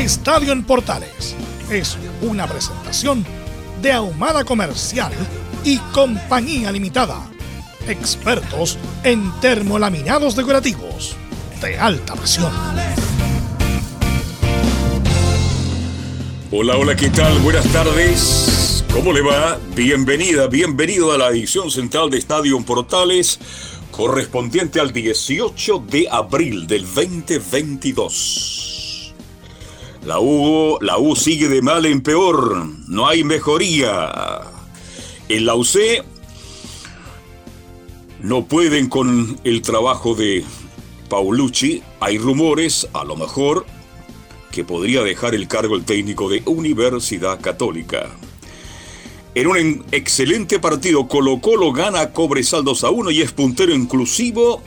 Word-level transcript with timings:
Estadio 0.00 0.52
en 0.52 0.64
Portales 0.64 1.36
es 1.70 1.98
una 2.22 2.46
presentación 2.46 3.22
de 3.82 3.92
Ahumada 3.92 4.44
Comercial 4.44 5.12
y 5.62 5.76
Compañía 5.92 6.72
Limitada. 6.72 7.30
Expertos 7.86 8.78
en 9.04 9.30
termolaminados 9.42 10.36
decorativos 10.36 11.14
de 11.60 11.78
alta 11.78 12.14
presión. 12.14 12.50
Hola, 16.50 16.78
hola, 16.78 16.96
¿qué 16.96 17.10
tal? 17.10 17.38
Buenas 17.40 17.66
tardes. 17.66 18.82
¿Cómo 18.94 19.12
le 19.12 19.20
va? 19.20 19.58
Bienvenida, 19.74 20.46
bienvenido 20.46 21.12
a 21.12 21.18
la 21.18 21.28
edición 21.28 21.70
central 21.70 22.08
de 22.08 22.16
Estadio 22.16 22.56
en 22.56 22.64
Portales, 22.64 23.38
correspondiente 23.90 24.80
al 24.80 24.94
18 24.94 25.84
de 25.90 26.08
abril 26.10 26.66
del 26.66 26.86
2022. 26.86 28.79
La 30.04 30.18
U, 30.18 30.78
la 30.80 30.98
U 30.98 31.14
sigue 31.14 31.48
de 31.48 31.60
mal 31.60 31.84
en 31.84 32.00
peor, 32.00 32.66
no 32.88 33.06
hay 33.06 33.22
mejoría. 33.22 34.40
En 35.28 35.44
la 35.44 35.54
UC 35.54 36.04
no 38.22 38.46
pueden 38.46 38.88
con 38.88 39.38
el 39.44 39.60
trabajo 39.60 40.14
de 40.14 40.42
Paulucci. 41.10 41.82
Hay 42.00 42.16
rumores, 42.16 42.88
a 42.94 43.04
lo 43.04 43.14
mejor, 43.14 43.66
que 44.50 44.64
podría 44.64 45.02
dejar 45.02 45.34
el 45.34 45.46
cargo 45.48 45.76
el 45.76 45.84
técnico 45.84 46.30
de 46.30 46.42
Universidad 46.46 47.38
Católica. 47.38 48.08
En 49.34 49.46
un 49.48 49.84
excelente 49.92 50.58
partido, 50.58 51.08
Colo 51.08 51.40
Colo 51.40 51.72
gana 51.72 52.12
Cobresal 52.12 52.64
2 52.64 52.84
a 52.84 52.90
1 52.90 53.10
y 53.10 53.20
es 53.20 53.32
puntero 53.32 53.74
inclusivo 53.74 54.62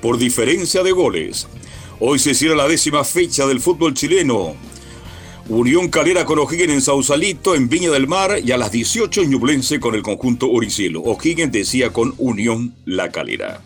por 0.00 0.18
diferencia 0.18 0.82
de 0.82 0.90
goles. 0.90 1.46
Hoy 2.00 2.18
se 2.18 2.34
cierra 2.34 2.56
la 2.56 2.68
décima 2.68 3.04
fecha 3.04 3.46
del 3.46 3.60
fútbol 3.60 3.94
chileno. 3.94 4.54
Unión 5.48 5.88
Calera 5.88 6.24
con 6.24 6.38
O'Higgins 6.38 6.72
en 6.72 6.80
Sausalito, 6.80 7.54
en 7.54 7.68
Viña 7.68 7.90
del 7.90 8.06
Mar, 8.06 8.38
y 8.44 8.52
a 8.52 8.56
las 8.56 8.70
18 8.70 9.24
Ñublense 9.24 9.80
con 9.80 9.94
el 9.94 10.02
conjunto 10.02 10.48
Oricielo. 10.48 11.00
O'Higgins 11.02 11.50
decía 11.50 11.92
con 11.92 12.14
Unión 12.18 12.74
La 12.84 13.10
Calera. 13.10 13.60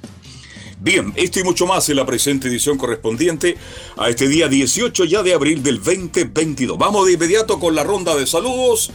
Bien, 0.80 1.12
esto 1.16 1.40
y 1.40 1.44
mucho 1.44 1.66
más 1.66 1.88
en 1.88 1.96
la 1.96 2.06
presente 2.06 2.48
edición 2.48 2.78
correspondiente 2.78 3.56
a 3.96 4.08
este 4.08 4.28
día 4.28 4.48
18 4.48 5.04
ya 5.04 5.22
de 5.22 5.34
abril 5.34 5.62
del 5.62 5.76
2022. 5.76 6.78
Vamos 6.78 7.06
de 7.06 7.12
inmediato 7.12 7.58
con 7.58 7.74
la 7.74 7.84
ronda 7.84 8.14
de 8.14 8.26
saludos. 8.26 8.90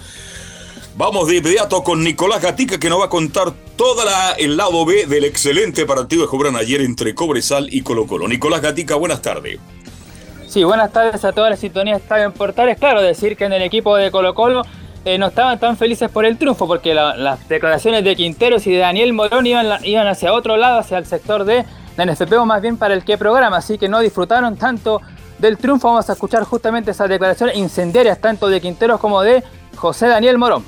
Vamos 0.97 1.27
de 1.27 1.37
inmediato 1.37 1.83
con 1.83 2.03
Nicolás 2.03 2.41
Gatica 2.41 2.79
que 2.79 2.89
nos 2.89 2.99
va 2.99 3.05
a 3.05 3.09
contar 3.09 3.53
todo 3.75 4.03
el 4.37 4.57
lado 4.57 4.85
B 4.85 5.05
del 5.05 5.25
excelente 5.25 5.85
partido 5.85 6.23
que 6.23 6.29
jugaron 6.29 6.55
ayer 6.55 6.81
entre 6.81 7.15
Cobresal 7.15 7.73
y 7.73 7.81
Colo 7.81 8.05
Colo. 8.05 8.27
Nicolás 8.27 8.61
Gatica, 8.61 8.95
buenas 8.95 9.21
tardes. 9.21 9.59
Sí, 10.51 10.65
buenas 10.65 10.91
tardes 10.91 11.23
a 11.23 11.31
todas 11.31 11.49
las 11.49 11.61
sintonías 11.61 12.01
Estadio 12.01 12.25
en 12.25 12.33
Portales. 12.33 12.77
Claro, 12.77 13.01
decir 13.01 13.37
que 13.37 13.45
en 13.45 13.53
el 13.53 13.61
equipo 13.61 13.95
de 13.95 14.11
Colo 14.11 14.35
Colo 14.35 14.63
eh, 15.05 15.17
no 15.17 15.27
estaban 15.27 15.57
tan 15.57 15.77
felices 15.77 16.11
por 16.11 16.25
el 16.25 16.37
triunfo, 16.37 16.67
porque 16.67 16.93
las 16.93 17.47
declaraciones 17.47 18.03
de 18.03 18.17
Quinteros 18.17 18.67
y 18.67 18.71
de 18.73 18.79
Daniel 18.79 19.13
Morón 19.13 19.47
iban, 19.47 19.85
iban 19.85 20.07
hacia 20.07 20.33
otro 20.33 20.57
lado, 20.57 20.79
hacia 20.79 20.97
el 20.97 21.05
sector 21.05 21.45
de 21.45 21.63
la 21.95 22.05
NFP 22.05 22.33
o 22.33 22.45
más 22.45 22.61
bien 22.61 22.75
para 22.75 22.93
el 22.93 23.05
que 23.05 23.17
programa, 23.17 23.55
así 23.55 23.77
que 23.77 23.87
no 23.87 24.01
disfrutaron 24.01 24.57
tanto 24.57 24.99
del 25.39 25.57
triunfo. 25.57 25.87
Vamos 25.87 26.09
a 26.09 26.13
escuchar 26.13 26.43
justamente 26.43 26.91
esas 26.91 27.07
declaraciones 27.07 27.55
incendiarias 27.55 28.19
tanto 28.19 28.49
de 28.49 28.59
Quinteros 28.59 28.99
como 28.99 29.21
de 29.21 29.45
José 29.77 30.09
Daniel 30.09 30.37
Morón. 30.37 30.65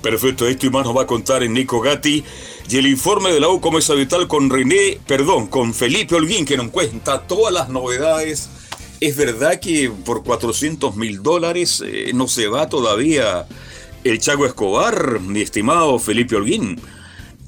Perfecto, 0.00 0.46
esto 0.46 0.66
y 0.66 0.70
más 0.70 0.86
nos 0.86 0.96
va 0.96 1.02
a 1.02 1.06
contar 1.08 1.42
en 1.42 1.54
Nico 1.54 1.80
Gatti 1.80 2.22
y 2.70 2.76
el 2.76 2.86
informe 2.86 3.32
de 3.32 3.40
la 3.40 3.48
U 3.48 3.60
como 3.60 3.78
con 4.28 4.48
René, 4.48 5.00
perdón, 5.08 5.48
con 5.48 5.74
Felipe 5.74 6.14
Holguín 6.14 6.44
que 6.44 6.56
nos 6.56 6.68
cuenta 6.68 7.22
todas 7.22 7.52
las 7.52 7.68
novedades 7.68 8.61
¿Es 9.02 9.16
verdad 9.16 9.58
que 9.58 9.90
por 10.04 10.22
400 10.22 10.94
mil 10.94 11.24
dólares 11.24 11.82
eh, 11.84 12.12
no 12.14 12.28
se 12.28 12.46
va 12.46 12.68
todavía 12.68 13.48
el 14.04 14.20
Chago 14.20 14.46
Escobar, 14.46 15.18
mi 15.18 15.40
estimado 15.40 15.98
Felipe 15.98 16.36
Holguín? 16.36 16.80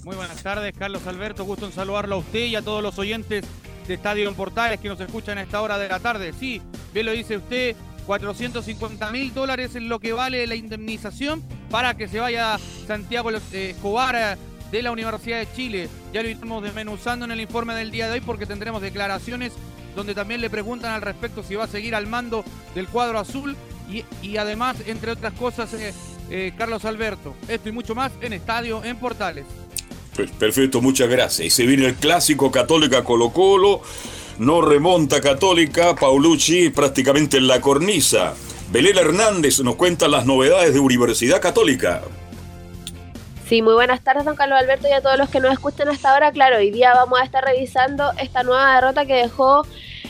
Muy 0.03 0.17
buenas 0.17 0.43
tardes, 0.43 0.75
Carlos 0.77 1.07
Alberto. 1.07 1.45
Gusto 1.45 1.67
en 1.67 1.73
saludarlo 1.73 2.17
a 2.17 2.19
usted 2.19 2.47
y 2.47 2.57
a 2.57 2.63
todos 2.63 2.83
los 2.83 2.99
oyentes 2.99 3.45
de 3.87 3.95
Estadio 3.95 4.29
en 4.29 4.35
Portales 4.35 4.81
que 4.81 4.89
nos 4.89 4.99
escuchan 4.99 5.39
a 5.39 5.43
esta 5.43 5.63
hora 5.63 5.79
de 5.79 5.89
la 5.89 6.01
tarde. 6.01 6.33
Sí, 6.41 6.61
bien 6.93 7.07
lo 7.07 7.13
dice 7.13 7.37
usted, 7.37 7.77
450 8.05 9.13
mil 9.13 9.33
dólares 9.33 9.77
es 9.77 9.83
lo 9.85 10.01
que 10.01 10.13
vale 10.13 10.45
la 10.49 10.57
indemnización 10.57 11.41
para 11.71 11.97
que 11.97 12.09
se 12.09 12.19
vaya 12.19 12.59
Santiago 12.89 13.31
eh, 13.31 13.71
Escobar 13.71 14.17
eh, 14.17 14.37
de 14.73 14.83
la 14.83 14.91
Universidad 14.91 15.39
de 15.39 15.47
Chile. 15.55 15.89
Ya 16.13 16.21
lo 16.25 16.29
estamos 16.29 16.65
desmenuzando 16.65 17.27
en 17.27 17.31
el 17.31 17.41
informe 17.41 17.77
del 17.77 17.93
día 17.93 18.09
de 18.09 18.15
hoy 18.15 18.23
porque 18.23 18.45
tendremos 18.45 18.83
declaraciones 18.83 19.53
donde 19.95 20.15
también 20.15 20.41
le 20.41 20.51
preguntan 20.51 20.93
al 20.93 21.03
respecto 21.03 21.43
si 21.43 21.55
va 21.55 21.65
a 21.65 21.69
seguir 21.69 21.95
al 21.95 22.07
mando 22.07 22.45
del 22.75 22.89
cuadro 22.89 23.19
azul 23.19 23.57
y, 24.23 24.37
además, 24.37 24.77
entre 24.87 25.13
otras 25.13 25.35
cosas, 25.35 25.73
eh, 25.75 25.93
eh, 26.31 26.53
Carlos 26.57 26.85
Alberto. 26.85 27.35
Esto 27.49 27.69
y 27.69 27.73
mucho 27.73 27.95
más 27.95 28.13
en 28.21 28.33
Estadio 28.33 28.83
en 28.83 28.97
Portales. 28.97 29.45
Perfecto, 30.39 30.81
muchas 30.81 31.09
gracias. 31.09 31.47
Y 31.47 31.51
se 31.51 31.67
viene 31.67 31.87
el 31.87 31.95
clásico 31.95 32.51
Católica 32.51 33.05
Colo 33.05 33.31
Colo, 33.31 33.83
no 34.39 34.63
remonta 34.63 35.21
Católica, 35.21 35.95
Paulucci 35.95 36.71
prácticamente 36.71 37.37
en 37.37 37.47
la 37.47 37.61
cornisa. 37.61 38.35
Belén 38.71 38.97
Hernández 38.97 39.61
nos 39.61 39.77
cuenta 39.77 40.09
las 40.09 40.25
novedades 40.25 40.73
de 40.73 40.81
Universidad 40.81 41.41
Católica. 41.41 42.03
Sí, 43.49 43.61
muy 43.61 43.75
buenas 43.75 44.03
tardes, 44.03 44.25
don 44.25 44.37
Carlos 44.37 44.59
Alberto, 44.59 44.89
y 44.89 44.93
a 44.93 45.03
todos 45.03 45.19
los 45.19 45.29
que 45.29 45.39
nos 45.39 45.53
escuchan 45.53 45.89
hasta 45.89 46.13
ahora. 46.13 46.33
Claro, 46.33 46.57
hoy 46.57 46.71
día 46.71 46.95
vamos 46.95 47.21
a 47.21 47.25
estar 47.25 47.45
revisando 47.45 48.11
esta 48.19 48.43
nueva 48.43 48.75
derrota 48.75 49.05
que 49.05 49.15
dejó 49.15 49.67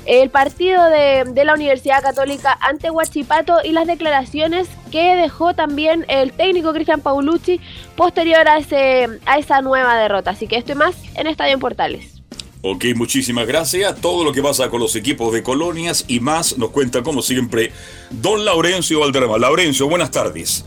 el 0.06 0.31
partido 0.31 0.84
de, 0.84 1.45
la 1.45 1.55
Universidad 1.55 2.00
Católica 2.00 2.56
ante 2.61 2.91
Huachipato 2.91 3.56
y 3.65 3.72
las 3.72 3.87
declaraciones 3.87 4.69
que 4.93 5.17
dejó 5.17 5.55
también 5.55 6.05
el 6.09 6.33
técnico 6.33 6.72
Cristian 6.72 7.00
Paulucci 7.00 7.61
posterior 7.97 8.47
a, 8.47 8.59
ese, 8.59 9.09
a 9.27 9.39
esa 9.39 9.62
nueva 9.62 9.99
derrota. 9.99 10.31
Así 10.31 10.47
que 10.47 10.56
esto 10.56 10.72
y 10.72 10.77
más 10.77 10.95
en 11.16 11.27
Estadio 11.27 11.55
en 11.55 11.61
Portales. 11.61 12.22
Ok, 12.62 12.84
muchísimas 12.95 13.47
gracias. 13.47 14.01
Todo 14.01 14.25
lo 14.25 14.33
que 14.33 14.43
pasa 14.43 14.71
con 14.71 14.81
los 14.81 14.95
equipos 14.95 15.33
de 15.33 15.43
colonias 15.43 16.05
y 16.06 16.21
más 16.21 16.56
nos 16.56 16.71
cuenta 16.71 17.03
como 17.03 17.21
siempre 17.21 17.72
don 18.10 18.45
Laurencio 18.45 19.01
Valderrama. 19.01 19.39
Laurencio, 19.39 19.89
buenas 19.89 20.10
tardes. 20.10 20.65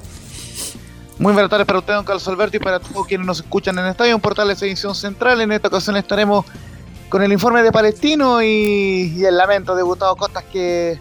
Muy 1.20 1.34
buenas 1.34 1.50
tardes 1.50 1.66
para 1.66 1.80
usted, 1.80 1.94
don 1.96 2.06
Carlos 2.06 2.28
Alberto, 2.28 2.58
y 2.58 2.60
para 2.60 2.80
todos 2.80 3.08
quienes 3.08 3.26
nos 3.26 3.40
escuchan 3.40 3.80
en 3.80 3.88
Estadio 3.88 4.14
en 4.14 4.22
Portales 4.22 4.62
Edición 4.62 4.94
Central. 4.94 5.42
En 5.42 5.52
esta 5.52 5.68
ocasión 5.68 5.98
estaremos 5.98 6.46
con 7.10 7.24
el 7.24 7.34
informe 7.34 7.64
de 7.64 7.72
Palestino 7.72 8.44
y, 8.44 9.26
el 9.26 9.36
lamento 9.36 9.76
de 9.76 9.82
Gustavo 9.82 10.16
Costas 10.16 10.44
que 10.44 11.00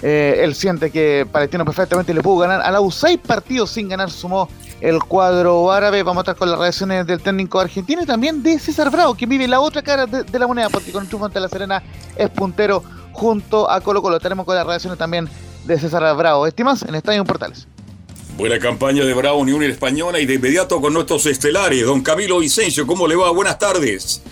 eh, 0.00 0.40
él 0.42 0.54
siente 0.54 0.90
que 0.90 1.28
Palestino 1.30 1.66
perfectamente 1.66 2.14
le 2.14 2.22
pudo 2.22 2.38
ganar 2.38 2.62
a 2.62 2.70
la 2.70 2.80
U. 2.80 2.90
Seis 2.90 3.18
partidos 3.18 3.70
sin 3.70 3.90
ganar 3.90 4.10
sumó 4.10 4.48
el 4.80 4.98
cuadro 5.00 5.70
árabe. 5.70 6.02
Vamos 6.02 6.20
a 6.20 6.22
estar 6.22 6.36
con 6.36 6.50
las 6.50 6.58
reacciones 6.58 7.06
del 7.06 7.20
técnico 7.20 7.60
argentino 7.60 8.00
y 8.00 8.06
también 8.06 8.42
de 8.42 8.58
César 8.58 8.90
Bravo, 8.90 9.14
que 9.14 9.26
vive 9.26 9.46
la 9.46 9.60
otra 9.60 9.82
cara 9.82 10.06
de, 10.06 10.38
la 10.38 10.46
moneda, 10.46 10.70
porque 10.70 10.90
con 10.90 11.02
el 11.02 11.08
triunfo 11.08 11.26
ante 11.26 11.38
la 11.38 11.50
Serena 11.50 11.82
es 12.16 12.30
puntero 12.30 12.82
junto 13.12 13.70
a 13.70 13.82
Colo 13.82 14.00
Colo. 14.00 14.16
Estaremos 14.16 14.46
con 14.46 14.54
las 14.54 14.66
reacciones 14.66 14.98
también 14.98 15.28
de 15.66 15.78
César 15.78 16.16
Bravo. 16.16 16.46
Estimas 16.46 16.82
en 16.82 16.94
Estadio 16.94 17.20
en 17.20 17.26
Portales. 17.26 17.68
Buena 18.40 18.58
campaña 18.58 19.04
de 19.04 19.12
Bravo 19.12 19.36
Unión 19.36 19.62
Española 19.62 20.18
y 20.18 20.24
de 20.24 20.32
inmediato 20.32 20.80
con 20.80 20.94
nuestros 20.94 21.26
estelares. 21.26 21.84
Don 21.84 22.00
Camilo 22.00 22.38
Vicencio, 22.38 22.86
¿cómo 22.86 23.06
le 23.06 23.14
va? 23.14 23.30
Buenas 23.30 23.58
tardes. 23.58 24.22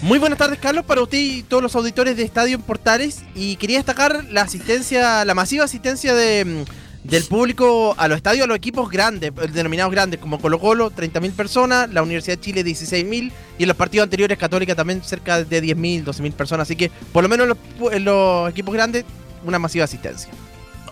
Muy 0.00 0.20
buenas 0.20 0.38
tardes, 0.38 0.60
Carlos, 0.60 0.84
para 0.84 1.02
usted 1.02 1.18
y 1.18 1.42
todos 1.42 1.60
los 1.60 1.74
auditores 1.74 2.16
de 2.16 2.22
Estadio 2.22 2.54
en 2.54 2.62
Portales. 2.62 3.24
Y 3.34 3.56
quería 3.56 3.78
destacar 3.78 4.24
la 4.30 4.42
asistencia, 4.42 5.24
la 5.24 5.34
masiva 5.34 5.64
asistencia 5.64 6.14
de, 6.14 6.44
mm, 6.44 7.08
del 7.08 7.24
público 7.24 7.96
a 7.98 8.06
los 8.06 8.18
estadios, 8.18 8.44
a 8.44 8.46
los 8.46 8.56
equipos 8.56 8.88
grandes, 8.88 9.32
eh, 9.32 9.48
denominados 9.52 9.90
grandes, 9.90 10.20
como 10.20 10.40
Colo 10.40 10.60
Colo, 10.60 10.92
30.000 10.92 11.32
personas, 11.32 11.92
la 11.92 12.04
Universidad 12.04 12.36
de 12.36 12.40
Chile, 12.44 12.62
16.000, 12.62 13.32
y 13.58 13.62
en 13.64 13.68
los 13.68 13.76
partidos 13.76 14.04
anteriores, 14.04 14.38
Católica 14.38 14.76
también 14.76 15.02
cerca 15.02 15.42
de 15.42 15.60
10.000, 15.60 16.04
12.000 16.04 16.32
personas. 16.32 16.68
Así 16.68 16.76
que, 16.76 16.92
por 17.12 17.24
lo 17.24 17.28
menos 17.28 17.48
en 17.48 17.48
los, 17.80 17.92
en 17.92 18.04
los 18.04 18.50
equipos 18.50 18.72
grandes, 18.72 19.04
una 19.44 19.58
masiva 19.58 19.84
asistencia. 19.84 20.30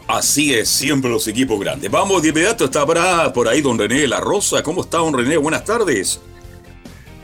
Así 0.08 0.54
es, 0.54 0.68
siempre 0.68 1.10
los 1.10 1.26
equipos 1.26 1.58
grandes. 1.58 1.90
Vamos 1.90 2.22
de 2.22 2.28
inmediato, 2.28 2.64
está 2.66 2.86
por 3.32 3.48
ahí 3.48 3.60
don 3.60 3.78
René 3.78 4.06
La 4.06 4.20
Rosa. 4.20 4.62
¿Cómo 4.62 4.82
está 4.82 4.98
don 4.98 5.12
René? 5.12 5.36
Buenas 5.36 5.64
tardes. 5.64 6.20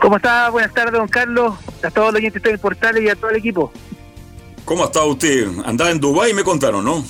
¿Cómo 0.01 0.17
está? 0.17 0.51
Buenas 0.51 0.75
tardes, 0.75 0.95
don 0.95 1.07
Carlos, 1.07 1.55
a 1.83 1.91
todos 1.91 2.13
los 2.13 2.17
oyentes 2.17 2.43
de 2.43 2.59
Portales 2.59 3.05
y 3.05 3.09
a 3.09 3.15
todo 3.15 3.31
el 3.31 3.37
equipo. 3.37 3.73
¿Cómo 4.65 4.85
está 4.85 5.05
usted? 5.05 5.47
Andaba 5.65 5.91
en 5.91 6.01
Dubái, 6.01 6.35
me 6.35 6.43
contaron, 6.43 6.85
¿no? 6.85 7.05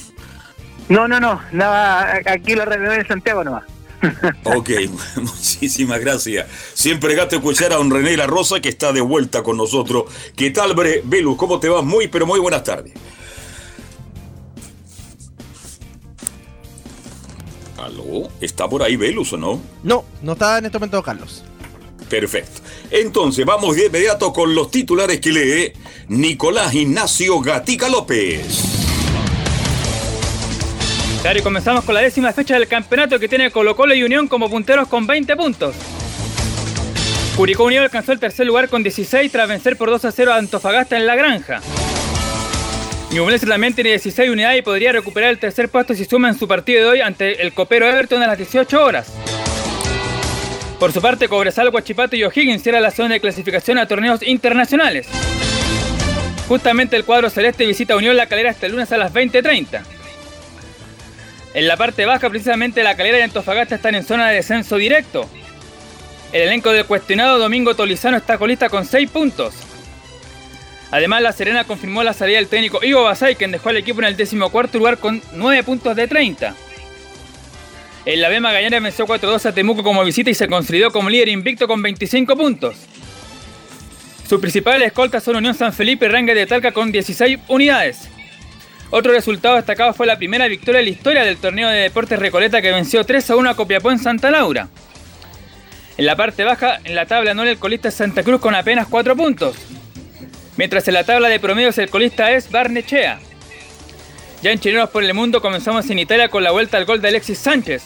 No, 0.90 1.08
no, 1.08 1.19
no, 1.19 1.40
nada, 1.52 2.20
aquí 2.26 2.54
lo 2.54 2.66
reunión 2.66 2.92
en 2.92 3.08
Santiago 3.08 3.42
nomás. 3.42 3.64
ok, 4.44 4.70
muchísimas 5.16 6.00
gracias. 6.00 6.48
Siempre 6.74 7.14
gato 7.14 7.36
escuchar 7.36 7.72
a 7.72 7.76
don 7.76 7.90
René 7.90 8.14
La 8.16 8.26
Rosa 8.26 8.60
que 8.60 8.69
está 8.69 8.92
de 8.92 9.00
vuelta 9.00 9.42
con 9.42 9.56
nosotros. 9.56 10.04
¿Qué 10.36 10.50
tal, 10.50 10.74
Bre 10.74 11.00
Velus? 11.02 11.38
¿Cómo 11.38 11.60
te 11.60 11.70
va? 11.70 11.80
Muy, 11.80 12.08
pero 12.08 12.26
muy 12.26 12.40
buenas 12.40 12.62
tardes. 12.62 12.92
¿Aló? 17.82 18.29
¿Está 18.40 18.69
por 18.69 18.81
ahí 18.84 18.94
Velus 18.94 19.32
o 19.32 19.37
no? 19.37 19.61
No, 19.82 20.05
no 20.23 20.32
está 20.34 20.58
en 20.58 20.67
este 20.67 20.79
momento 20.79 21.02
Carlos. 21.02 21.43
Perfecto. 22.08 22.61
Entonces 22.93 23.44
vamos 23.44 23.75
de 23.75 23.87
inmediato 23.87 24.32
con 24.32 24.55
los 24.55 24.70
titulares 24.70 25.19
que 25.20 25.32
lee 25.32 25.73
Nicolás 26.06 26.75
Ignacio 26.75 27.40
Gatica 27.40 27.88
López. 27.88 28.62
Claro, 31.23 31.38
y 31.38 31.43
comenzamos 31.43 31.84
con 31.84 31.94
la 31.96 32.02
décima 32.02 32.32
fecha 32.32 32.55
del 32.55 32.69
campeonato 32.69 33.19
que 33.19 33.29
tiene 33.29 33.50
Colo 33.50 33.75
Colo 33.75 33.94
y 33.94 34.05
Unión 34.05 34.29
como 34.29 34.49
punteros 34.49 34.87
con 34.87 35.06
20 35.06 35.37
puntos. 35.37 35.75
Curicó 37.37 37.64
Unión 37.64 37.82
alcanzó 37.82 38.12
el 38.12 38.20
tercer 38.20 38.46
lugar 38.46 38.69
con 38.69 38.84
16 38.84 39.32
tras 39.32 39.49
vencer 39.49 39.76
por 39.76 39.90
2 39.90 40.05
a 40.05 40.12
0 40.12 40.32
a 40.32 40.37
Antofagasta 40.37 40.96
en 40.96 41.06
la 41.06 41.17
granja. 41.17 41.61
Ñublense 43.12 43.46
también 43.46 43.74
tiene 43.74 43.90
16 43.90 44.30
unidades 44.30 44.60
y 44.60 44.62
podría 44.62 44.90
recuperar 44.90 45.28
el 45.28 45.38
tercer 45.38 45.68
puesto 45.68 45.94
si 45.94 46.06
suma 46.06 46.30
en 46.30 46.38
su 46.38 46.48
partido 46.48 46.80
de 46.80 46.88
hoy 46.88 47.00
ante 47.02 47.42
el 47.42 47.52
copero 47.52 47.86
Everton 47.86 48.22
a 48.22 48.26
las 48.26 48.38
18 48.38 48.82
horas. 48.82 49.12
Por 50.78 50.92
su 50.92 51.02
parte, 51.02 51.28
Cobresal, 51.28 51.70
Guachipato 51.70 52.16
y 52.16 52.24
O'Higgins 52.24 52.66
era 52.66 52.80
la 52.80 52.90
zona 52.90 53.14
de 53.14 53.20
clasificación 53.20 53.76
a 53.76 53.86
torneos 53.86 54.22
internacionales. 54.22 55.06
Justamente 56.48 56.96
el 56.96 57.04
cuadro 57.04 57.28
celeste 57.28 57.66
visita 57.66 57.96
Unión 57.96 58.16
La 58.16 58.26
Calera 58.26 58.50
este 58.50 58.70
lunes 58.70 58.90
a 58.92 58.96
las 58.96 59.12
20.30. 59.12 59.82
En 61.52 61.68
la 61.68 61.76
parte 61.76 62.06
baja, 62.06 62.30
precisamente 62.30 62.82
La 62.82 62.96
Calera 62.96 63.18
y 63.18 63.22
Antofagasta 63.22 63.74
están 63.74 63.94
en 63.94 64.04
zona 64.04 64.30
de 64.30 64.36
descenso 64.36 64.76
directo. 64.76 65.28
El 66.32 66.42
elenco 66.48 66.72
del 66.72 66.86
cuestionado 66.86 67.38
Domingo 67.38 67.76
Tolizano 67.76 68.16
está 68.16 68.38
colista 68.38 68.70
con 68.70 68.86
6 68.86 69.10
puntos. 69.10 69.54
Además, 70.92 71.22
La 71.22 71.32
Serena 71.32 71.64
confirmó 71.64 72.02
la 72.02 72.12
salida 72.12 72.36
del 72.36 72.48
técnico 72.48 72.84
Ivo 72.84 73.02
Basay, 73.02 73.34
quien 73.34 73.50
dejó 73.50 73.70
al 73.70 73.78
equipo 73.78 74.00
en 74.00 74.08
el 74.08 74.16
decimocuarto 74.16 74.76
lugar 74.76 74.98
con 74.98 75.22
9 75.32 75.62
puntos 75.64 75.96
de 75.96 76.06
30. 76.06 76.54
En 78.04 78.20
la 78.20 78.28
B 78.28 78.40
Magallanes 78.40 78.82
venció 78.82 79.06
4-2 79.06 79.46
a 79.46 79.52
Temuco 79.52 79.82
como 79.82 80.04
visita 80.04 80.28
y 80.28 80.34
se 80.34 80.48
consolidó 80.48 80.90
como 80.90 81.08
líder 81.08 81.30
invicto 81.30 81.66
con 81.66 81.80
25 81.80 82.36
puntos. 82.36 82.76
Sus 84.28 84.38
principales 84.38 84.88
escoltas 84.88 85.24
son 85.24 85.36
Unión 85.36 85.54
San 85.54 85.72
Felipe 85.72 86.04
y 86.04 86.08
Ranga 86.08 86.34
de 86.34 86.46
Talca 86.46 86.72
con 86.72 86.92
16 86.92 87.38
unidades. 87.48 88.10
Otro 88.90 89.12
resultado 89.12 89.56
destacado 89.56 89.94
fue 89.94 90.06
la 90.06 90.18
primera 90.18 90.46
victoria 90.46 90.80
de 90.80 90.84
la 90.84 90.90
historia 90.90 91.24
del 91.24 91.38
torneo 91.38 91.70
de 91.70 91.78
deportes 91.78 92.18
Recoleta 92.18 92.60
que 92.60 92.70
venció 92.70 93.06
3 93.06 93.30
a 93.30 93.36
1 93.36 93.48
a 93.48 93.56
Copiapó 93.56 93.90
en 93.90 93.98
Santa 93.98 94.30
Laura. 94.30 94.68
En 95.96 96.04
la 96.04 96.16
parte 96.16 96.44
baja, 96.44 96.80
en 96.84 96.94
la 96.94 97.06
tabla 97.06 97.30
anual 97.30 97.48
el 97.48 97.58
colista 97.58 97.90
Santa 97.90 98.22
Cruz 98.22 98.42
con 98.42 98.54
apenas 98.54 98.88
4 98.88 99.16
puntos. 99.16 99.56
Mientras 100.62 100.86
en 100.86 100.94
la 100.94 101.02
tabla 101.02 101.28
de 101.28 101.40
promedios 101.40 101.76
el 101.78 101.90
colista 101.90 102.30
es 102.30 102.48
Barnechea. 102.48 103.18
Ya 104.42 104.52
en 104.52 104.60
Chilenos 104.60 104.90
por 104.90 105.02
el 105.02 105.12
Mundo 105.12 105.42
comenzamos 105.42 105.90
en 105.90 105.98
Italia 105.98 106.28
con 106.28 106.44
la 106.44 106.52
vuelta 106.52 106.76
al 106.76 106.84
gol 106.84 107.02
de 107.02 107.08
Alexis 107.08 107.36
Sánchez. 107.36 107.82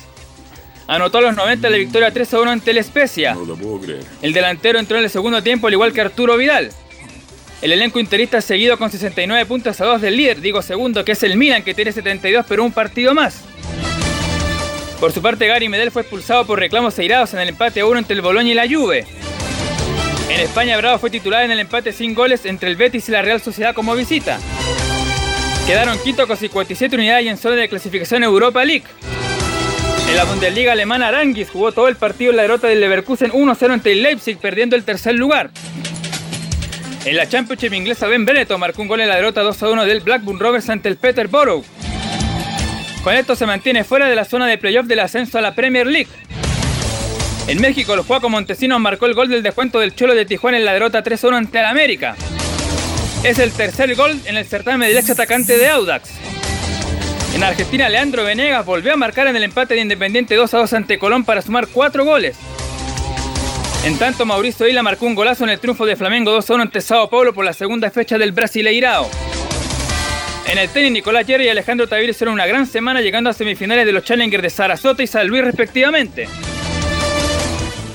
Anotó 0.86 1.16
a 1.16 1.20
los 1.22 1.36
90 1.36 1.70
la 1.70 1.76
victoria 1.78 2.10
3 2.10 2.34
a 2.34 2.40
1 2.42 2.50
ante 2.50 2.72
el 2.72 2.76
Especia. 2.76 3.32
No 3.32 3.46
lo 3.46 3.56
puedo 3.56 3.80
creer. 3.80 4.04
El 4.20 4.34
delantero 4.34 4.78
entró 4.78 4.98
en 4.98 5.04
el 5.04 5.08
segundo 5.08 5.42
tiempo 5.42 5.68
al 5.68 5.72
igual 5.72 5.94
que 5.94 6.02
Arturo 6.02 6.36
Vidal. 6.36 6.70
El 7.62 7.72
elenco 7.72 7.98
interista 7.98 8.42
seguido 8.42 8.76
con 8.76 8.90
69 8.90 9.46
puntos 9.46 9.80
a 9.80 9.86
2 9.86 10.02
del 10.02 10.14
líder, 10.14 10.42
digo 10.42 10.60
segundo, 10.60 11.02
que 11.02 11.12
es 11.12 11.22
el 11.22 11.38
Milan 11.38 11.62
que 11.62 11.72
tiene 11.72 11.92
72 11.92 12.44
pero 12.46 12.62
un 12.62 12.72
partido 12.72 13.14
más. 13.14 13.40
Por 15.00 15.12
su 15.12 15.22
parte, 15.22 15.46
Gary 15.46 15.70
Medel 15.70 15.90
fue 15.90 16.02
expulsado 16.02 16.46
por 16.46 16.58
reclamos 16.58 16.98
airados 16.98 17.32
en 17.32 17.40
el 17.40 17.48
empate 17.48 17.80
a 17.80 17.86
1 17.86 18.00
entre 18.00 18.16
el 18.16 18.20
Boloña 18.20 18.50
y 18.50 18.54
la 18.54 18.68
Juve. 18.68 19.06
En 20.28 20.40
España, 20.40 20.76
Bravo 20.76 20.98
fue 20.98 21.10
titular 21.10 21.44
en 21.44 21.52
el 21.52 21.60
empate 21.60 21.92
sin 21.92 22.14
goles 22.14 22.46
entre 22.46 22.68
el 22.68 22.76
Betis 22.76 23.08
y 23.08 23.12
la 23.12 23.22
Real 23.22 23.40
Sociedad 23.40 23.74
como 23.74 23.94
visita. 23.94 24.38
Quedaron 25.66 25.98
quinto 25.98 26.26
con 26.26 26.36
57 26.36 26.96
unidades 26.96 27.24
y 27.24 27.28
en 27.28 27.36
zona 27.36 27.56
de 27.56 27.68
clasificación 27.68 28.24
Europa 28.24 28.64
League. 28.64 28.84
En 30.08 30.16
la 30.16 30.24
Bundesliga 30.24 30.72
alemana, 30.72 31.08
Arangis 31.08 31.50
jugó 31.50 31.72
todo 31.72 31.88
el 31.88 31.96
partido 31.96 32.30
en 32.30 32.36
la 32.36 32.42
derrota 32.42 32.66
del 32.66 32.80
Leverkusen 32.80 33.32
1-0 33.32 33.72
ante 33.72 33.92
el 33.92 34.02
Leipzig, 34.02 34.38
perdiendo 34.38 34.76
el 34.76 34.84
tercer 34.84 35.14
lugar. 35.14 35.50
En 37.04 37.16
la 37.16 37.28
Championship 37.28 37.72
inglesa, 37.72 38.08
Ben 38.08 38.24
Benetton 38.24 38.58
marcó 38.58 38.82
un 38.82 38.88
gol 38.88 39.00
en 39.00 39.08
la 39.08 39.16
derrota 39.16 39.44
2-1 39.44 39.84
del 39.84 40.00
Blackburn 40.00 40.40
Rovers 40.40 40.68
ante 40.70 40.88
el 40.88 40.96
Peterborough. 40.96 41.64
Con 43.04 43.14
esto 43.14 43.36
se 43.36 43.46
mantiene 43.46 43.84
fuera 43.84 44.08
de 44.08 44.16
la 44.16 44.24
zona 44.24 44.48
de 44.48 44.58
playoff 44.58 44.86
del 44.86 44.98
ascenso 44.98 45.38
a 45.38 45.40
la 45.40 45.54
Premier 45.54 45.86
League. 45.86 46.08
En 47.48 47.60
México, 47.60 47.94
el 47.94 48.00
Juaco 48.00 48.28
Montesinos 48.28 48.80
marcó 48.80 49.06
el 49.06 49.14
gol 49.14 49.28
del 49.28 49.42
descuento 49.42 49.78
del 49.78 49.94
Cholo 49.94 50.16
de 50.16 50.26
Tijuana 50.26 50.58
en 50.58 50.64
la 50.64 50.72
derrota 50.72 51.04
3-1 51.04 51.36
ante 51.36 51.60
el 51.60 51.64
América. 51.64 52.16
Es 53.22 53.38
el 53.38 53.52
tercer 53.52 53.94
gol 53.94 54.20
en 54.24 54.36
el 54.36 54.44
certamen 54.44 54.88
del 54.88 54.98
ex 54.98 55.10
atacante 55.10 55.56
de 55.56 55.68
Audax. 55.68 56.10
En 57.36 57.44
Argentina, 57.44 57.88
Leandro 57.88 58.24
Venegas 58.24 58.66
volvió 58.66 58.94
a 58.94 58.96
marcar 58.96 59.28
en 59.28 59.36
el 59.36 59.44
empate 59.44 59.74
de 59.74 59.80
Independiente 59.80 60.34
2 60.34 60.54
a 60.54 60.58
2 60.58 60.72
ante 60.72 60.98
Colón 60.98 61.24
para 61.24 61.40
sumar 61.40 61.68
4 61.68 62.04
goles. 62.04 62.36
En 63.84 63.96
tanto, 63.96 64.26
Mauricio 64.26 64.66
Isla 64.66 64.82
marcó 64.82 65.06
un 65.06 65.14
golazo 65.14 65.44
en 65.44 65.50
el 65.50 65.60
triunfo 65.60 65.86
de 65.86 65.94
Flamengo 65.94 66.32
2 66.32 66.50
a 66.50 66.54
1 66.54 66.62
ante 66.64 66.80
Sao 66.80 67.08
Paulo 67.08 67.32
por 67.32 67.44
la 67.44 67.52
segunda 67.52 67.90
fecha 67.92 68.18
del 68.18 68.32
Brasileirao. 68.32 69.08
En 70.50 70.58
el 70.58 70.68
tenis, 70.68 70.90
Nicolás 70.90 71.26
Jerry 71.26 71.44
y 71.44 71.48
Alejandro 71.48 71.86
Tavir 71.86 72.10
hicieron 72.10 72.34
una 72.34 72.46
gran 72.46 72.66
semana 72.66 73.00
llegando 73.00 73.30
a 73.30 73.32
semifinales 73.32 73.86
de 73.86 73.92
los 73.92 74.02
Challengers 74.02 74.42
de 74.42 74.50
Sarasota 74.50 75.04
y 75.04 75.06
San 75.06 75.28
Luis 75.28 75.44
respectivamente. 75.44 76.28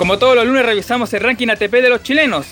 Como 0.01 0.17
todos 0.17 0.35
los 0.35 0.47
lunes 0.47 0.65
revisamos 0.65 1.13
el 1.13 1.19
ranking 1.19 1.49
ATP 1.49 1.73
de 1.73 1.89
los 1.89 2.01
chilenos. 2.01 2.47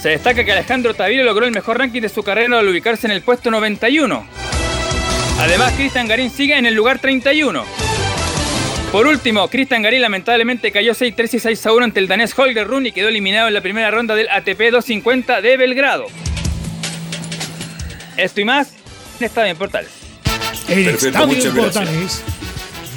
Se 0.00 0.08
destaca 0.08 0.42
que 0.42 0.50
Alejandro 0.50 0.94
Tavilo 0.94 1.22
logró 1.22 1.46
el 1.46 1.52
mejor 1.52 1.78
ranking 1.78 2.00
de 2.00 2.08
su 2.08 2.24
carrera 2.24 2.58
al 2.58 2.66
ubicarse 2.66 3.06
en 3.06 3.12
el 3.12 3.22
puesto 3.22 3.52
91. 3.52 4.26
Además, 5.38 5.72
Cristian 5.76 6.08
Garín 6.08 6.28
sigue 6.28 6.58
en 6.58 6.66
el 6.66 6.74
lugar 6.74 6.98
31. 6.98 7.64
Por 8.90 9.06
último, 9.06 9.46
Cristian 9.46 9.82
Garín 9.82 10.02
lamentablemente 10.02 10.72
cayó 10.72 10.92
6-3 10.92 11.34
y 11.34 11.54
6-1 11.54 11.84
ante 11.84 12.00
el 12.00 12.08
danés 12.08 12.36
Holger 12.36 12.66
Rune 12.66 12.88
y 12.88 12.92
quedó 12.92 13.10
eliminado 13.10 13.46
en 13.46 13.54
la 13.54 13.60
primera 13.60 13.92
ronda 13.92 14.16
del 14.16 14.28
ATP 14.28 14.72
250 14.72 15.40
de 15.40 15.56
Belgrado. 15.56 16.06
Esto 18.16 18.40
y 18.40 18.44
más 18.44 18.72
en 19.20 19.26
Estadio 19.26 19.52
en 19.52 19.56
Portales. 19.56 19.92
En 20.66 20.88
Estadio 20.88 21.48
en 21.48 21.54
gracias. 21.54 22.24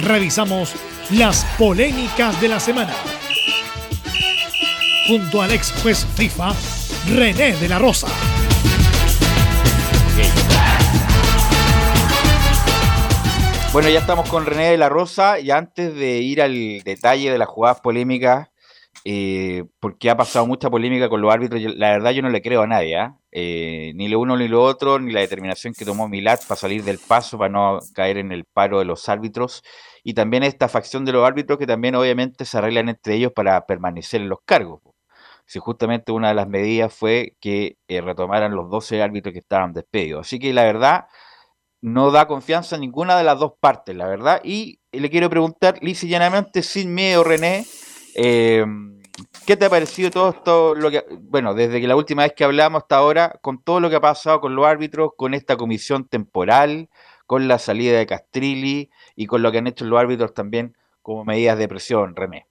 Revisamos 0.02 0.72
las 1.10 1.44
polémicas 1.56 2.40
de 2.40 2.48
la 2.48 2.58
semana. 2.58 2.92
Junto 5.06 5.40
al 5.40 5.52
ex 5.52 5.72
juez 5.82 6.04
FIFA, 6.16 6.52
René 7.14 7.52
de 7.56 7.68
la 7.68 7.78
Rosa. 7.78 8.08
Bueno, 13.72 13.88
ya 13.88 14.00
estamos 14.00 14.28
con 14.28 14.46
René 14.46 14.72
de 14.72 14.78
la 14.78 14.88
Rosa 14.88 15.38
y 15.38 15.52
antes 15.52 15.94
de 15.94 16.18
ir 16.18 16.42
al 16.42 16.82
detalle 16.82 17.30
de 17.30 17.38
las 17.38 17.46
jugadas 17.46 17.80
polémicas, 17.80 18.48
eh, 19.04 19.62
porque 19.78 20.10
ha 20.10 20.16
pasado 20.16 20.44
mucha 20.44 20.70
polémica 20.70 21.08
con 21.08 21.20
los 21.20 21.32
árbitros, 21.32 21.62
la 21.76 21.90
verdad 21.90 22.10
yo 22.10 22.22
no 22.22 22.30
le 22.30 22.42
creo 22.42 22.62
a 22.62 22.66
nadie, 22.66 22.96
¿ah? 22.96 23.16
Eh, 23.30 23.92
ni 23.94 24.08
lo 24.08 24.18
uno 24.18 24.36
ni 24.36 24.48
lo 24.48 24.64
otro, 24.64 24.98
ni 24.98 25.12
la 25.12 25.20
determinación 25.20 25.72
que 25.72 25.84
tomó 25.84 26.08
Milat 26.08 26.44
para 26.46 26.58
salir 26.58 26.82
del 26.82 26.98
paso, 26.98 27.38
para 27.38 27.52
no 27.52 27.78
caer 27.94 28.16
en 28.16 28.32
el 28.32 28.44
paro 28.44 28.80
de 28.80 28.86
los 28.86 29.08
árbitros, 29.08 29.62
y 30.02 30.14
también 30.14 30.42
esta 30.42 30.68
facción 30.68 31.04
de 31.04 31.12
los 31.12 31.24
árbitros 31.24 31.60
que 31.60 31.66
también 31.66 31.94
obviamente 31.94 32.44
se 32.44 32.58
arreglan 32.58 32.88
entre 32.88 33.14
ellos 33.14 33.30
para 33.32 33.66
permanecer 33.66 34.20
en 34.22 34.30
los 34.30 34.40
cargos. 34.44 34.80
Si 35.46 35.58
justamente 35.58 36.12
una 36.12 36.28
de 36.28 36.34
las 36.34 36.48
medidas 36.48 36.92
fue 36.92 37.36
que 37.40 37.78
eh, 37.88 38.00
retomaran 38.00 38.54
los 38.54 38.68
12 38.68 39.02
árbitros 39.02 39.32
que 39.32 39.38
estaban 39.38 39.72
despedidos. 39.72 40.26
Así 40.26 40.38
que 40.38 40.52
la 40.52 40.64
verdad 40.64 41.06
no 41.80 42.10
da 42.10 42.26
confianza 42.26 42.76
a 42.76 42.78
ninguna 42.78 43.16
de 43.16 43.24
las 43.24 43.38
dos 43.38 43.52
partes, 43.60 43.94
la 43.94 44.06
verdad. 44.06 44.40
Y 44.42 44.80
le 44.92 45.08
quiero 45.10 45.30
preguntar, 45.30 45.78
lisa 45.82 46.06
y 46.06 46.08
llanamente, 46.08 46.62
sin 46.62 46.92
miedo, 46.92 47.22
René, 47.22 47.64
eh, 48.16 48.66
¿qué 49.46 49.56
te 49.56 49.66
ha 49.66 49.70
parecido 49.70 50.10
todo 50.10 50.30
esto, 50.30 50.74
lo 50.74 50.90
que, 50.90 51.04
bueno, 51.20 51.54
desde 51.54 51.80
que 51.80 51.86
la 51.86 51.96
última 51.96 52.22
vez 52.24 52.32
que 52.32 52.44
hablamos 52.44 52.82
hasta 52.82 52.96
ahora, 52.96 53.38
con 53.40 53.62
todo 53.62 53.80
lo 53.80 53.88
que 53.88 53.96
ha 53.96 54.00
pasado 54.00 54.40
con 54.40 54.56
los 54.56 54.66
árbitros, 54.66 55.10
con 55.16 55.34
esta 55.34 55.56
comisión 55.56 56.08
temporal, 56.08 56.88
con 57.26 57.46
la 57.48 57.58
salida 57.58 57.98
de 57.98 58.06
Castrilli 58.06 58.90
y 59.14 59.26
con 59.26 59.42
lo 59.42 59.52
que 59.52 59.58
han 59.58 59.66
hecho 59.66 59.84
los 59.84 59.98
árbitros 59.98 60.34
también 60.34 60.76
como 61.02 61.24
medidas 61.24 61.58
de 61.58 61.68
presión, 61.68 62.16
René? 62.16 62.46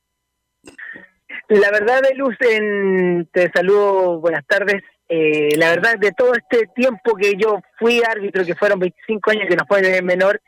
La 1.48 1.70
verdad, 1.70 2.02
de 2.02 2.16
Luz, 2.16 2.36
en, 2.40 3.28
te 3.32 3.52
saludo, 3.54 4.20
buenas 4.20 4.46
tardes. 4.48 4.82
Eh, 5.08 5.56
la 5.58 5.70
verdad, 5.70 5.96
de 6.00 6.12
todo 6.12 6.34
este 6.34 6.68
tiempo 6.76 7.16
que 7.16 7.34
yo 7.38 7.60
fui 7.78 8.02
árbitro, 8.04 8.44
que 8.44 8.56
fueron 8.56 8.80
25 8.80 9.32
años 9.32 9.46
que 9.48 9.56
no 9.56 9.66
fue 9.68 10.02
menor, 10.02 10.42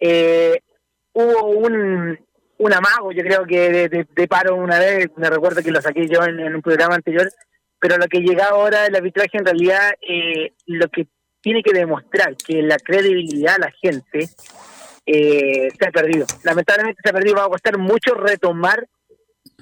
eh, 0.00 0.60
hubo 1.12 1.50
un, 1.50 2.18
un 2.58 2.72
amago, 2.72 3.12
yo 3.12 3.22
creo 3.22 3.44
que 3.44 3.88
de, 3.88 4.28
paro 4.28 4.56
una 4.56 4.78
vez, 4.78 5.08
me 5.16 5.28
recuerdo 5.28 5.62
que 5.62 5.70
lo 5.70 5.82
saqué 5.82 6.08
yo 6.08 6.24
en, 6.24 6.54
un 6.54 6.62
programa 6.62 6.94
anterior, 6.94 7.30
pero 7.78 7.98
lo 7.98 8.06
que 8.06 8.20
llega 8.20 8.46
ahora 8.46 8.86
el 8.86 8.96
arbitraje 8.96 9.36
en 9.38 9.44
realidad, 9.44 9.90
eh, 10.00 10.54
lo 10.66 10.88
que 10.88 11.08
tiene 11.42 11.62
que 11.62 11.72
demostrar 11.72 12.36
que 12.36 12.62
la 12.62 12.78
credibilidad 12.78 13.56
a 13.56 13.66
la 13.66 13.70
gente 13.70 14.30
eh, 15.06 15.68
se 15.78 15.86
ha 15.86 15.90
perdido. 15.90 16.26
Lamentablemente 16.42 17.00
se 17.02 17.10
ha 17.10 17.12
perdido, 17.12 17.36
va 17.36 17.44
a 17.44 17.48
costar 17.48 17.78
mucho 17.78 18.14
retomar 18.14 18.88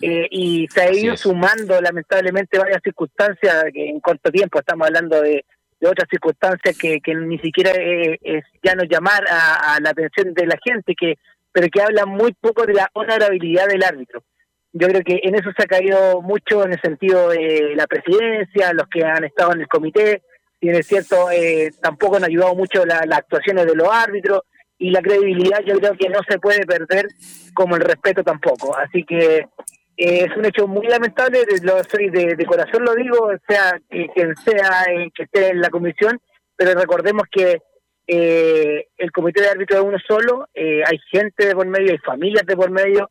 eh, 0.00 0.26
y 0.30 0.66
se 0.68 0.82
ha 0.82 0.92
ido 0.92 1.16
sumando 1.16 1.80
lamentablemente 1.80 2.58
varias 2.58 2.82
circunstancias 2.82 3.64
que 3.72 3.88
en 3.88 4.00
corto 4.00 4.30
tiempo 4.30 4.58
estamos 4.58 4.86
hablando 4.86 5.20
de, 5.22 5.44
otras 5.82 6.08
circunstancias 6.10 6.76
que, 6.76 7.00
que 7.00 7.14
ni 7.14 7.38
siquiera 7.38 7.70
es 7.70 8.44
ya 8.62 8.74
no 8.74 8.82
llamar 8.84 9.24
a, 9.30 9.78
la 9.80 9.90
atención 9.90 10.34
de 10.34 10.46
la 10.46 10.56
gente 10.64 10.94
que 10.98 11.14
pero 11.52 11.68
que 11.72 11.80
hablan 11.80 12.08
muy 12.08 12.32
poco 12.32 12.66
de 12.66 12.74
la 12.74 12.90
honorabilidad 12.92 13.68
del 13.68 13.84
árbitro. 13.84 14.22
Yo 14.72 14.88
creo 14.88 15.02
que 15.02 15.20
en 15.22 15.36
eso 15.36 15.50
se 15.56 15.62
ha 15.62 15.66
caído 15.66 16.20
mucho 16.20 16.64
en 16.64 16.72
el 16.72 16.80
sentido 16.80 17.28
de 17.28 17.74
la 17.76 17.86
presidencia 17.86 18.72
los 18.72 18.88
que 18.88 19.04
han 19.04 19.24
estado 19.24 19.52
en 19.52 19.60
el 19.60 19.68
comité 19.68 20.22
y 20.60 20.70
es 20.70 20.86
cierto 20.86 21.30
eh, 21.30 21.70
tampoco 21.80 22.16
han 22.16 22.24
ayudado 22.24 22.54
mucho 22.54 22.84
las 22.84 23.02
actuaciones 23.10 23.66
de 23.66 23.74
los 23.74 23.88
árbitros 23.88 24.40
y 24.78 24.90
la 24.90 25.00
credibilidad 25.00 25.60
yo 25.64 25.78
creo 25.78 25.96
que 25.96 26.08
no 26.08 26.20
se 26.28 26.38
puede 26.38 26.66
perder 26.66 27.06
como 27.54 27.76
el 27.76 27.82
respeto 27.82 28.22
tampoco. 28.22 28.76
Así 28.76 29.04
que 29.04 29.46
es 29.96 30.36
un 30.36 30.44
hecho 30.44 30.68
muy 30.68 30.86
lamentable, 30.86 31.44
lo 31.62 31.82
soy 31.84 32.10
de, 32.10 32.36
corazón 32.46 32.84
lo 32.84 32.94
digo, 32.94 33.30
sea 33.48 33.80
quien 33.88 34.36
sea 34.36 34.84
eh, 34.90 35.10
que 35.14 35.22
esté 35.22 35.48
en 35.50 35.60
la 35.60 35.70
comisión, 35.70 36.20
pero 36.54 36.78
recordemos 36.78 37.24
que 37.30 37.62
eh, 38.06 38.88
el 38.98 39.10
comité 39.10 39.40
de 39.40 39.48
árbitros 39.48 39.80
es 39.80 39.86
uno 39.86 39.98
solo, 40.06 40.48
eh, 40.54 40.82
hay 40.86 40.98
gente 41.10 41.46
de 41.46 41.54
por 41.54 41.66
medio, 41.66 41.92
hay 41.92 41.98
familias 41.98 42.44
de 42.46 42.56
por 42.56 42.70
medio, 42.70 43.10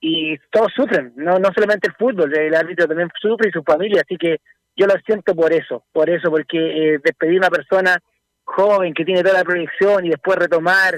y 0.00 0.36
todos 0.50 0.72
sufren, 0.74 1.12
no 1.16 1.38
no 1.38 1.50
solamente 1.54 1.88
el 1.88 1.94
fútbol, 1.94 2.36
el 2.36 2.54
árbitro 2.54 2.88
también 2.88 3.08
sufre 3.20 3.48
y 3.48 3.52
su 3.52 3.62
familia, 3.62 4.02
así 4.04 4.16
que 4.16 4.38
yo 4.76 4.86
lo 4.86 4.94
siento 5.06 5.36
por 5.36 5.52
eso, 5.52 5.84
por 5.92 6.10
eso, 6.10 6.30
porque 6.30 6.98
despedir 7.02 7.36
a 7.36 7.46
una 7.46 7.50
persona 7.50 7.96
joven 8.42 8.92
que 8.92 9.04
tiene 9.04 9.22
toda 9.22 9.38
la 9.38 9.44
proyección 9.44 10.04
y 10.04 10.10
después 10.10 10.36
retomar, 10.36 10.94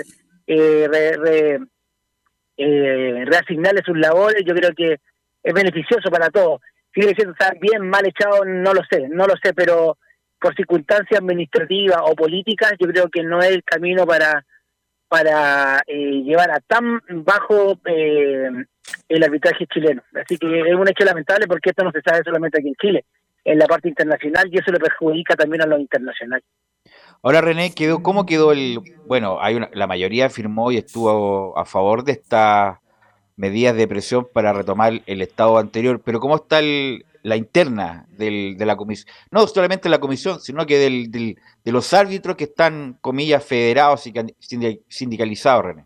re, 0.47 1.61
reasignarle 2.57 3.83
sus 3.85 3.99
labores, 3.99 4.43
yo 4.47 4.55
creo 4.55 4.71
que 4.75 4.97
es 5.47 5.55
beneficioso 5.55 6.11
para 6.11 6.29
todos. 6.29 6.61
Sigue 6.93 7.15
siendo 7.15 7.33
estar 7.33 7.57
bien, 7.61 7.89
mal 7.89 8.05
echado, 8.05 8.45
no 8.45 8.75
lo 8.75 8.83
sé, 8.91 9.09
no 9.09 9.27
lo 9.27 9.35
sé, 9.43 9.55
pero 9.55 9.97
por 10.41 10.55
circunstancias 10.57 11.21
administrativas 11.21 11.99
o 12.03 12.17
políticas, 12.17 12.73
yo 12.81 12.89
creo 12.89 13.09
que 13.09 13.23
no 13.23 13.39
es 13.41 13.51
el 13.51 13.63
camino 13.63 14.05
para 14.07 14.45
para 15.09 15.83
eh, 15.87 16.23
llevar 16.25 16.51
a 16.51 16.59
tan 16.59 17.01
bajo 17.25 17.79
eh, 17.85 18.49
el 19.09 19.23
arbitraje 19.23 19.69
chileno. 19.73 20.03
Así 20.21 20.37
que 20.37 20.63
es 20.63 20.75
un 20.75 20.89
hecho 20.89 21.05
lamentable 21.05 21.47
porque 21.47 21.71
esto 21.71 21.85
no 21.85 21.93
se 21.93 22.03
sabe 22.05 22.25
solamente 22.25 22.59
aquí 22.59 22.69
en 22.69 22.75
Chile, 22.75 23.05
en 23.45 23.61
la 23.61 23.67
parte 23.67 23.89
internacional 23.89 24.49
y 24.51 24.59
eso 24.59 24.73
le 24.73 24.81
perjudica 24.81 25.37
también 25.37 25.63
a 25.63 25.67
lo 25.67 25.79
internacional. 25.79 26.43
Ahora 27.23 27.41
René, 27.41 27.73
quedó, 27.73 28.03
¿cómo 28.03 28.27
quedó 28.27 28.51
el...? 28.51 28.81
Bueno, 29.07 29.39
hay 29.41 29.55
una, 29.55 29.71
la 29.73 29.87
mayoría 29.87 30.29
firmó 30.29 30.73
y 30.73 30.79
estuvo 30.79 31.57
a 31.57 31.65
favor 31.65 32.03
de 32.03 32.13
esta 32.13 32.81
medidas 33.37 33.77
de 33.77 33.87
presión 33.87 34.27
para 34.33 34.53
retomar 34.53 35.03
el 35.07 35.23
estado 35.23 35.59
anterior, 35.59 36.01
pero 36.05 36.21
¿cómo 36.21 36.37
está 36.37 36.61
la 36.63 37.37
interna 37.37 38.07
del, 38.11 38.57
de 38.57 38.67
la 38.67 38.77
comisión? 38.77 39.15
No 39.31 39.47
solamente 39.47 39.89
la 39.89 40.01
comisión, 40.01 40.41
sino 40.41 40.67
que 40.67 40.79
del, 40.79 41.11
de 41.11 41.73
los 41.73 41.93
árbitros 41.93 42.37
que 42.37 42.45
están, 42.45 42.99
comillas, 43.01 43.45
federados 43.45 44.07
y 44.07 44.15
sindicalizados, 44.89 45.65
René. 45.67 45.85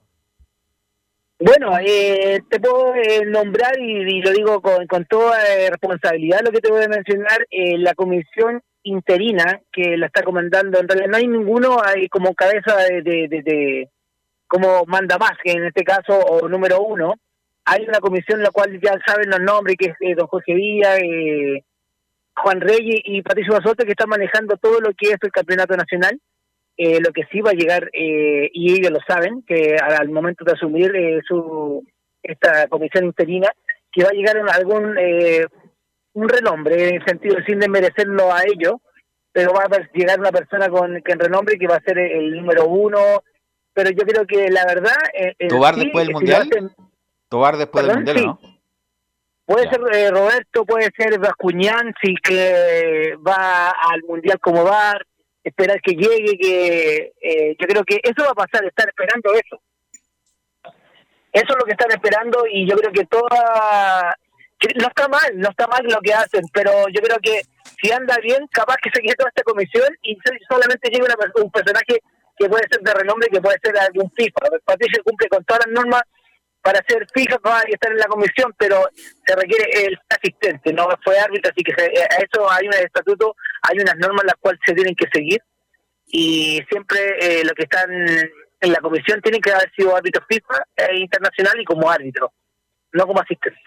Bueno, 1.42 1.78
eh, 1.78 2.42
te 2.50 2.61
puedo 2.61 2.95
eh, 2.95 3.25
nombrar 3.25 3.78
y, 3.80 4.21
lo 4.21 4.30
digo 4.30 4.61
con, 4.61 4.87
con 4.87 5.07
toda 5.07 5.42
eh, 5.42 5.71
responsabilidad 5.71 6.40
lo 6.45 6.52
que 6.52 6.61
te 6.61 6.71
voy 6.71 6.85
a 6.85 6.88
mencionar, 6.88 7.47
la 7.50 7.95
comisión 7.95 8.61
interina 8.83 9.61
que 9.73 9.97
la 9.97 10.07
está 10.07 10.23
comandando, 10.23 10.78
en 10.78 10.88
realidad 10.88 11.09
no 11.11 11.16
hay 11.16 11.26
ninguno 11.26 11.78
hay 11.83 12.09
como 12.09 12.35
cabeza 12.35 12.76
de, 12.76 13.02
de, 13.02 13.42
de 13.42 13.88
como 14.47 14.85
manda 14.87 15.16
más, 15.16 15.33
que 15.42 15.52
en 15.52 15.64
este 15.64 15.85
caso, 15.85 16.19
o 16.19 16.49
número 16.49 16.83
uno, 16.83 17.14
hay 17.64 17.85
una 17.87 18.00
comisión 18.00 18.43
la 18.43 18.50
cual 18.50 18.81
ya 18.81 18.99
saben 19.07 19.31
los 19.31 19.40
nombres, 19.40 19.76
que 19.79 19.90
es 19.90 19.97
eh, 20.00 20.14
don 20.14 20.26
Jorge 20.26 20.55
Villa, 20.55 20.97
eh, 20.99 21.64
Juan 22.37 22.61
Reyes 22.61 23.00
y 23.05 23.23
Patricio 23.23 23.52
Basote, 23.52 23.85
que 23.85 23.93
están 23.93 24.09
manejando 24.09 24.57
todo 24.57 24.81
lo 24.81 24.90
que 24.97 25.11
es 25.11 25.19
el 25.21 25.31
campeonato 25.31 25.76
nacional. 25.76 26.21
Eh, 26.76 26.99
lo 27.00 27.12
que 27.12 27.25
sí 27.31 27.43
va 27.43 27.50
a 27.50 27.55
llegar, 27.55 27.90
y 27.93 28.73
ellos 28.73 28.90
lo 28.90 29.00
saben, 29.07 29.43
que 29.47 29.76
al 29.76 30.09
momento 30.09 30.45
de 30.45 30.52
asumir 30.52 30.90
su 31.29 31.85
esta 32.23 32.69
comisión 32.69 33.05
interina, 33.05 33.49
que 33.93 34.02
va 34.02 34.11
a 34.11 34.14
llegar 34.14 34.38
algún 34.55 34.97
un 36.12 36.29
renombre, 36.29 36.88
en 36.88 36.95
el 36.97 37.05
sentido 37.05 37.37
sin 37.47 37.59
desmerecerlo 37.59 38.33
a 38.33 38.43
ellos, 38.45 38.75
pero 39.33 39.52
va 39.52 39.64
a 39.64 39.90
llegar 39.95 40.19
una 40.19 40.33
persona 40.33 40.69
con 40.69 41.00
que 41.02 41.12
en 41.12 41.19
renombre 41.21 41.59
que 41.59 41.69
va 41.69 41.76
a 41.76 41.83
ser 41.83 41.99
el, 41.99 42.33
número 42.37 42.67
uno, 42.67 43.23
pero 43.73 43.90
yo 43.90 44.05
creo 44.05 44.26
que 44.26 44.50
la 44.50 44.64
verdad... 44.67 44.97
Eh, 45.14 45.35
después 45.38 46.07
del 46.07 46.14
Mundial? 46.14 46.49
Tobar 47.31 47.57
después 47.57 47.87
del 47.87 47.97
Mundial, 47.97 48.27
¿no? 48.27 48.41
Puede 49.47 49.71
ser 49.71 49.81
eh, 49.93 50.11
Roberto, 50.11 50.65
puede 50.65 50.91
ser 50.97 51.19
Bascuñán, 51.19 51.95
si 52.03 52.15
que 52.17 53.15
va 53.27 53.71
al 53.71 54.03
Mundial 54.03 54.39
como 54.41 54.65
va, 54.65 54.99
esperar 55.43 55.81
que 55.81 55.93
llegue, 55.93 56.37
que 56.37 57.13
eh, 57.21 57.57
yo 57.59 57.67
creo 57.69 57.85
que 57.85 58.01
eso 58.03 58.25
va 58.25 58.31
a 58.33 58.47
pasar, 58.47 58.65
estar 58.65 58.89
esperando 58.89 59.33
eso. 59.33 59.63
Eso 61.33 61.47
es 61.49 61.57
lo 61.57 61.65
que 61.65 61.73
están 61.73 61.93
esperando 61.93 62.45
y 62.51 62.69
yo 62.69 62.77
creo 62.77 62.93
que 62.93 63.07
toda... 63.07 64.17
no 64.81 64.89
está 64.89 65.09
mal, 65.09 65.39
no 65.39 65.51
está 65.51 65.69
mal 65.69 65.85
lo 65.85 66.01
que 66.01 66.13
hacen, 66.13 66.43
pero 66.53 66.73
yo 66.93 67.01
creo 67.01 67.19
que 67.23 67.43
si 67.81 67.93
anda 67.93 68.17
bien, 68.23 68.45
capaz 68.51 68.77
que 68.83 68.91
se 68.93 69.01
quede 69.01 69.15
toda 69.15 69.31
esta 69.31 69.45
comisión 69.45 69.89
y 70.03 70.19
solamente 70.49 70.91
llegue 70.91 71.07
un 71.37 71.51
personaje 71.53 72.01
que 72.37 72.49
puede 72.49 72.67
ser 72.69 72.81
de 72.81 72.95
renombre, 72.95 73.29
que 73.29 73.41
puede 73.41 73.59
ser 73.63 73.79
algún 73.79 74.11
FIFA. 74.11 74.59
Patricio 74.65 75.05
cumple 75.05 75.29
con 75.29 75.45
todas 75.45 75.67
las 75.67 75.75
normas 75.75 76.03
para 76.62 76.81
ser 76.87 77.07
fija 77.14 77.38
va 77.47 77.62
y 77.69 77.73
estar 77.73 77.90
en 77.90 77.99
la 77.99 78.07
comisión, 78.07 78.55
pero 78.59 78.85
se 79.26 79.35
requiere 79.35 79.87
el 79.87 79.99
asistente, 80.09 80.73
no 80.73 80.88
fue 81.02 81.19
árbitro, 81.19 81.50
así 81.50 81.62
que 81.62 81.73
eh, 81.73 82.07
a 82.11 82.17
eso 82.17 82.50
hay 82.50 82.67
un 82.67 82.75
estatuto, 82.75 83.35
hay 83.62 83.79
unas 83.79 83.97
normas 83.97 84.25
las 84.25 84.35
cuales 84.40 84.61
se 84.64 84.75
tienen 84.75 84.95
que 84.95 85.07
seguir 85.12 85.43
y 86.07 86.61
siempre 86.69 86.99
eh, 87.21 87.45
lo 87.45 87.55
que 87.55 87.62
están 87.62 87.90
en 87.93 88.73
la 88.73 88.81
comisión 88.81 89.21
tienen 89.23 89.40
que 89.40 89.52
haber 89.52 89.71
sido 89.75 89.97
árbitro 89.97 90.25
FIFA 90.29 90.64
e 90.76 90.99
internacional 90.99 91.61
y 91.61 91.64
como 91.64 91.90
árbitro, 91.90 92.33
no 92.93 93.07
como 93.07 93.21
asistente. 93.21 93.59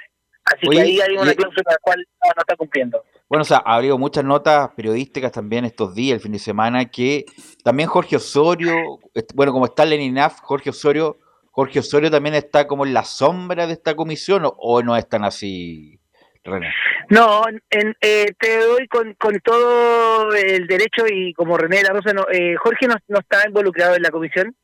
Así 0.45 0.67
que 0.67 0.81
ahí 0.81 1.00
hay 1.00 1.15
una 1.15 1.33
cláusula 1.33 1.63
la 1.65 1.77
cual 1.81 2.05
no, 2.21 2.41
está 2.41 2.55
cumpliendo. 2.57 3.03
Bueno, 3.29 3.43
o 3.43 3.45
sea, 3.45 3.63
ha 3.65 3.75
habido 3.75 3.97
muchas 3.97 4.25
notas 4.25 4.69
periodísticas 4.75 5.31
también 5.31 5.63
estos 5.63 5.95
días, 5.95 6.15
el 6.15 6.21
fin 6.21 6.33
de 6.33 6.39
semana, 6.39 6.91
que 6.91 7.25
también 7.63 7.88
Jorge 7.88 8.17
Osorio, 8.17 9.00
bueno, 9.33 9.53
como 9.53 9.65
está 9.65 9.85
Leninaf, 9.85 10.41
Jorge 10.41 10.69
Osorio 10.69 11.17
Jorge 11.53 11.79
Osorio 11.79 12.10
también 12.10 12.33
está 12.33 12.65
como 12.65 12.83
en 12.83 12.95
la 12.95 13.03
sombra 13.03 13.67
de 13.67 13.74
esta 13.74 13.95
comisión 13.95 14.41
o, 14.43 14.81
no 14.81 14.98
es 14.98 15.07
tan 15.07 15.24
así, 15.24 16.00
René? 16.43 16.74
No, 17.12 17.43
eh, 17.69 18.33
te 18.39 18.57
doy 18.57 18.88
con, 18.88 19.13
con, 19.13 19.39
todo 19.39 20.33
el 20.33 20.65
derecho 20.65 21.05
y 21.07 21.31
como 21.36 21.55
René 21.55 21.77
de 21.77 21.83
la 21.83 21.93
Rosa, 21.93 22.12
no, 22.12 22.25
eh, 22.31 22.55
Jorge 22.55 22.88
no, 22.88 22.95
no, 23.07 23.19
está 23.19 23.48
involucrado 23.48 23.95
en 23.95 24.01
la 24.01 24.10
comisión. 24.10 24.55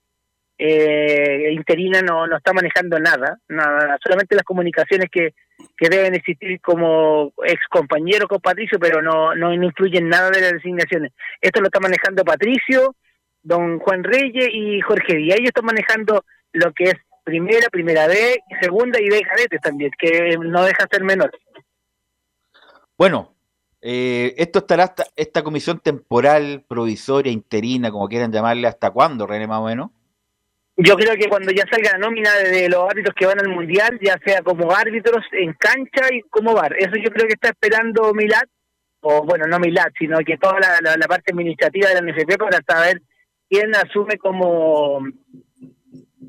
Eh, 0.58 1.52
interina 1.52 2.02
no, 2.02 2.26
no 2.26 2.38
está 2.38 2.54
manejando 2.54 3.00
nada, 3.00 3.38
nada, 3.48 3.98
solamente 4.04 4.36
las 4.36 4.44
comunicaciones 4.44 5.10
que, 5.12 5.36
que 5.78 5.90
deben 5.90 6.16
existir 6.16 6.60
como 6.60 7.34
ex 7.46 7.62
compañero 7.70 8.28
con 8.28 8.40
Patricio, 8.40 8.80
pero 8.80 9.04
no, 9.04 9.36
no 9.36 9.54
influyen 9.54 10.10
nada 10.10 10.32
de 10.32 10.42
las 10.42 10.54
designaciones. 10.54 11.14
Esto 11.40 11.62
lo 11.62 11.68
está 11.68 11.80
manejando 11.80 12.26
Patricio, 12.26 12.96
don 13.44 13.78
Juan 13.78 14.04
Reyes 14.04 14.50
y 14.52 14.82
Jorge 14.82 15.18
Díaz. 15.18 15.38
Ellos 15.38 15.50
están 15.50 15.66
manejando 15.66 16.26
lo 16.54 16.74
que 16.74 16.86
es 16.86 16.96
primera, 17.24 17.70
primera 17.70 18.08
B, 18.08 18.40
segunda 18.62 19.00
y 19.00 19.10
B 19.10 19.22
cadetes 19.22 19.62
también, 19.62 19.92
que 19.98 20.36
no 20.38 20.64
deja 20.64 20.88
ser 20.92 21.04
menor. 21.04 21.32
Bueno, 22.98 23.36
eh, 23.82 24.34
esto 24.38 24.60
estará 24.60 24.84
hasta 24.86 25.06
esta 25.16 25.44
comisión 25.44 25.80
temporal, 25.80 26.66
provisoria, 26.68 27.32
interina, 27.32 27.92
como 27.92 28.10
quieran 28.10 28.32
llamarle, 28.32 28.68
¿hasta 28.68 28.92
cuándo, 28.92 29.26
René, 29.26 29.48
más 29.48 29.60
o 29.60 29.66
menos? 29.66 29.92
Yo 30.82 30.96
creo 30.96 31.14
que 31.16 31.28
cuando 31.28 31.52
ya 31.52 31.66
salga 31.70 31.92
la 31.92 31.98
nómina 31.98 32.34
de 32.36 32.70
los 32.70 32.90
árbitros 32.90 33.14
que 33.14 33.26
van 33.26 33.40
al 33.40 33.50
Mundial, 33.50 34.00
ya 34.02 34.18
sea 34.26 34.42
como 34.42 34.74
árbitros 34.74 35.26
en 35.34 35.54
cancha 35.54 36.08
y 36.12 36.22
como 36.30 36.54
bar, 36.54 36.74
eso 36.78 36.94
yo 36.96 37.12
creo 37.12 37.28
que 37.28 37.34
está 37.34 37.50
esperando 37.50 38.14
Milad, 38.14 38.44
o 39.02 39.24
bueno, 39.24 39.46
no 39.46 39.60
Milad, 39.60 39.88
sino 39.98 40.18
que 40.20 40.38
toda 40.38 40.58
la, 40.60 40.96
la, 40.96 41.08
parte 41.08 41.34
administrativa 41.34 41.90
de 41.90 41.96
la 41.96 42.02
NFP 42.02 42.38
para 42.38 42.60
saber 42.66 43.02
quién 43.50 43.76
asume 43.76 44.18
como, 44.18 45.02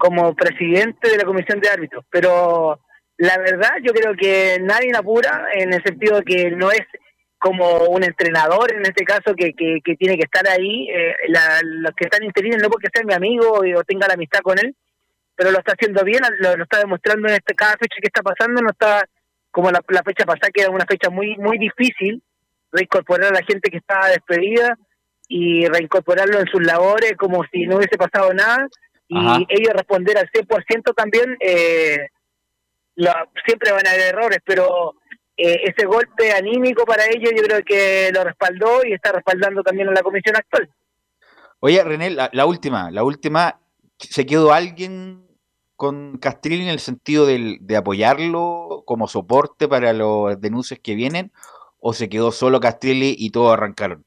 como 0.00 0.34
presidente 0.34 1.10
de 1.10 1.18
la 1.18 1.24
comisión 1.24 1.60
de 1.60 1.68
árbitros. 1.68 2.04
Pero 2.10 2.80
la 3.18 3.36
verdad, 3.36 3.74
yo 3.82 3.92
creo 3.92 4.14
que 4.16 4.58
nadie 4.62 4.90
apura 4.96 5.44
en 5.52 5.74
el 5.74 5.82
sentido 5.84 6.16
de 6.16 6.24
que 6.24 6.50
no 6.52 6.72
es 6.72 6.80
como 7.38 7.84
un 7.84 8.02
entrenador 8.02 8.72
en 8.72 8.82
este 8.82 9.04
caso 9.04 9.34
que, 9.36 9.52
que, 9.52 9.96
tiene 9.96 10.16
que 10.16 10.24
estar 10.24 10.46
ahí, 10.48 10.88
eh, 10.88 11.14
los 11.62 11.92
que 11.94 12.04
están 12.04 12.24
interinos 12.24 12.62
no 12.62 12.70
porque 12.70 12.88
sea 12.92 13.04
mi 13.04 13.14
amigo 13.14 13.60
o 13.60 13.84
tenga 13.84 14.08
la 14.08 14.14
amistad 14.14 14.40
con 14.40 14.58
él, 14.58 14.74
pero 15.36 15.50
lo 15.50 15.58
está 15.58 15.72
haciendo 15.72 16.02
bien, 16.02 16.20
lo, 16.38 16.62
está 16.62 16.78
demostrando 16.78 17.28
en 17.28 17.34
este, 17.34 17.54
cada 17.54 17.72
fecha 17.72 17.96
que 18.00 18.08
está 18.08 18.22
pasando, 18.22 18.60
no 18.60 18.70
está 18.70 19.04
como 19.50 19.70
la, 19.70 19.82
fecha 20.02 20.24
pasada 20.24 20.50
que 20.52 20.62
era 20.62 20.70
una 20.70 20.86
fecha 20.86 21.10
muy 21.10 21.36
muy 21.36 21.58
difícil, 21.58 22.22
reincorporar 22.72 23.32
a 23.32 23.40
la 23.40 23.46
gente 23.46 23.70
que 23.70 23.78
estaba 23.78 24.08
despedida 24.08 24.76
y 25.28 25.66
reincorporarlo 25.66 26.40
en 26.40 26.46
sus 26.46 26.64
labores 26.64 27.14
como 27.18 27.44
si 27.52 27.66
no 27.66 27.76
hubiese 27.76 27.96
pasado 27.98 28.32
nada 28.32 28.66
y 29.10 29.46
ellos 29.48 29.74
responder 29.74 30.18
al 30.18 30.30
100% 30.30 30.94
también, 30.94 31.36
eh, 31.40 31.98
siempre 33.44 33.72
van 33.72 33.86
a 33.86 33.90
haber 33.90 34.14
errores, 34.14 34.38
pero 34.44 34.94
eh, 35.36 35.62
ese 35.64 35.84
golpe 35.86 36.30
anímico 36.32 36.84
para 36.84 37.06
ellos 37.06 37.32
yo 37.36 37.42
creo 37.42 37.62
que 37.64 38.10
lo 38.14 38.22
respaldó 38.22 38.86
y 38.86 38.92
está 38.92 39.10
respaldando 39.10 39.62
también 39.62 39.88
a 39.88 39.92
la 39.92 40.02
comisión 40.02 40.36
actual. 40.36 40.70
Oye, 41.58 41.82
René, 41.82 42.10
la, 42.10 42.46
última, 42.46 42.90
la 42.90 43.02
última, 43.02 43.60
¿se 43.98 44.24
quedó 44.24 44.52
alguien 44.52 45.26
con 45.74 46.18
Castrilli 46.18 46.62
en 46.62 46.70
el 46.70 46.78
sentido 46.78 47.26
de, 47.26 47.76
apoyarlo 47.76 48.84
como 48.86 49.08
soporte 49.08 49.66
para 49.66 49.92
los 49.92 50.40
denuncias 50.40 50.78
que 50.80 50.94
vienen? 50.94 51.32
¿O 51.80 51.94
se 51.94 52.08
quedó 52.08 52.30
solo 52.30 52.60
Castrilli 52.60 53.16
y 53.18 53.30
todos 53.30 53.52
arrancaron? 53.52 54.04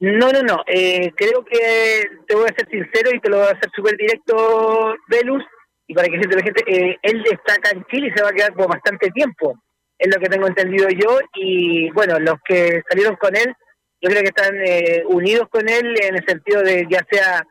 No, 0.00 0.30
no, 0.30 0.42
no. 0.42 0.62
Eh, 0.66 1.12
creo 1.16 1.44
que 1.44 2.08
te 2.26 2.34
voy 2.34 2.44
a 2.44 2.54
ser 2.54 2.68
sincero 2.70 3.10
y 3.12 3.20
te 3.20 3.28
lo 3.28 3.38
voy 3.38 3.46
a 3.46 3.50
hacer 3.50 3.70
súper 3.74 3.96
directo, 3.96 4.94
Velus, 5.08 5.44
y 5.86 5.94
para 5.94 6.08
que 6.08 6.18
siente 6.18 6.36
la 6.36 6.42
gente, 6.42 6.62
eh, 6.66 6.98
él 7.02 7.22
destaca 7.22 7.70
en 7.70 7.84
Chile 7.86 8.08
y 8.08 8.16
se 8.16 8.22
va 8.22 8.28
a 8.28 8.32
quedar 8.32 8.54
por 8.54 8.68
bastante 8.68 9.10
tiempo 9.10 9.60
es 9.98 10.14
lo 10.14 10.20
que 10.20 10.28
tengo 10.28 10.46
entendido 10.46 10.88
yo, 10.88 11.18
y 11.34 11.90
bueno, 11.90 12.18
los 12.20 12.36
que 12.44 12.82
salieron 12.88 13.16
con 13.16 13.36
él, 13.36 13.52
yo 14.00 14.10
creo 14.10 14.22
que 14.22 14.28
están 14.28 14.54
eh, 14.64 15.02
unidos 15.06 15.48
con 15.50 15.68
él 15.68 15.96
en 16.00 16.16
el 16.16 16.24
sentido 16.24 16.62
de 16.62 16.86
ya 16.88 17.04
sea 17.10 17.44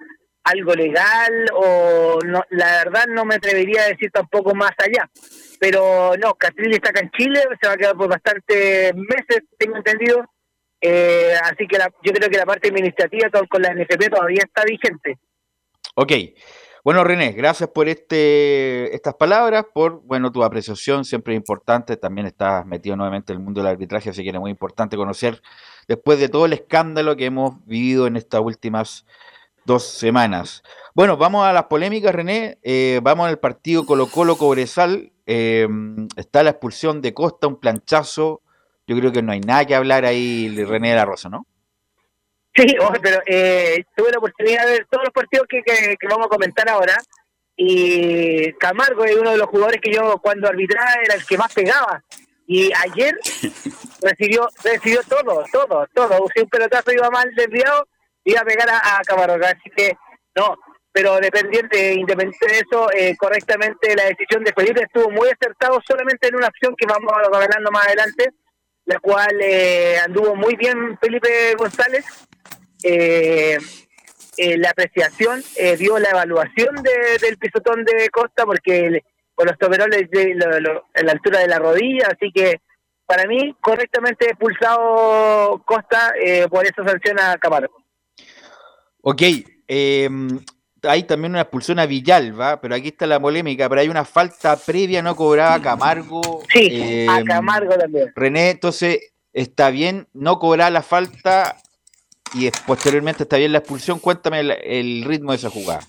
algo 0.45 0.73
legal 0.73 1.45
o 1.53 2.19
no, 2.25 2.41
la 2.51 2.85
verdad 2.85 3.05
no 3.09 3.25
me 3.25 3.35
atrevería 3.35 3.83
a 3.83 3.89
decir 3.89 4.09
tampoco 4.11 4.55
más 4.55 4.71
allá. 4.77 5.09
Pero 5.59 6.13
no, 6.23 6.35
Castrilli 6.35 6.75
está 6.75 6.91
acá 6.91 7.01
en 7.01 7.11
Chile, 7.11 7.43
se 7.59 7.67
va 7.67 7.73
a 7.73 7.77
quedar 7.77 7.97
por 7.97 8.07
bastantes 8.07 8.93
meses, 8.95 9.43
tengo 9.57 9.75
entendido. 9.75 10.23
Eh, 10.81 11.33
así 11.43 11.67
que 11.67 11.77
yo 12.03 12.13
creo 12.13 12.29
que 12.29 12.37
la 12.37 12.45
parte 12.45 12.69
administrativa 12.69 13.29
con 13.49 13.61
la 13.61 13.73
NFP 13.73 14.09
todavía 14.09 14.43
está 14.45 14.63
vigente. 14.63 15.17
Ok. 15.95 16.11
Bueno, 16.83 17.03
René, 17.03 17.33
gracias 17.33 17.69
por 17.71 17.89
este, 17.89 18.95
estas 18.95 19.15
palabras, 19.15 19.65
por 19.73 20.01
bueno 20.03 20.31
tu 20.31 20.41
apreciación, 20.43 21.03
siempre 21.03 21.35
importante. 21.35 21.97
También 21.97 22.27
estás 22.27 22.65
metido 22.65 22.95
nuevamente 22.95 23.33
en 23.33 23.39
el 23.39 23.43
mundo 23.43 23.59
del 23.59 23.71
arbitraje, 23.71 24.09
así 24.09 24.23
que 24.23 24.29
era 24.29 24.39
muy 24.39 24.51
importante 24.51 24.95
conocer, 24.95 25.41
después 25.87 26.17
de 26.17 26.29
todo 26.29 26.45
el 26.45 26.53
escándalo 26.53 27.17
que 27.17 27.25
hemos 27.25 27.65
vivido 27.65 28.07
en 28.07 28.15
estas 28.15 28.39
últimas 28.39 29.05
dos 29.65 29.83
semanas. 29.83 30.63
Bueno, 30.95 31.17
vamos 31.17 31.45
a 31.45 31.51
las 31.51 31.65
polémicas, 31.65 32.15
René. 32.15 32.57
Eh, 32.63 33.01
vamos 33.03 33.27
al 33.27 33.37
partido 33.37 33.85
Colo-Colo 33.85 34.37
Cobresal. 34.37 35.11
Eh, 35.25 35.67
está 36.15 36.41
la 36.41 36.51
expulsión 36.51 37.01
de 37.01 37.13
Costa, 37.13 37.47
un 37.47 37.59
planchazo. 37.59 38.41
Yo 38.87 38.97
creo 38.97 39.11
que 39.11 39.21
no 39.21 39.33
hay 39.33 39.41
nada 39.41 39.65
que 39.65 39.75
hablar 39.75 40.05
ahí, 40.05 40.47
René 40.65 40.89
de 40.91 40.95
la 40.95 41.05
Rosa, 41.05 41.27
¿no? 41.29 41.45
Sí, 42.55 42.65
pero 43.03 43.21
eh, 43.25 43.83
tuve 43.95 44.11
la 44.11 44.17
oportunidad 44.17 44.65
de 44.65 44.71
ver 44.71 44.87
todos 44.89 45.03
los 45.03 45.13
partidos 45.13 45.45
que, 45.47 45.61
que, 45.61 46.07
vamos 46.07 46.27
a 46.27 46.29
comentar 46.29 46.67
ahora. 46.69 46.95
Y 47.55 48.53
Camargo 48.53 49.03
es 49.03 49.15
uno 49.15 49.31
de 49.31 49.37
los 49.37 49.47
jugadores 49.47 49.81
que 49.81 49.91
yo 49.91 50.19
cuando 50.19 50.47
arbitraba 50.47 50.93
era 51.03 51.15
el 51.15 51.25
que 51.25 51.37
más 51.37 51.53
pegaba. 51.53 52.01
Y 52.47 52.71
ayer 52.73 53.13
recibió 54.01 54.47
recibió 54.63 55.01
todo, 55.03 55.43
todo, 55.51 55.87
todo. 55.93 56.27
Si 56.33 56.41
un 56.41 56.49
pelotazo 56.49 56.93
iba 56.93 57.09
mal 57.09 57.29
desviado, 57.35 57.87
iba 58.23 58.39
a 58.39 58.45
pegar 58.45 58.69
a, 58.69 59.01
Camargo. 59.05 59.43
Así 59.45 59.69
que 59.75 59.97
no, 60.35 60.55
pero 60.93 61.17
dependiente, 61.17 61.93
independiente 61.93 62.47
de 62.47 62.59
eso, 62.59 62.89
eh, 62.93 63.17
correctamente 63.17 63.95
la 63.95 64.05
decisión 64.05 64.43
de 64.43 64.53
Felipe 64.53 64.83
estuvo 64.83 65.11
muy 65.11 65.27
acertado 65.27 65.81
solamente 65.85 66.27
en 66.27 66.35
una 66.35 66.47
acción 66.47 66.73
que 66.77 66.87
vamos 66.87 67.11
a 67.11 67.37
hablando 67.37 67.71
más 67.71 67.85
adelante, 67.85 68.31
la 68.87 68.99
cual 68.99 69.39
eh, 69.41 69.99
anduvo 69.99 70.35
muy 70.35 70.55
bien 70.55 70.97
Felipe 70.99 71.53
González 71.57 72.03
eh, 72.83 73.57
eh, 74.37 74.57
la 74.57 74.69
apreciación 74.69 75.41
eh, 75.55 75.77
dio 75.77 75.97
la 75.99 76.09
evaluación 76.09 76.75
del 76.83 77.37
pisotón 77.37 77.83
de 77.83 78.09
Costa 78.09 78.45
porque 78.45 79.03
con 79.33 79.47
los 79.47 79.57
tomeroles 79.57 80.09
de 80.09 80.31
en 80.31 81.05
la 81.05 81.11
altura 81.11 81.39
de 81.39 81.47
la 81.47 81.59
rodilla, 81.59 82.07
así 82.07 82.31
que 82.31 82.61
para 83.05 83.25
mí 83.25 83.55
correctamente 83.61 84.29
expulsado 84.29 85.63
Costa 85.65 86.13
eh, 86.19 86.47
por 86.49 86.65
esa 86.65 86.83
sanción 86.83 87.19
a 87.19 87.37
Camargo. 87.37 87.83
Ok, 89.01 89.21
em, 89.67 90.39
hay 90.83 91.03
también 91.03 91.31
una 91.31 91.41
expulsión 91.41 91.79
a 91.79 91.85
Villalba, 91.85 92.61
pero 92.61 92.75
aquí 92.75 92.89
está 92.89 93.05
la 93.05 93.19
polémica, 93.19 93.67
pero 93.69 93.81
hay 93.81 93.89
una 93.89 94.05
falta 94.05 94.57
previa 94.57 95.01
no 95.01 95.15
cobrada 95.15 95.55
a 95.55 95.61
Camargo. 95.61 96.43
Sí, 96.51 97.05
a 97.09 97.19
em, 97.19 97.25
Camargo 97.25 97.75
también. 97.77 98.11
René, 98.15 98.51
entonces, 98.51 99.13
¿está 99.33 99.69
bien 99.69 100.07
no 100.13 100.39
cobrar 100.39 100.71
la 100.71 100.81
falta 100.83 101.57
y 102.33 102.49
posteriormente 102.65 103.23
está 103.23 103.37
bien 103.37 103.51
la 103.51 103.59
expulsión. 103.59 103.99
Cuéntame 103.99 104.39
el, 104.41 105.03
ritmo 105.03 105.31
de 105.31 105.37
esa 105.37 105.49
jugada. 105.49 105.81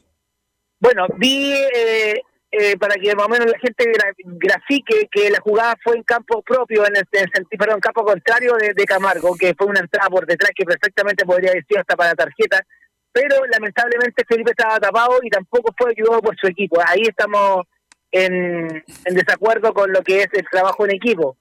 Bueno, 0.80 1.06
vi, 1.16 1.52
eh, 1.52 2.20
eh, 2.50 2.76
para 2.78 2.94
que 2.94 3.14
más 3.14 3.26
o 3.26 3.28
menos 3.28 3.46
la 3.46 3.58
gente 3.58 3.84
grafique, 4.24 5.08
que 5.10 5.30
la 5.30 5.40
jugada 5.40 5.76
fue 5.82 5.96
en 5.96 6.02
campo 6.02 6.42
propio, 6.42 6.86
en 6.86 6.96
el, 6.96 7.06
sentido, 7.10 7.58
perdón, 7.58 7.76
en 7.76 7.80
campo 7.80 8.04
contrario 8.04 8.54
de, 8.54 8.84
Camargo, 8.84 9.36
que 9.36 9.54
fue 9.54 9.66
una 9.66 9.80
entrada 9.80 10.08
por 10.08 10.26
detrás 10.26 10.52
que 10.54 10.64
perfectamente 10.64 11.24
podría 11.24 11.52
decir 11.52 11.78
hasta 11.78 11.96
para 11.96 12.14
tarjeta, 12.14 12.64
pero 13.12 13.36
lamentablemente 13.50 14.24
Felipe 14.28 14.52
estaba 14.52 14.78
tapado 14.78 15.18
y 15.22 15.30
tampoco 15.30 15.72
fue 15.76 15.90
ayudado 15.90 16.20
por 16.20 16.36
su 16.36 16.46
equipo. 16.46 16.80
Ahí 16.86 17.02
estamos 17.02 17.64
en, 18.10 18.84
en 19.04 19.14
desacuerdo 19.14 19.72
con 19.72 19.92
lo 19.92 20.02
que 20.02 20.20
es 20.22 20.28
el 20.32 20.46
trabajo 20.50 20.84
en 20.84 20.94
equipo 20.94 21.36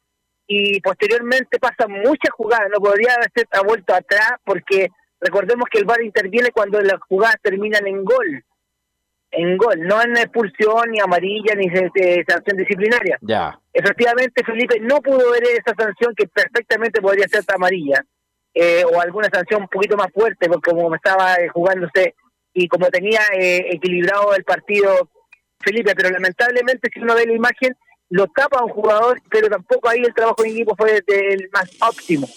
y 0.48 0.80
posteriormente 0.80 1.60
pasan 1.60 1.92
muchas 1.92 2.32
jugadas, 2.32 2.70
no 2.74 2.80
podría 2.80 3.14
haber 3.14 3.66
vuelto 3.66 3.94
atrás 3.94 4.32
porque 4.46 4.88
recordemos 5.20 5.66
que 5.70 5.80
el 5.80 5.86
VAR 5.86 6.02
interviene 6.02 6.52
cuando 6.52 6.80
las 6.80 7.00
jugadas 7.10 7.36
terminan 7.42 7.86
en 7.86 8.04
gol, 8.06 8.44
en 9.32 9.58
gol, 9.58 9.82
no 9.82 10.02
en 10.02 10.16
expulsión, 10.16 10.90
ni 10.90 11.02
amarilla, 11.02 11.54
ni 11.56 11.70
sanción 11.70 12.58
disciplinaria. 12.58 13.18
Ya. 13.22 13.60
Efectivamente, 13.74 14.44
Felipe 14.46 14.80
no 14.80 15.02
pudo 15.02 15.32
ver 15.32 15.44
esa 15.44 15.76
sanción 15.78 16.16
que 16.16 16.28
perfectamente 16.28 17.02
podría 17.02 17.28
ser 17.28 17.44
amarilla, 17.54 18.06
eh, 18.60 18.84
o 18.86 19.00
alguna 19.00 19.30
sanción 19.32 19.62
un 19.62 19.68
poquito 19.68 19.96
más 19.96 20.12
fuerte, 20.12 20.48
porque 20.48 20.72
como 20.72 20.96
estaba 20.96 21.36
eh, 21.36 21.48
jugándose 21.50 22.16
y 22.54 22.68
como 22.68 22.90
tenía 22.90 23.22
eh, 23.38 23.68
equilibrado 23.72 24.34
el 24.34 24.44
partido 24.44 25.10
Felipe, 25.60 25.94
pero 25.96 26.10
lamentablemente 26.10 26.90
si 26.92 27.00
uno 27.00 27.14
ve 27.14 27.26
la 27.26 27.34
imagen, 27.34 27.76
lo 28.10 28.28
tapa 28.28 28.64
un 28.64 28.72
jugador, 28.72 29.22
pero 29.30 29.48
tampoco 29.48 29.90
ahí 29.90 30.00
el 30.00 30.14
trabajo 30.14 30.44
en 30.44 30.52
equipo 30.52 30.76
fue 30.76 31.04
el 31.06 31.50
más 31.52 31.70
óptimo. 31.82 32.28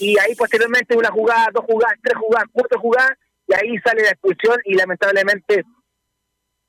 Y 0.00 0.18
ahí 0.18 0.34
posteriormente 0.34 0.96
una 0.96 1.10
jugada, 1.10 1.48
dos 1.52 1.64
jugadas, 1.64 1.96
tres 2.02 2.16
jugadas, 2.18 2.48
cuatro 2.52 2.80
jugadas, 2.80 3.12
y 3.46 3.54
ahí 3.54 3.78
sale 3.78 4.02
la 4.02 4.10
expulsión 4.10 4.58
y 4.64 4.74
lamentablemente 4.74 5.64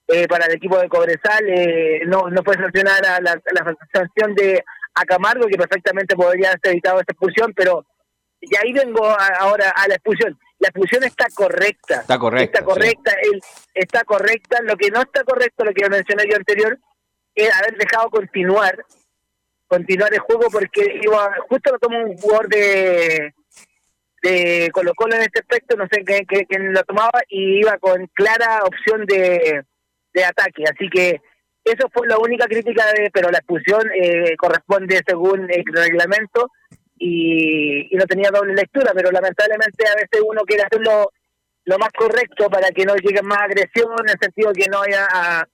eh, 0.08 0.28
para 0.28 0.46
el 0.46 0.54
equipo 0.54 0.78
de 0.78 0.88
Cobresal 0.88 1.46
eh, 1.50 2.02
no, 2.06 2.30
no 2.30 2.42
fue 2.44 2.56
sancionar 2.56 3.02
la, 3.22 3.42
sanción 3.92 4.34
de 4.36 4.64
Acamargo, 4.94 5.48
que 5.48 5.58
perfectamente 5.58 6.16
podría 6.16 6.50
haber 6.50 6.60
evitado 6.64 7.02
esta 7.02 7.12
expulsión, 7.12 7.54
pero 7.54 7.86
y 8.50 8.56
ahí 8.56 8.74
vengo 8.74 9.06
ahora 9.06 9.70
a 9.72 9.88
la 9.88 9.96
expulsión. 9.96 10.38
La 10.60 10.70
expulsión 10.70 11.04
está 11.04 11.26
correcta. 11.36 12.02
Está 12.02 12.18
correcta. 12.18 12.60
Está 12.60 12.66
correcta, 12.66 13.12
él, 13.22 13.42
está 13.74 14.04
correcta. 14.04 14.62
Lo 14.64 14.76
que 14.76 14.90
no 14.90 15.02
está 15.02 15.24
correcto, 15.24 15.64
lo 15.64 15.74
que 15.74 15.90
mencioné 15.90 16.24
yo 16.30 16.36
anterior, 16.36 16.80
haber 17.56 17.78
dejado 17.78 18.10
continuar 18.10 18.84
continuar 19.68 20.14
el 20.14 20.20
juego 20.20 20.48
porque 20.52 21.00
iba 21.04 21.36
justo 21.50 21.72
lo 21.72 21.80
tomó 21.80 22.00
un 22.00 22.18
jugador 22.18 22.48
de 22.48 23.34
de 24.24 24.70
Colo 24.74 24.94
Colo 24.96 25.16
en 25.16 25.22
este 25.22 25.40
aspecto, 25.40 25.76
no 25.76 25.88
sé 25.92 26.04
quién, 26.04 26.74
lo 26.74 26.84
tomaba 26.84 27.22
y 27.30 27.60
iba 27.60 27.78
con 27.78 28.08
clara 28.08 28.62
opción 28.64 29.06
de, 29.06 29.64
de 30.14 30.26
ataque, 30.26 30.64
así 30.64 30.90
que 30.90 31.22
eso 31.64 31.88
fue 31.94 32.08
la 32.08 32.18
única 32.18 32.46
crítica 32.46 32.86
de, 32.94 33.12
pero 33.14 33.30
la 33.30 33.38
expulsión 33.38 33.88
eh, 33.94 34.36
corresponde 34.38 35.02
según 35.06 35.48
el 35.52 35.64
reglamento 35.72 36.50
y, 37.00 37.94
y, 37.94 37.96
no 37.98 38.06
tenía 38.06 38.30
doble 38.32 38.54
lectura, 38.54 38.92
pero 38.96 39.12
lamentablemente 39.12 39.88
a 39.88 39.96
veces 39.96 40.22
uno 40.26 40.42
quiere 40.46 40.64
hacerlo 40.64 41.12
lo 41.66 41.78
más 41.78 41.90
correcto 41.98 42.50
para 42.50 42.70
que 42.70 42.86
no 42.86 42.96
llegue 42.96 43.22
más 43.22 43.40
agresión, 43.40 43.92
en 44.04 44.10
el 44.10 44.20
sentido 44.20 44.52
que 44.54 44.68
no 44.70 44.80
vaya 44.80 45.06
a, 45.12 45.46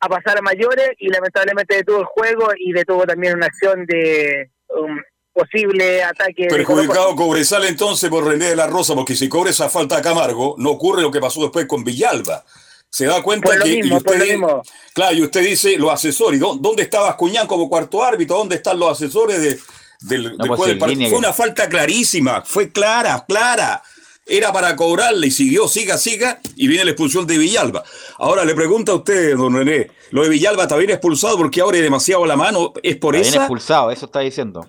a 0.00 0.08
pasar 0.08 0.38
a 0.38 0.42
mayores, 0.42 0.90
y 0.98 1.08
lamentablemente 1.08 1.76
detuvo 1.76 1.98
el 1.98 2.04
juego 2.04 2.48
y 2.56 2.72
detuvo 2.72 3.04
también 3.04 3.34
una 3.34 3.46
acción 3.46 3.84
de 3.86 4.50
un 4.68 5.00
posible 5.32 6.02
ataque. 6.02 6.46
Perjudicado. 6.48 7.14
Cobresal 7.16 7.64
entonces 7.64 8.08
por 8.10 8.24
René 8.26 8.46
de 8.50 8.56
la 8.56 8.66
Rosa, 8.66 8.94
porque 8.94 9.14
si 9.16 9.28
cobra 9.28 9.50
esa 9.50 9.68
falta 9.68 9.96
a 9.96 10.02
Camargo, 10.02 10.54
no 10.58 10.70
ocurre 10.70 11.02
lo 11.02 11.10
que 11.10 11.20
pasó 11.20 11.42
después 11.42 11.66
con 11.66 11.84
Villalba. 11.84 12.44
Se 12.90 13.04
da 13.06 13.22
cuenta 13.22 13.48
Por 13.50 13.62
que. 13.62 13.68
mismo, 13.68 13.94
y 13.94 13.98
usted, 13.98 14.20
mismo. 14.20 14.62
Claro, 14.94 15.14
y 15.14 15.22
usted 15.22 15.42
dice 15.42 15.76
los 15.76 15.92
asesores. 15.92 16.40
¿Dó- 16.40 16.56
¿Dónde 16.56 16.84
estaba 16.84 17.14
Cuñán 17.16 17.46
como 17.46 17.68
cuarto 17.68 18.02
árbitro? 18.02 18.38
¿Dónde 18.38 18.56
están 18.56 18.78
los 18.78 18.90
asesores 18.92 19.40
de, 19.42 19.58
del, 20.00 20.36
No, 20.36 20.44
después 20.44 20.48
pues, 20.58 20.66
del 20.68 20.72
en 20.72 20.78
partido? 20.78 20.98
línea 20.98 21.08
Fue 21.10 21.18
una 21.18 21.32
falta 21.32 21.68
clarísima, 21.68 22.42
fue 22.42 22.70
clara, 22.70 23.24
clara. 23.26 23.82
Era 24.30 24.52
para 24.52 24.76
cobrarle 24.76 25.28
y 25.28 25.30
siguió, 25.30 25.66
siga, 25.68 25.96
siga, 25.96 26.38
y 26.54 26.68
viene 26.68 26.84
la 26.84 26.90
expulsión 26.90 27.26
de 27.26 27.38
Villalba. 27.38 27.82
Ahora 28.18 28.44
le 28.44 28.54
pregunta 28.54 28.92
a 28.92 28.96
usted, 28.96 29.34
don 29.34 29.54
René, 29.56 29.90
lo 30.10 30.22
de 30.22 30.28
Villalba 30.28 30.64
está 30.64 30.76
bien 30.76 30.90
expulsado 30.90 31.38
porque 31.38 31.62
abre 31.62 31.80
demasiado 31.80 32.26
la 32.26 32.36
mano, 32.36 32.74
¿es 32.82 32.96
por 32.96 33.14
Está 33.16 33.22
bien 33.22 33.34
esa? 33.34 33.42
expulsado, 33.44 33.90
eso 33.90 34.04
está 34.04 34.20
diciendo. 34.20 34.68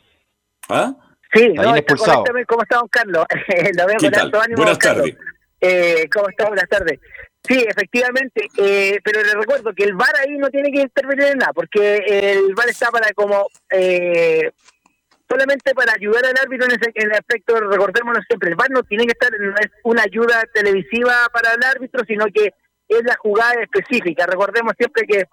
¿Ah? 0.70 0.94
Sí, 1.34 1.42
Está 1.44 1.62
no, 1.62 1.74
bien 1.74 1.78
expulsado. 1.78 2.12
correctamente. 2.20 2.46
¿Cómo 2.48 2.64
está, 2.64 2.78
don 2.78 2.88
Carlos? 2.88 3.26
Lo 3.78 3.86
veo 3.86 3.98
¿Qué 4.00 4.06
con 4.06 4.12
tal? 4.14 4.22
alto 4.28 4.42
ánimo, 4.42 4.58
Buenas 4.58 4.80
tardes. 4.80 5.16
Eh, 5.62 6.10
¿Cómo 6.14 6.30
está? 6.30 6.48
Buenas 6.48 6.70
tardes. 6.70 7.00
Sí, 7.46 7.66
efectivamente, 7.68 8.48
eh, 8.58 9.00
pero 9.04 9.22
le 9.22 9.34
recuerdo 9.34 9.74
que 9.74 9.84
el 9.84 9.94
VAR 9.94 10.16
ahí 10.26 10.38
no 10.38 10.50
tiene 10.50 10.72
que 10.72 10.82
intervenir 10.82 11.26
en 11.26 11.38
nada, 11.40 11.52
porque 11.54 11.98
el 12.08 12.54
VAR 12.56 12.70
está 12.70 12.90
para 12.92 13.12
como 13.14 13.48
eh, 13.72 14.52
solamente 15.30 15.76
para 15.76 15.94
ayudar 15.94 16.26
al 16.26 16.38
árbitro 16.42 16.66
en, 16.66 16.72
ese, 16.72 16.92
en 16.96 17.12
el 17.12 17.14
aspecto, 17.14 17.60
recordémonos 17.60 18.26
siempre, 18.28 18.50
el 18.50 18.56
VAR 18.56 18.72
no 18.72 18.84
tiene 18.84 19.06
que 19.06 19.12
estar, 19.12 19.32
no 19.40 19.56
es 19.60 19.72
una 19.84 20.04
ayuda 20.04 20.44
televisiva 20.54 21.28
para 21.32 21.54
el 21.54 21.64
árbitro, 21.64 22.04
sino 22.06 22.26
que 22.34 22.54
es 22.88 23.04
la 23.04 23.16
jugada 23.18 23.62
específica. 23.62 24.26
Recordemos 24.26 24.74
siempre 24.78 25.04
que 25.08 25.26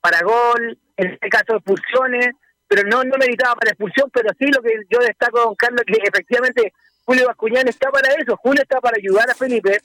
para 0.00 0.22
gol, 0.22 0.78
en 0.96 1.10
este 1.12 1.28
caso 1.28 1.56
expulsiones, 1.56 2.30
pero 2.68 2.84
no, 2.84 3.02
no 3.02 3.16
meritaba 3.18 3.56
para 3.56 3.72
expulsión, 3.72 4.08
pero 4.12 4.30
sí 4.38 4.46
lo 4.46 4.62
que 4.62 4.72
yo 4.88 5.00
destaco, 5.00 5.40
don 5.40 5.54
Carlos, 5.56 5.82
que 5.84 5.98
efectivamente 6.00 6.72
Julio 7.04 7.26
Bascuñán 7.26 7.66
está 7.66 7.90
para 7.90 8.14
eso, 8.14 8.36
Julio 8.36 8.62
está 8.62 8.80
para 8.80 8.96
ayudar 8.96 9.28
a 9.28 9.34
Felipe, 9.34 9.80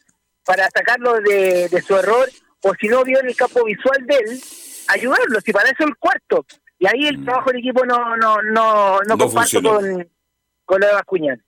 para 0.45 0.69
sacarlo 0.69 1.15
de, 1.21 1.67
de 1.69 1.81
su 1.81 1.97
error, 1.97 2.29
o 2.61 2.73
si 2.79 2.87
no 2.87 3.03
vio 3.03 3.19
en 3.19 3.27
el 3.27 3.35
campo 3.35 3.63
visual 3.65 4.05
de 4.05 4.15
él, 4.15 4.39
ayudarlo, 4.89 5.41
si 5.41 5.51
para 5.51 5.69
eso 5.69 5.83
el 5.83 5.95
cuarto. 5.97 6.45
Y 6.79 6.87
ahí 6.87 7.07
el 7.07 7.23
trabajo 7.23 7.49
del 7.51 7.59
equipo 7.59 7.85
no 7.85 8.15
no 8.17 8.37
no, 8.41 8.41
no, 8.51 8.99
No 9.07 9.17
comparto 9.17 9.61
con, 9.61 10.09
con 10.65 10.81
lo 10.81 10.87
de 10.87 10.93
Bascuñán. 10.93 11.43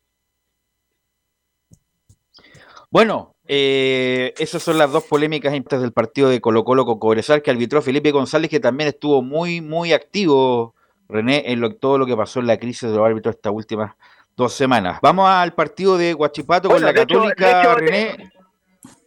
Bueno, 2.90 3.36
eh, 3.48 4.34
esas 4.38 4.64
son 4.64 4.78
las 4.78 4.92
dos 4.92 5.04
polémicas 5.04 5.54
antes 5.54 5.82
del 5.82 5.92
partido 5.92 6.30
de 6.30 6.40
Colo 6.40 6.64
Colo 6.64 6.86
con 6.86 7.00
Cobresal 7.00 7.42
que 7.42 7.52
arbitró 7.52 7.82
Felipe 7.82 8.12
González, 8.12 8.50
que 8.50 8.60
también 8.62 8.88
estuvo 8.90 9.22
muy, 9.22 9.60
muy 9.60 9.92
activo, 9.92 10.74
René, 11.10 11.52
en 11.52 11.60
lo, 11.60 11.76
todo 11.76 11.98
lo 11.98 12.06
que 12.06 12.16
pasó 12.16 12.40
en 12.40 12.48
la 12.48 12.58
crisis 12.58 12.90
de 12.90 12.96
los 12.96 13.06
árbitros 13.06 13.36
estas 13.36 13.52
últimas 13.54 13.94
dos 14.38 14.54
semanas. 14.54 15.00
Vamos 15.02 15.28
al 15.30 15.54
partido 15.54 15.98
de 15.98 16.14
Guachipato 16.14 16.70
con 16.70 16.82
la 16.82 16.94
de 16.94 17.02
hecho- 17.02 17.16
Católica, 17.20 17.46
de 17.46 17.60
hecho, 17.62 17.76
René. 17.76 18.32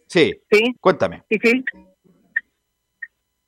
Sí, 0.07 0.41
Sí, 0.51 0.75
cuéntame. 0.79 1.23
sí, 1.29 1.39
sí. 1.41 1.65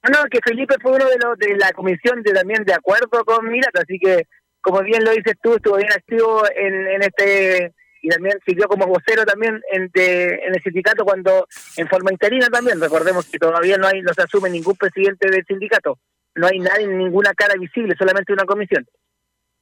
No, 0.03 0.09
no, 0.09 0.29
que 0.29 0.39
Felipe 0.43 0.75
fue 0.81 0.91
uno 0.91 1.05
de 1.05 1.17
los 1.23 1.37
de 1.37 1.55
la 1.55 1.71
comisión 1.71 2.21
de 2.23 2.33
también 2.33 2.63
de 2.65 2.73
acuerdo 2.73 3.23
con 3.25 3.49
Mirata, 3.49 3.81
así 3.81 3.97
que 3.99 4.27
como 4.63 4.81
bien 4.81 5.03
lo 5.03 5.11
dices 5.11 5.35
tú, 5.41 5.55
estuvo 5.55 5.77
bien 5.77 5.91
activo 5.91 6.43
en, 6.55 7.01
este 7.01 7.73
y 8.01 8.09
también 8.09 8.37
sirvió 8.45 8.67
como 8.67 8.87
vocero 8.87 9.25
también 9.25 9.61
en, 9.71 9.89
el 9.93 10.63
sindicato 10.63 11.05
cuando 11.05 11.47
en 11.77 11.87
forma 11.87 12.11
interina 12.11 12.47
también. 12.47 12.81
Recordemos 12.81 13.25
que 13.27 13.37
todavía 13.37 13.77
no 13.77 13.87
hay 13.87 14.01
no 14.01 14.13
se 14.13 14.23
asume 14.23 14.49
ningún 14.49 14.75
presidente 14.75 15.29
del 15.29 15.45
sindicato, 15.45 15.99
no 16.35 16.47
hay 16.47 16.59
nadie, 16.59 16.87
ninguna 16.87 17.33
cara 17.33 17.55
visible, 17.59 17.95
solamente 17.97 18.33
una 18.33 18.45
comisión. 18.45 18.85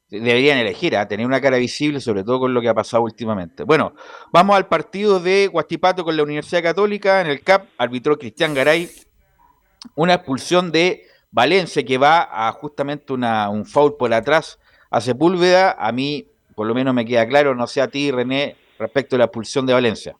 Deberían 0.09 0.57
elegir 0.57 0.97
a 0.97 1.07
tener 1.07 1.25
una 1.25 1.39
cara 1.39 1.57
visible, 1.57 2.01
sobre 2.01 2.23
todo 2.23 2.41
con 2.41 2.53
lo 2.53 2.61
que 2.61 2.67
ha 2.67 2.73
pasado 2.73 3.03
últimamente. 3.03 3.63
Bueno, 3.63 3.95
vamos 4.33 4.57
al 4.57 4.67
partido 4.67 5.19
de 5.19 5.47
Guachipato 5.47 6.03
con 6.03 6.17
la 6.17 6.23
Universidad 6.23 6.61
Católica. 6.61 7.21
En 7.21 7.27
el 7.27 7.41
CAP 7.41 7.67
arbitró 7.77 8.17
Cristian 8.19 8.53
Garay 8.53 8.89
una 9.95 10.15
expulsión 10.15 10.71
de 10.71 11.07
Valencia 11.31 11.83
que 11.83 11.97
va 11.97 12.47
a 12.47 12.51
justamente 12.51 13.13
una, 13.13 13.49
un 13.49 13.65
foul 13.65 13.95
por 13.97 14.13
atrás 14.13 14.59
a 14.89 15.01
Sepúlveda. 15.01 15.75
A 15.77 15.91
mí, 15.91 16.27
por 16.55 16.67
lo 16.67 16.73
menos 16.75 16.93
me 16.93 17.05
queda 17.05 17.27
claro, 17.27 17.55
no 17.55 17.67
sé 17.67 17.81
a 17.81 17.87
ti, 17.87 18.11
René, 18.11 18.55
respecto 18.77 19.15
a 19.15 19.19
la 19.19 19.25
expulsión 19.25 19.65
de 19.65 19.73
Valencia. 19.73 20.15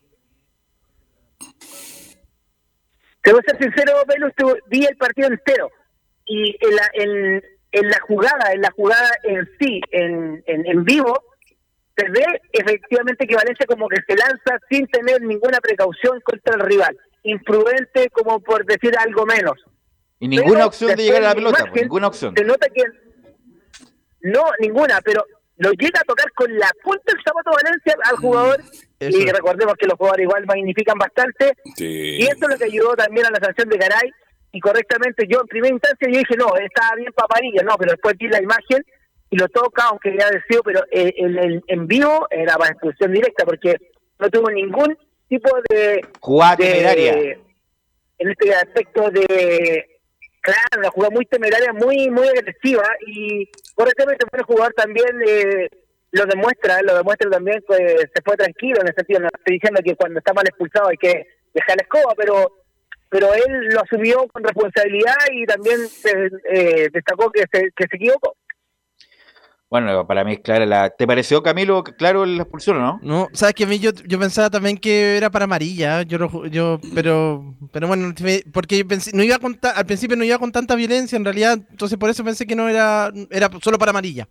Te 3.21 3.31
voy 3.31 3.41
a 3.45 3.51
ser 3.51 3.61
sincero, 3.61 3.93
Velus, 4.07 4.33
vi 4.67 4.85
el 4.85 4.97
partido 4.97 5.27
entero 5.27 5.69
y 6.25 6.55
en 6.59 6.75
la, 6.75 6.89
en, 6.93 7.89
la 7.89 7.99
jugada, 8.07 8.53
en 8.53 8.61
la 8.61 8.71
jugada 8.71 9.09
en 9.23 9.47
sí, 9.59 9.79
en, 9.91 10.43
en 10.47 10.83
vivo, 10.83 11.21
se 11.95 12.09
ve 12.09 12.25
efectivamente 12.51 13.27
que 13.27 13.35
Valencia 13.35 13.65
como 13.67 13.87
que 13.87 14.01
se 14.07 14.15
lanza 14.15 14.57
sin 14.69 14.87
tener 14.87 15.21
ninguna 15.21 15.59
precaución 15.59 16.19
contra 16.21 16.55
el 16.55 16.61
rival, 16.61 16.97
imprudente 17.23 18.09
como 18.11 18.39
por 18.39 18.65
decir 18.65 18.93
algo 18.97 19.25
menos. 19.25 19.53
Y 20.19 20.27
ninguna 20.27 20.53
Pero 20.53 20.67
opción 20.67 20.95
de 20.95 21.03
llegar 21.03 21.23
a 21.23 21.29
la 21.29 21.35
pelota, 21.35 21.57
imagen 21.59 21.71
pues, 21.71 21.81
ninguna 21.83 22.07
opción. 22.07 22.33
Se 22.37 22.43
nota 22.43 22.67
que 22.69 22.83
no, 24.21 24.43
ninguna, 24.59 25.01
pero 25.03 25.25
lo 25.57 25.71
llega 25.71 25.99
a 25.99 26.03
tocar 26.05 26.31
con 26.33 26.55
la 26.57 26.69
punta 26.83 27.03
del 27.07 27.23
zapato 27.23 27.51
Valencia 27.51 27.95
al 28.09 28.15
jugador 28.17 28.61
Eso. 28.99 29.17
y 29.17 29.25
recordemos 29.31 29.73
que 29.79 29.87
los 29.87 29.97
jugadores 29.97 30.23
igual 30.23 30.45
magnifican 30.45 30.97
bastante 30.97 31.53
Sí. 31.75 32.17
y 32.19 32.23
eso 32.23 32.37
es 32.41 32.49
lo 32.49 32.57
que 32.57 32.65
ayudó 32.65 32.95
también 32.95 33.25
a 33.25 33.31
la 33.31 33.39
sanción 33.39 33.69
de 33.69 33.77
Garay. 33.77 34.11
Y 34.53 34.59
correctamente, 34.59 35.25
yo 35.29 35.39
en 35.41 35.47
primera 35.47 35.73
instancia 35.73 36.07
yo 36.11 36.19
dije, 36.19 36.35
no, 36.37 36.47
estaba 36.57 36.95
bien 36.97 37.11
paparilla, 37.15 37.63
no, 37.63 37.75
pero 37.77 37.91
después 37.93 38.15
vi 38.17 38.27
la 38.27 38.41
imagen 38.41 38.83
y 39.29 39.37
lo 39.37 39.47
toca, 39.47 39.85
aunque 39.85 40.13
ya 40.17 40.29
decido, 40.29 40.61
pero 40.61 40.81
el, 40.91 41.13
el- 41.39 41.63
en 41.67 41.87
vivo 41.87 42.27
era 42.29 42.55
para 42.57 42.71
expulsión 42.71 43.13
directa, 43.13 43.45
porque 43.45 43.77
no 44.19 44.29
tuvo 44.29 44.51
ningún 44.51 44.97
tipo 45.31 45.49
de. 45.69 46.01
Jugada 46.19 46.57
temeraria. 46.57 47.37
En 48.19 48.29
este 48.29 48.53
aspecto 48.53 49.09
de. 49.09 49.87
Claro, 50.41 50.79
una 50.79 50.89
jugada 50.89 51.13
muy 51.13 51.25
temeraria, 51.27 51.71
muy 51.71 52.09
muy 52.09 52.27
agresiva 52.27 52.87
y 53.05 53.47
correctamente 53.75 54.25
fue 54.27 54.39
el 54.39 54.45
jugador 54.45 54.73
también 54.73 55.21
eh, 55.27 55.69
lo 56.11 56.25
demuestra, 56.25 56.81
lo 56.81 56.97
demuestra 56.97 57.29
también 57.29 57.63
que 57.69 57.97
se 58.11 58.21
fue 58.25 58.35
tranquilo 58.35 58.81
en 58.81 58.87
el 58.87 58.95
sentido, 58.95 59.19
no 59.19 59.27
estoy 59.27 59.53
diciendo 59.53 59.81
que 59.85 59.95
cuando 59.95 60.17
está 60.17 60.33
mal 60.33 60.47
expulsado 60.47 60.89
hay 60.89 60.97
que 60.97 61.27
dejar 61.53 61.77
la 61.77 61.83
escoba, 61.83 62.15
pero 62.17 62.57
pero 63.09 63.31
él 63.35 63.67
lo 63.71 63.81
asumió 63.81 64.27
con 64.29 64.43
responsabilidad 64.43 65.13
y 65.31 65.45
también 65.45 65.79
eh, 65.81 66.29
eh, 66.53 66.89
destacó 66.91 67.29
que 67.29 67.43
se, 67.51 67.69
que 67.75 67.85
se 67.87 67.97
equivocó. 67.97 68.35
Bueno, 69.71 70.05
para 70.05 70.25
mí 70.25 70.33
es 70.33 70.39
clara 70.41 70.65
la... 70.65 70.89
¿Te 70.89 71.07
pareció, 71.07 71.41
Camilo, 71.41 71.81
claro 71.81 72.25
la 72.25 72.41
expulsión 72.43 72.75
o 72.75 72.79
no? 72.81 72.99
No, 73.01 73.27
sabes 73.31 73.55
que 73.55 73.63
a 73.63 73.67
mí 73.67 73.79
yo, 73.79 73.91
yo 74.05 74.19
pensaba 74.19 74.49
también 74.49 74.77
que 74.77 75.15
era 75.15 75.29
para 75.29 75.45
amarilla, 75.45 76.01
yo, 76.01 76.45
yo 76.49 76.77
pero 76.93 77.55
pero 77.71 77.87
bueno, 77.87 78.13
porque 78.51 78.79
yo 78.79 78.85
pensé, 78.85 79.11
no 79.15 79.23
iba 79.23 79.39
con 79.39 79.55
ta- 79.55 79.71
al 79.71 79.85
principio 79.85 80.17
no 80.17 80.25
iba 80.25 80.37
con 80.39 80.51
tanta 80.51 80.75
violencia 80.75 81.15
en 81.15 81.23
realidad, 81.23 81.57
entonces 81.71 81.97
por 81.97 82.09
eso 82.09 82.21
pensé 82.21 82.45
que 82.45 82.53
no 82.53 82.67
era 82.67 83.13
era 83.29 83.49
solo 83.63 83.79
para 83.79 83.91
amarilla. 83.91 84.27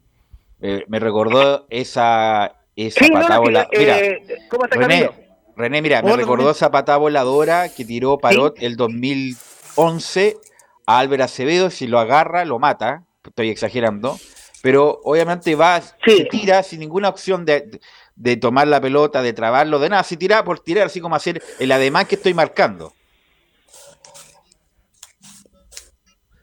Eh, 0.61 0.85
me 0.88 0.98
recordó 1.00 1.66
esa, 1.70 2.53
esa 2.76 3.03
Sí, 3.03 3.11
no, 3.11 3.20
patada 3.20 3.37
no, 3.37 3.42
Mira, 3.79 3.98
eh, 3.98 4.22
¿cómo 4.50 4.64
está 4.66 4.76
René, 4.76 5.07
Camilo? 5.07 5.14
René, 5.57 5.81
mira, 5.81 6.03
me 6.03 6.16
recordó 6.16 6.42
René. 6.44 6.53
esa 6.57 6.70
patada 6.70 6.98
voladora 6.98 7.70
que 7.74 7.87
tiró 7.87 8.18
Parot 8.18 8.57
el 8.62 8.76
2011 8.76 10.37
a 10.85 10.98
Álvaro 10.98 11.24
Acevedo. 11.24 11.70
Si 11.70 11.87
lo 11.87 11.98
agarra, 11.98 12.44
lo 12.44 12.59
mata. 12.59 13.05
Estoy 13.24 13.48
exagerando. 13.48 14.18
Pero 14.62 15.00
obviamente 15.04 15.54
va, 15.54 15.80
Sí. 15.80 16.18
se 16.18 16.24
tira 16.26 16.62
sin 16.62 16.80
ninguna 16.80 17.08
opción 17.08 17.44
de, 17.46 17.80
de 18.14 18.36
tomar 18.36 18.68
la 18.68 18.80
pelota, 18.80 19.22
de 19.22 19.32
trabarlo, 19.32 19.78
de 19.78 19.88
nada. 19.88 20.02
Se 20.04 20.16
tira 20.16 20.44
por 20.44 20.60
tirar, 20.60 20.86
así 20.86 21.00
como 21.00 21.16
hacer 21.16 21.42
el 21.58 21.72
ademán 21.72 22.06
que 22.06 22.16
estoy 22.16 22.34
marcando. 22.34 22.92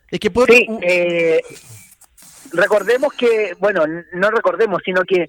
Es 0.10 0.20
que 0.20 0.32
por 0.32 0.50
Sí, 0.50 0.66
eh, 0.82 1.42
recordemos 2.54 3.14
que, 3.14 3.54
bueno, 3.60 3.84
no 4.14 4.32
recordemos, 4.32 4.82
sino 4.86 5.02
que 5.04 5.26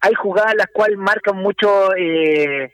hay 0.00 0.14
jugadas 0.14 0.54
las 0.56 0.68
cuales 0.72 0.98
marcan 0.98 1.36
mucho, 1.36 1.94
eh, 1.96 2.70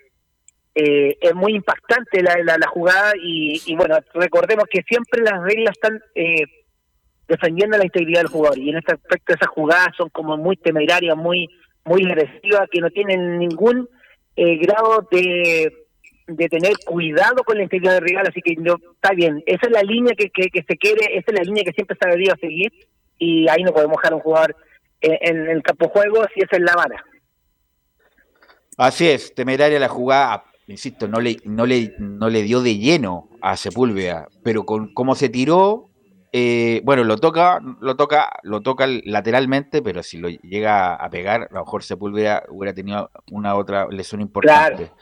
eh, 0.74 1.16
es 1.20 1.34
muy 1.34 1.54
impactante 1.54 2.22
la, 2.22 2.36
la, 2.44 2.58
la 2.58 2.66
jugada 2.68 3.12
y, 3.22 3.62
y, 3.64 3.76
bueno, 3.76 3.96
recordemos 4.14 4.66
que 4.70 4.82
siempre 4.82 5.22
las 5.22 5.40
reglas 5.42 5.72
están 5.74 6.02
eh, 6.14 6.44
defendiendo 7.28 7.76
la 7.76 7.84
integridad 7.84 8.20
del 8.20 8.30
jugador 8.30 8.58
y 8.58 8.70
en 8.70 8.78
este 8.78 8.94
aspecto 8.94 9.34
esas 9.34 9.48
jugadas 9.48 9.88
son 9.96 10.08
como 10.10 10.36
muy 10.36 10.56
temerarias, 10.56 11.16
muy 11.16 11.48
muy 11.86 12.04
agresivas, 12.04 12.68
que 12.70 12.80
no 12.80 12.90
tienen 12.90 13.38
ningún 13.38 13.88
eh, 14.34 14.56
grado 14.58 15.06
de, 15.10 15.72
de 16.26 16.48
tener 16.48 16.72
cuidado 16.84 17.44
con 17.44 17.56
la 17.56 17.62
integridad 17.62 17.94
del 17.94 18.08
rival, 18.08 18.26
así 18.28 18.42
que 18.42 18.56
no, 18.56 18.76
está 18.94 19.14
bien, 19.14 19.42
esa 19.46 19.66
es 19.66 19.72
la 19.72 19.82
línea 19.82 20.14
que, 20.14 20.28
que, 20.28 20.64
se 20.68 20.76
quiere, 20.76 21.16
esa 21.16 21.26
es 21.28 21.38
la 21.38 21.44
línea 21.44 21.64
que 21.64 21.72
siempre 21.72 21.96
se 21.98 22.06
ha 22.06 22.12
debido 22.12 22.34
seguir 22.40 22.72
y 23.18 23.48
ahí 23.48 23.62
no 23.62 23.72
podemos 23.72 23.96
dejar 23.96 24.12
a 24.12 24.16
un 24.16 24.22
jugador 24.22 24.56
en, 25.00 25.48
el 25.48 25.62
campo 25.62 25.88
juego 25.88 26.24
si 26.34 26.40
esa 26.40 26.56
es 26.56 26.62
la 26.62 26.74
vara. 26.74 27.04
Así 28.76 29.08
es, 29.08 29.34
temeraria 29.34 29.78
la 29.78 29.88
jugada. 29.88 30.44
insisto, 30.66 31.06
no 31.06 31.20
le, 31.20 31.36
no 31.44 31.64
le, 31.64 31.94
no 31.98 32.28
le 32.28 32.42
dio 32.42 32.60
de 32.62 32.76
lleno 32.78 33.28
a 33.40 33.56
Sepúlveda, 33.56 34.28
pero 34.42 34.66
con 34.66 34.92
cómo 34.92 35.14
se 35.14 35.28
tiró, 35.28 35.88
eh, 36.38 36.82
bueno, 36.84 37.02
lo 37.02 37.16
toca, 37.16 37.62
lo 37.80 37.96
toca, 37.96 38.28
lo 38.42 38.60
toca 38.60 38.86
lateralmente, 39.04 39.80
pero 39.80 40.02
si 40.02 40.18
lo 40.18 40.28
llega 40.28 40.94
a 40.94 41.08
pegar, 41.08 41.48
a 41.50 41.54
lo 41.54 41.60
mejor 41.60 41.82
Sepúlveda 41.82 42.42
hubiera 42.50 42.74
tenido 42.74 43.10
una 43.30 43.54
otra 43.54 43.88
lesión 43.88 44.20
importante. 44.20 44.92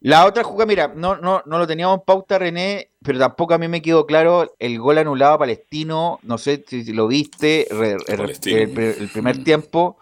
La 0.00 0.26
otra 0.26 0.42
jugada, 0.42 0.66
mira, 0.66 0.92
no, 0.92 1.14
no, 1.14 1.44
no 1.46 1.58
lo 1.60 1.66
teníamos 1.68 1.98
en 1.98 2.04
pauta, 2.04 2.40
René, 2.40 2.90
pero 3.04 3.20
tampoco 3.20 3.54
a 3.54 3.58
mí 3.58 3.68
me 3.68 3.80
quedó 3.80 4.04
claro 4.04 4.56
el 4.58 4.80
gol 4.80 4.98
anulado 4.98 5.34
a 5.34 5.38
Palestino. 5.38 6.18
No 6.24 6.38
sé 6.38 6.64
si 6.66 6.92
lo 6.92 7.06
viste, 7.06 7.68
el, 7.70 9.10
primer 9.12 9.44
tiempo. 9.44 9.96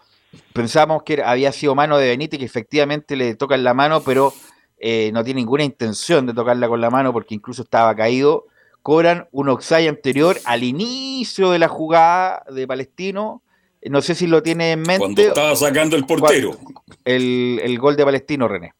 Pensábamos 0.53 1.03
que 1.03 1.21
había 1.21 1.51
sido 1.51 1.75
mano 1.75 1.99
de 1.99 2.07
Benítez, 2.07 2.39
que 2.39 2.45
efectivamente 2.45 3.15
le 3.15 3.35
tocan 3.35 3.63
la 3.63 3.75
mano, 3.75 4.01
pero 4.01 4.33
eh, 4.79 5.11
no 5.13 5.23
tiene 5.23 5.41
ninguna 5.41 5.63
intención 5.63 6.25
de 6.25 6.33
tocarla 6.33 6.67
con 6.67 6.81
la 6.81 6.89
mano 6.89 7.13
porque 7.13 7.35
incluso 7.35 7.61
estaba 7.61 7.95
caído. 7.95 8.47
Cobran 8.87 9.27
un 9.33 9.49
oxay 9.49 9.89
anterior 9.89 10.37
al 10.45 10.63
inicio 10.63 11.51
de 11.51 11.59
la 11.59 11.67
jugada 11.67 12.45
de 12.49 12.65
Palestino. 12.65 13.43
No 13.81 14.01
sé 14.01 14.15
si 14.15 14.27
lo 14.27 14.41
tiene 14.41 14.71
en 14.71 14.79
mente. 14.79 14.99
Cuando 14.99 15.21
estaba 15.23 15.55
sacando 15.57 15.97
el 15.97 16.05
portero. 16.05 16.51
El, 17.03 17.59
el 17.61 17.77
gol 17.79 17.97
de 17.97 18.05
Palestino, 18.05 18.47
René. 18.47 18.71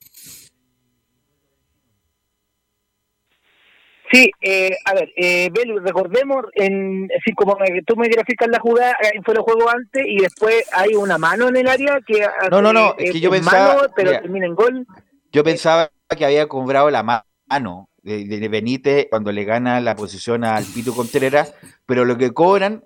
Sí, 4.10 4.32
eh, 4.40 4.78
a 4.86 4.94
ver, 4.94 5.10
eh, 5.18 5.50
Belu, 5.52 5.80
recordemos, 5.80 6.46
en, 6.54 7.10
así 7.20 7.34
como 7.34 7.58
tú 7.86 7.98
me 7.98 8.08
graficas 8.08 8.48
la 8.48 8.62
jugada, 8.62 8.96
fue 9.26 9.34
el 9.34 9.42
juego 9.42 9.70
antes 9.70 10.06
y 10.08 10.20
después 10.20 10.64
hay 10.72 10.96
una 10.96 11.18
mano 11.18 11.50
en 11.50 11.58
el 11.58 11.68
área 11.68 12.00
que... 12.08 12.26
No, 12.50 12.62
no, 12.62 12.72
no, 12.72 12.96
es 12.98 13.12
que 13.12 13.20
yo 13.20 13.30
pensaba... 13.30 13.90
pero 13.94 14.12
termina 14.12 14.46
en 14.46 14.56
gol. 14.56 14.88
Yo 15.34 15.44
pensaba 15.44 15.92
que 16.18 16.24
había 16.24 16.48
cobrado 16.48 16.90
la 16.90 17.04
mano 17.04 17.87
de, 18.08 18.48
Benítez 18.48 19.08
cuando 19.10 19.32
le 19.32 19.44
gana 19.44 19.82
la 19.82 19.96
posición 19.96 20.44
al 20.44 20.66
Pito 20.66 20.96
Contreras, 20.96 21.54
pero 21.86 22.06
lo 22.06 22.18
que 22.18 22.32
cobran 22.32 22.84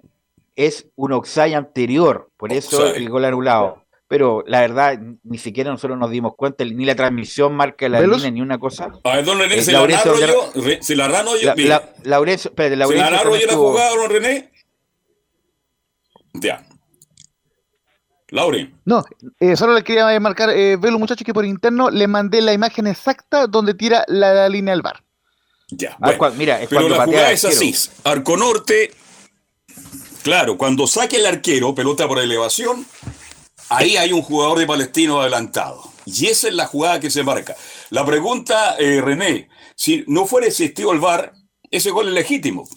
es 0.55 0.87
un 0.95 1.13
oxay 1.13 1.53
anterior, 1.53 2.29
por 2.37 2.51
eso 2.51 2.93
el 2.93 3.09
gol 3.09 3.25
anulado 3.25 3.81
pero 4.11 4.43
la 4.45 4.59
verdad, 4.59 4.99
ni 5.23 5.37
siquiera 5.37 5.71
nosotros 5.71 5.97
nos 5.97 6.11
dimos 6.11 6.35
cuenta, 6.35 6.65
ni 6.65 6.83
la 6.83 6.95
transmisión 6.95 7.55
marca 7.55 7.87
la 7.87 8.01
línea, 8.01 8.29
ni 8.29 8.41
una 8.41 8.59
cosa. 8.59 8.91
A 9.05 9.15
ver, 9.15 9.23
don 9.23 9.39
René, 9.39 9.55
eh, 9.55 9.61
¿se, 9.61 9.71
la 9.71 9.87
narro 9.87 10.19
yo, 10.19 10.51
¿se 10.81 10.95
la 10.97 11.07
narro 11.07 11.37
yo? 11.37 11.53
La, 11.55 11.93
Laurencio, 12.03 12.49
espérate, 12.51 12.75
Laurencio. 12.75 13.05
¿Se 13.05 13.11
la 13.11 13.17
narro 13.17 13.37
yo 13.37 13.47
la 13.47 13.53
jugada, 13.53 13.95
don 13.95 14.09
René? 14.09 14.51
Ya. 16.33 16.65
Lauren. 18.31 18.77
No, 18.83 19.01
eh, 19.39 19.55
solo 19.55 19.75
le 19.75 19.83
quería 19.85 20.19
marcar, 20.19 20.49
eh, 20.49 20.75
Velo, 20.75 20.99
muchachos, 20.99 21.25
que 21.25 21.33
por 21.33 21.45
interno 21.45 21.89
le 21.89 22.05
mandé 22.09 22.41
la 22.41 22.51
imagen 22.51 22.87
exacta 22.87 23.47
donde 23.47 23.75
tira 23.75 24.03
la, 24.09 24.49
línea 24.49 24.73
del 24.73 24.81
bar. 24.81 25.05
Ya. 25.71 25.97
Mira, 26.35 26.61
es 26.61 26.69
pero 26.69 26.87
la 26.89 27.05
jugada 27.05 27.31
es 27.31 27.45
así. 27.45 27.73
Arco 28.03 28.37
norte, 28.37 28.91
claro, 30.23 30.57
cuando 30.57 30.85
saque 30.85 31.17
el 31.17 31.25
arquero, 31.25 31.73
pelota 31.73 32.07
por 32.07 32.19
elevación, 32.19 32.85
Ahí 33.73 33.95
hay 33.95 34.11
un 34.11 34.21
jugador 34.21 34.59
de 34.59 34.67
Palestino 34.67 35.21
adelantado. 35.21 35.81
Y 36.05 36.27
esa 36.27 36.49
es 36.49 36.53
la 36.53 36.67
jugada 36.67 36.99
que 36.99 37.09
se 37.09 37.23
marca. 37.23 37.55
La 37.89 38.05
pregunta, 38.05 38.75
eh, 38.77 38.99
René, 38.99 39.47
si 39.77 40.03
no 40.07 40.25
fuera 40.25 40.47
existido 40.47 40.91
el 40.91 40.99
VAR, 40.99 41.31
ese 41.69 41.89
gol 41.89 42.09
es 42.09 42.13
legítimo. 42.13 42.67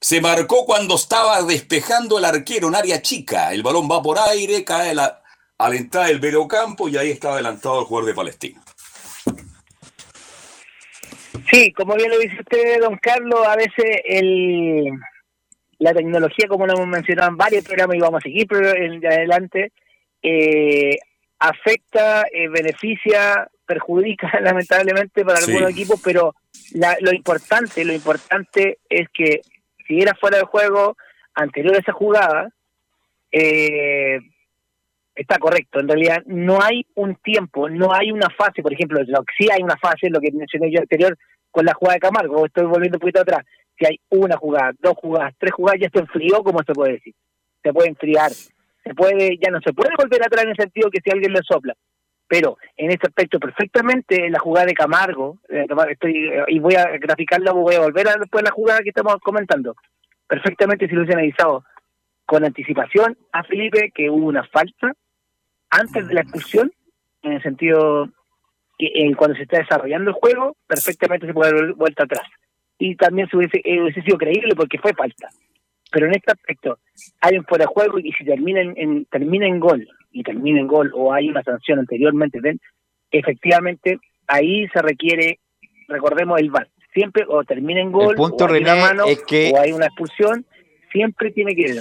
Se 0.00 0.20
marcó 0.20 0.64
cuando 0.64 0.94
estaba 0.94 1.42
despejando 1.42 2.18
el 2.18 2.24
arquero 2.24 2.68
en 2.68 2.76
área 2.76 3.02
chica. 3.02 3.52
El 3.52 3.64
balón 3.64 3.88
va 3.90 4.00
por 4.00 4.16
aire, 4.16 4.62
cae 4.62 4.90
a 4.90 4.94
la, 4.94 5.22
entrada 5.74 6.06
del 6.06 6.20
campo 6.46 6.88
y 6.88 6.98
ahí 6.98 7.10
está 7.10 7.32
adelantado 7.32 7.80
el 7.80 7.86
jugador 7.86 8.06
de 8.06 8.14
Palestino. 8.14 8.63
Sí, 11.54 11.72
como 11.72 11.94
bien 11.94 12.10
lo 12.10 12.18
dice 12.18 12.34
usted, 12.40 12.80
don 12.80 12.96
Carlos, 12.96 13.46
a 13.46 13.54
veces 13.54 14.00
el, 14.06 14.90
la 15.78 15.94
tecnología, 15.94 16.48
como 16.48 16.66
lo 16.66 16.72
hemos 16.72 16.88
mencionado 16.88 17.30
en 17.30 17.36
varios 17.36 17.64
programas 17.64 17.94
y 17.94 18.00
vamos 18.00 18.18
a 18.18 18.22
seguir 18.22 18.48
de 18.48 19.06
adelante, 19.06 19.70
eh, 20.20 20.98
afecta, 21.38 22.24
eh, 22.32 22.48
beneficia, 22.48 23.48
perjudica 23.64 24.32
lamentablemente 24.42 25.24
para 25.24 25.38
algunos 25.38 25.70
equipos, 25.70 26.00
pero 26.02 26.34
lo 26.72 27.12
importante, 27.12 27.84
lo 27.84 27.92
importante 27.92 28.78
es 28.88 29.06
que 29.14 29.42
si 29.86 30.00
era 30.00 30.12
fuera 30.16 30.38
de 30.38 30.46
juego 30.46 30.96
anterior 31.36 31.76
a 31.76 31.78
esa 31.78 31.92
jugada, 31.92 32.48
eh, 33.30 34.18
está 35.14 35.38
correcto. 35.38 35.78
En 35.78 35.86
realidad 35.86 36.20
no 36.26 36.60
hay 36.60 36.84
un 36.96 37.14
tiempo, 37.14 37.68
no 37.68 37.94
hay 37.94 38.10
una 38.10 38.28
fase, 38.30 38.60
por 38.60 38.72
ejemplo, 38.72 39.00
lo 39.06 39.22
que 39.22 39.34
sí 39.38 39.48
hay 39.52 39.62
una 39.62 39.76
fase, 39.76 40.10
lo 40.10 40.20
que 40.20 40.32
mencioné 40.32 40.72
yo 40.72 40.80
anterior 40.80 41.16
con 41.54 41.64
la 41.64 41.74
jugada 41.74 41.94
de 41.94 42.00
Camargo, 42.00 42.44
estoy 42.44 42.66
volviendo 42.66 42.96
un 42.96 43.00
poquito 43.00 43.20
atrás. 43.20 43.46
Si 43.78 43.86
hay 43.86 44.00
una 44.10 44.36
jugada, 44.36 44.72
dos 44.80 44.94
jugadas, 44.96 45.34
tres 45.38 45.52
jugadas, 45.52 45.80
ya 45.80 45.88
se 45.92 46.00
enfrió, 46.00 46.42
como 46.42 46.58
se 46.66 46.72
puede 46.72 46.94
decir. 46.94 47.14
Se 47.62 47.72
puede 47.72 47.90
enfriar 47.90 48.32
se 48.84 48.94
puede, 48.94 49.38
ya 49.38 49.50
no 49.50 49.60
se 49.60 49.72
puede 49.72 49.94
volver 49.96 50.22
atrás 50.22 50.44
en 50.44 50.50
el 50.50 50.56
sentido 50.56 50.90
que 50.90 51.00
si 51.02 51.10
alguien 51.10 51.32
le 51.32 51.40
sopla. 51.42 51.74
Pero 52.28 52.56
en 52.76 52.90
este 52.90 53.06
aspecto, 53.06 53.38
perfectamente, 53.38 54.28
la 54.28 54.38
jugada 54.38 54.66
de 54.66 54.74
Camargo, 54.74 55.38
eh, 55.48 55.66
estoy, 55.90 56.28
eh, 56.28 56.44
y 56.48 56.58
voy 56.58 56.74
a 56.74 56.84
graficarla, 56.98 57.52
voy 57.52 57.74
a 57.74 57.80
volver 57.80 58.08
a 58.08 58.16
después 58.16 58.44
la 58.44 58.50
jugada 58.50 58.80
que 58.80 58.90
estamos 58.90 59.16
comentando. 59.22 59.74
Perfectamente 60.26 60.86
si 60.86 60.94
lo 60.94 61.02
hubiesen 61.02 61.20
avisado 61.20 61.64
con 62.26 62.44
anticipación 62.44 63.16
a 63.32 63.44
Felipe 63.44 63.90
que 63.94 64.10
hubo 64.10 64.26
una 64.26 64.44
falta 64.44 64.92
antes 65.70 66.06
de 66.06 66.14
la 66.14 66.20
expulsión, 66.20 66.72
en 67.22 67.32
el 67.32 67.42
sentido 67.42 68.08
que 68.78 68.86
eh, 68.86 69.14
cuando 69.16 69.36
se 69.36 69.44
está 69.44 69.58
desarrollando 69.58 70.10
el 70.10 70.16
juego, 70.16 70.56
perfectamente 70.66 71.26
se 71.26 71.34
puede 71.34 71.52
dar 71.52 71.74
vuelta 71.74 72.04
atrás. 72.04 72.26
Y 72.78 72.96
también 72.96 73.28
se 73.28 73.36
hubiese, 73.36 73.62
hubiese 73.64 74.02
sido 74.02 74.18
creíble 74.18 74.54
porque 74.56 74.78
fue 74.78 74.92
falta. 74.94 75.28
Pero 75.90 76.06
en 76.06 76.16
este 76.16 76.32
aspecto, 76.32 76.78
hay 77.20 77.38
un 77.38 77.44
fuera 77.44 77.64
de 77.64 77.72
juego 77.72 77.98
y 77.98 78.10
si 78.12 78.24
termina 78.24 78.60
en, 78.60 79.04
termina 79.06 79.46
en 79.46 79.60
gol 79.60 79.86
y 80.10 80.22
termina 80.22 80.60
en 80.60 80.66
gol 80.66 80.90
o 80.94 81.12
hay 81.12 81.28
una 81.28 81.42
sanción 81.42 81.78
anteriormente, 81.78 82.40
¿ven? 82.40 82.58
efectivamente 83.18 83.98
ahí 84.26 84.66
se 84.68 84.82
requiere, 84.82 85.38
recordemos 85.88 86.40
el 86.40 86.50
VAR, 86.50 86.68
siempre 86.92 87.24
o 87.28 87.44
termina 87.44 87.80
en 87.80 87.92
gol 87.92 88.16
punto, 88.16 88.44
o, 88.44 88.52
hay 88.52 88.62
una 88.62 88.74
mano, 88.74 89.04
o 89.04 89.60
hay 89.60 89.72
una 89.72 89.86
expulsión, 89.86 90.44
siempre 90.90 91.30
tiene 91.30 91.54
que 91.54 91.62
ir. 91.62 91.80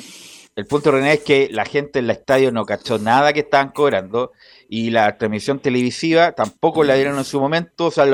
El 0.55 0.67
punto, 0.67 0.91
René, 0.91 1.13
es 1.13 1.23
que 1.23 1.49
la 1.51 1.65
gente 1.65 1.99
en 1.99 2.05
el 2.05 2.11
estadio 2.11 2.51
no 2.51 2.65
cachó 2.65 2.99
nada 2.99 3.33
que 3.33 3.39
estaban 3.39 3.69
cobrando 3.69 4.33
y 4.69 4.91
la 4.91 5.17
transmisión 5.17 5.59
televisiva 5.59 6.33
tampoco 6.33 6.83
la 6.83 6.93
dieron 6.93 7.17
en 7.17 7.23
su 7.23 7.39
momento, 7.39 7.87
o 7.87 7.91
sea, 7.91 8.05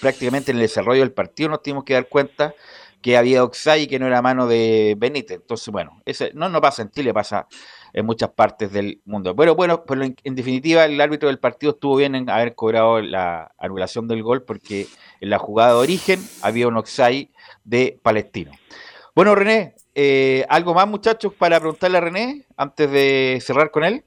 prácticamente 0.00 0.50
en 0.50 0.56
el 0.56 0.62
desarrollo 0.62 1.00
del 1.00 1.12
partido 1.12 1.48
nos 1.48 1.62
tuvimos 1.62 1.84
que 1.84 1.94
dar 1.94 2.08
cuenta 2.08 2.54
que 3.00 3.16
había 3.16 3.44
Oxay 3.44 3.82
y 3.82 3.86
que 3.86 4.00
no 4.00 4.08
era 4.08 4.20
mano 4.20 4.48
de 4.48 4.96
Benítez. 4.98 5.36
Entonces, 5.36 5.68
bueno, 5.68 6.02
ese 6.04 6.32
no, 6.34 6.48
no 6.48 6.60
pasa 6.60 6.82
en 6.82 6.90
Chile, 6.90 7.14
pasa 7.14 7.46
en 7.92 8.04
muchas 8.04 8.30
partes 8.30 8.72
del 8.72 9.00
mundo. 9.04 9.32
Bueno, 9.32 9.54
bueno, 9.54 9.84
pero 9.86 10.02
en, 10.02 10.34
definitiva 10.34 10.86
el 10.86 11.00
árbitro 11.00 11.28
del 11.28 11.38
partido 11.38 11.72
estuvo 11.74 11.94
bien 11.94 12.16
en 12.16 12.28
haber 12.28 12.56
cobrado 12.56 13.00
la 13.00 13.52
anulación 13.58 14.08
del 14.08 14.24
gol 14.24 14.42
porque 14.42 14.88
en 15.20 15.30
la 15.30 15.38
jugada 15.38 15.74
de 15.74 15.78
origen 15.78 16.20
había 16.42 16.66
un 16.66 16.76
Oxay 16.76 17.30
de 17.62 17.96
Palestino. 18.02 18.50
Bueno, 19.14 19.36
René, 19.36 19.75
eh, 19.98 20.44
¿algo 20.50 20.74
más 20.74 20.86
muchachos 20.86 21.32
para 21.32 21.58
preguntarle 21.58 21.96
a 21.96 22.02
René 22.02 22.44
antes 22.54 22.90
de 22.90 23.38
cerrar 23.40 23.70
con 23.70 23.82
él? 23.82 24.04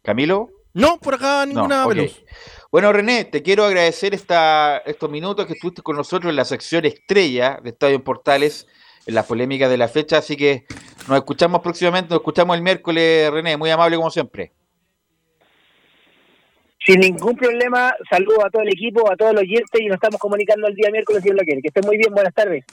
Camilo. 0.00 0.48
No, 0.72 0.98
por 0.98 1.16
acá 1.16 1.44
ninguna 1.44 1.84
no, 1.84 2.06
bueno, 2.70 2.90
René, 2.90 3.26
te 3.26 3.42
quiero 3.42 3.64
agradecer 3.66 4.14
esta, 4.14 4.78
estos 4.78 5.10
minutos 5.10 5.44
que 5.44 5.52
estuviste 5.52 5.82
con 5.82 5.94
nosotros 5.94 6.30
en 6.30 6.36
la 6.36 6.46
sección 6.46 6.86
estrella 6.86 7.60
de 7.62 7.70
Estadio 7.70 7.96
en 7.96 8.02
Portales, 8.02 8.66
en 9.04 9.14
la 9.14 9.24
polémica 9.24 9.68
de 9.68 9.76
la 9.76 9.88
fecha, 9.88 10.18
así 10.18 10.38
que 10.38 10.64
nos 11.06 11.18
escuchamos 11.18 11.60
próximamente, 11.60 12.08
nos 12.08 12.20
escuchamos 12.20 12.56
el 12.56 12.62
miércoles, 12.62 13.30
René, 13.30 13.58
muy 13.58 13.68
amable 13.68 13.96
como 13.96 14.10
siempre. 14.10 14.54
Sin 16.84 17.00
ningún 17.00 17.34
problema, 17.34 17.94
saludo 18.10 18.44
a 18.44 18.50
todo 18.50 18.60
el 18.60 18.68
equipo, 18.68 19.10
a 19.10 19.16
todos 19.16 19.32
los 19.32 19.42
oyentes 19.42 19.80
y 19.80 19.86
nos 19.86 19.94
estamos 19.94 20.20
comunicando 20.20 20.66
el 20.66 20.74
día 20.74 20.90
miércoles 20.90 21.22
si 21.22 21.30
es 21.30 21.34
lo 21.34 21.42
quiere. 21.42 21.62
Que 21.62 21.68
estén 21.68 21.86
muy 21.86 21.96
bien, 21.96 22.12
buenas 22.12 22.34
tardes. 22.34 22.64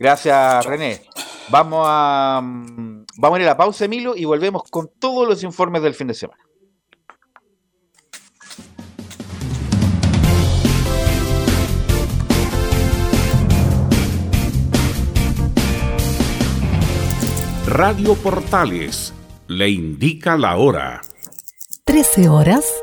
Gracias, 0.00 0.66
René. 0.66 1.00
Vamos 1.48 1.86
a, 1.88 2.40
mm, 2.42 3.06
vamos 3.18 3.38
a 3.38 3.40
ir 3.40 3.46
a 3.46 3.50
la 3.50 3.56
pausa, 3.56 3.84
Emilio, 3.84 4.16
y 4.16 4.24
volvemos 4.24 4.64
con 4.64 4.90
todos 4.98 5.28
los 5.28 5.44
informes 5.44 5.82
del 5.82 5.94
fin 5.94 6.08
de 6.08 6.14
semana. 6.14 6.42
Radio 17.66 18.14
Portales 18.16 19.14
le 19.46 19.70
indica 19.70 20.36
la 20.36 20.56
hora. 20.56 21.00
13 21.84 22.28
horas 22.28 22.82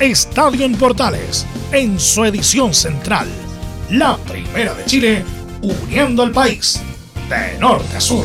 Estadio 0.00 0.64
en 0.64 0.74
Portales 0.74 1.46
en 1.70 2.00
su 2.00 2.24
edición 2.24 2.74
central. 2.74 3.28
La 3.90 4.16
primera 4.16 4.74
de 4.74 4.84
Chile, 4.86 5.24
uniendo 5.62 6.24
al 6.24 6.32
país 6.32 6.80
de 7.28 7.58
norte 7.60 7.96
a 7.96 8.00
sur. 8.00 8.24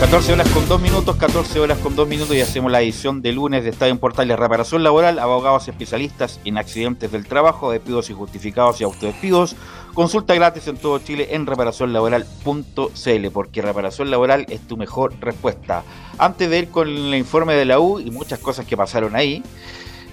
14 0.00 0.32
horas 0.32 0.48
con 0.48 0.66
2 0.66 0.80
minutos, 0.80 1.16
14 1.16 1.60
horas 1.60 1.78
con 1.78 1.94
2 1.94 2.08
minutos 2.08 2.34
y 2.34 2.40
hacemos 2.40 2.72
la 2.72 2.80
edición 2.80 3.20
de 3.20 3.32
lunes 3.32 3.64
de 3.64 3.70
Estadio 3.70 3.92
en 3.92 4.28
Reparación 4.30 4.82
Laboral, 4.82 5.18
abogados 5.18 5.68
especialistas 5.68 6.40
en 6.46 6.56
accidentes 6.56 7.12
del 7.12 7.26
trabajo, 7.26 7.70
despidos 7.70 8.08
injustificados 8.08 8.80
y 8.80 8.84
autodespidos. 8.84 9.56
Consulta 9.92 10.34
gratis 10.34 10.68
en 10.68 10.78
todo 10.78 10.98
Chile 11.00 11.28
en 11.32 11.44
reparacionlaboral.cl 11.44 13.30
porque 13.30 13.60
reparación 13.60 14.10
laboral 14.10 14.46
es 14.48 14.66
tu 14.66 14.78
mejor 14.78 15.12
respuesta. 15.20 15.84
Antes 16.16 16.48
de 16.48 16.60
ir 16.60 16.70
con 16.70 16.88
el 16.88 17.14
informe 17.14 17.52
de 17.52 17.66
la 17.66 17.78
U 17.78 18.00
y 18.00 18.10
muchas 18.10 18.38
cosas 18.38 18.64
que 18.64 18.78
pasaron 18.78 19.14
ahí, 19.14 19.42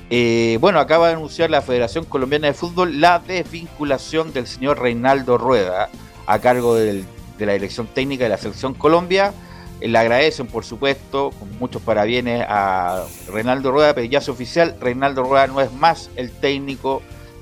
eh, 0.10 0.58
bueno, 0.60 0.80
acaba 0.80 1.08
de 1.08 1.14
anunciar 1.14 1.50
la 1.50 1.62
Federación 1.62 2.04
Colombiana 2.04 2.48
de 2.48 2.54
Fútbol 2.54 3.00
la 3.00 3.20
desvinculación 3.20 4.34
del 4.34 4.48
señor 4.48 4.82
Reinaldo 4.82 5.38
Rueda 5.38 5.90
a 6.26 6.40
cargo 6.40 6.76
de 6.76 7.06
la 7.40 7.54
dirección 7.54 7.88
técnica 7.88 8.26
de 8.26 8.32
la 8.32 8.38
Selección 8.38 8.74
Colombia. 8.74 9.34
Eh, 9.82 9.88
Le 9.88 9.98
agradecen, 9.98 10.48
por 10.48 10.66
supuesto, 10.66 11.32
con 11.40 11.58
muchos 11.60 11.82
parabienes 11.82 12.46
a 12.48 13.06
Reinaldo 13.32 13.72
Rueda, 13.72 13.94
pero 13.94 14.06
ya 14.08 14.20
es 14.20 14.30
oficial, 14.30 14.76
Reinaldo 14.80 15.24
Rueda 15.24 15.48
no 15.48 15.62
es 15.62 15.72
más 15.74 16.10
el 16.16 16.32
técnico 16.32 17.02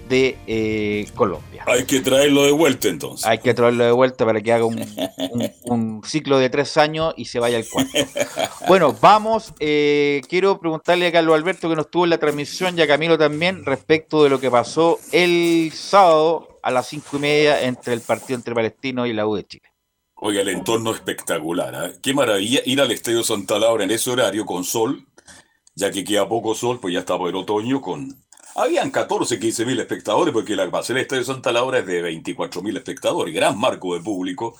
de 0.09 0.37
eh, 0.45 1.07
Colombia. 1.15 1.63
Hay 1.65 1.85
que 1.85 1.99
traerlo 1.99 2.43
de 2.43 2.51
vuelta 2.51 2.89
entonces. 2.89 3.25
Hay 3.25 3.39
que 3.39 3.55
traerlo 3.55 3.85
de 3.85 3.91
vuelta 3.91 4.23
para 4.23 4.39
que 4.39 4.53
haga 4.53 4.63
un, 4.65 4.77
un- 5.31 5.51
un 5.63 6.01
ciclo 6.05 6.37
de 6.37 6.49
tres 6.51 6.77
años 6.77 7.15
y 7.17 7.25
se 7.25 7.39
vaya 7.39 7.57
al 7.57 7.65
cuarto. 7.67 7.91
Bueno, 8.67 8.95
vamos. 9.01 9.51
eh, 9.59 10.21
quiero 10.29 10.59
preguntarle 10.59 11.07
a 11.07 11.11
Carlos 11.11 11.33
Alberto, 11.33 11.67
que 11.69 11.75
no 11.75 11.81
estuvo 11.81 12.03
en 12.03 12.11
la 12.11 12.19
transmisión, 12.19 12.77
y 12.77 12.81
a 12.83 12.87
Camilo 12.87 13.17
también, 13.17 13.65
respecto 13.65 14.23
de 14.23 14.29
lo 14.29 14.39
que 14.39 14.51
pasó 14.51 14.99
el 15.11 15.71
sábado 15.73 16.59
a 16.61 16.69
las 16.69 16.85
cinco 16.87 17.17
y 17.17 17.19
media 17.21 17.63
entre 17.63 17.93
el 17.93 18.01
partido 18.01 18.37
entre 18.37 18.53
Palestino 18.53 19.07
y 19.07 19.13
la 19.13 19.25
U 19.25 19.35
de 19.35 19.43
Chile. 19.45 19.67
Oiga, 20.27 20.41
el 20.41 20.49
entorno 20.49 20.89
espectacular. 20.89 21.75
¿ah? 21.75 21.91
Qué 22.01 22.11
maravilla 22.11 22.59
ir 22.65 22.81
al 22.81 22.89
Estadio 22.89 23.23
Santa 23.23 23.59
Laura 23.59 23.83
en 23.83 23.91
ese 23.91 24.09
horario 24.09 24.43
con 24.43 24.63
sol, 24.63 25.05
ya 25.75 25.91
que 25.91 26.03
queda 26.03 26.27
poco 26.27 26.55
sol, 26.55 26.79
pues 26.79 26.95
ya 26.95 27.01
estaba 27.01 27.29
el 27.29 27.35
otoño 27.35 27.79
con... 27.79 28.25
Habían 28.55 28.89
14, 28.89 29.39
15 29.39 29.65
mil 29.67 29.79
espectadores, 29.79 30.33
porque 30.33 30.55
la 30.55 30.65
base 30.65 30.93
del 30.93 31.03
Estadio 31.03 31.23
Santa 31.25 31.51
Laura 31.51 31.77
es 31.77 31.85
de 31.85 32.01
24 32.01 32.63
mil 32.63 32.75
espectadores, 32.75 33.35
gran 33.35 33.55
marco 33.59 33.93
de 33.93 34.01
público. 34.01 34.57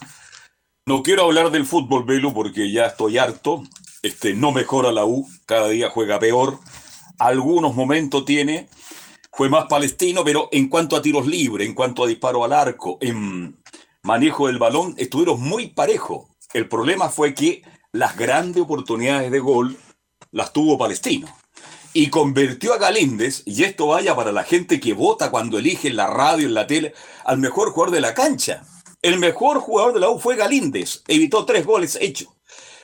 No 0.86 1.02
quiero 1.02 1.24
hablar 1.24 1.50
del 1.50 1.66
fútbol, 1.66 2.04
Velo, 2.06 2.32
porque 2.32 2.72
ya 2.72 2.86
estoy 2.86 3.18
harto. 3.18 3.64
Este, 4.04 4.36
no 4.36 4.52
mejora 4.52 4.92
la 4.92 5.06
U, 5.06 5.28
cada 5.48 5.70
día 5.70 5.90
juega 5.90 6.20
peor. 6.20 6.60
Algunos 7.18 7.74
momentos 7.74 8.24
tiene, 8.24 8.70
fue 9.32 9.50
más 9.50 9.66
palestino, 9.66 10.24
pero 10.24 10.48
en 10.52 10.70
cuanto 10.70 10.96
a 10.96 11.02
tiros 11.02 11.26
libres, 11.26 11.68
en 11.68 11.74
cuanto 11.74 12.04
a 12.04 12.08
disparo 12.08 12.44
al 12.44 12.54
arco, 12.54 13.00
en 13.02 13.58
manejo 14.06 14.48
del 14.48 14.60
balón, 14.60 14.94
estuvieron 14.98 15.42
muy 15.42 15.70
parejos. 15.70 16.28
El 16.54 16.70
problema 16.70 17.10
fue 17.10 17.34
que 17.34 17.64
las 17.92 18.16
grandes 18.16 18.62
oportunidades 18.62 19.32
de 19.32 19.40
gol 19.40 19.78
las 20.32 20.54
tuvo 20.54 20.78
Palestino. 20.78 21.28
Y 21.92 22.10
convirtió 22.10 22.74
a 22.74 22.78
Galíndez, 22.78 23.42
y 23.46 23.64
esto 23.64 23.88
vaya 23.88 24.16
para 24.16 24.32
la 24.32 24.44
gente 24.44 24.80
que 24.80 24.94
vota 24.94 25.32
cuando 25.32 25.58
elige 25.58 25.88
en 25.88 25.96
la 25.96 26.08
radio, 26.08 26.46
en 26.46 26.54
la 26.54 26.68
tele, 26.68 26.94
al 27.24 27.40
mejor 27.40 27.72
jugador 27.72 27.96
de 27.96 28.02
la 28.02 28.14
cancha. 28.14 28.64
El 29.02 29.18
mejor 29.18 29.60
jugador 29.60 29.94
de 29.94 30.02
la 30.02 30.10
U 30.10 30.20
fue 30.20 30.36
Galíndez, 30.36 31.04
evitó 31.08 31.46
tres 31.46 31.66
goles 31.66 31.98
hechos. 32.00 32.30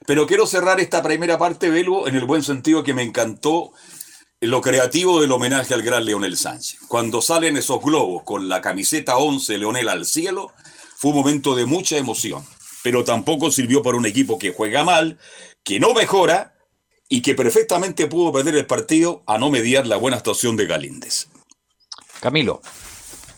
Pero 0.08 0.26
quiero 0.26 0.48
cerrar 0.48 0.80
esta 0.80 1.04
primera 1.04 1.38
parte, 1.38 1.70
Velo, 1.70 2.08
en 2.08 2.16
el 2.16 2.26
buen 2.26 2.42
sentido 2.42 2.84
que 2.84 2.96
me 2.96 3.04
encantó 3.04 3.74
lo 4.40 4.60
creativo 4.60 5.22
del 5.22 5.32
homenaje 5.32 5.76
al 5.76 5.84
gran 5.84 6.04
Leonel 6.04 6.36
Sánchez. 6.36 6.80
Cuando 6.88 7.22
salen 7.22 7.58
esos 7.58 7.80
globos 7.80 8.24
con 8.24 8.50
la 8.50 8.60
camiseta 8.60 9.18
11 9.18 9.60
Leonel 9.60 9.88
al 9.88 10.06
cielo, 10.06 10.52
fue 11.02 11.10
un 11.10 11.18
momento 11.18 11.56
de 11.56 11.66
mucha 11.66 11.98
emoción. 11.98 12.46
Pero 12.84 13.04
tampoco 13.04 13.50
sirvió 13.50 13.82
para 13.82 13.98
un 13.98 14.06
equipo 14.06 14.38
que 14.38 14.54
juega 14.54 14.84
mal, 14.84 15.18
que 15.64 15.80
no 15.80 15.96
mejora 15.96 16.54
y 17.10 17.24
que 17.24 17.34
perfectamente 17.34 18.06
pudo 18.06 18.32
perder 18.32 18.56
el 18.56 18.68
partido 18.68 19.24
a 19.26 19.40
no 19.40 19.50
mediar 19.50 19.88
la 19.88 19.98
buena 19.98 20.18
actuación 20.18 20.56
de 20.58 20.68
Galíndez. 20.68 21.28
Camilo. 22.20 22.62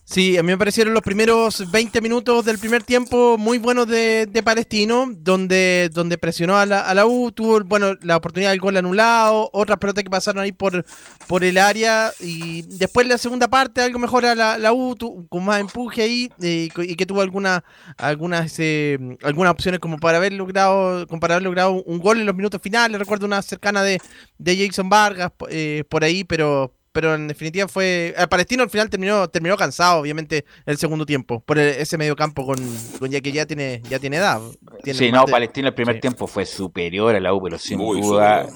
Sí, 0.05 0.37
a 0.37 0.43
mí 0.43 0.47
me 0.51 0.57
parecieron 0.57 0.93
los 0.93 1.01
primeros 1.01 1.71
20 1.71 2.01
minutos 2.01 2.43
del 2.43 2.59
primer 2.59 2.83
tiempo 2.83 3.37
muy 3.37 3.57
buenos 3.57 3.87
de, 3.87 4.25
de 4.29 4.43
Palestino, 4.43 5.07
donde, 5.15 5.89
donde 5.93 6.17
presionó 6.17 6.57
a 6.57 6.65
la, 6.65 6.81
a 6.81 6.93
la 6.93 7.05
U, 7.05 7.31
tuvo 7.31 7.61
bueno, 7.63 7.95
la 8.01 8.17
oportunidad 8.17 8.51
del 8.51 8.59
gol 8.59 8.75
anulado, 8.75 9.49
otras 9.53 9.79
pelotas 9.79 10.03
que 10.03 10.09
pasaron 10.09 10.43
ahí 10.43 10.51
por, 10.51 10.85
por 11.25 11.45
el 11.45 11.57
área, 11.57 12.11
y 12.19 12.63
después 12.77 13.07
la 13.07 13.17
segunda 13.17 13.47
parte 13.47 13.79
algo 13.81 13.97
mejor 13.97 14.25
a 14.25 14.35
la, 14.35 14.57
la 14.57 14.73
U, 14.73 14.93
tu- 14.95 15.25
con 15.29 15.45
más 15.45 15.61
empuje 15.61 16.01
ahí, 16.01 16.29
eh, 16.41 16.67
y 16.79 16.95
que 16.95 17.05
tuvo 17.05 17.21
alguna, 17.21 17.63
algunas, 17.97 18.53
eh, 18.59 18.99
algunas 19.23 19.51
opciones 19.53 19.79
como 19.79 19.97
para 19.99 20.17
haber 20.17 20.33
logrado, 20.33 21.07
como 21.07 21.21
para 21.21 21.35
haber 21.35 21.43
logrado 21.45 21.81
un 21.81 21.99
gol 21.99 22.19
en 22.19 22.25
los 22.25 22.35
minutos 22.35 22.61
finales, 22.61 22.99
recuerdo 22.99 23.25
una 23.25 23.41
cercana 23.41 23.81
de, 23.83 24.01
de 24.37 24.67
Jason 24.67 24.89
Vargas 24.89 25.31
eh, 25.49 25.85
por 25.89 26.03
ahí, 26.03 26.25
pero 26.25 26.73
pero 26.93 27.15
en 27.15 27.27
definitiva 27.27 27.67
fue. 27.67 28.13
El 28.17 28.29
Palestino 28.29 28.63
al 28.63 28.69
final 28.69 28.89
terminó, 28.89 29.27
terminó 29.27 29.57
cansado, 29.57 29.99
obviamente, 29.99 30.45
el 30.65 30.77
segundo 30.77 31.05
tiempo, 31.05 31.41
por 31.41 31.59
el- 31.59 31.69
ese 31.75 31.97
medio 31.97 32.15
campo 32.15 32.45
con, 32.45 32.55
con 32.99 33.09
ya 33.11 33.19
que 33.19 33.31
ya 33.33 33.45
tiene, 33.45 33.81
ya 33.89 33.99
tiene 33.99 34.17
edad. 34.17 34.39
Tiene 34.83 34.97
Sí, 34.97 35.11
no, 35.11 35.25
de- 35.25 35.31
Palestino 35.31 35.67
el 35.67 35.73
primer 35.73 35.95
sí. 35.95 36.01
tiempo 36.01 36.27
fue 36.27 36.45
superior 36.45 37.15
a 37.15 37.19
la 37.19 37.33
U, 37.33 37.41
pero 37.43 37.57
sin 37.57 37.79
Muy 37.79 37.99
duda 37.99 38.47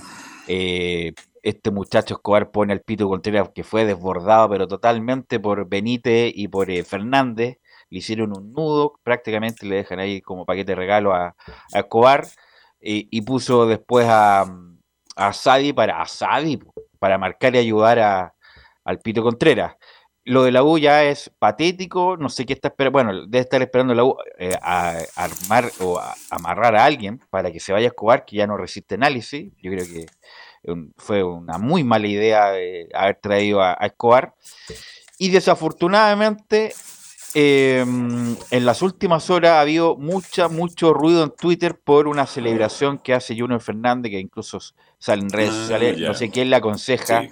eh, 0.48 1.12
este 1.44 1.72
muchacho 1.72 2.14
Escobar 2.16 2.52
pone 2.52 2.74
al 2.74 2.82
Pito 2.82 3.08
Contreras 3.10 3.50
que 3.54 3.64
fue 3.64 3.86
desbordado, 3.86 4.50
pero 4.50 4.68
totalmente 4.68 5.40
por 5.40 5.68
Benítez 5.68 6.32
y 6.36 6.48
por 6.48 6.70
eh, 6.70 6.84
Fernández. 6.84 7.58
Le 7.90 8.00
hicieron 8.00 8.38
un 8.38 8.52
nudo, 8.52 9.00
prácticamente 9.02 9.66
le 9.66 9.78
dejan 9.78 10.00
ahí 10.00 10.22
como 10.22 10.46
paquete 10.46 10.74
de 10.74 10.76
regalo 10.76 11.14
a, 11.14 11.36
a 11.74 11.80
Escobar 11.80 12.28
y, 12.82 13.08
y 13.10 13.22
puso 13.22 13.66
después 13.66 14.06
a, 14.10 14.46
a 15.16 15.34
Sadi 15.34 15.72
para, 15.72 16.02
a 16.02 16.06
Sadi, 16.06 16.60
para 16.98 17.18
marcar 17.18 17.56
y 17.56 17.60
ayudar 17.60 18.00
a, 18.00 18.36
al 18.84 19.00
Pito 19.00 19.24
Contreras. 19.24 19.76
Lo 20.24 20.44
de 20.44 20.52
la 20.52 20.64
U 20.64 20.78
ya 20.78 21.06
es 21.06 21.32
patético, 21.40 22.18
no 22.18 22.28
sé 22.28 22.46
qué 22.46 22.54
está 22.54 22.68
esperando, 22.68 22.92
bueno, 22.92 23.26
debe 23.28 23.40
estar 23.40 23.62
esperando 23.62 23.94
la 23.94 24.04
U 24.04 24.18
eh, 24.38 24.58
a, 24.62 24.98
armar 25.16 25.72
o 25.80 26.00
a 26.00 26.16
amarrar 26.30 26.76
a 26.76 26.84
alguien 26.84 27.22
para 27.30 27.52
que 27.52 27.62
se 27.62 27.72
vaya 27.72 27.88
a 27.88 27.90
Escobar, 27.90 28.26
que 28.26 28.36
ya 28.36 28.48
no 28.48 28.58
resiste 28.58 28.96
análisis. 28.96 29.54
Yo 29.62 29.72
creo 29.72 29.86
que 29.86 30.06
fue 30.98 31.24
una 31.24 31.58
muy 31.58 31.86
mala 31.86 32.08
idea 32.08 32.60
eh, 32.60 32.90
haber 32.94 33.20
traído 33.22 33.62
a, 33.62 33.78
a 33.80 33.86
Escobar. 33.86 34.36
Y 35.18 35.30
desafortunadamente, 35.30 36.74
eh, 37.40 37.82
en 37.82 38.66
las 38.66 38.82
últimas 38.82 39.30
horas 39.30 39.52
ha 39.52 39.62
habido 39.62 39.96
mucha, 39.96 40.48
mucho 40.50 40.92
ruido 40.94 41.24
en 41.24 41.30
Twitter 41.32 41.80
por 41.80 42.08
una 42.08 42.26
celebración 42.26 42.98
que 42.98 43.14
hace 43.14 43.38
Junior 43.40 43.62
Fernández, 43.62 44.10
que 44.12 44.20
incluso 44.20 44.60
sale 44.98 45.22
en 45.22 45.30
redes 45.30 45.52
Ah, 45.52 45.54
sociales. 45.54 46.00
No 46.00 46.14
sé 46.16 46.32
quién 46.32 46.50
le 46.50 46.56
aconseja 46.56 47.22
Sí. 47.22 47.30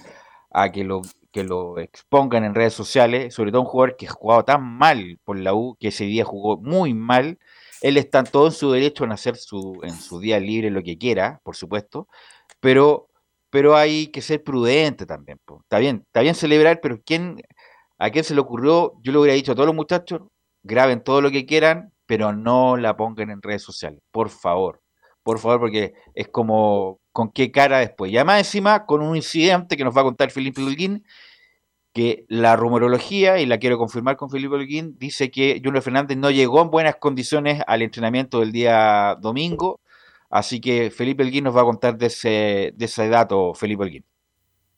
a 0.50 0.70
que 0.70 0.84
lo, 0.84 1.02
que 1.32 1.42
lo 1.42 1.78
expongan 1.80 2.44
en 2.44 2.54
redes 2.54 2.72
sociales, 2.74 3.34
sobre 3.34 3.50
todo 3.50 3.62
un 3.62 3.66
jugador 3.66 3.96
que 3.96 4.06
ha 4.06 4.10
jugado 4.10 4.44
tan 4.44 4.62
mal 4.62 5.18
por 5.24 5.36
la 5.38 5.54
U, 5.54 5.76
que 5.80 5.88
ese 5.88 6.04
día 6.04 6.24
jugó 6.24 6.56
muy 6.58 6.94
mal. 6.94 7.38
Él 7.82 7.96
está 7.96 8.20
en 8.20 8.26
todo 8.26 8.46
en 8.46 8.52
su 8.52 8.70
derecho 8.70 9.02
en 9.04 9.12
hacer 9.12 9.36
su, 9.36 9.80
en 9.82 9.94
su 9.94 10.20
día 10.20 10.38
libre 10.38 10.70
lo 10.70 10.82
que 10.84 10.96
quiera, 10.98 11.40
por 11.42 11.56
supuesto, 11.56 12.06
pero, 12.60 13.08
pero 13.50 13.76
hay 13.76 14.06
que 14.08 14.22
ser 14.22 14.42
prudente 14.44 15.04
también. 15.04 15.38
po. 15.44 15.60
Está 15.62 15.78
bien, 15.78 16.02
está 16.06 16.20
bien 16.20 16.34
celebrar, 16.36 16.80
pero 16.80 17.00
¿quién, 17.04 17.42
¿a 17.98 18.10
quién 18.10 18.24
se 18.24 18.34
le 18.34 18.40
ocurrió? 18.40 18.94
Yo 19.02 19.12
le 19.12 19.18
hubiera 19.18 19.34
dicho 19.34 19.52
a 19.52 19.54
todos 19.54 19.66
los 19.66 19.76
muchachos, 19.76 20.22
graben 20.62 21.02
todo 21.02 21.20
lo 21.20 21.30
que 21.30 21.46
quieran, 21.46 21.92
pero 22.06 22.32
no 22.32 22.76
la 22.76 22.96
pongan 22.96 23.30
en 23.30 23.42
redes 23.42 23.62
sociales, 23.62 24.00
por 24.10 24.30
favor. 24.30 24.82
Por 25.22 25.38
favor, 25.40 25.60
porque 25.60 25.94
es 26.14 26.28
como 26.28 27.00
con 27.12 27.30
qué 27.32 27.50
cara 27.50 27.78
después. 27.78 28.12
Y 28.12 28.16
además 28.16 28.38
encima 28.38 28.86
con 28.86 29.02
un 29.02 29.16
incidente 29.16 29.76
que 29.76 29.84
nos 29.84 29.96
va 29.96 30.02
a 30.02 30.04
contar 30.04 30.30
Felipe 30.30 30.62
Holguín, 30.62 31.04
que 31.92 32.26
la 32.28 32.56
rumorología, 32.56 33.40
y 33.40 33.46
la 33.46 33.58
quiero 33.58 33.78
confirmar 33.78 34.16
con 34.16 34.30
Felipe 34.30 34.54
Holguín, 34.54 34.96
dice 34.98 35.30
que 35.30 35.60
Junior 35.64 35.82
Fernández 35.82 36.16
no 36.18 36.30
llegó 36.30 36.62
en 36.62 36.70
buenas 36.70 36.96
condiciones 36.96 37.62
al 37.66 37.82
entrenamiento 37.82 38.40
del 38.40 38.52
día 38.52 39.16
domingo. 39.20 39.80
Así 40.30 40.60
que 40.60 40.90
Felipe 40.90 41.22
Holguín 41.24 41.44
nos 41.44 41.56
va 41.56 41.62
a 41.62 41.64
contar 41.64 41.96
de 41.98 42.06
ese, 42.06 42.72
de 42.76 42.84
ese 42.84 43.08
dato, 43.08 43.54
Felipe 43.54 43.82
Holguín. 43.84 44.04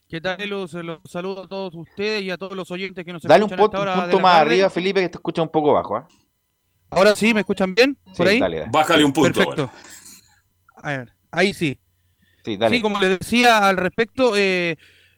¿Qué 0.08 0.20
tal, 0.22 0.38
Los, 0.48 0.72
los 0.72 1.00
saludo 1.04 1.42
a 1.44 1.48
todos 1.48 1.74
ustedes 1.74 2.22
y 2.22 2.30
a 2.30 2.38
todos 2.38 2.56
los 2.56 2.70
oyentes 2.70 3.04
que 3.04 3.12
nos 3.12 3.22
Dale 3.22 3.44
escuchan 3.44 3.60
esta 3.60 3.64
un 3.64 3.70
punto 3.84 4.20
más 4.22 4.32
tarde. 4.36 4.52
arriba, 4.52 4.70
Felipe, 4.70 5.00
que 5.02 5.08
te 5.10 5.18
escucha 5.18 5.42
un 5.42 5.50
poco 5.50 5.74
bajo. 5.74 5.96
¿ah? 5.96 6.08
Ahora 6.90 7.14
sí, 7.14 7.34
¿me 7.34 7.40
escuchan 7.40 7.74
bien? 7.74 7.94
¿Por 8.04 8.14
Sí, 8.16 8.22
ahí? 8.22 8.40
dale, 8.40 8.58
dale. 8.60 8.70
Bájale 8.72 9.04
un 9.04 9.12
punto. 9.12 9.32
Perfecto. 9.38 9.70
A 10.76 10.88
ver, 10.96 11.12
ahí 11.30 11.52
sí. 11.52 11.78
Sí, 12.44 12.56
dale. 12.56 12.76
Sí, 12.76 12.82
como 12.82 12.98
les 13.00 13.18
decía 13.18 13.68
al 13.68 13.76
respecto, 13.76 14.32
eh, 14.34 14.76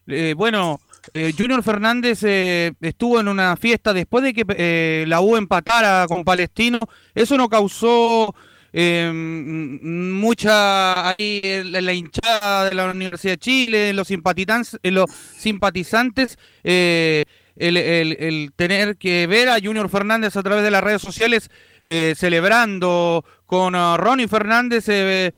eh, 0.09 0.35
bueno, 0.37 0.81
eh, 1.15 1.33
Junior 1.39 1.63
Fernández 1.63 2.25
eh, 2.25 2.73
estuvo 2.81 3.21
en 3.21 3.29
una 3.29 3.57
fiesta 3.57 3.93
después 3.93 4.25
de 4.25 4.35
que 4.35 4.45
eh, 4.57 5.05
la 5.07 5.21
U 5.21 5.37
empatara 5.37 6.07
con 6.09 6.25
Palestino. 6.25 6.81
Eso 7.15 7.37
no 7.37 7.49
causó 7.49 8.35
eh, 8.73 9.11
mucha 9.13 11.11
ahí 11.11 11.41
en 11.43 11.85
la 11.85 11.93
hinchada 11.93 12.69
de 12.69 12.75
la 12.75 12.91
Universidad 12.91 13.35
de 13.35 13.39
Chile, 13.39 13.89
en 13.91 13.97
los 13.97 14.09
simpatizantes, 14.09 14.79
en 14.83 14.95
los 14.95 15.11
simpatizantes 15.11 16.39
eh, 16.65 17.25
el, 17.57 17.77
el- 17.77 18.17
el 18.21 18.53
tener 18.57 18.97
que 18.97 19.27
ver 19.27 19.49
a 19.49 19.59
Junior 19.63 19.89
Fernández 19.89 20.37
a 20.37 20.43
través 20.43 20.63
de 20.65 20.71
las 20.71 20.83
redes 20.83 21.03
sociales 21.03 21.51
eh, 21.91 22.15
celebrando 22.17 23.25
con 23.47 23.75
ah, 23.75 23.97
Ronnie 23.99 24.29
Fernández 24.29 24.85
eh, 24.89 25.33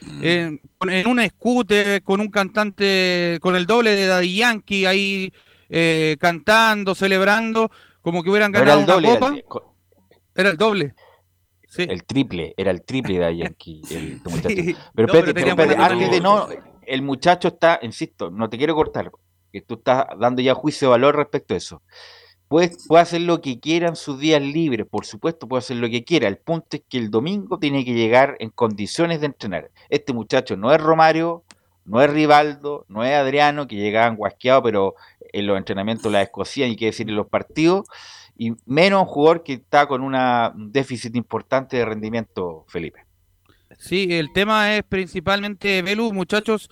con- 0.79 0.91
en 0.91 1.07
un 1.09 1.27
scooter, 1.29 2.03
con 2.03 2.21
un 2.21 2.29
cantante, 2.29 3.39
con 3.41 3.57
el 3.57 3.67
doble 3.67 3.93
de 3.97 4.07
Daddy 4.07 4.37
Yankee 4.37 4.85
ahí 4.87 5.33
eh, 5.71 6.17
cantando, 6.21 6.95
celebrando, 6.95 7.71
como 8.03 8.23
que 8.23 8.29
hubieran 8.31 8.53
ganado 8.53 8.81
una 8.85 8.95
copa. 9.15 9.31
Era 10.35 10.51
el 10.51 10.57
doble. 10.59 10.95
Sí. 11.73 11.87
el 11.89 12.05
triple, 12.05 12.53
era 12.59 12.71
el 12.71 12.83
triple 12.83 13.19
de 13.19 13.35
Yankee, 13.39 13.81
el 13.91 14.13
este 14.13 14.29
muchacho. 14.29 14.55
Sí. 14.55 14.77
Pero 14.95 15.09
No, 15.09 15.15
espérate, 15.15 15.35
pero 15.35 15.49
espérate, 15.49 16.21
no, 16.21 16.49
el 16.83 17.01
muchacho 17.01 17.49
está, 17.49 17.79
insisto, 17.81 18.31
no 18.31 18.51
te 18.51 18.59
quiero 18.59 18.75
cortar, 18.75 19.11
que 19.51 19.63
tú 19.63 19.77
estás 19.77 20.05
dando 20.21 20.43
ya 20.43 20.53
juicio 20.53 20.89
de 20.89 20.91
valor 20.91 21.17
respecto 21.17 21.55
a 21.55 21.57
eso. 21.57 21.83
Puede, 22.49 22.73
puede 22.87 23.01
hacer 23.01 23.23
lo 23.23 23.41
que 23.41 23.59
quiera 23.59 23.89
en 23.89 23.97
sus 23.97 24.21
días 24.21 24.43
libres, 24.43 24.87
por 24.87 25.07
supuesto, 25.07 25.49
puede 25.49 25.61
hacer 25.61 25.79
lo 25.79 25.89
que 25.89 26.05
quiera. 26.05 26.29
El 26.29 26.37
punto 26.37 26.77
es 26.77 26.83
que 26.87 26.99
el 26.99 27.11
domingo 27.11 27.59
tiene 27.59 27.87
que 27.87 27.95
llegar 27.95 28.37
en 28.41 28.51
condiciones 28.51 29.21
de 29.21 29.27
entrenar. 29.29 29.71
Este 29.89 30.13
muchacho 30.13 30.59
no 30.59 30.75
es 30.75 30.79
Romario, 30.79 31.43
no 31.87 32.03
es 32.03 32.11
Rivaldo, 32.11 32.85
no 32.89 33.03
es 33.03 33.15
Adriano, 33.15 33.67
que 33.67 33.77
llegaban 33.77 34.17
guasqueados, 34.17 34.63
pero 34.63 34.95
en 35.33 35.47
los 35.47 35.57
entrenamientos 35.57 36.13
la 36.13 36.21
escocían 36.21 36.69
y 36.69 36.77
qué 36.77 36.87
decir 36.87 37.09
en 37.09 37.17
los 37.17 37.29
partidos, 37.29 37.87
y 38.37 38.53
menos 38.67 39.03
un 39.03 39.09
jugador 39.09 39.43
que 39.43 39.55
está 39.55 39.87
con 39.87 40.03
un 40.03 40.73
déficit 40.73 41.15
importante 41.17 41.77
de 41.77 41.85
rendimiento, 41.85 42.65
Felipe. 42.69 43.05
Sí, 43.79 44.09
el 44.11 44.33
tema 44.33 44.77
es 44.77 44.83
principalmente, 44.85 45.83
Belu, 45.83 46.13
muchachos, 46.13 46.71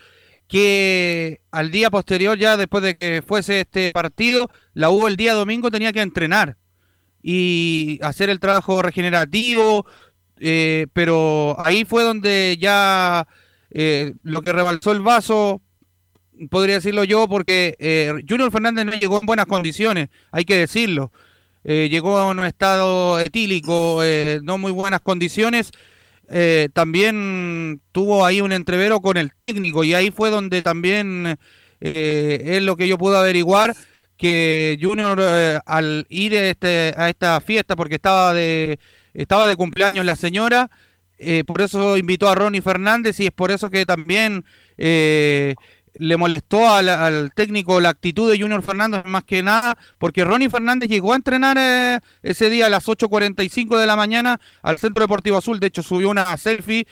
que 0.49 1.41
al 1.51 1.71
día 1.71 1.91
posterior, 1.91 2.37
ya 2.37 2.57
después 2.57 2.83
de 2.83 2.97
que 2.97 3.23
fuese 3.23 3.61
este 3.61 3.93
partido, 3.93 4.51
la 4.75 4.91
U 4.91 5.07
el 5.07 5.17
día 5.17 5.35
domingo 5.35 5.71
tenía 5.71 5.93
que 5.93 6.03
entrenar 6.03 6.57
y 7.23 7.99
hacer 8.03 8.31
el 8.31 8.41
trabajo 8.41 8.83
regenerativo, 8.83 9.87
eh, 10.39 10.87
pero 10.93 11.57
ahí 11.65 11.85
fue 11.85 12.03
donde 12.03 12.57
ya 12.59 13.29
eh, 13.71 14.15
lo 14.23 14.43
que 14.43 14.53
rebalsó 14.53 14.93
el 14.93 15.01
vaso, 15.01 15.61
podría 16.51 16.77
decirlo 16.77 17.05
yo, 17.05 17.29
porque 17.29 17.77
eh, 17.79 18.13
Junior 18.29 18.51
Fernández 18.51 18.87
no 18.87 18.93
llegó 18.93 19.21
en 19.21 19.27
buenas 19.27 19.47
condiciones, 19.47 20.09
hay 20.33 20.45
que 20.45 20.57
decirlo. 20.57 21.13
Eh, 21.65 21.89
llegó 21.91 22.31
en 22.31 22.39
un 22.39 22.47
estado 22.47 23.21
etílico, 23.21 24.03
eh, 24.03 24.41
no 24.43 24.59
muy 24.59 24.73
buenas 24.73 25.01
condiciones. 25.01 25.71
Eh, 26.29 26.69
también 26.73 27.81
tuvo 27.93 28.25
ahí 28.25 28.41
un 28.41 28.53
entrevero 28.53 29.01
con 29.01 29.17
el 29.17 29.33
técnico 29.45 29.85
y 29.85 29.95
ahí 29.95 30.11
fue 30.11 30.31
donde 30.31 30.63
también 30.63 31.37
es 31.81 32.63
lo 32.63 32.77
que 32.77 32.87
yo 32.87 32.99
pude 32.99 33.17
averiguar 33.17 33.75
que 34.17 34.79
Junior 34.81 35.19
al 35.65 36.07
ir 36.11 36.37
a, 36.37 36.51
este, 36.51 36.95
a 36.97 37.09
esta 37.09 37.41
fiesta 37.41 37.75
porque 37.75 37.95
estaba 37.95 38.35
de 38.35 38.79
estaba 39.15 39.49
de 39.49 39.57
cumpleaños 39.57 40.05
la 40.05 40.15
señora 40.15 40.71
por 41.47 41.63
eso 41.63 41.97
invitó 41.97 42.29
a 42.29 42.35
Ronnie 42.35 42.61
Fernández 42.61 43.19
y 43.19 43.27
es 43.27 43.33
por 43.33 43.51
eso 43.51 43.71
que 43.71 43.87
también 43.87 44.45
le 46.01 46.17
molestó 46.17 46.73
al, 46.73 46.89
al 46.89 47.33
técnico 47.35 47.79
la 47.79 47.91
actitud 47.91 48.31
de 48.31 48.41
Junior 48.41 48.63
Fernández 48.63 49.05
más 49.05 49.23
que 49.25 49.43
nada, 49.43 49.77
porque 49.99 50.25
Ronnie 50.25 50.49
Fernández 50.49 50.89
llegó 50.89 51.13
a 51.13 51.17
entrenar 51.17 51.59
eh, 51.61 52.01
ese 52.23 52.49
día 52.49 52.67
a 52.67 52.71
las 52.71 52.89
8.45 52.89 53.79
de 53.79 53.87
la 53.87 53.97
mañana 53.97 54.41
al 54.63 54.79
Centro 54.79 55.05
Deportivo 55.05 55.37
Azul, 55.37 55.61
de 55.61 55.67
hecho 55.67 55.83
subió 55.83 56.09
una 56.09 56.35
selfie 56.39 56.87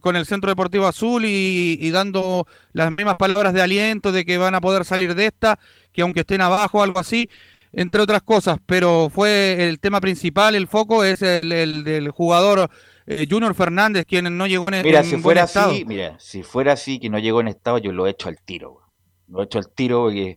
con, 0.00 0.14
el 0.14 0.24
Centro 0.24 0.50
Deportivo 0.50 0.86
Azul 0.86 1.24
y, 1.26 1.90
dando 1.90 2.46
las 2.72 2.92
mismas 2.92 3.16
palabras 3.16 3.52
de 3.52 3.62
aliento 3.62 4.12
de 4.12 4.24
que 4.24 4.38
van 4.38 4.54
a 4.54 4.60
poder 4.60 4.84
salir 4.84 5.16
de 5.16 5.26
esta, 5.26 5.58
que 5.92 6.02
aunque 6.02 6.20
estén 6.20 6.40
abajo 6.40 6.82
algo 6.82 7.00
así, 7.00 7.28
entre 7.72 8.00
otras 8.00 8.22
cosas, 8.22 8.58
pero 8.66 9.10
fue 9.12 9.68
el 9.68 9.80
tema 9.80 10.00
principal, 10.00 10.54
el 10.54 10.68
foco 10.68 11.02
es 11.02 11.22
el 11.22 11.82
del 11.84 12.10
jugador 12.10 12.70
eh, 13.08 13.26
Junior 13.28 13.54
Fernández, 13.54 14.04
quien 14.06 14.36
no 14.36 14.46
llegó 14.46 14.66
en, 14.70 14.82
Mira, 14.82 15.00
en 15.00 15.04
si 15.04 15.10
buen 15.12 15.22
fuera 15.22 15.44
estado. 15.44 15.70
así, 15.70 15.84
mira, 15.84 16.16
si 16.18 16.42
fuera 16.42 16.72
así 16.72 16.98
que 17.00 17.10
no 17.10 17.18
llegó 17.18 17.40
en 17.40 17.48
estado, 17.48 17.78
yo 17.78 17.92
lo 17.92 18.06
he 18.06 18.10
hecho 18.10 18.28
al 18.28 18.40
tiro. 18.42 18.80
Lo 19.28 19.40
he 19.40 19.44
hecho 19.44 19.58
al 19.58 19.70
tiro 19.72 20.04
porque 20.04 20.36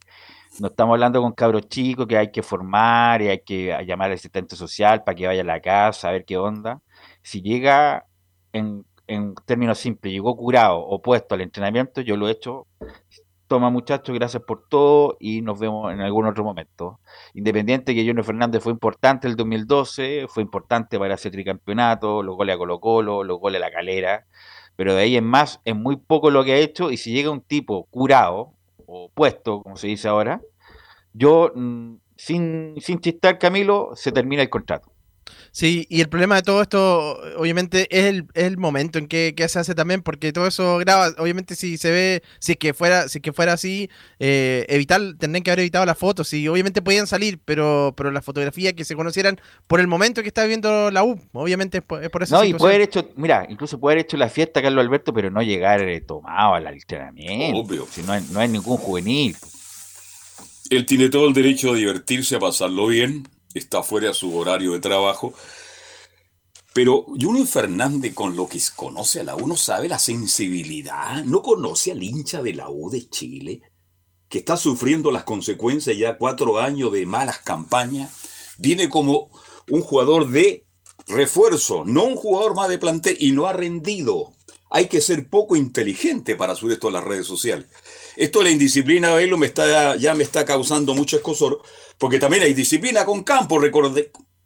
no 0.60 0.68
estamos 0.68 0.94
hablando 0.94 1.22
con 1.22 1.32
cabros 1.34 1.68
chicos 1.70 2.08
que 2.08 2.18
hay 2.18 2.32
que 2.32 2.44
formar 2.44 3.22
y 3.22 3.30
hay 3.30 3.40
que 3.42 3.78
llamar 3.86 4.08
al 4.08 4.16
asistente 4.16 4.56
social 4.56 5.04
para 5.04 5.16
que 5.16 5.28
vaya 5.28 5.42
a 5.42 5.46
la 5.46 5.62
casa 5.62 6.10
a 6.10 6.12
ver 6.12 6.26
qué 6.26 6.38
onda. 6.38 6.82
Si 7.22 7.42
llega 7.42 8.06
en, 8.52 8.86
en 9.08 9.34
términos 9.46 9.78
simples, 9.80 10.14
llegó 10.14 10.36
curado, 10.36 10.80
opuesto 10.80 11.36
al 11.36 11.42
entrenamiento, 11.42 12.02
yo 12.02 12.18
lo 12.18 12.28
he 12.28 12.32
hecho. 12.32 12.68
Toma 13.52 13.70
muchachos, 13.70 14.16
gracias 14.16 14.41
por 14.43 14.70
todo 14.70 15.18
y 15.20 15.41
nos 15.41 15.60
vemos 15.60 15.91
en 15.91 15.99
algún 15.99 16.26
otro 16.26 16.41
momento. 16.41 17.02
Independiente 17.34 17.93
que 17.93 18.06
Junior 18.06 18.24
Fernández 18.24 18.64
fue 18.64 18.72
importante 18.72 19.28
el 19.28 19.36
2012, 19.36 20.28
fue 20.30 20.41
importante 20.41 20.97
para 20.97 21.16
ese 21.16 21.30
tricampeonato, 21.30 22.24
los 22.24 22.38
goles 22.38 22.56
a 22.56 22.58
Colo 22.58 22.80
Colo, 22.80 23.26
los 23.26 23.39
goles 23.41 23.62
a 23.62 23.66
la 23.66 23.70
calera, 23.70 24.26
pero 24.78 24.95
de 24.95 25.02
ahí 25.02 25.18
en 25.18 25.26
más 25.26 25.60
es 25.66 25.76
muy 25.76 25.97
poco 25.97 26.32
lo 26.32 26.45
que 26.45 26.54
ha 26.54 26.58
hecho 26.60 26.91
y 26.91 26.95
si 26.95 27.12
llega 27.12 27.30
un 27.30 27.41
tipo 27.41 27.88
curado 27.88 28.54
o 28.86 29.12
puesto, 29.14 29.62
como 29.64 29.76
se 29.76 29.88
dice 29.88 30.08
ahora, 30.08 30.39
yo, 31.12 31.52
mm, 31.54 31.95
sin, 32.16 32.76
sin 32.80 33.02
chistar, 33.02 33.38
Camilo, 33.38 33.91
se 33.95 34.14
termina 34.14 34.43
el 34.43 34.49
contrato. 34.49 34.93
Sí, 35.54 35.86
y 35.89 35.99
el 35.99 36.08
problema 36.08 36.36
de 36.36 36.43
todo 36.43 36.62
esto, 36.62 37.20
obviamente, 37.38 37.88
es 37.89 38.06
el, 38.06 38.28
es 38.34 38.45
el 38.45 38.58
momento 38.58 38.99
en 38.99 39.08
que, 39.08 39.34
que 39.36 39.49
se 39.49 39.60
hace 39.60 39.76
también, 39.76 40.02
porque 40.02 40.32
todo 40.32 40.47
eso 40.47 40.78
graba, 40.78 41.10
obviamente 41.18 41.56
si 41.56 41.78
se 41.78 41.91
ve, 41.91 42.24
si 42.39 42.54
es 42.54 42.58
que 42.58 42.74
fuera, 42.74 43.10
si 43.10 43.18
es 43.18 43.22
que 43.22 43.34
fuera 43.34 43.52
así, 43.54 43.89
eh, 44.20 44.66
evitar, 44.70 45.02
tendrían 45.20 45.43
que 45.43 45.52
haber 45.52 45.60
evitado 45.60 45.86
las 45.86 45.97
fotos, 45.97 46.32
y 46.34 46.47
obviamente 46.47 46.82
podían 46.82 47.06
salir, 47.06 47.39
pero, 47.43 47.93
pero 47.97 48.12
las 48.12 48.24
fotografías 48.24 48.74
que 48.74 48.86
se 48.86 48.95
conocieran 48.95 49.41
por 49.68 49.82
el 49.82 49.88
momento 49.88 50.22
que 50.22 50.30
está 50.30 50.43
viviendo 50.43 50.89
la 50.89 51.04
U, 51.04 51.20
obviamente 51.34 51.80
es 51.80 51.84
por, 51.84 52.02
es 52.02 52.10
por 52.10 52.24
esa 52.24 52.38
No, 52.38 52.45
y 52.45 52.54
puede 52.54 52.76
haber 52.76 52.88
hecho, 52.88 53.10
mira, 53.18 53.45
incluso 53.49 53.78
puede 53.78 53.95
haber 53.95 54.06
hecho 54.06 54.16
la 54.16 54.30
fiesta 54.30 54.62
Carlos 54.62 54.86
Alberto, 54.86 55.14
pero 55.14 55.32
no 55.32 55.41
llegar 55.41 55.82
eh, 55.82 55.99
tomado 55.99 56.54
al 56.54 56.66
entrenamiento. 56.68 57.60
Obvio. 57.60 57.88
Si 57.91 58.04
no, 58.04 58.14
hay, 58.14 58.24
no 58.32 58.39
hay 58.39 58.47
ningún 58.47 58.78
juvenil. 58.78 59.36
Él 60.70 60.86
tiene 60.86 61.10
todo 61.10 61.28
el 61.28 61.34
derecho 61.34 61.72
a 61.72 61.76
divertirse, 61.76 62.38
a 62.38 62.39
pasarlo 62.39 62.88
bien, 62.88 63.28
está 63.54 63.84
fuera 63.84 64.10
de 64.10 64.14
su 64.14 64.36
horario 64.36 64.74
de 64.74 64.80
trabajo. 64.80 65.34
Pero 66.74 67.06
Junior 67.20 67.45
Fernández, 67.47 68.14
con 68.14 68.36
lo 68.36 68.47
que 68.47 68.62
conoce 68.76 69.20
a 69.20 69.24
la 69.24 69.36
U, 69.36 69.45
no 69.45 69.58
sabe 69.58 69.89
la 69.89 69.99
sensibilidad, 69.99 71.24
no 71.26 71.41
conoce 71.41 71.91
al 71.91 72.02
hincha 72.02 72.41
de 72.41 72.54
la 72.54 72.70
U 72.70 72.89
de 72.89 73.10
Chile, 73.10 73.62
que 74.30 74.38
está 74.38 74.56
sufriendo 74.56 75.12
las 75.12 75.26
consecuencias 75.26 75.97
ya 75.97 76.18
cuatro 76.18 76.60
años 76.60 76.93
de 76.93 77.06
malas 77.06 77.39
campañas. 77.39 78.12
Viene 78.58 78.88
como 78.88 79.30
un 79.70 79.82
jugador 79.82 80.30
de 80.30 80.66
refuerzo, 81.08 81.84
no 81.86 82.06
un 82.06 82.16
jugador 82.16 82.56
más 82.56 82.70
de 82.70 82.78
plantel, 82.78 83.18
y 83.20 83.34
no 83.34 83.47
ha 83.47 83.54
rendido. 83.54 84.32
Hay 84.70 84.88
que 84.88 85.02
ser 85.02 85.30
poco 85.30 85.58
inteligente 85.58 86.38
para 86.38 86.56
subir 86.56 86.74
esto 86.74 86.88
a 86.88 86.91
las 86.91 87.04
redes 87.04 87.28
sociales. 87.28 87.68
Esto 88.16 88.39
de 88.39 88.45
la 88.45 88.52
indisciplina, 88.52 89.14
verlo, 89.14 89.38
me 89.38 89.47
está, 89.47 89.97
ya 89.97 90.16
me 90.16 90.24
está 90.24 90.45
causando 90.45 90.93
mucho 90.93 91.18
escosor, 91.18 91.62
porque 92.02 92.18
también 92.18 92.41
hay 92.41 92.56
disciplina 92.56 93.06
con 93.06 93.22
Campo. 93.24 93.62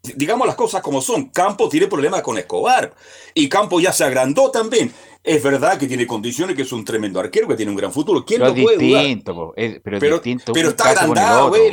Digamos 0.03 0.45
las 0.45 0.57
cosas 0.57 0.81
como 0.81 0.99
son. 1.01 1.29
Campo 1.29 1.69
tiene 1.69 1.87
problemas 1.87 2.21
con 2.21 2.37
Escobar, 2.37 2.93
y 3.33 3.47
Campo 3.47 3.79
ya 3.79 3.93
se 3.93 4.03
agrandó 4.03 4.51
también. 4.51 4.91
Es 5.23 5.41
verdad 5.41 5.77
que 5.79 5.87
tiene 5.87 6.05
condiciones, 6.05 6.53
que 6.55 6.63
es 6.63 6.71
un 6.73 6.83
tremendo 6.83 7.17
arquero, 7.17 7.47
que 7.47 7.55
tiene 7.55 7.71
un 7.71 7.77
gran 7.77 7.93
futuro. 7.93 8.25
¿Quién 8.25 8.41
Pero 8.41 8.53
lo 8.53 8.61
puede 8.61 8.77
dudar? 8.85 9.03
distinto, 9.05 9.33
po, 9.33 9.53
es- 9.55 9.79
pero 9.81 9.99
distinto. 10.17 10.51
pero 10.53 10.67
un 10.67 10.71
está 10.71 10.89
agrandado, 10.89 11.47
güey, 11.47 11.71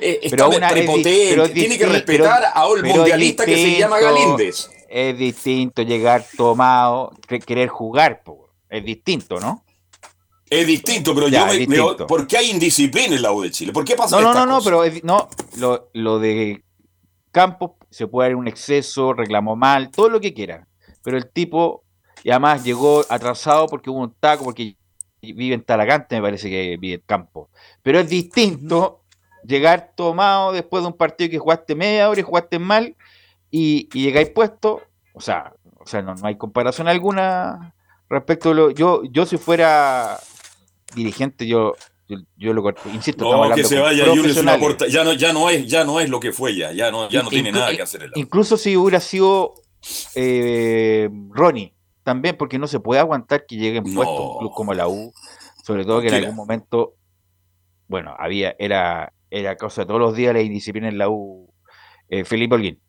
eh, 0.00 0.20
está 0.24 0.50
prepotente, 0.50 1.42
es 1.44 1.52
tiene 1.54 1.78
que 1.78 1.86
respetar 1.86 2.42
a 2.52 2.66
es 2.76 2.82
mundialista 2.82 3.46
que 3.46 3.56
se 3.56 3.78
llama 3.78 4.00
Galíndez. 4.00 4.68
Es 4.90 5.16
distinto 5.16 5.82
llegar 5.82 6.26
tomado, 6.36 7.12
que- 7.28 7.38
querer 7.38 7.68
jugar, 7.68 8.24
po. 8.24 8.50
es 8.68 8.84
distinto, 8.84 9.38
¿no? 9.38 9.64
Es 10.52 10.66
distinto, 10.66 11.14
pero 11.14 11.28
Ya, 11.28 11.50
yo 11.52 11.66
me, 11.66 11.66
me-. 11.66 12.06
¿Por 12.06 12.26
qué 12.26 12.36
hay 12.36 12.50
indisciplina 12.50 13.16
en 13.16 13.22
la 13.22 13.32
U 13.32 13.40
de 13.40 13.50
Chile? 13.50 13.72
¿Por 13.72 13.84
qué 13.84 13.96
pasa 13.96 14.20
No, 14.20 14.22
no, 14.22 14.34
no, 14.34 14.46
no, 14.46 14.60
pero 14.62 14.84
es- 14.84 15.02
no, 15.02 15.28
lo, 15.56 15.88
lo 15.94 16.18
de 16.18 16.62
Campos 17.30 17.72
se 17.90 18.06
puede 18.06 18.28
dar 18.28 18.36
un 18.36 18.46
exceso, 18.48 19.14
reclamó 19.14 19.56
mal, 19.56 19.90
todo 19.90 20.10
lo 20.10 20.20
que 20.20 20.34
quiera. 20.34 20.68
Pero 21.02 21.16
el 21.16 21.30
tipo, 21.30 21.84
y 22.22 22.30
además 22.30 22.62
llegó 22.64 23.02
atrasado 23.08 23.66
porque 23.66 23.88
hubo 23.88 24.00
un 24.00 24.14
taco, 24.20 24.44
porque 24.44 24.76
vive 25.22 25.54
en 25.54 25.64
Talagante, 25.64 26.16
me 26.16 26.22
parece 26.22 26.50
que 26.50 26.76
vive 26.76 26.94
en 26.96 27.02
campo. 27.06 27.48
Pero 27.82 28.00
es 28.00 28.08
distinto 28.10 29.00
llegar 29.44 29.92
tomado 29.96 30.52
después 30.52 30.82
de 30.82 30.88
un 30.88 30.96
partido 30.96 31.30
que 31.30 31.38
jugaste 31.38 31.74
media 31.74 32.10
hora 32.10 32.20
y 32.20 32.24
jugaste 32.24 32.58
mal 32.58 32.94
y, 33.50 33.88
y 33.94 34.02
llegáis 34.02 34.28
puesto. 34.30 34.82
O 35.14 35.20
sea, 35.22 35.54
o 35.78 35.86
sea 35.86 36.02
no, 36.02 36.14
no 36.14 36.26
hay 36.26 36.36
comparación 36.36 36.88
alguna 36.88 37.74
respecto 38.10 38.50
a 38.50 38.54
lo. 38.54 38.70
Yo, 38.70 39.02
yo 39.04 39.24
si 39.26 39.38
fuera 39.38 40.18
dirigente, 40.94 41.46
yo, 41.46 41.74
yo, 42.08 42.18
yo 42.36 42.52
lo. 42.52 42.62
Insisto, 42.92 43.24
estamos 43.24 43.48
No, 43.48 43.54
que 43.54 43.64
se 43.64 43.78
vaya 43.78 44.04
Junior 44.06 44.26
es 44.26 44.36
una 44.36 44.52
profesionales. 44.56 44.60
porta- 44.60 44.86
ya 44.88 45.04
no, 45.04 45.12
ya 45.12 45.32
no 45.32 45.50
es, 45.50 45.66
ya 45.66 45.84
no 45.84 46.00
es 46.00 46.08
lo 46.08 46.20
que 46.20 46.32
fue 46.32 46.54
ya, 46.56 46.72
ya 46.72 46.90
no, 46.90 47.08
ya 47.08 47.22
no 47.22 47.28
tiene 47.28 47.52
nada 47.52 47.74
que 47.74 47.82
hacer 47.82 48.02
U. 48.04 48.20
Incluso 48.20 48.56
si 48.56 48.76
hubiera 48.76 49.00
sido 49.00 49.54
eh, 50.14 51.08
Ronnie, 51.30 51.74
también, 52.02 52.36
porque 52.36 52.58
no 52.58 52.66
se 52.66 52.80
puede 52.80 53.00
aguantar 53.00 53.46
que 53.46 53.56
llegue 53.56 53.78
en 53.78 53.84
puesto 53.94 54.32
un 54.32 54.38
club 54.38 54.52
como 54.54 54.74
la 54.74 54.88
U, 54.88 55.12
sobre 55.64 55.84
todo 55.84 56.00
que 56.00 56.08
en 56.08 56.14
algún 56.14 56.36
momento, 56.36 56.94
bueno, 57.88 58.14
había, 58.18 58.54
era, 58.58 59.12
era 59.30 59.56
cosa 59.56 59.82
de 59.82 59.86
todos 59.86 60.00
los 60.00 60.16
días 60.16 60.34
la 60.34 60.40
indisciplina 60.42 60.88
en 60.88 60.98
la 60.98 61.08
U. 61.08 61.48
Eh, 62.08 62.24
Felipe 62.24 62.54
Holguín. 62.56 62.81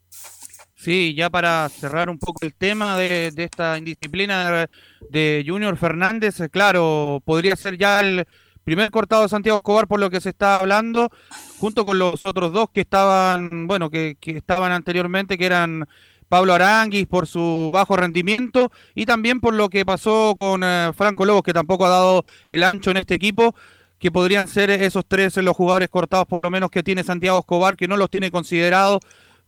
Sí, 0.84 1.14
ya 1.16 1.30
para 1.30 1.70
cerrar 1.70 2.10
un 2.10 2.20
poco 2.20 2.46
el 2.46 2.54
tema 2.54 2.98
de, 2.98 3.32
esta 3.38 3.78
indisciplina 3.78 4.68
de 5.10 5.46
Junior 5.48 5.78
Fernández, 5.78 6.42
eh, 6.42 6.50
claro, 6.50 7.22
podría 7.24 7.56
ser 7.56 7.78
ya 7.78 8.02
el 8.02 8.28
primer 8.66 8.92
cortado 8.92 9.22
de 9.22 9.30
Santiago 9.30 9.60
Escobar 9.60 9.88
por 9.88 10.02
lo 10.02 10.10
que 10.10 10.20
se 10.20 10.28
está 10.28 10.58
hablando, 10.58 11.10
junto 11.58 11.86
con 11.86 12.00
los 12.00 12.26
otros 12.26 12.52
dos 12.52 12.70
que 12.74 12.82
estaban, 12.82 13.66
bueno, 13.66 13.90
que, 13.90 14.18
que 14.20 14.32
estaban 14.32 14.74
anteriormente, 14.74 15.38
que 15.38 15.46
eran 15.46 15.88
Pablo 16.28 16.54
Aranguis 16.54 17.08
por 17.08 17.28
su 17.28 17.72
bajo 17.74 17.96
rendimiento 17.96 18.70
y 18.94 19.06
también 19.06 19.40
por 19.40 19.54
lo 19.54 19.70
que 19.70 19.86
pasó 19.86 20.36
con 20.38 20.66
eh, 20.66 20.92
Franco 20.98 21.24
Lobos, 21.24 21.44
que 21.44 21.54
tampoco 21.54 21.86
ha 21.86 21.90
dado 21.92 22.26
el 22.52 22.62
ancho 22.62 22.92
en 22.92 22.98
este 22.98 23.16
equipo, 23.16 23.56
que 24.00 24.12
podrían 24.12 24.50
ser 24.50 24.70
esos 24.70 25.06
tres 25.08 25.38
los 25.38 25.56
jugadores 25.56 25.88
cortados 25.88 26.28
por 26.28 26.44
lo 26.44 26.50
menos 26.50 26.70
que 26.70 26.84
tiene 26.84 27.06
Santiago 27.06 27.40
Escobar, 27.40 27.78
que 27.78 27.88
no 27.88 27.96
los 27.96 28.10
tiene 28.10 28.32
considerados 28.32 29.00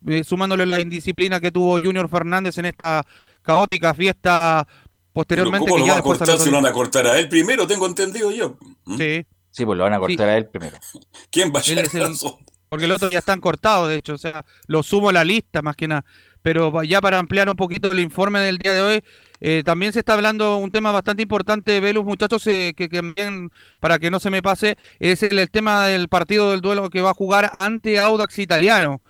eh, 0.08 0.24
sumándole 0.24 0.66
la 0.66 0.80
indisciplina 0.80 1.40
que 1.40 1.52
tuvo 1.52 1.82
Junior 1.82 2.10
Fernández 2.10 2.58
en 2.58 2.66
esta 2.66 3.04
caótica 3.42 3.94
fiesta 3.94 4.68
posteriormente. 5.14 5.68
¿Cómo 5.68 5.76
que 5.76 5.82
lo 5.82 5.88
ya 5.88 5.94
van 5.94 6.00
a 6.00 6.04
cortar 6.04 6.40
si 6.40 6.50
lo 6.50 6.58
van 6.58 6.66
a 6.66 6.74
cortar 6.74 7.08
a 7.08 7.20
él 7.20 7.30
primero? 7.30 7.68
Tengo 7.68 7.86
entendido 7.86 8.32
yo. 8.32 8.58
¿Mm? 8.86 8.98
Sí, 8.98 9.26
Sí, 9.56 9.64
pues 9.64 9.78
lo 9.78 9.86
van 9.86 9.94
a 9.94 10.00
cortar 10.00 10.28
a 10.28 10.38
él 10.38 10.48
primero. 10.48 10.78
¿Quién 11.32 11.54
va 11.54 11.62
a 11.62 12.00
razón? 12.00 12.36
porque 12.68 12.88
los 12.88 12.98
otros 12.98 13.12
ya 13.12 13.20
están 13.20 13.40
cortados, 13.40 13.88
de 13.88 13.96
hecho, 13.96 14.16
o 14.16 14.18
sea, 14.18 14.44
lo 14.68 14.84
sumo 14.84 15.10
a 15.10 15.14
la 15.14 15.24
lista 15.24 15.62
más 15.62 15.78
que 15.78 15.88
nada. 15.88 16.04
Pero 16.42 16.84
ya 16.84 17.00
para 17.00 17.20
ampliar 17.20 17.48
un 17.48 17.56
poquito 17.56 17.90
el 17.90 18.02
informe 18.02 18.42
del 18.42 18.58
día 18.58 18.74
de 18.74 18.82
hoy, 18.82 19.04
eh, 19.40 19.64
también 19.64 19.94
se 19.94 20.00
está 20.00 20.14
hablando 20.14 20.58
un 20.58 20.72
tema 20.72 20.92
bastante 20.92 21.24
importante, 21.24 21.80
Velus, 21.80 22.04
muchachos, 22.04 22.46
eh, 22.48 22.74
que, 22.76 22.90
que 22.90 22.98
también, 22.98 23.50
para 23.80 23.98
que 23.98 24.12
no 24.12 24.20
se 24.20 24.30
me 24.30 24.42
pase, 24.42 24.78
es 25.00 25.24
el, 25.24 25.40
el 25.40 25.50
tema 25.50 25.88
del 25.88 26.10
partido 26.10 26.52
del 26.52 26.60
duelo 26.60 26.90
que 26.90 27.02
va 27.02 27.12
a 27.12 27.14
jugar 27.14 27.54
ante 27.60 27.98
Audax 27.98 28.38
Italiano, 28.40 29.02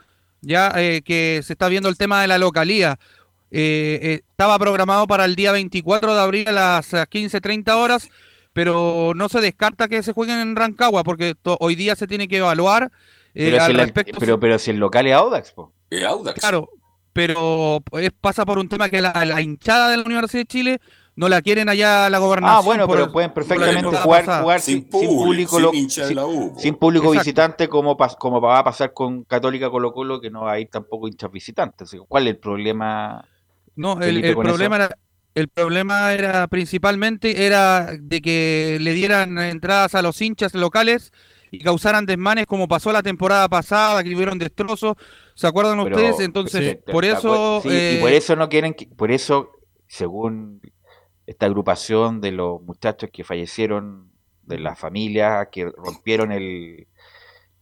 ya 0.45 0.71
eh, 0.75 1.01
que 1.03 1.41
se 1.43 1.53
está 1.53 1.67
viendo 1.67 1.89
el 1.89 1.97
tema 1.97 2.21
de 2.21 2.27
la 2.27 2.37
localía. 2.37 2.97
Eh, 3.51 3.99
eh, 4.01 4.21
estaba 4.29 4.57
programado 4.59 5.07
para 5.07 5.25
el 5.25 5.35
día 5.35 5.51
24 5.51 6.13
de 6.15 6.21
abril 6.21 6.47
a 6.49 6.51
las 6.51 6.93
eh, 6.93 6.97
15.30 7.09 7.73
horas, 7.75 8.09
pero 8.53 9.13
no 9.15 9.29
se 9.29 9.41
descarta 9.41 9.87
que 9.87 10.03
se 10.03 10.13
jueguen 10.13 10.39
en 10.39 10.55
Rancagua, 10.55 11.03
porque 11.03 11.35
hoy 11.59 11.75
día 11.75 11.95
se 11.95 12.07
tiene 12.07 12.27
que 12.27 12.37
evaluar 12.37 12.91
eh, 13.33 13.51
Pero, 13.51 13.57
si 13.57 13.63
al 13.65 13.71
el, 13.71 13.77
respecto. 13.77 14.19
pero, 14.19 14.39
pero 14.39 14.59
si 14.59 14.71
el 14.71 14.77
local 14.77 15.07
es 15.07 15.13
Audax, 15.13 15.51
po. 15.51 15.73
Es 15.89 16.03
Audax. 16.03 16.39
Claro, 16.39 16.69
pero 17.13 17.81
es- 17.93 18.11
pasa 18.19 18.45
por 18.45 18.57
un 18.59 18.67
tema 18.69 18.89
que 18.89 19.01
la, 19.01 19.13
la 19.25 19.41
hinchada 19.41 19.89
de 19.89 19.97
la 19.97 20.03
Universidad 20.03 20.41
de 20.41 20.47
Chile 20.47 20.81
no 21.15 21.29
la 21.29 21.41
quieren 21.41 21.69
allá 21.69 22.05
a 22.05 22.09
la 22.09 22.17
gobernación. 22.17 22.57
Ah, 22.57 22.61
bueno, 22.61 22.87
pero 22.87 23.11
pueden 23.11 23.33
perfectamente 23.33 23.83
jugar, 23.97 24.41
jugar 24.41 24.59
Sin 24.61 24.81
sin, 24.81 24.89
público, 24.89 25.55
sin 25.55 25.61
lo- 25.63 25.71
sin- 25.89 26.15
la 26.15 26.25
U, 26.25 26.53
po. 26.53 26.59
sin 26.59 26.75
público 26.75 27.05
Exacto. 27.07 27.23
visitante 27.23 27.69
como, 27.69 27.95
pas- 27.97 28.17
como 28.17 28.41
va 28.41 28.59
a 28.59 28.63
pasar 28.63 28.91
con 28.93 29.23
Católica 29.23 29.69
Colo 29.69 29.93
Colo, 29.93 30.19
que 30.19 30.29
no 30.29 30.41
va 30.41 30.53
a 30.53 30.59
ir 30.59 30.69
tampoco 30.69 31.07
hinchas 31.07 31.31
visitantes. 31.31 31.95
¿Cuál 32.07 32.27
es 32.27 32.33
el 32.33 32.39
problema? 32.39 33.25
No, 33.75 33.93
el, 34.01 34.33
problema 34.35 34.75
eso. 34.77 34.85
era, 34.85 34.97
el 35.35 35.47
problema 35.49 36.13
era 36.13 36.47
principalmente 36.47 37.45
era 37.45 37.91
de 37.99 38.21
que 38.21 38.77
le 38.81 38.93
dieran 38.93 39.37
entradas 39.37 39.95
a 39.95 40.01
los 40.01 40.21
hinchas 40.21 40.53
locales 40.53 41.11
y 41.51 41.59
causaran 41.59 42.05
desmanes 42.05 42.45
como 42.47 42.67
pasó 42.67 42.91
la 42.91 43.03
temporada 43.03 43.47
pasada, 43.47 44.03
que 44.03 44.13
hubieron 44.15 44.37
destrozos. 44.37 44.95
¿Se 45.35 45.47
acuerdan 45.47 45.81
Pero- 45.83 45.95
ustedes? 45.95 46.19
Entonces, 46.19 46.71
Sí, 46.85 46.91
por 46.91 47.03
¿te 47.05 47.11
eso... 47.11 47.61
y 47.65 47.69
eh, 47.69 47.97
por 48.01 48.11
eso 48.11 48.35
no 48.35 48.49
quieren, 48.49 48.73
que- 48.73 48.87
por 48.87 49.11
eso, 49.11 49.49
según 49.87 50.61
esta 51.27 51.45
agrupación 51.45 52.21
de 52.21 52.31
los 52.31 52.61
muchachos 52.61 53.09
que 53.11 53.23
fallecieron, 53.23 54.11
de 54.43 54.59
las 54.59 54.77
familias 54.77 55.47
que 55.51 55.65
rompieron 55.65 56.31
el 56.31 56.87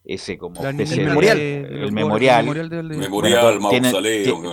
ese 0.06 0.38
como 0.38 0.62
la- 0.62 0.72
especie 0.72 0.96
el 0.98 1.00
de- 1.00 1.06
memorial, 1.08 1.38
el, 1.38 1.86
de 1.86 1.92
memorial, 1.92 2.40
el 2.40 2.46
memorial 2.46 2.70
del- 2.70 2.98
Memorial, 3.00 3.42
Bueno, 3.60 3.70
tienen, 3.70 3.92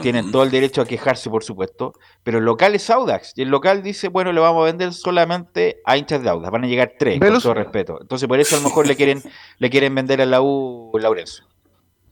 tienen 0.00 0.30
todo 0.30 0.44
el 0.44 0.50
derecho 0.52 0.80
a 0.80 0.84
quejarse, 0.86 1.28
por 1.28 1.42
supuesto, 1.42 1.92
pero 2.22 2.38
el 2.38 2.44
local 2.44 2.76
es 2.76 2.88
Audax, 2.88 3.32
y 3.34 3.42
el 3.42 3.48
local 3.48 3.82
dice, 3.82 4.06
bueno, 4.06 4.30
le 4.32 4.38
vamos 4.40 4.62
a 4.62 4.66
vender 4.66 4.92
solamente 4.92 5.80
a 5.84 5.96
hinchas 5.96 6.22
de 6.22 6.28
Audax, 6.28 6.52
van 6.52 6.62
a 6.62 6.68
llegar 6.68 6.92
tres, 6.96 7.18
con 7.18 7.42
todo 7.42 7.54
respeto. 7.54 7.98
Entonces, 8.00 8.28
por 8.28 8.38
eso 8.38 8.54
a 8.54 8.58
lo 8.61 8.68
mejor 8.68 8.86
le 8.86 8.94
quieren 8.94 9.20
le 9.58 9.70
quieren 9.70 9.92
vender 9.92 10.20
a 10.22 10.26
la 10.26 10.40
U 10.40 10.92
Laurencio. 11.00 11.44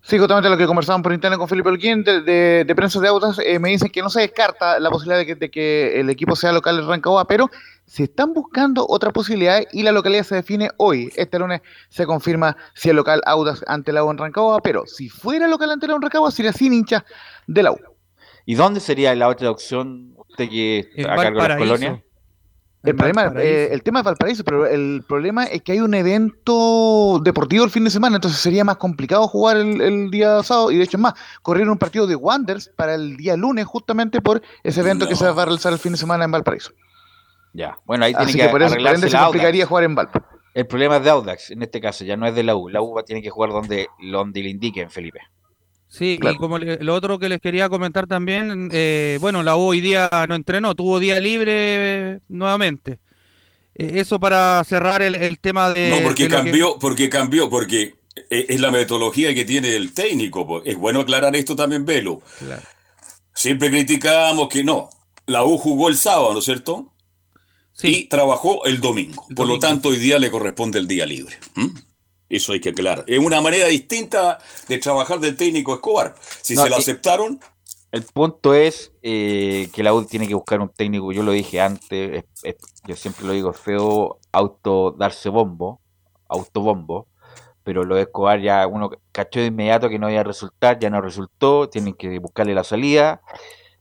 Sí, 0.09 0.17
justamente 0.17 0.49
lo 0.49 0.57
que 0.57 0.67
conversaban 0.67 1.03
por 1.03 1.13
internet 1.13 1.39
con 1.39 1.49
Felipe 1.49 1.69
Olguín 1.69 2.03
de, 2.03 2.23
de, 2.23 2.65
de 2.67 2.75
prensa 2.75 2.99
de 2.99 3.09
autos, 3.09 3.39
eh, 3.45 3.59
me 3.59 3.69
dicen 3.69 3.91
que 3.91 4.01
no 4.01 4.09
se 4.09 4.21
descarta 4.21 4.81
la 4.81 4.89
posibilidad 4.89 5.19
de 5.19 5.27
que, 5.27 5.35
de 5.35 5.51
que 5.51 6.01
el 6.01 6.09
equipo 6.09 6.35
sea 6.35 6.51
local 6.51 6.79
en 6.79 6.89
Rancagua, 6.89 7.27
pero 7.27 7.51
se 7.85 8.05
están 8.05 8.33
buscando 8.33 8.87
otra 8.89 9.13
posibilidad 9.13 9.63
y 9.71 9.83
la 9.83 9.93
localidad 9.93 10.23
se 10.23 10.37
define 10.37 10.71
hoy. 10.79 11.13
Este 11.15 11.39
lunes 11.39 11.61
se 11.91 12.07
confirma 12.07 12.57
si 12.73 12.89
el 12.89 12.97
local 12.97 13.21
Audax 13.27 13.63
ante 13.67 13.93
la 13.93 14.03
U 14.03 14.11
en 14.11 14.17
Rancagua, 14.17 14.63
pero 14.63 14.87
si 14.87 15.11
fuera 15.11 15.47
local 15.47 15.73
ante 15.73 15.87
la 15.87 15.93
U 15.93 15.97
en 15.97 16.03
Rancagua 16.03 16.31
sería 16.31 16.55
sin 16.55 16.73
hincha 16.73 17.05
de 17.47 17.65
la 17.65 17.73
U. 17.73 17.79
¿Y 18.47 18.55
dónde 18.55 18.81
sería 18.81 19.15
la 19.15 19.29
otra 19.29 19.51
opción 19.51 20.15
usted 20.17 20.49
que 20.49 20.79
En 20.95 21.01
está 21.01 21.13
a 21.13 21.17
cargo 21.17 21.43
de 21.43 21.49
las 21.49 21.59
colonias? 21.59 22.01
El, 22.85 22.95
problema, 22.95 23.33
eh, 23.37 23.69
el 23.73 23.83
tema 23.83 24.01
es 24.01 24.05
Valparaíso, 24.05 24.45
pero 24.45 24.65
el 24.65 25.05
problema 25.07 25.45
es 25.45 25.63
que 25.63 25.73
hay 25.73 25.81
un 25.81 25.95
evento 25.95 27.21
deportivo 27.23 27.65
el 27.65 27.71
fin 27.71 27.85
de 27.85 27.91
semana, 27.91 28.17
entonces 28.17 28.41
sería 28.41 28.65
más 28.65 28.77
complicado 28.77 29.27
jugar 29.27 29.57
el, 29.57 29.81
el 29.81 30.11
día 30.11 30.43
sábado 30.43 30.71
y 30.71 30.77
de 30.79 30.85
hecho 30.85 30.97
es 30.97 31.01
más, 31.01 31.15
correr 31.43 31.69
un 31.69 31.77
partido 31.77 32.07
de 32.07 32.15
Wanderers 32.15 32.71
para 32.77 32.95
el 32.95 33.17
día 33.17 33.37
lunes 33.37 33.67
justamente 33.67 34.21
por 34.21 34.41
ese 34.63 34.81
evento 34.81 35.09
que 35.09 35.17
se 35.17 35.29
va 35.29 35.43
a 35.43 35.45
realizar 35.47 35.73
el 35.73 35.79
fin 35.79 35.93
de 35.93 35.99
semana 35.99 36.25
en 36.25 36.31
Valparaíso. 36.31 36.73
Ya, 37.53 37.77
bueno, 37.85 38.05
ahí 38.05 38.13
tiene 38.13 38.25
Así 38.31 38.39
que, 38.39 38.45
que 38.45 38.51
por 38.51 38.63
eso 38.63 38.77
por 38.77 38.87
ende 38.87 39.11
se 39.11 39.19
complicaría 39.19 39.67
jugar 39.67 39.85
en 39.85 39.95
Valpo. 39.95 40.23
El 40.55 40.67
problema 40.67 40.97
es 40.97 41.05
de 41.05 41.11
Audax, 41.11 41.51
en 41.51 41.63
este 41.63 41.81
caso, 41.81 42.05
ya 42.05 42.17
no 42.17 42.27
es 42.27 42.35
de 42.35 42.43
la 42.43 42.57
U. 42.57 42.69
La 42.69 42.81
U 42.81 42.95
va- 42.95 43.05
tiene 43.05 43.23
que 43.23 43.31
jugar 43.31 43.51
donde, 43.51 43.89
donde 44.11 44.43
le 44.43 44.51
indiquen, 44.51 44.91
Felipe. 44.91 45.21
Sí, 45.89 46.19
Claro. 46.21 46.37
y 46.37 46.39
como 46.39 46.59
le- 46.59 46.79
lo 46.85 46.95
otro 46.95 47.19
que 47.19 47.29
les 47.29 47.41
quería 47.41 47.69
comentar 47.69 48.07
también, 48.07 48.69
eh, 48.73 49.17
bueno, 49.21 49.43
la 49.43 49.57
U 49.57 49.61
hoy 49.61 49.81
día 49.81 50.11
no 50.29 50.35
entrenó, 50.35 50.75
tuvo 50.75 50.99
día 51.01 51.19
libre 51.19 51.53
eh, 51.55 52.19
nuevamente. 52.29 52.99
Eh, 53.75 53.93
eso 53.95 54.21
para 54.21 54.63
cerrar 54.65 55.01
el, 55.03 55.15
el 55.15 55.39
tema 55.39 55.73
de... 55.73 55.89
No, 55.91 56.03
porque 56.03 56.25
de 56.25 56.29
lo 56.31 56.37
que- 56.37 56.43
cambió, 56.43 56.79
porque 56.79 57.09
cambió, 57.09 57.49
porque 57.49 57.95
e- 58.29 58.47
es 58.51 58.61
la 58.61 58.71
metodología 58.71 59.35
que 59.35 59.45
tiene 59.45 59.75
el 59.77 59.93
técnico. 59.95 60.63
Es 60.65 60.77
bueno 60.77 61.01
aclarar 61.01 61.35
esto 61.37 61.57
también, 61.57 61.85
Velo. 61.87 62.21
Claro. 62.39 62.63
Siempre 63.35 63.71
criticamos 63.71 64.49
que 64.49 64.65
no. 64.65 64.91
La 65.27 65.45
U 65.45 65.57
jugó 65.59 65.89
el 65.89 65.97
sábado, 65.97 66.33
¿no 66.33 66.41
es 66.41 66.45
cierto? 66.45 66.93
Y 67.83 67.95
Sí, 67.95 68.07
trabajó 68.11 68.65
el 68.67 68.81
domingo. 68.81 69.25
El 69.31 69.37
Por 69.37 69.47
lo 69.47 69.59
tanto, 69.61 69.91
hoy 69.91 69.99
día 69.99 70.19
le 70.19 70.31
corresponde 70.31 70.79
el 70.81 70.89
día 70.89 71.07
libre. 71.07 71.37
¿m? 71.55 71.71
Eso 72.29 72.53
hay 72.53 72.61
que 72.61 72.71
aclarar. 72.71 73.05
Es 73.07 73.19
una 73.19 73.41
manera 73.41 73.67
distinta 73.69 74.39
de 74.69 74.79
trabajar 74.79 75.19
del 75.21 75.37
técnico 75.37 75.75
Escobar. 75.75 76.15
Si 76.43 76.55
No, 76.55 76.65
se 76.65 76.71
y- 76.71 76.73
aceptaron, 76.75 77.41
El 77.91 78.03
punto 78.03 78.53
es 78.53 78.93
eh, 79.03 79.71
que 79.73 79.83
la 79.83 79.95
U 79.95 80.05
tiene 80.05 80.29
que 80.29 80.35
buscar 80.35 80.61
un 80.61 80.69
técnico, 80.69 81.11
yo 81.11 81.23
lo 81.23 81.33
dije 81.33 81.59
antes, 81.59 82.19
es- 82.19 82.43
es- 82.45 82.57
yo 82.87 82.95
siempre 82.97 83.25
lo 83.27 83.33
digo, 83.33 83.51
es 83.51 83.57
feo 83.59 84.19
auto 84.31 84.91
darse 84.99 85.31
bombo, 85.31 85.81
autobombo, 86.29 87.07
pero 87.65 87.85
lo 87.85 87.95
de 87.95 88.03
Escobar 88.03 88.41
ya 88.43 88.67
uno 88.67 88.91
cachó 89.11 89.41
de 89.41 89.47
inmediato 89.47 89.89
que 89.89 89.99
no 89.99 90.11
iba 90.11 90.21
a 90.21 90.25
resultar, 90.25 90.79
ya 90.79 90.91
no 90.91 91.01
resultó, 91.01 91.71
tienen 91.71 91.95
que 91.95 92.19
buscarle 92.19 92.55
la 92.55 92.65
salida. 92.65 93.23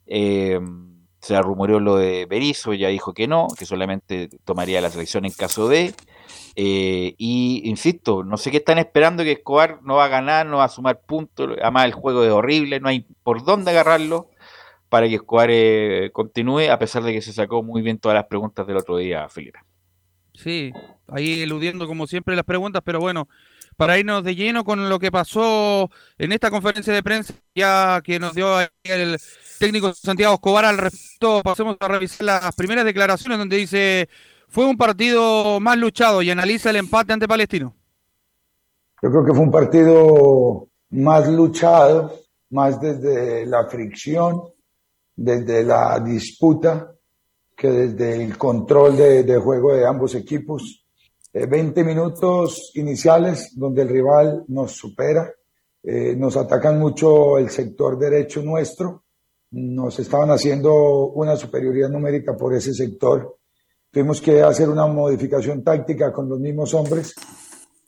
eh, 0.05 0.57
se 1.19 1.41
rumoreó 1.41 1.81
lo 1.81 1.97
de 1.97 2.25
Berizzo, 2.27 2.73
ya 2.73 2.87
dijo 2.87 3.13
que 3.13 3.27
no, 3.27 3.47
que 3.59 3.65
solamente 3.65 4.29
tomaría 4.45 4.79
la 4.79 4.89
selección 4.89 5.25
en 5.25 5.33
caso 5.33 5.67
de. 5.67 5.93
Eh, 6.59 7.13
y 7.19 7.61
insisto, 7.65 8.23
no 8.23 8.35
sé 8.35 8.49
qué 8.49 8.57
están 8.57 8.79
esperando 8.79 9.23
que 9.23 9.33
Escobar 9.33 9.79
no 9.83 9.97
va 9.97 10.05
a 10.05 10.07
ganar, 10.07 10.47
no 10.47 10.57
va 10.57 10.63
a 10.63 10.69
sumar 10.69 11.01
puntos. 11.01 11.51
Además, 11.61 11.85
el 11.85 11.93
juego 11.93 12.23
es 12.23 12.31
horrible, 12.31 12.79
no 12.79 12.89
hay 12.89 13.05
por 13.21 13.45
dónde 13.45 13.69
agarrarlo 13.69 14.31
para 14.89 15.07
que 15.07 15.15
Escobar 15.15 15.49
eh, 15.51 16.09
continúe, 16.11 16.71
a 16.71 16.79
pesar 16.79 17.03
de 17.03 17.13
que 17.13 17.21
se 17.21 17.31
sacó 17.31 17.61
muy 17.61 17.83
bien 17.83 17.99
todas 17.99 18.15
las 18.15 18.25
preguntas 18.25 18.65
del 18.65 18.77
otro 18.77 18.97
día, 18.97 19.29
Felipe. 19.29 19.59
sí, 20.33 20.73
ahí 21.07 21.41
eludiendo 21.41 21.85
como 21.85 22.07
siempre 22.07 22.35
las 22.35 22.45
preguntas, 22.45 22.81
pero 22.83 22.99
bueno, 22.99 23.29
para 23.75 23.99
irnos 23.99 24.23
de 24.23 24.35
lleno 24.35 24.63
con 24.63 24.89
lo 24.89 24.97
que 24.97 25.11
pasó 25.11 25.91
en 26.17 26.31
esta 26.31 26.49
conferencia 26.49 26.91
de 26.91 27.03
prensa, 27.03 27.35
ya 27.53 28.01
que 28.03 28.17
nos 28.19 28.33
dio 28.33 28.59
el 28.83 29.17
técnico 29.59 29.93
Santiago 29.93 30.33
Escobar 30.33 30.65
al 30.65 30.79
respecto, 30.79 31.43
pasemos 31.43 31.77
a 31.79 31.87
revisar 31.87 32.25
las 32.25 32.55
primeras 32.55 32.83
declaraciones 32.83 33.37
donde 33.37 33.57
dice, 33.57 34.09
fue 34.47 34.65
un 34.65 34.77
partido 34.77 35.59
más 35.59 35.77
luchado 35.77 36.21
y 36.21 36.29
analiza 36.29 36.69
el 36.69 36.77
empate 36.77 37.13
ante 37.13 37.27
Palestino. 37.27 37.73
Yo 39.01 39.11
creo 39.11 39.25
que 39.25 39.33
fue 39.33 39.43
un 39.43 39.51
partido 39.51 40.67
más 40.89 41.29
luchado, 41.29 42.13
más 42.49 42.79
desde 42.79 43.45
la 43.45 43.67
fricción, 43.67 44.41
desde 45.15 45.63
la 45.63 45.99
disputa, 45.99 46.93
que 47.55 47.69
desde 47.69 48.23
el 48.23 48.37
control 48.37 48.95
de, 48.97 49.37
juego 49.37 49.73
de 49.73 49.85
ambos 49.85 50.15
equipos. 50.15 50.85
Eh, 51.33 51.45
20 51.45 51.83
minutos 51.83 52.71
iniciales 52.75 53.51
donde 53.55 53.81
el 53.81 53.89
rival 53.89 54.45
nos 54.47 54.71
supera, 54.71 55.31
eh, 55.83 56.15
nos 56.15 56.37
atacan 56.37 56.79
mucho 56.79 57.37
el 57.37 57.49
sector 57.49 57.97
derecho 57.97 58.41
nuestro, 58.41 59.03
nos 59.51 59.97
estaban 59.99 60.29
haciendo 60.29 61.07
una 61.07 61.35
superioridad 61.35 61.89
numérica 61.89 62.35
por 62.35 62.53
ese 62.53 62.73
sector. 62.73 63.37
Tuvimos 63.91 64.21
que 64.21 64.41
hacer 64.41 64.69
una 64.69 64.85
modificación 64.87 65.63
táctica 65.63 66.11
con 66.11 66.27
los 66.29 66.39
mismos 66.39 66.73
hombres 66.73 67.15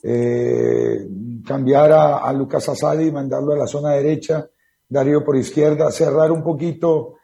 eh, 0.01 1.07
cambiar 1.45 1.91
a, 1.91 2.17
a 2.19 2.33
Lucas 2.33 2.67
Asadi 2.69 3.07
y 3.07 3.11
mandarlo 3.11 3.53
a 3.53 3.57
la 3.57 3.67
zona 3.67 3.91
derecha, 3.91 4.47
Darío 4.87 5.23
por 5.23 5.35
izquierda, 5.35 5.91
cerrar 5.91 6.31
un 6.31 6.41
poquito 6.41 7.15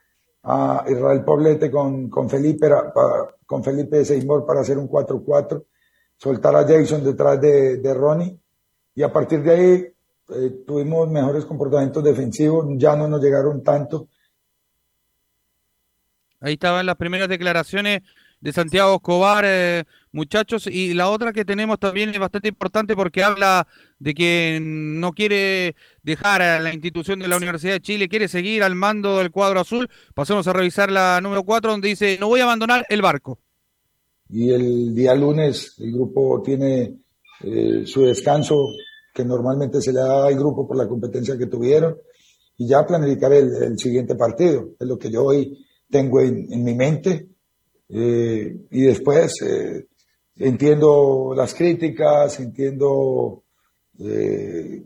a 0.43 0.83
Israel 0.87 1.23
Poblete 1.23 1.71
con, 1.71 2.09
con 2.09 2.29
Felipe 2.29 2.69
ra- 2.69 2.93
pa- 2.93 3.33
con 3.45 3.63
Felipe 3.63 4.03
Seymour 4.05 4.45
para 4.45 4.61
hacer 4.61 4.77
un 4.77 4.87
4-4, 4.89 5.63
soltar 6.17 6.55
a 6.55 6.63
Jason 6.67 7.03
detrás 7.03 7.39
de, 7.41 7.77
de 7.77 7.93
Ronnie 7.93 8.37
y 8.93 9.01
a 9.01 9.11
partir 9.11 9.41
de 9.41 9.51
ahí 9.51 9.71
eh, 10.29 10.63
tuvimos 10.67 11.09
mejores 11.09 11.45
comportamientos 11.45 12.03
defensivos, 12.03 12.65
ya 12.77 12.95
no 12.95 13.07
nos 13.07 13.21
llegaron 13.21 13.63
tanto, 13.63 14.09
Ahí 16.41 16.53
estaban 16.53 16.85
las 16.85 16.97
primeras 16.97 17.27
declaraciones 17.29 18.01
de 18.41 18.53
Santiago 18.53 18.95
Escobar, 18.95 19.43
eh, 19.47 19.85
muchachos, 20.11 20.67
y 20.67 20.93
la 20.93 21.09
otra 21.09 21.33
que 21.33 21.45
tenemos 21.45 21.79
también 21.79 22.09
es 22.09 22.19
bastante 22.19 22.47
importante 22.47 22.95
porque 22.95 23.23
habla 23.23 23.67
de 23.99 24.13
que 24.13 24.59
no 24.61 25.13
quiere 25.13 25.75
dejar 26.03 26.41
a 26.41 26.59
la 26.59 26.73
institución 26.73 27.19
de 27.19 27.27
la 27.27 27.37
Universidad 27.37 27.73
de 27.73 27.81
Chile, 27.81 28.09
quiere 28.09 28.27
seguir 28.27 28.63
al 28.63 28.75
mando 28.75 29.17
del 29.17 29.31
cuadro 29.31 29.59
azul. 29.59 29.89
Pasemos 30.13 30.47
a 30.47 30.53
revisar 30.53 30.91
la 30.91 31.19
número 31.21 31.43
4 31.43 31.71
donde 31.71 31.89
dice, 31.89 32.17
no 32.19 32.27
voy 32.27 32.41
a 32.41 32.43
abandonar 32.43 32.85
el 32.89 33.01
barco. 33.01 33.39
y 34.29 34.51
el 34.51 34.93
día 34.95 35.13
lunes 35.15 35.75
el 35.79 35.91
grupo 35.91 36.41
tiene 36.43 36.97
eh, 37.43 37.83
su 37.85 38.01
descanso 38.03 38.55
que 39.13 39.23
normalmente 39.23 39.81
se 39.81 39.93
le 39.93 39.99
da 39.99 40.27
al 40.27 40.35
grupo 40.35 40.67
por 40.67 40.77
la 40.77 40.87
competencia 40.87 41.37
que 41.37 41.47
tuvieron 41.47 41.97
y 42.57 42.67
ya 42.67 42.85
planificar 42.85 43.33
el, 43.33 43.77
siguiente 43.77 44.15
partido, 44.15 44.69
es 44.79 44.87
lo 44.87 44.97
que 44.97 45.11
yo 45.11 45.25
hoy 45.25 45.65
tengo 45.89 46.21
en, 46.21 46.51
en 46.51 46.63
mi 46.63 46.73
mente 46.73 47.34
eh, 47.89 48.55
y 48.71 48.81
después 48.81 49.33
eh, 49.41 49.85
entiendo 50.37 51.33
las 51.35 51.53
críticas, 51.53 52.39
entiendo 52.39 53.43
eh, 53.99 54.83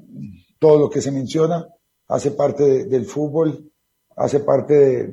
todo 0.60 0.78
lo 0.80 0.89
que 0.89 1.02
se 1.02 1.12
menciona, 1.12 1.68
hace 2.08 2.32
parte 2.32 2.64
de- 2.64 2.86
del 2.86 3.06
fútbol, 3.06 3.72
hace 4.16 4.41
parte 4.41 4.74
de, 4.74 5.10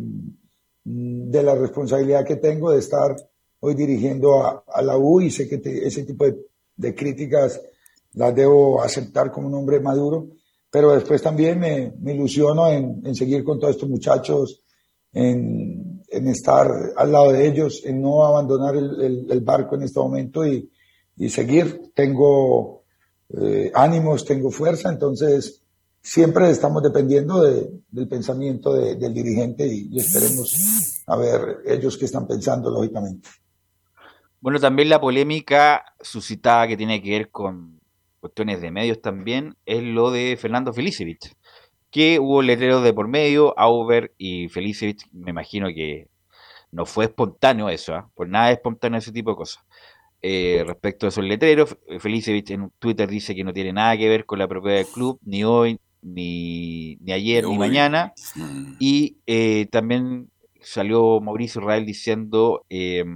de 0.84 1.43
la 1.43 1.55
responsabilidad 1.55 2.24
que 2.26 2.37
tengo 2.37 2.70
de 2.72 2.78
estar 2.80 3.14
hoy 3.61 3.74
dirigiendo 3.74 4.43
a, 4.45 4.82
la 4.82 4.97
U 4.99 5.20
y 5.20 5.30
sé 5.30 5.49
que 5.49 5.59
te- 5.59 5.87
ese 5.87 6.05
tipo 6.05 6.24
de, 6.24 6.37
de 6.76 6.95
críticas 6.95 7.61
las 8.14 8.34
debo 8.34 8.82
aceptar 8.82 9.30
como 9.30 9.49
un 9.49 9.55
hombre 9.55 9.78
maduro, 9.80 10.28
pero 10.70 10.93
después 10.95 11.22
también 11.22 11.59
me, 11.61 11.93
me 12.01 12.14
ilusiono 12.14 12.68
en, 12.70 13.01
en 13.05 13.14
seguir 13.14 13.45
con 13.45 13.59
todos 13.61 13.74
estos 13.74 13.89
muchachos, 13.89 14.62
en, 15.12 15.86
en 16.09 16.28
estar 16.28 16.70
al 16.96 17.12
lado 17.12 17.32
de 17.32 17.46
ellos, 17.48 17.82
en 17.84 18.00
no 18.00 18.24
abandonar 18.24 18.76
el, 18.76 19.40
barco 19.42 19.74
en 19.76 19.82
este 19.82 19.98
momento 20.00 20.46
y, 20.46 20.70
y 21.16 21.28
seguir. 21.28 21.90
Tengo 21.94 22.84
eh, 23.30 23.70
ánimos, 23.74 24.24
tengo 24.24 24.50
fuerza, 24.50 24.88
entonces 24.90 25.62
siempre 26.00 26.48
estamos 26.50 26.82
dependiendo 26.82 27.42
de- 27.42 27.68
del 27.90 28.07
pensamiento 28.09 28.72
de- 28.74 28.94
del 28.96 29.12
dirigente 29.12 29.66
y, 29.66 29.88
y 29.90 29.98
esperemos 29.98 31.02
a 31.07 31.16
ver 31.16 31.59
ellos 31.66 31.96
qué 31.98 32.04
están 32.04 32.26
pensando, 32.26 32.70
lógicamente. 32.70 33.28
Bueno, 34.40 34.61
también 34.61 34.88
la 34.88 35.00
polémica 35.00 35.84
suscitada 36.00 36.68
que 36.68 36.76
tiene 36.76 37.02
que 37.02 37.11
ver 37.11 37.30
con 37.30 37.80
cuestiones 38.20 38.61
de 38.61 38.70
medios 38.70 39.00
también 39.00 39.57
es 39.66 39.82
lo 39.82 40.11
de 40.11 40.36
Fernando 40.40 40.72
Felicevich, 40.72 41.32
que 41.97 42.18
hubo 42.20 42.42
letreros 42.42 42.84
de 42.84 42.92
por 42.92 43.09
medio, 43.09 43.59
Auber 43.59 44.12
y 44.18 44.51
Felicevich, 44.51 45.09
me 45.12 45.30
imagino 45.30 45.68
que 45.68 46.09
no 46.70 46.84
fue 46.84 47.07
espontáneo 47.07 47.70
eso, 47.70 47.94
¿ah? 47.94 48.11
por 48.14 48.28
nada 48.28 48.51
es 48.51 48.59
espontáneo 48.59 48.99
ese 48.99 49.12
tipo 49.12 49.30
de 49.30 49.36
cosas. 49.36 49.64
Eh, 50.20 50.62
respecto 50.66 51.07
a 51.07 51.09
esos 51.09 51.24
letreros, 51.24 51.74
Felicevich 51.99 52.51
en 52.51 52.70
Twitter 52.78 53.09
dice 53.09 53.34
que 53.34 53.44
no 53.44 53.55
tiene 53.55 53.72
nada 53.72 53.97
que 53.97 54.11
ver 54.11 54.26
con 54.26 54.38
la 54.38 54.47
propiedad 54.47 54.76
del 54.76 54.86
club, 54.88 55.18
ni 55.24 55.42
hoy, 55.42 55.80
ni, 56.03 56.97
ni 56.97 57.12
ayer, 57.12 57.47
Ni 57.47 57.57
mañana. 57.57 58.12
mm, 58.34 58.74
Y 58.78 59.16
eh, 59.26 59.66
también 59.70 60.28
salió 60.61 61.18
Mauricio 61.22 61.62
Israel 61.62 61.86
diciendo 61.86 62.66
eh, 62.68 63.07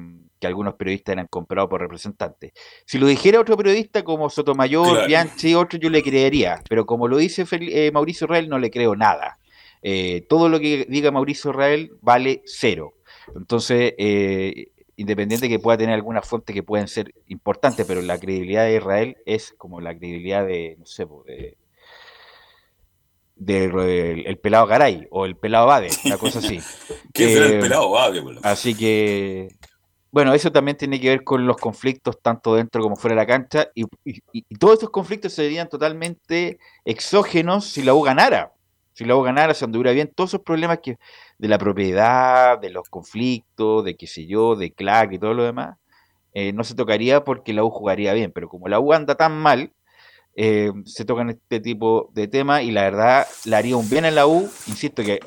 que 0.41 0.47
algunos 0.47 0.74
periodistas 0.74 1.12
eran 1.12 1.26
comprados 1.28 1.68
por 1.70 1.80
representantes. 1.80 2.53
Si 2.86 2.99
lo 2.99 3.07
dijera 3.07 3.38
otro 3.41 3.57
periodista 3.57 4.03
como 4.03 4.30
Sotomayor, 4.30 4.88
Claro. 4.91 5.07
Bianchi, 5.07 5.55
otro, 5.55 5.78
yo 5.78 5.91
le 5.91 6.03
creería. 6.03 6.62
Pero 6.68 6.86
como 6.86 7.07
lo 7.09 7.18
dice 7.18 7.45
Fel- 7.47 7.70
eh, 7.70 7.91
Mauricio 7.93 8.24
Israel, 8.24 8.49
no 8.49 8.59
le 8.59 8.70
creo 8.70 8.97
nada. 8.97 9.38
Eh, 9.82 10.26
todo 10.28 10.49
lo 10.49 10.59
que 10.59 10.86
diga 10.88 11.11
Mauricio 11.11 11.51
Israel 11.51 11.93
vale 12.01 12.43
cero. 12.47 12.95
Entonces, 13.36 13.95
eh, 13.99 14.68
independiente 14.97 15.49
que 15.49 15.59
pueda 15.59 15.78
tener 15.78 15.95
algunas 15.95 16.26
fuentes 16.26 16.55
que 16.55 16.62
pueden 16.62 16.88
ser 16.88 17.14
importantes, 17.28 17.86
pero 17.86 18.01
la 18.03 18.18
credibilidad 18.18 18.64
de 18.64 18.76
Israel 18.76 19.16
es 19.26 19.55
como 19.57 19.80
la 19.80 19.97
credibilidad 19.97 20.47
de, 20.47 20.76
no 20.78 20.86
sé, 20.86 21.07
de, 21.26 21.57
de- 23.36 23.68
del- 23.68 24.26
el 24.26 24.38
pelado 24.38 24.66
Garay 24.66 25.07
o 25.11 25.24
el 25.24 25.36
pelado 25.36 25.66
Bade, 25.66 25.88
una 26.05 26.18
cosa 26.18 26.41
así. 26.41 26.61
¿Qué 27.14 27.28
será 27.28 27.47
el 27.47 27.53
Eh, 27.55 27.61
pelado? 27.61 28.12
De 28.12 28.20
bola. 28.20 28.41
Así 28.43 28.74
que 28.74 29.49
bueno, 30.13 30.35
eso 30.35 30.51
también 30.51 30.77
tiene 30.77 31.01
que 31.01 31.09
ver 31.09 31.25
con 31.25 31.47
los 31.47 31.57
conflictos 31.57 32.21
tanto 32.21 32.55
dentro 32.55 32.83
como 32.83 32.97
fuera 32.97 33.15
de 33.15 33.23
la 33.23 33.27
cancha 33.27 33.69
y, 33.75 33.85
todos 34.59 34.75
estos 34.75 34.91
conflictos 34.91 35.33
serían 35.33 35.69
totalmente 35.69 36.59
exógenos 36.85 37.67
si 37.67 37.83
la 37.83 37.95
U 37.95 38.03
ganara. 38.03 38.53
Si 38.93 39.05
la 39.05 39.17
U 39.17 39.23
ganara, 39.23 39.55
se 39.55 39.65
anduviera 39.65 39.93
bien, 39.93 40.13
todos 40.15 40.31
esos 40.31 40.43
problemas 40.43 40.81
que 40.83 40.99
de 41.39 41.49
la 41.49 41.59
propiedad, 41.59 42.59
de 42.59 42.71
los 42.71 42.89
conflictos, 42.89 43.85
de 43.85 43.97
qué 43.97 44.07
sé 44.07 44.27
yo, 44.27 44.57
de 44.57 44.73
CLAC 44.73 45.13
y 45.13 45.19
todo 45.19 45.33
lo 45.33 45.45
demás, 45.45 45.79
eh, 46.35 46.53
no 46.53 46.65
se 46.65 46.75
tocaría 46.75 47.25
porque 47.25 47.53
la 47.53 47.65
U 47.65 47.71
jugaría 47.71 48.13
bien, 48.13 48.33
pero 48.33 48.49
como 48.49 48.69
la 48.69 48.81
U 48.81 48.93
anda 48.93 49.15
tan 49.15 49.39
mal, 49.39 49.73
eh, 50.35 50.73
se 50.87 51.05
tocan 51.05 51.31
este 51.31 51.61
tipo 51.61 52.11
de 52.15 52.29
temas 52.29 52.63
y 52.63 52.71
la 52.73 52.83
verdad 52.83 53.27
le 53.45 53.57
haría 53.57 53.77
un 53.77 53.89
bien 53.89 54.05
a 54.05 54.11
la 54.11 54.27
U, 54.27 54.51
insisto 54.67 55.03
que, 55.03 55.21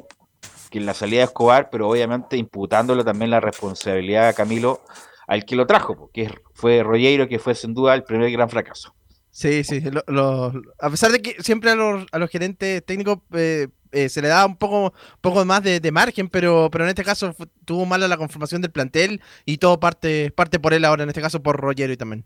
que 0.74 0.80
en 0.80 0.88
la 0.88 0.96
salida 0.96 1.20
de 1.20 1.26
Escobar, 1.26 1.70
pero 1.70 1.88
obviamente 1.88 2.36
imputándole 2.36 3.04
también 3.04 3.30
la 3.30 3.40
responsabilidad 3.40 4.28
a 4.28 4.34
Camilo 4.34 4.82
al 5.28 5.46
que 5.46 5.56
lo 5.56 5.68
trajo, 5.68 5.96
porque 5.96 6.34
fue 6.56 6.82
Rollero 6.84 7.28
que 7.30 7.38
fue 7.40 7.54
sin 7.54 7.76
duda 7.76 7.94
el 7.94 8.04
primer 8.04 8.32
gran 8.32 8.50
fracaso. 8.50 8.96
Sí, 9.30 9.64
sí. 9.64 9.82
lo- 9.82 10.04
lo- 10.08 10.52
a 10.80 10.90
pesar 10.90 11.12
de 11.12 11.22
que 11.22 11.36
siempre 11.44 11.70
a 11.72 11.76
los, 11.76 12.06
a 12.12 12.20
los 12.20 12.30
gerentes 12.30 12.84
técnicos 12.86 13.20
eh, 13.34 13.68
eh, 13.92 14.10
se 14.10 14.22
le 14.22 14.28
da 14.28 14.46
un 14.46 14.58
poco, 14.58 14.94
poco 15.22 15.46
más 15.46 15.64
de, 15.64 15.80
de 15.80 15.92
margen, 15.92 16.28
pero, 16.30 16.70
pero 16.72 16.84
en 16.86 16.90
este 16.90 17.04
caso 17.04 17.36
tuvo 17.66 17.86
mala 17.86 18.08
la 18.08 18.18
conformación 18.18 18.62
del 18.62 18.72
plantel 18.72 19.22
y 19.46 19.58
todo 19.58 19.80
parte, 19.80 20.32
parte 20.32 20.60
por 20.60 20.74
él 20.74 20.86
ahora, 20.86 21.04
en 21.04 21.10
este 21.10 21.22
caso 21.22 21.42
por 21.44 21.58
Rollero 21.60 21.94
y 21.94 21.98
también. 21.98 22.26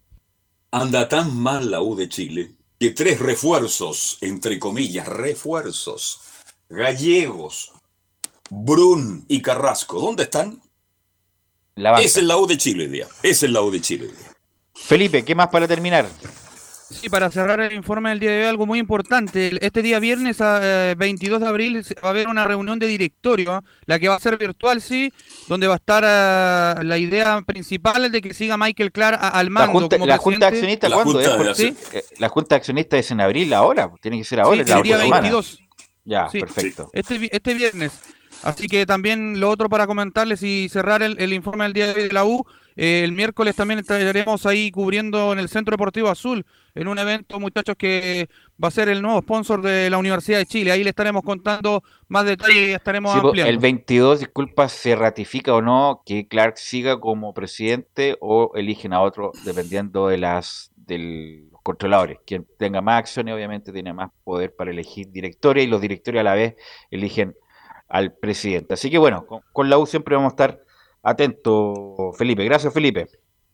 Anda 0.71 1.07
tan 1.09 1.35
mal 1.37 1.69
la 1.71 1.81
U 1.81 1.95
de 1.95 2.07
Chile 2.09 2.55
que 2.79 2.91
tres 2.91 3.19
refuerzos, 3.19 4.17
entre 4.21 4.59
comillas, 4.59 5.07
refuerzos, 5.07 6.21
gallegos, 6.69 7.71
Brun 8.49 9.25
y 9.27 9.41
Carrasco, 9.41 9.99
¿dónde 9.99 10.23
están? 10.23 10.61
La 11.75 11.91
banca. 11.91 12.03
Es 12.05 12.17
el 12.17 12.27
la 12.27 12.37
U 12.37 12.47
de 12.47 12.57
Chile, 12.57 12.85
hoy 12.85 12.89
día. 12.91 13.07
Es 13.23 13.43
el 13.43 13.53
la 13.53 13.61
U 13.61 13.71
de 13.71 13.81
Chile. 13.81 14.05
hoy 14.05 14.11
día. 14.11 14.31
Felipe, 14.75 15.23
¿qué 15.25 15.35
más 15.35 15.47
para 15.49 15.67
terminar? 15.67 16.07
Sí, 16.89 17.09
para 17.09 17.29
cerrar 17.29 17.59
el 17.59 17.73
informe 17.73 18.09
del 18.11 18.19
día 18.19 18.31
de 18.31 18.37
hoy, 18.43 18.45
algo 18.45 18.65
muy 18.65 18.79
importante. 18.79 19.51
Este 19.59 19.81
día 19.81 19.99
viernes, 19.99 20.39
a, 20.39 20.91
eh, 20.91 20.95
22 20.95 21.41
de 21.41 21.47
abril, 21.47 21.83
se- 21.83 21.95
va 21.95 22.07
a 22.07 22.09
haber 22.11 22.29
una 22.29 22.45
reunión 22.45 22.79
de 22.79 22.87
directorio, 22.87 23.61
la 23.85 23.99
que 23.99 24.07
va 24.07 24.15
a 24.15 24.19
ser 24.19 24.37
virtual, 24.37 24.81
sí, 24.81 25.11
donde 25.49 25.67
va 25.67 25.73
a 25.73 25.77
estar 25.77 26.03
ah, 26.05 26.79
la 26.83 26.97
idea 26.97 27.41
principal 27.45 28.05
es 28.05 28.13
de 28.13 28.21
que 28.21 28.33
siga 28.33 28.55
Michael 28.57 28.93
Clark 28.93 29.19
a- 29.21 29.27
al 29.29 29.47
La 29.47 29.51
mando. 29.51 29.73
junta, 29.73 29.97
como 29.97 30.07
la 30.07 30.17
junta 30.17 30.47
presidente. 30.49 30.85
accionista, 30.85 30.89
La 30.89 30.95
¿cuándo 30.95 31.11
junta 31.11 31.51
es? 31.51 31.57
de 31.57 31.97
eh, 31.99 32.05
la 32.19 32.29
junta 32.29 32.55
accionista 32.55 32.97
es 32.97 33.11
en 33.11 33.19
abril 33.19 33.53
ahora, 33.53 33.91
tiene 34.01 34.17
que 34.19 34.23
ser 34.23 34.39
ahora. 34.39 34.55
Sí, 34.55 34.61
es 34.61 34.69
la 34.69 34.77
el 34.77 34.83
día 34.83 34.95
otra 34.95 35.05
semana. 35.05 35.21
22. 35.23 35.59
Ya, 36.05 36.29
Sí. 36.29 36.39
perfecto. 36.39 36.89
Este, 36.93 37.35
este 37.35 37.53
viernes. 37.53 37.91
Así 38.41 38.67
que 38.67 38.85
también 38.85 39.39
lo 39.39 39.49
otro 39.49 39.67
para 39.69 39.87
comentarles 39.87 40.43
y 40.43 40.69
cerrar 40.69 41.01
el, 41.03 41.19
el 41.19 41.33
informe 41.33 41.63
del 41.65 41.73
día 41.73 41.87
de 41.87 41.93
hoy 41.93 42.07
de 42.07 42.13
la 42.13 42.23
U. 42.25 42.45
eh, 42.75 43.01
el 43.03 43.11
miércoles 43.11 43.55
también 43.55 43.79
estaremos 43.79 44.45
ahí 44.45 44.69
cubriendo 44.71 45.33
en 45.33 45.39
el 45.39 45.49
Centro 45.49 45.71
Deportivo 45.71 46.09
Azul, 46.09 46.45
en 46.75 46.87
un 46.87 46.99
evento, 46.99 47.39
muchachos, 47.39 47.75
que 47.75 48.29
va 48.63 48.67
a 48.67 48.71
ser 48.71 48.87
el 48.89 49.01
nuevo 49.01 49.19
sponsor 49.21 49.63
de 49.63 49.89
la 49.89 49.97
Universidad 49.97 50.37
de 50.37 50.45
Chile. 50.45 50.71
Ahí 50.71 50.83
le 50.83 50.91
estaremos 50.91 51.23
contando 51.23 51.83
más 52.07 52.25
detalles 52.25 52.69
y 52.69 52.73
estaremos 52.73 53.11
Sí, 53.13 53.19
ampliando. 53.19 53.49
el 53.51 53.57
22, 53.57 54.19
disculpa, 54.19 54.69
se 54.69 54.95
ratifica 54.95 55.55
o 55.55 55.61
no 55.63 56.03
que 56.05 56.27
Clark 56.27 56.57
siga 56.57 56.99
como 56.99 57.33
presidente 57.33 58.15
o 58.21 58.51
eligen 58.53 58.93
a 58.93 59.01
otro 59.01 59.31
dependiendo 59.45 60.07
de 60.09 60.19
las 60.19 60.71
de 60.75 61.47
los 61.51 61.61
controladores. 61.63 62.19
Quien 62.25 62.47
tenga 62.59 62.81
más 62.81 62.99
acciones 62.99 63.33
obviamente 63.33 63.73
tiene 63.73 63.91
más 63.91 64.11
poder 64.23 64.55
para 64.55 64.69
elegir 64.71 65.09
directoria 65.11 65.63
y 65.63 65.67
los 65.67 65.81
directorios 65.81 66.21
a 66.21 66.23
la 66.23 66.35
vez 66.35 66.55
eligen 66.91 67.35
al 67.89 68.13
presidente. 68.13 68.73
Así 68.73 68.89
que 68.89 68.97
bueno, 68.97 69.25
con, 69.25 69.41
con 69.51 69.69
la 69.69 69.77
U 69.77 69.85
siempre 69.85 70.15
vamos 70.15 70.31
a 70.31 70.33
estar 70.33 70.59
atentos, 71.03 72.17
Felipe. 72.17 72.43
Gracias, 72.45 72.73
Felipe. 72.73 73.07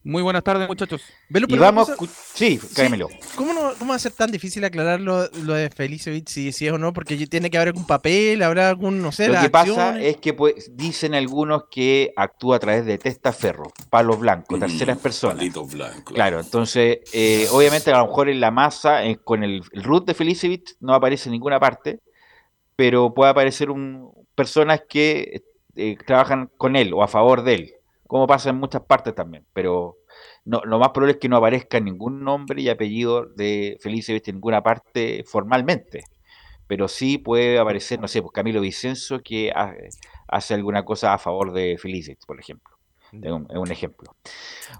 Muy 0.06 0.22
buenas 0.22 0.44
tardes, 0.44 0.68
muchachos. 0.68 1.02
Velo, 1.30 1.48
Y 1.50 1.58
vamos, 1.58 1.90
cosa- 1.92 2.12
sí, 2.34 2.60
cámelo. 2.76 3.08
¿Cómo, 3.38 3.54
no, 3.54 3.72
¿Cómo 3.80 3.92
va 3.92 3.96
a 3.96 4.00
ser 4.00 4.12
tan 4.12 4.32
difícil 4.32 4.62
aclarar 4.66 5.00
lo, 5.00 5.30
lo 5.46 5.54
de 5.54 5.70
Felicevich 5.70 6.28
si, 6.28 6.52
si 6.52 6.68
es 6.68 6.74
o 6.74 6.78
no? 6.78 6.92
Porque 6.92 7.16
tiene 7.28 7.50
que 7.50 7.56
haber 7.56 7.70
algún 7.70 7.88
papel, 7.88 8.44
habrá 8.44 8.68
algún, 8.68 9.02
no 9.02 9.14
sé, 9.14 9.30
Lo 9.30 9.40
que 9.40 9.50
pasa 9.50 9.92
acciones. 9.92 10.06
es 10.16 10.18
que 10.18 10.34
pues, 10.34 10.76
dicen 10.76 11.16
algunos 11.16 11.64
que 11.72 12.12
actúa 12.18 12.58
a 12.58 12.60
través 12.60 12.86
de 12.86 12.98
testaferro, 12.98 13.72
palos 13.90 14.20
blancos, 14.20 14.60
terceras 14.60 14.98
personas. 14.98 15.38
Palitos 15.38 15.72
blancos. 15.72 16.14
Claro, 16.14 16.42
entonces, 16.42 16.98
eh, 17.14 17.48
obviamente 17.54 17.90
a 17.90 18.00
lo 18.00 18.08
mejor 18.08 18.28
en 18.28 18.42
la 18.42 18.52
masa, 18.52 19.06
eh, 19.06 19.16
con 19.24 19.42
el, 19.46 19.62
el 19.72 19.84
root 19.84 20.06
de 20.06 20.14
Felicevich, 20.16 20.76
no 20.82 20.94
aparece 20.96 21.30
en 21.30 21.34
ninguna 21.34 21.62
parte, 21.62 22.02
pero 22.76 23.14
puede 23.14 23.32
aparecer 23.32 23.70
un, 23.70 24.12
personas 24.36 24.82
que 24.88 25.44
eh, 25.76 25.98
trabajan 26.06 26.50
con 26.58 26.76
él 26.76 26.94
o 26.94 27.04
a 27.04 27.08
favor 27.08 27.44
de 27.44 27.54
él, 27.56 27.74
como 28.08 28.28
pasa 28.28 28.50
en 28.50 28.58
muchas 28.58 28.82
partes 28.84 29.16
también, 29.16 29.46
pero 29.54 29.98
no, 30.46 30.62
lo 30.66 30.80
más 30.80 30.90
probable 30.90 31.14
es 31.14 31.20
que 31.20 31.30
no 31.30 31.38
aparezca 31.38 31.80
ningún 31.80 32.24
nombre 32.24 32.62
y 32.62 32.70
apellido 32.70 33.26
de 33.26 33.78
Felicevich 33.82 34.28
en 34.30 34.36
ninguna 34.36 34.62
parte 34.64 35.24
formalmente, 35.28 36.04
pero 36.68 36.88
sí 36.88 37.18
puede 37.18 37.60
aparecer, 37.60 38.00
no 38.00 38.08
sé, 38.08 38.22
pues 38.22 38.32
Camilo 38.34 38.62
Vicenzo 38.62 39.20
que 39.22 39.52
ha- 39.52 39.76
hace 40.28 40.54
alguna 40.54 40.86
cosa 40.86 41.14
a 41.14 41.18
favor 41.20 41.52
de 41.54 41.78
Felicevich, 41.80 42.26
por 42.26 42.40
ejemplo. 42.40 42.74
Es 43.22 43.32
un, 43.32 43.48
un 43.56 43.72
ejemplo. 43.72 44.16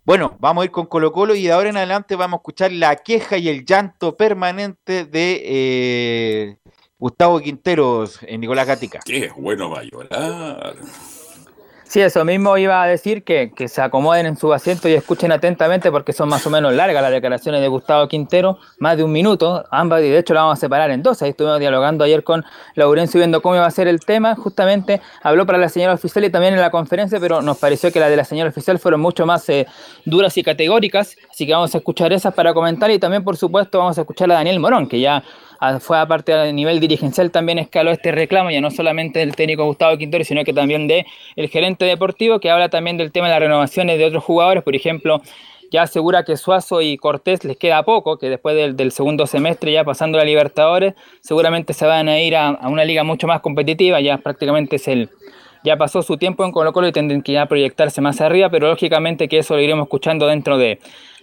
Bueno, 0.06 0.38
vamos 0.40 0.64
a 0.64 0.66
ir 0.66 0.72
con 0.72 0.86
Colo 0.88 1.12
Colo 1.12 1.36
y 1.36 1.44
de 1.44 1.52
ahora 1.52 1.70
en 1.70 1.78
adelante 1.78 2.16
vamos 2.16 2.38
a 2.38 2.42
escuchar 2.42 2.72
la 2.72 2.96
queja 2.98 3.38
y 3.38 3.50
el 3.50 3.66
llanto 3.66 4.16
permanente 4.18 5.06
de 5.06 5.42
eh, 5.46 6.58
Gustavo 7.04 7.42
Quinteros 7.42 8.20
en 8.22 8.40
Nicolás 8.40 8.66
Gatica. 8.66 9.02
Qué 9.04 9.30
bueno 9.36 9.70
va 9.70 9.82
a 9.82 9.84
llorar. 9.84 10.74
Sí, 11.84 12.00
eso 12.00 12.24
mismo 12.24 12.58
iba 12.58 12.82
a 12.82 12.88
decir, 12.88 13.26
que, 13.26 13.52
que 13.54 13.68
se 13.68 13.82
acomoden 13.82 14.26
en 14.26 14.38
su 14.38 14.54
asiento 14.54 14.88
y 14.88 14.94
escuchen 14.94 15.34
atentamente 15.34 15.92
porque 15.92 16.14
son 16.14 16.30
más 16.30 16.48
o 16.48 16.50
menos 16.50 16.74
largas 16.74 17.04
las 17.04 17.12
declaraciones 17.12 17.60
de 17.60 17.68
Gustavo 17.68 18.08
Quintero, 18.08 18.58
más 18.80 18.96
de 18.96 19.04
un 19.04 19.12
minuto, 19.12 19.66
ambas, 19.70 20.02
y 20.02 20.10
de 20.10 20.18
hecho 20.18 20.34
la 20.34 20.44
vamos 20.44 20.58
a 20.58 20.62
separar 20.62 20.92
en 20.92 21.04
dos, 21.04 21.22
ahí 21.22 21.32
estuvimos 21.32 21.60
dialogando 21.60 22.06
ayer 22.06 22.24
con 22.24 22.46
Laurencio 22.76 23.20
viendo 23.20 23.42
cómo 23.42 23.56
iba 23.56 23.66
a 23.66 23.72
ser 23.72 23.90
el 23.90 24.00
tema, 24.00 24.36
justamente 24.36 25.02
habló 25.22 25.46
para 25.46 25.58
la 25.58 25.68
señora 25.68 25.94
oficial 25.94 26.24
y 26.24 26.30
también 26.30 26.54
en 26.54 26.62
la 26.62 26.72
conferencia, 26.72 27.20
pero 27.20 27.42
nos 27.42 27.58
pareció 27.58 27.92
que 27.92 28.00
las 28.00 28.10
de 28.10 28.16
la 28.16 28.24
señora 28.24 28.50
oficial 28.50 28.80
fueron 28.80 29.02
mucho 29.02 29.26
más 29.26 29.48
eh, 29.50 29.68
duras 30.06 30.38
y 30.38 30.42
categóricas, 30.42 31.18
así 31.30 31.46
que 31.46 31.52
vamos 31.52 31.76
a 31.76 31.80
escuchar 31.80 32.14
esas 32.14 32.34
para 32.34 32.54
comentar 32.54 32.90
y 32.92 32.98
también 32.98 33.26
por 33.26 33.36
supuesto 33.36 33.78
vamos 33.78 33.98
a 33.98 34.02
escuchar 34.02 34.32
a 34.32 34.36
Daniel 34.36 34.62
Morón, 34.62 34.88
que 34.88 35.02
ya 35.02 35.22
fue 35.80 35.98
aparte 35.98 36.34
a 36.34 36.52
nivel 36.52 36.80
dirigencial 36.80 37.32
también 37.32 37.60
escaló 37.60 37.92
este 37.92 38.12
reclamo, 38.12 38.52
ya 38.52 38.62
no 38.62 38.72
solamente 38.72 39.20
del 39.20 39.36
técnico 39.36 39.66
Gustavo 39.66 39.98
Quintero, 39.98 40.24
sino 40.24 40.44
que 40.44 40.54
también 40.54 40.88
de 40.88 41.06
el 41.36 41.50
gerente 41.50 41.86
deportivo, 41.86 42.40
que 42.40 42.50
habla 42.50 42.70
también 42.70 42.98
del 42.98 43.12
tema 43.12 43.28
de 43.28 43.34
las 43.34 43.40
renovaciones 43.40 43.98
de 43.98 44.06
otros 44.06 44.24
jugadores, 44.24 44.64
por 44.64 44.76
ejemplo, 44.76 45.22
ya 45.72 45.84
asegura 45.84 46.24
que 46.24 46.38
Suazo 46.38 46.82
y 46.82 46.98
Cortés 46.98 47.44
les 47.44 47.58
queda 47.58 47.84
poco, 47.84 48.18
que 48.18 48.30
después 48.30 48.56
del, 48.56 48.92
segundo 48.92 49.26
semestre, 49.26 49.72
ya 49.72 49.84
pasando 49.84 50.20
a 50.20 50.24
Libertadores, 50.24 50.94
seguramente 51.22 51.74
se 51.74 51.86
van 51.86 52.08
a 52.10 52.20
ir 52.20 52.36
a, 52.36 52.50
a 52.50 52.70
una 52.70 52.86
liga 52.86 53.04
mucho 53.04 53.26
más 53.26 53.42
competitiva, 53.42 54.00
ya 54.00 54.18
prácticamente 54.18 54.76
es 54.76 54.88
el... 54.88 55.10
Ya 55.66 55.78
pasó 55.78 56.02
su 56.02 56.18
tiempo 56.18 56.44
en 56.44 56.52
Colo 56.52 56.74
Colo 56.74 56.90
y 56.90 56.92
tendrán 56.92 57.22
que 57.22 57.32
ya 57.32 57.46
proyectarse 57.46 58.02
más 58.02 58.20
arriba, 58.20 58.50
pero 58.50 58.68
lógicamente 58.68 59.30
que 59.30 59.38
eso 59.38 59.56
lo 59.56 59.62
iremos 59.62 59.86
escuchando 59.86 60.28
dentro 60.28 60.58
de, 60.58 60.80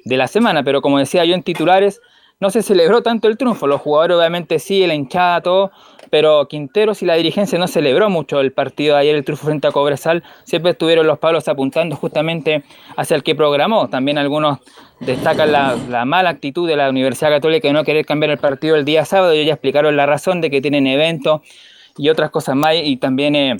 de 0.06 0.16
la 0.16 0.28
semana. 0.28 0.62
Pero 0.62 0.80
como 0.80 0.98
decía 0.98 1.26
yo 1.26 1.34
en 1.34 1.42
titulares, 1.42 2.00
no 2.40 2.50
se 2.50 2.62
celebró 2.62 3.02
tanto 3.02 3.28
el 3.28 3.36
triunfo. 3.36 3.66
Los 3.66 3.80
jugadores 3.80 4.16
obviamente 4.16 4.58
sí, 4.58 4.86
la 4.86 4.94
hinchada, 4.94 5.40
todo, 5.42 5.70
pero 6.10 6.48
Quinteros 6.48 7.02
y 7.02 7.06
la 7.06 7.14
dirigencia 7.14 7.58
no 7.58 7.68
celebró 7.68 8.10
mucho 8.10 8.40
el 8.40 8.52
partido 8.52 8.94
de 8.96 9.02
ayer, 9.02 9.14
el 9.14 9.24
triunfo 9.24 9.46
frente 9.46 9.68
a 9.68 9.70
Cobresal. 9.72 10.24
Siempre 10.44 10.72
estuvieron 10.72 11.06
los 11.06 11.18
palos 11.18 11.46
apuntando 11.48 11.96
justamente 11.96 12.64
hacia 12.96 13.14
el 13.14 13.22
que 13.22 13.34
programó. 13.34 13.88
También 13.88 14.18
algunos 14.18 14.58
destacan 15.00 15.52
la, 15.52 15.76
la 15.88 16.04
mala 16.04 16.30
actitud 16.30 16.66
de 16.66 16.76
la 16.76 16.90
Universidad 16.90 17.30
Católica 17.30 17.68
de 17.68 17.74
no 17.74 17.84
querer 17.84 18.04
cambiar 18.06 18.30
el 18.30 18.38
partido 18.38 18.74
el 18.74 18.84
día 18.84 19.04
sábado. 19.04 19.32
Ellos 19.32 19.46
ya 19.46 19.52
explicaron 19.52 19.96
la 19.96 20.06
razón 20.06 20.40
de 20.40 20.50
que 20.50 20.60
tienen 20.60 20.86
eventos 20.86 21.42
y 21.96 22.08
otras 22.08 22.30
cosas 22.30 22.56
más. 22.56 22.74
Y 22.82 22.96
también 22.96 23.36
eh, 23.36 23.56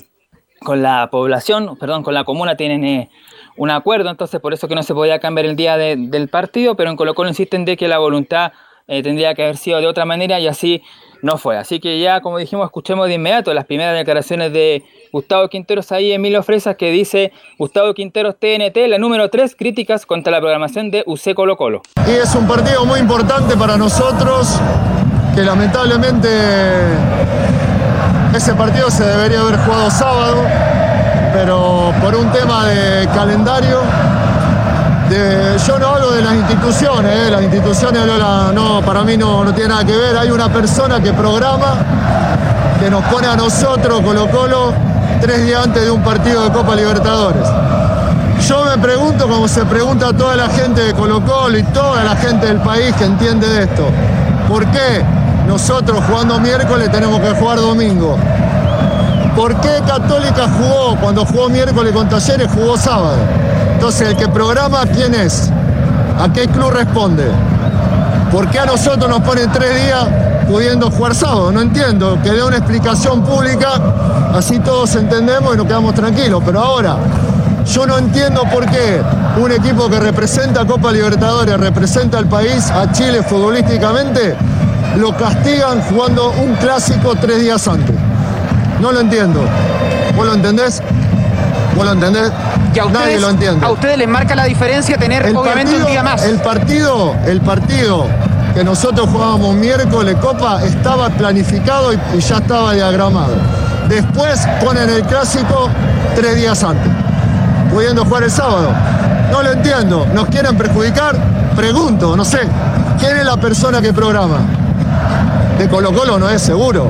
con 0.59 0.81
la 0.81 1.09
población, 1.11 1.77
perdón, 1.77 2.03
con 2.03 2.13
la 2.13 2.23
comuna 2.23 2.57
tienen... 2.57 2.83
eh, 2.83 3.09
un 3.57 3.69
acuerdo, 3.69 4.09
entonces 4.09 4.39
por 4.39 4.53
eso 4.53 4.69
que 4.69 4.75
no 4.75 4.81
se 4.81 4.93
podía 4.93 5.19
cambiar 5.19 5.45
el 5.45 5.57
día 5.57 5.75
de- 5.75 5.97
del 5.97 6.29
partido, 6.29 6.75
pero 6.75 6.89
en 6.89 6.95
Colo 6.95 7.13
Colo 7.13 7.27
insisten 7.29 7.65
de 7.65 7.75
que 7.75 7.89
la 7.89 7.99
voluntad 7.99 8.53
eh, 8.87 9.01
tendría 9.03 9.33
que 9.33 9.43
haber 9.43 9.57
sido 9.57 9.79
de 9.79 9.87
otra 9.87 10.05
manera 10.05 10.39
y 10.39 10.47
así 10.47 10.83
no 11.21 11.37
fue. 11.37 11.57
Así 11.57 11.79
que 11.79 11.99
ya, 11.99 12.21
como 12.21 12.37
dijimos, 12.37 12.65
escuchemos 12.65 13.07
de 13.07 13.15
inmediato 13.15 13.53
las 13.53 13.65
primeras 13.65 13.95
declaraciones 13.95 14.51
de 14.53 14.83
Gustavo 15.11 15.47
Quinteros 15.49 15.91
ahí, 15.91 16.11
Emilio 16.11 16.43
Fresas, 16.43 16.75
que 16.75 16.91
dice 16.91 17.31
Gustavo 17.57 17.93
Quinteros 17.93 18.35
TNT, 18.39 18.87
la 18.87 18.97
número 18.97 19.29
3, 19.29 19.55
críticas 19.55 20.05
contra 20.05 20.31
la 20.31 20.39
programación 20.39 20.89
de 20.91 21.03
UC 21.05 21.33
Colo 21.35 21.57
Colo. 21.57 21.81
Y 22.07 22.11
es 22.11 22.33
un 22.35 22.47
partido 22.47 22.85
muy 22.85 22.99
importante 22.99 23.55
para 23.55 23.77
nosotros, 23.77 24.59
que 25.35 25.41
lamentablemente 25.41 26.29
ese 28.35 28.53
partido 28.55 28.89
se 28.89 29.03
debería 29.03 29.41
haber 29.41 29.57
jugado 29.57 29.91
sábado, 29.91 30.43
pero 31.33 31.93
por 32.01 32.15
un 32.15 32.31
tema 32.31 32.65
de 32.67 33.07
calendario, 33.07 33.81
yo 35.67 35.77
no 35.77 35.87
hablo 35.87 36.11
de 36.11 36.21
las 36.21 36.35
instituciones, 36.35 37.11
¿eh? 37.11 37.31
las 37.31 37.41
instituciones 37.41 38.01
no, 38.53 38.81
para 38.85 39.03
mí 39.03 39.17
no, 39.17 39.43
no 39.43 39.53
tiene 39.53 39.69
nada 39.69 39.83
que 39.83 39.95
ver, 39.95 40.17
hay 40.17 40.31
una 40.31 40.47
persona 40.47 41.01
que 41.01 41.11
programa, 41.11 41.75
que 42.79 42.89
nos 42.89 43.03
pone 43.05 43.27
a 43.27 43.35
nosotros, 43.35 44.01
Colo 44.01 44.29
Colo, 44.29 44.73
tres 45.19 45.45
días 45.45 45.65
antes 45.65 45.83
de 45.83 45.91
un 45.91 46.01
partido 46.01 46.45
de 46.45 46.51
Copa 46.51 46.75
Libertadores. 46.75 47.45
Yo 48.47 48.63
me 48.63 48.77
pregunto 48.77 49.27
como 49.27 49.47
se 49.47 49.65
pregunta 49.65 50.13
toda 50.13 50.35
la 50.35 50.47
gente 50.47 50.81
de 50.81 50.93
Colo 50.93 51.21
Colo 51.25 51.57
y 51.57 51.63
toda 51.63 52.03
la 52.03 52.15
gente 52.15 52.47
del 52.47 52.59
país 52.59 52.95
que 52.95 53.03
entiende 53.03 53.47
de 53.47 53.63
esto. 53.63 53.87
¿Por 54.47 54.65
qué 54.67 55.03
nosotros 55.45 56.01
jugando 56.07 56.39
miércoles 56.39 56.89
tenemos 56.89 57.19
que 57.19 57.31
jugar 57.31 57.57
domingo? 57.57 58.17
¿Por 59.35 59.55
qué 59.61 59.81
Católica 59.87 60.47
jugó 60.57 60.97
cuando 60.99 61.25
jugó 61.25 61.49
miércoles 61.49 61.93
con 61.93 62.09
Talleres, 62.09 62.49
jugó 62.53 62.77
sábado? 62.77 63.15
Entonces, 63.73 64.09
el 64.09 64.17
que 64.17 64.27
programa, 64.27 64.83
¿quién 64.93 65.15
es? 65.15 65.49
¿A 66.19 66.31
qué 66.31 66.47
club 66.47 66.71
responde? 66.71 67.25
¿Por 68.31 68.47
qué 68.49 68.59
a 68.59 68.65
nosotros 68.65 69.09
nos 69.09 69.21
ponen 69.21 69.51
tres 69.51 69.83
días 69.83 70.05
pudiendo 70.47 70.91
jugar 70.91 71.15
sábado? 71.15 71.51
No 71.51 71.61
entiendo. 71.61 72.19
Que 72.21 72.31
dé 72.31 72.43
una 72.43 72.57
explicación 72.57 73.23
pública, 73.23 73.69
así 74.35 74.59
todos 74.59 74.95
entendemos 74.95 75.53
y 75.53 75.57
nos 75.57 75.65
quedamos 75.65 75.95
tranquilos. 75.95 76.43
Pero 76.45 76.59
ahora, 76.59 76.97
yo 77.65 77.87
no 77.87 77.97
entiendo 77.97 78.43
por 78.51 78.65
qué 78.65 79.01
un 79.41 79.51
equipo 79.51 79.89
que 79.89 79.99
representa 79.99 80.65
Copa 80.65 80.91
Libertadores, 80.91 81.57
representa 81.57 82.17
al 82.17 82.27
país, 82.27 82.69
a 82.69 82.91
Chile 82.91 83.23
futbolísticamente, 83.23 84.35
lo 84.97 85.15
castigan 85.15 85.81
jugando 85.89 86.31
un 86.31 86.53
clásico 86.55 87.15
tres 87.15 87.39
días 87.39 87.67
antes. 87.67 88.10
No 88.81 88.91
lo 88.91 88.99
entiendo. 88.99 89.41
¿Vos 90.15 90.25
lo 90.25 90.33
entendés? 90.33 90.81
¿Vos 91.75 91.85
lo 91.85 91.91
entendés? 91.93 92.31
Y 92.73 92.79
a 92.79 92.85
Nadie 92.85 93.19
lo 93.19 93.29
entiende. 93.29 93.65
a 93.65 93.69
ustedes 93.71 93.97
les 93.97 94.07
marca 94.07 94.35
la 94.35 94.45
diferencia 94.45 94.97
tener 94.97 95.25
El 95.25 95.35
obviamente 95.35 95.71
partido- 95.71 95.85
un 95.85 95.91
día 95.91 96.03
más. 96.03 96.23
El 96.23 96.37
partido, 96.39 97.15
el 97.25 97.41
partido 97.41 98.05
que 98.53 98.63
nosotros 98.63 99.07
jugábamos 99.09 99.55
miércoles 99.55 100.15
Copa 100.21 100.61
estaba 100.63 101.09
planificado 101.09 101.93
y, 101.93 101.99
y 102.15 102.19
ya 102.19 102.37
estaba 102.37 102.73
diagramado. 102.73 103.35
Después 103.87 104.45
ponen 104.63 104.89
el 104.89 105.03
clásico 105.03 105.69
tres 106.15 106.35
días 106.35 106.63
antes, 106.63 106.91
pudiendo 107.71 108.03
jugar 108.05 108.23
el 108.23 108.31
sábado. 108.31 108.69
No 109.31 109.41
lo 109.43 109.51
entiendo. 109.51 110.05
¿Nos 110.13 110.27
quieren 110.27 110.57
perjudicar? 110.57 111.15
Pregunto, 111.55 112.15
no 112.15 112.23
sé. 112.25 112.39
¿Quién 112.99 113.17
es 113.17 113.25
la 113.25 113.37
persona 113.37 113.81
que 113.81 113.93
programa? 113.93 114.37
De 115.57 115.67
Colo 115.67 115.93
Colo 115.93 116.17
no 116.19 116.29
es 116.29 116.41
seguro. 116.41 116.89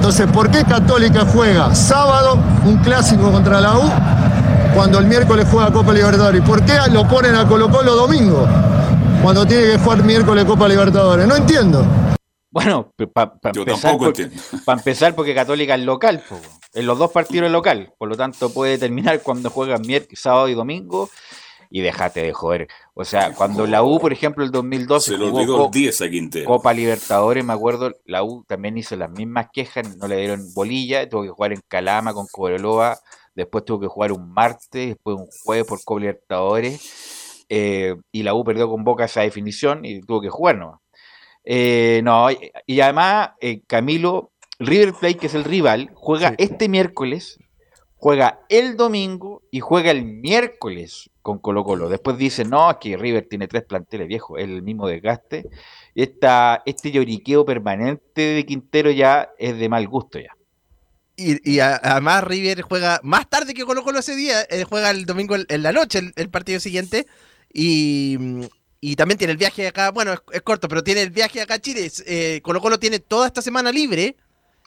Entonces, 0.00 0.32
¿por 0.32 0.50
qué 0.50 0.64
Católica 0.64 1.26
juega 1.26 1.74
sábado 1.74 2.38
un 2.64 2.78
clásico 2.78 3.30
contra 3.30 3.60
la 3.60 3.76
U 3.76 3.82
cuando 4.74 4.98
el 4.98 5.04
miércoles 5.04 5.46
juega 5.50 5.70
Copa 5.70 5.92
Libertadores? 5.92 6.42
¿Y 6.42 6.46
por 6.46 6.64
qué 6.64 6.78
lo 6.90 7.06
ponen 7.06 7.34
a 7.34 7.46
Colo 7.46 7.70
Colo 7.70 7.94
domingo 7.94 8.48
cuando 9.22 9.44
tiene 9.44 9.72
que 9.72 9.78
jugar 9.78 10.02
miércoles 10.02 10.46
Copa 10.46 10.66
Libertadores? 10.68 11.26
No 11.26 11.36
entiendo. 11.36 11.84
Bueno, 12.50 12.90
para 13.12 13.34
Yo 13.52 13.60
empezar, 13.60 13.98
pa' 14.64 14.72
empezar, 14.72 15.14
porque 15.14 15.34
Católica 15.34 15.74
es 15.74 15.82
local, 15.82 16.24
po, 16.26 16.40
en 16.72 16.86
los 16.86 16.98
dos 16.98 17.10
partidos 17.10 17.48
es 17.48 17.52
local, 17.52 17.92
por 17.98 18.08
lo 18.08 18.16
tanto 18.16 18.48
puede 18.54 18.78
terminar 18.78 19.20
cuando 19.20 19.50
juegan 19.50 19.82
miércoles, 19.82 20.18
sábado 20.18 20.48
y 20.48 20.54
domingo 20.54 21.10
y 21.70 21.80
déjate 21.82 22.22
de 22.22 22.32
joder. 22.32 22.68
O 22.94 23.04
sea, 23.04 23.32
cuando 23.34 23.66
la 23.66 23.82
U, 23.84 23.98
por 24.00 24.12
ejemplo, 24.12 24.44
el 24.44 24.50
2012 24.50 25.12
Se 25.12 25.16
le 25.18 25.24
jugó 25.26 25.38
olvidó 25.38 25.56
co- 25.58 25.64
el 25.66 25.70
10 25.70 26.00
a 26.02 26.10
Quintero. 26.10 26.46
Copa 26.46 26.74
Libertadores, 26.74 27.44
me 27.44 27.52
acuerdo, 27.52 27.92
la 28.04 28.22
U 28.24 28.44
también 28.46 28.76
hizo 28.76 28.96
las 28.96 29.10
mismas 29.10 29.46
quejas, 29.52 29.96
no 29.96 30.08
le 30.08 30.16
dieron 30.18 30.52
bolilla, 30.54 31.08
tuvo 31.08 31.22
que 31.22 31.28
jugar 31.30 31.52
en 31.52 31.60
Calama 31.68 32.12
con 32.12 32.26
Cobreloa, 32.30 32.98
después 33.34 33.64
tuvo 33.64 33.80
que 33.80 33.86
jugar 33.86 34.12
un 34.12 34.32
martes, 34.32 34.88
después 34.88 35.16
un 35.16 35.28
jueves 35.44 35.64
por 35.66 35.82
Copa 35.84 36.00
Libertadores, 36.00 37.44
eh, 37.48 37.94
y 38.12 38.22
la 38.24 38.34
U 38.34 38.44
perdió 38.44 38.68
con 38.68 38.82
Boca 38.84 39.04
esa 39.04 39.20
definición 39.22 39.84
y 39.84 40.00
tuvo 40.00 40.20
que 40.20 40.28
jugar 40.28 40.58
nomás. 40.58 40.80
Eh, 41.44 42.00
no, 42.04 42.30
y, 42.30 42.50
y 42.66 42.80
además, 42.80 43.30
eh, 43.40 43.62
Camilo, 43.66 44.32
River 44.58 44.92
Plate, 44.94 45.16
que 45.16 45.26
es 45.28 45.34
el 45.34 45.44
rival, 45.44 45.90
juega 45.94 46.34
este 46.38 46.68
miércoles, 46.68 47.38
juega 48.00 48.40
el 48.48 48.78
domingo 48.78 49.42
y 49.50 49.60
juega 49.60 49.90
el 49.90 50.04
miércoles 50.04 51.10
con 51.20 51.38
Colo 51.38 51.64
Colo. 51.64 51.90
Después 51.90 52.16
dicen, 52.16 52.48
no, 52.48 52.70
es 52.70 52.78
que 52.78 52.96
River 52.96 53.26
tiene 53.28 53.46
tres 53.46 53.64
planteles 53.64 54.08
viejos, 54.08 54.38
es 54.38 54.44
el 54.44 54.62
mismo 54.62 54.88
desgaste. 54.88 55.46
Esta, 55.94 56.62
este 56.64 56.90
lloriqueo 56.92 57.44
permanente 57.44 58.22
de 58.22 58.46
Quintero 58.46 58.90
ya 58.90 59.30
es 59.38 59.58
de 59.58 59.68
mal 59.68 59.86
gusto 59.86 60.18
ya. 60.18 60.34
Y, 61.16 61.60
además 61.60 62.24
River 62.24 62.62
juega 62.62 62.98
más 63.02 63.28
tarde 63.28 63.52
que 63.52 63.66
Colo 63.66 63.82
Colo 63.82 63.98
ese 63.98 64.16
día, 64.16 64.40
eh, 64.48 64.64
juega 64.64 64.90
el 64.90 65.04
domingo 65.04 65.34
en, 65.34 65.44
en 65.50 65.62
la 65.62 65.72
noche 65.72 65.98
el, 65.98 66.14
el 66.16 66.30
partido 66.30 66.58
siguiente 66.58 67.06
y, 67.52 68.16
y 68.80 68.96
también 68.96 69.18
tiene 69.18 69.32
el 69.32 69.36
viaje 69.36 69.68
acá, 69.68 69.90
bueno, 69.90 70.14
es, 70.14 70.20
es 70.32 70.40
corto, 70.40 70.68
pero 70.68 70.82
tiene 70.82 71.02
el 71.02 71.10
viaje 71.10 71.42
acá 71.42 71.54
a 71.54 71.58
Chile. 71.58 71.90
eh, 72.06 72.40
Colo 72.42 72.62
Colo 72.62 72.78
tiene 72.78 72.98
toda 73.00 73.26
esta 73.26 73.42
semana 73.42 73.70
libre 73.70 74.16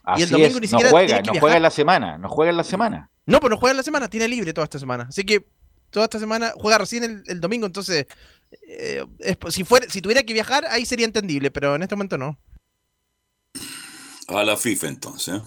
Así 0.03 0.21
y 0.21 0.23
el 0.25 0.29
domingo 0.29 0.49
es, 0.49 0.61
ni 0.61 0.61
no 0.61 0.67
siquiera 0.67 0.89
juega, 0.91 1.07
tiene 1.07 1.21
que 1.23 1.34
no 1.34 1.39
juega 1.39 1.57
en 1.57 1.63
la 1.63 1.71
semana, 1.71 2.17
no 2.19 2.29
juega 2.29 2.51
en 2.51 2.57
la 2.57 2.63
semana. 2.63 3.09
No, 3.26 3.39
pues 3.39 3.49
no 3.51 3.57
juega 3.57 3.71
en 3.71 3.78
la 3.78 3.84
semana, 3.84 4.09
tiene 4.09 4.28
libre 4.28 4.53
toda 4.53 4.65
esta 4.65 4.80
semana. 4.80 5.05
Así 5.09 5.24
que 5.24 5.45
toda 5.89 6.05
esta 6.05 6.19
semana 6.19 6.53
juega 6.55 6.78
recién 6.78 7.03
el, 7.03 7.24
el 7.28 7.39
domingo, 7.39 7.65
entonces 7.65 8.05
eh, 8.67 9.05
es- 9.19 9.38
si 9.53 9.63
fuera, 9.63 9.88
si 9.89 10.01
tuviera 10.01 10.24
que 10.24 10.34
viajar, 10.34 10.65
ahí 10.69 10.86
sería 10.86 11.05
entendible, 11.05 11.51
pero 11.51 11.76
en 11.76 11.84
este 11.84 11.95
momento 11.95 12.17
no. 12.17 12.38
A 14.28 14.43
la 14.43 14.57
FIFA 14.57 14.88
entonces. 14.88 15.36
¿eh? 15.36 15.41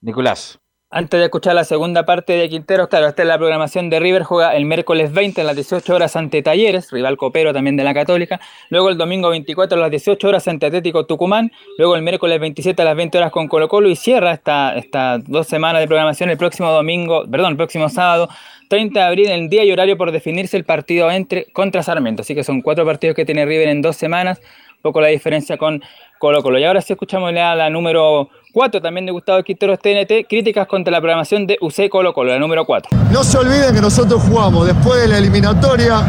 Nicolás. 0.00 0.58
Antes 0.90 1.20
de 1.20 1.26
escuchar 1.26 1.54
la 1.54 1.64
segunda 1.64 2.06
parte 2.06 2.32
de 2.32 2.48
Quinteros, 2.48 2.88
claro, 2.88 3.08
esta 3.08 3.20
es 3.20 3.28
la 3.28 3.36
programación 3.36 3.90
de 3.90 4.00
River, 4.00 4.22
juega 4.22 4.56
el 4.56 4.64
miércoles 4.64 5.12
20 5.12 5.42
a 5.42 5.44
las 5.44 5.54
18 5.54 5.94
horas 5.94 6.16
ante 6.16 6.40
Talleres, 6.40 6.90
rival 6.90 7.18
copero 7.18 7.52
también 7.52 7.76
de 7.76 7.84
la 7.84 7.92
Católica, 7.92 8.40
luego 8.70 8.88
el 8.88 8.96
domingo 8.96 9.28
24 9.28 9.76
a 9.76 9.82
las 9.82 9.90
18 9.90 10.26
horas 10.26 10.48
ante 10.48 10.64
Atlético 10.64 11.04
Tucumán, 11.04 11.52
luego 11.76 11.94
el 11.94 12.00
miércoles 12.00 12.40
27 12.40 12.80
a 12.80 12.86
las 12.86 12.96
20 12.96 13.18
horas 13.18 13.30
con 13.30 13.48
Colo 13.48 13.68
Colo 13.68 13.90
y 13.90 13.96
cierra 13.96 14.32
esta, 14.32 14.78
esta 14.78 15.18
dos 15.18 15.46
semanas 15.46 15.82
de 15.82 15.88
programación 15.88 16.30
el 16.30 16.38
próximo 16.38 16.70
domingo, 16.70 17.26
perdón, 17.30 17.50
el 17.50 17.56
próximo 17.58 17.90
sábado, 17.90 18.30
30 18.70 18.98
de 18.98 19.06
abril, 19.06 19.28
el 19.28 19.50
día 19.50 19.64
y 19.64 19.72
horario 19.72 19.98
por 19.98 20.10
definirse 20.10 20.56
el 20.56 20.64
partido 20.64 21.10
entre 21.10 21.52
contra 21.52 21.82
Sarmiento, 21.82 22.22
así 22.22 22.34
que 22.34 22.44
son 22.44 22.62
cuatro 22.62 22.86
partidos 22.86 23.14
que 23.14 23.26
tiene 23.26 23.44
River 23.44 23.68
en 23.68 23.82
dos 23.82 23.96
semanas, 23.96 24.40
un 24.76 24.82
poco 24.82 25.02
la 25.02 25.08
diferencia 25.08 25.58
con 25.58 25.82
Colo 26.18 26.42
Colo. 26.42 26.58
Y 26.58 26.64
ahora 26.64 26.80
sí 26.80 26.94
escuchamos 26.94 27.30
la 27.34 27.68
número 27.68 28.30
4 28.52 28.80
también 28.80 29.06
de 29.06 29.12
Gustavo 29.12 29.42
Quinteros 29.42 29.78
TNT, 29.78 30.26
críticas 30.28 30.66
contra 30.66 30.90
la 30.90 31.00
programación 31.00 31.46
de 31.46 31.58
UC 31.60 31.88
Colo 31.90 32.12
Colo, 32.12 32.32
la 32.32 32.38
número 32.38 32.64
4. 32.64 32.90
No 33.10 33.22
se 33.22 33.38
olviden 33.38 33.74
que 33.74 33.80
nosotros 33.80 34.22
jugamos 34.22 34.66
después 34.66 35.00
de 35.02 35.08
la 35.08 35.18
eliminatoria, 35.18 36.00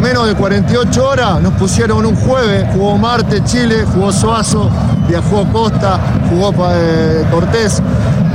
menos 0.00 0.28
de 0.28 0.34
48 0.34 1.08
horas, 1.08 1.40
nos 1.40 1.54
pusieron 1.54 2.06
un 2.06 2.14
jueves, 2.14 2.66
jugó 2.72 2.96
Marte, 2.96 3.42
Chile, 3.44 3.84
jugó 3.92 4.12
Soazo, 4.12 4.70
viajó 5.08 5.44
Costa, 5.52 5.98
jugó 6.30 6.52
eh, 6.72 7.24
Cortés, 7.30 7.82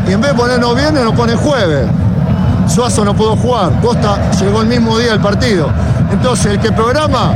y 0.08 0.12
en 0.12 0.22
vez 0.22 0.32
de 0.32 0.38
ponernos 0.38 0.76
viernes 0.76 1.04
nos 1.04 1.16
pone 1.16 1.36
jueves. 1.36 1.88
Suazo 2.68 3.06
no 3.06 3.16
pudo 3.16 3.36
jugar, 3.36 3.80
Costa 3.82 4.32
llegó 4.40 4.62
el 4.62 4.68
mismo 4.68 4.98
día 4.98 5.14
al 5.14 5.22
partido. 5.22 5.70
Entonces, 6.12 6.54
el 6.54 6.60
que 6.60 6.72
programa, 6.72 7.34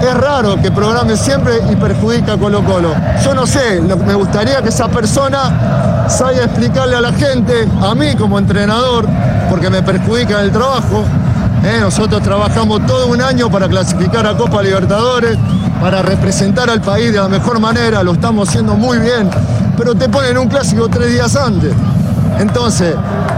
es 0.00 0.14
raro 0.14 0.60
que 0.60 0.70
programe 0.70 1.16
siempre 1.16 1.60
y 1.70 1.76
perjudica 1.76 2.34
a 2.34 2.36
Colo 2.36 2.64
Colo. 2.64 2.94
Yo 3.24 3.34
no 3.34 3.46
sé, 3.46 3.80
me 3.80 4.14
gustaría 4.14 4.62
que 4.62 4.68
esa 4.68 4.88
persona 4.88 6.06
salga 6.08 6.42
a 6.42 6.44
explicarle 6.44 6.96
a 6.96 7.00
la 7.00 7.12
gente, 7.12 7.68
a 7.82 7.94
mí 7.94 8.14
como 8.16 8.38
entrenador, 8.38 9.06
porque 9.50 9.70
me 9.70 9.82
perjudica 9.82 10.40
el 10.40 10.52
trabajo. 10.52 11.04
¿eh? 11.64 11.78
Nosotros 11.80 12.22
trabajamos 12.22 12.86
todo 12.86 13.08
un 13.08 13.20
año 13.20 13.50
para 13.50 13.68
clasificar 13.68 14.26
a 14.26 14.36
Copa 14.36 14.62
Libertadores, 14.62 15.36
para 15.80 16.02
representar 16.02 16.70
al 16.70 16.80
país 16.80 17.12
de 17.12 17.18
la 17.18 17.28
mejor 17.28 17.60
manera, 17.60 18.02
lo 18.02 18.12
estamos 18.12 18.48
haciendo 18.48 18.74
muy 18.74 18.98
bien, 18.98 19.30
pero 19.76 19.94
te 19.94 20.08
ponen 20.08 20.38
un 20.38 20.48
clásico 20.48 20.88
tres 20.88 21.12
días 21.12 21.36
antes. 21.36 21.72
Entonces, 22.38 22.94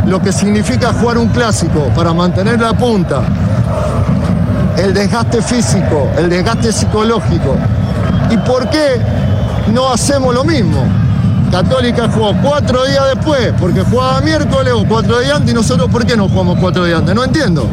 lo 0.06 0.20
que 0.20 0.32
significa 0.32 0.92
jugar 0.92 1.18
un 1.18 1.28
clásico 1.28 1.90
para 1.94 2.12
mantener 2.12 2.60
la 2.60 2.72
punta, 2.74 3.22
el 4.76 4.94
desgaste 4.94 5.42
físico, 5.42 6.10
el 6.16 6.28
desgaste 6.28 6.72
psicológico. 6.72 7.56
¿Y 8.30 8.36
por 8.38 8.68
qué 8.70 9.00
no 9.72 9.92
hacemos 9.92 10.34
lo 10.34 10.44
mismo? 10.44 10.84
Católica 11.50 12.08
jugó 12.08 12.32
cuatro 12.42 12.84
días 12.84 13.04
después, 13.14 13.52
porque 13.60 13.82
jugaba 13.82 14.20
miércoles 14.20 14.72
o 14.76 14.84
cuatro 14.86 15.18
días 15.18 15.36
antes, 15.36 15.50
y 15.50 15.54
nosotros 15.54 15.90
¿por 15.90 16.06
qué 16.06 16.16
no 16.16 16.28
jugamos 16.28 16.58
cuatro 16.60 16.84
días 16.84 17.00
antes? 17.00 17.14
No 17.14 17.24
entiendo. 17.24 17.66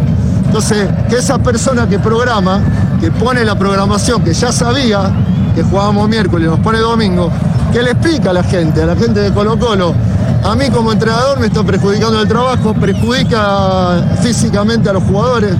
Entonces, 0.45 0.89
que 1.09 1.17
esa 1.17 1.37
persona 1.37 1.87
que 1.87 1.99
programa, 1.99 2.59
que 2.99 3.11
pone 3.11 3.45
la 3.45 3.55
programación, 3.55 4.23
que 4.23 4.33
ya 4.33 4.51
sabía 4.51 5.11
que 5.53 5.61
jugábamos 5.61 6.09
miércoles 6.09 6.47
y 6.47 6.49
nos 6.49 6.59
pone 6.59 6.79
domingo, 6.79 7.31
que 7.71 7.83
le 7.83 7.91
explica 7.91 8.31
a 8.31 8.33
la 8.33 8.43
gente, 8.43 8.81
a 8.81 8.85
la 8.87 8.95
gente 8.95 9.19
de 9.19 9.31
Colo 9.31 9.59
Colo, 9.59 9.93
a 10.43 10.55
mí 10.55 10.69
como 10.69 10.91
entrenador 10.91 11.39
me 11.39 11.47
está 11.47 11.63
perjudicando 11.63 12.21
el 12.21 12.27
trabajo, 12.27 12.73
perjudica 12.73 14.01
físicamente 14.21 14.89
a 14.89 14.93
los 14.93 15.03
jugadores. 15.03 15.53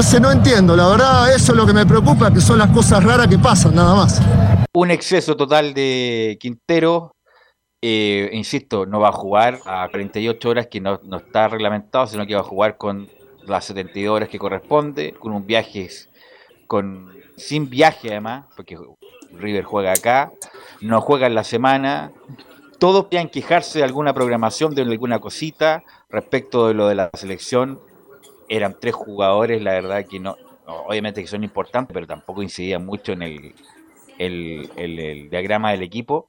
Entonces 0.00 0.20
no 0.22 0.32
entiendo, 0.32 0.74
la 0.74 0.88
verdad 0.88 1.34
eso 1.34 1.52
es 1.52 1.58
lo 1.58 1.66
que 1.66 1.74
me 1.74 1.84
preocupa, 1.84 2.32
que 2.32 2.40
son 2.40 2.58
las 2.58 2.70
cosas 2.70 3.04
raras 3.04 3.28
que 3.28 3.38
pasan, 3.38 3.74
nada 3.74 3.94
más. 3.94 4.18
Un 4.72 4.90
exceso 4.90 5.36
total 5.36 5.74
de 5.74 6.38
Quintero. 6.40 7.16
eh, 7.82 8.30
insisto, 8.32 8.86
no 8.86 8.98
va 8.98 9.10
a 9.10 9.12
jugar 9.12 9.58
a 9.66 9.86
48 9.90 10.48
horas 10.48 10.68
que 10.68 10.80
no, 10.80 10.98
está 11.18 11.48
reglamentado, 11.48 12.06
sino 12.06 12.26
que 12.26 12.34
va 12.34 12.40
a 12.40 12.44
jugar 12.44 12.78
con 12.78 13.10
las 13.46 13.66
72 13.66 14.16
horas 14.16 14.30
que 14.30 14.38
corresponde, 14.38 15.12
con 15.18 15.32
un 15.32 15.46
viaje 15.46 15.90
con 16.66 17.12
sin 17.36 17.68
viaje 17.68 18.08
además, 18.08 18.46
porque 18.56 18.78
River 19.32 19.64
juega 19.64 19.92
acá, 19.92 20.32
no 20.80 21.02
juega 21.02 21.26
en 21.26 21.34
la 21.34 21.44
semana. 21.44 22.10
Todos 22.78 23.04
puedan 23.10 23.28
quejarse 23.28 23.80
de 23.80 23.84
alguna 23.84 24.14
programación, 24.14 24.74
de 24.74 24.80
alguna 24.80 25.18
cosita 25.18 25.82
respecto 26.08 26.68
de 26.68 26.72
lo 26.72 26.88
de 26.88 26.94
la 26.94 27.10
selección. 27.12 27.89
Eran 28.50 28.76
tres 28.80 28.94
jugadores, 28.94 29.62
la 29.62 29.74
verdad 29.74 30.04
que 30.04 30.18
no, 30.18 30.36
obviamente 30.66 31.22
que 31.22 31.28
son 31.28 31.44
importantes, 31.44 31.94
pero 31.94 32.06
tampoco 32.06 32.42
incidían 32.42 32.84
mucho 32.84 33.12
en 33.12 33.22
el, 33.22 33.54
el, 34.18 34.70
el, 34.76 35.30
diagrama 35.30 35.70
del 35.70 35.82
equipo. 35.82 36.28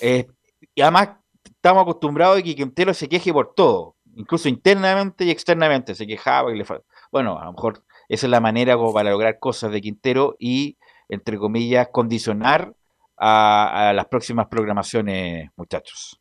Eh, 0.00 0.28
y 0.72 0.80
además 0.80 1.16
estamos 1.44 1.82
acostumbrados 1.82 2.38
a 2.38 2.42
que 2.42 2.54
Quintero 2.54 2.94
se 2.94 3.08
queje 3.08 3.32
por 3.32 3.54
todo, 3.54 3.96
incluso 4.14 4.48
internamente 4.48 5.24
y 5.24 5.30
externamente, 5.30 5.96
se 5.96 6.06
quejaba 6.06 6.54
y 6.54 6.58
le 6.58 6.64
Bueno, 7.10 7.36
a 7.40 7.46
lo 7.46 7.52
mejor 7.52 7.82
esa 8.08 8.26
es 8.26 8.30
la 8.30 8.40
manera 8.40 8.76
como 8.76 8.94
para 8.94 9.10
lograr 9.10 9.40
cosas 9.40 9.72
de 9.72 9.80
Quintero 9.80 10.36
y, 10.38 10.78
entre 11.08 11.38
comillas, 11.38 11.88
condicionar 11.90 12.72
a, 13.16 13.88
a 13.88 13.92
las 13.92 14.06
próximas 14.06 14.46
programaciones, 14.46 15.50
muchachos. 15.56 16.20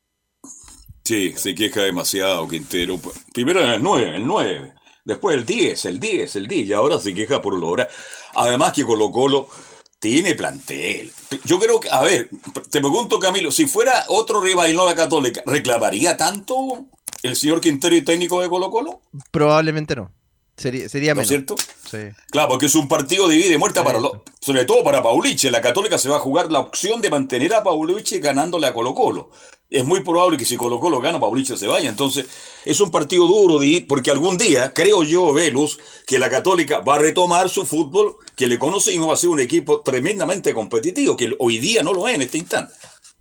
Sí, 1.03 1.31
se 1.33 1.53
queja 1.53 1.81
demasiado 1.81 2.47
Quintero. 2.47 2.95
Primero 3.35 3.61
en 3.61 3.69
el 3.69 3.83
9, 3.83 4.15
el 4.15 4.25
9. 4.25 4.76
Después 5.07 5.37
el 5.37 5.45
10, 5.45 5.85
el 5.85 5.99
10, 6.01 6.35
el 6.35 6.47
10. 6.49 6.67
Y 6.67 6.73
ahora 6.73 6.99
se 6.99 7.13
queja 7.13 7.41
por 7.41 7.57
lo 7.57 7.69
hora. 7.69 7.87
Además 8.35 8.73
que 8.73 8.83
Colo 8.83 9.09
Colo 9.09 9.47
tiene 9.99 10.35
plantel. 10.35 11.13
Yo 11.45 11.57
creo 11.59 11.79
que, 11.79 11.89
a 11.89 12.01
ver, 12.01 12.29
te 12.69 12.81
pregunto 12.81 13.17
Camilo, 13.17 13.49
si 13.49 13.67
fuera 13.67 14.03
otro 14.09 14.41
rival 14.41 14.69
y 14.69 14.75
no 14.75 14.85
la 14.85 14.95
Católica, 14.95 15.41
¿reclamaría 15.45 16.17
tanto 16.17 16.87
el 17.23 17.37
señor 17.37 17.61
Quintero 17.61 17.95
y 17.95 18.01
técnico 18.01 18.41
de 18.41 18.49
Colo 18.49 18.69
Colo? 18.69 19.01
Probablemente 19.31 19.95
no. 19.95 20.11
Sería, 20.57 20.89
sería 20.89 21.13
¿No 21.13 21.21
es 21.21 21.29
menos. 21.29 21.55
cierto? 21.55 21.55
Sí. 21.89 22.15
Claro, 22.31 22.49
porque 22.49 22.65
es 22.65 22.73
un 22.73 22.87
partido 22.87 23.27
de 23.27 23.35
vida 23.35 23.53
y 23.53 23.57
muerte 23.59 23.81
para 23.83 23.99
los, 23.99 24.11
sobre 24.39 24.65
todo 24.65 24.83
para 24.83 25.03
Pauliche. 25.03 25.51
La 25.51 25.61
Católica 25.61 25.99
se 25.99 26.09
va 26.09 26.17
a 26.17 26.19
jugar 26.19 26.51
la 26.51 26.59
opción 26.59 26.99
de 26.99 27.11
mantener 27.11 27.53
a 27.53 27.63
Pauliche 27.63 28.19
ganándole 28.19 28.65
a 28.65 28.73
Colo 28.73 28.95
Colo. 28.95 29.29
Es 29.69 29.85
muy 29.85 29.99
probable 29.99 30.37
que 30.37 30.45
si 30.45 30.57
Colo 30.57 30.79
Colo 30.79 30.99
gana, 30.99 31.19
Pauliche 31.19 31.57
se 31.57 31.67
vaya. 31.67 31.89
Entonces, 31.89 32.25
es 32.65 32.79
un 32.79 32.89
partido 32.89 33.27
duro 33.27 33.59
de 33.59 33.67
ir, 33.67 33.87
porque 33.87 34.09
algún 34.09 34.37
día, 34.37 34.73
creo 34.73 35.03
yo, 35.03 35.31
Velus, 35.31 35.77
que 36.07 36.17
la 36.17 36.29
Católica 36.29 36.79
va 36.79 36.95
a 36.95 36.99
retomar 36.99 37.49
su 37.49 37.65
fútbol, 37.65 38.15
que 38.35 38.47
le 38.47 38.57
conocimos, 38.57 39.09
va 39.09 39.13
a 39.13 39.17
ser 39.17 39.29
un 39.29 39.39
equipo 39.39 39.81
tremendamente 39.81 40.53
competitivo, 40.53 41.15
que 41.15 41.35
hoy 41.37 41.59
día 41.59 41.83
no 41.83 41.93
lo 41.93 42.07
es 42.07 42.15
en 42.15 42.23
este 42.23 42.37
instante. 42.39 42.73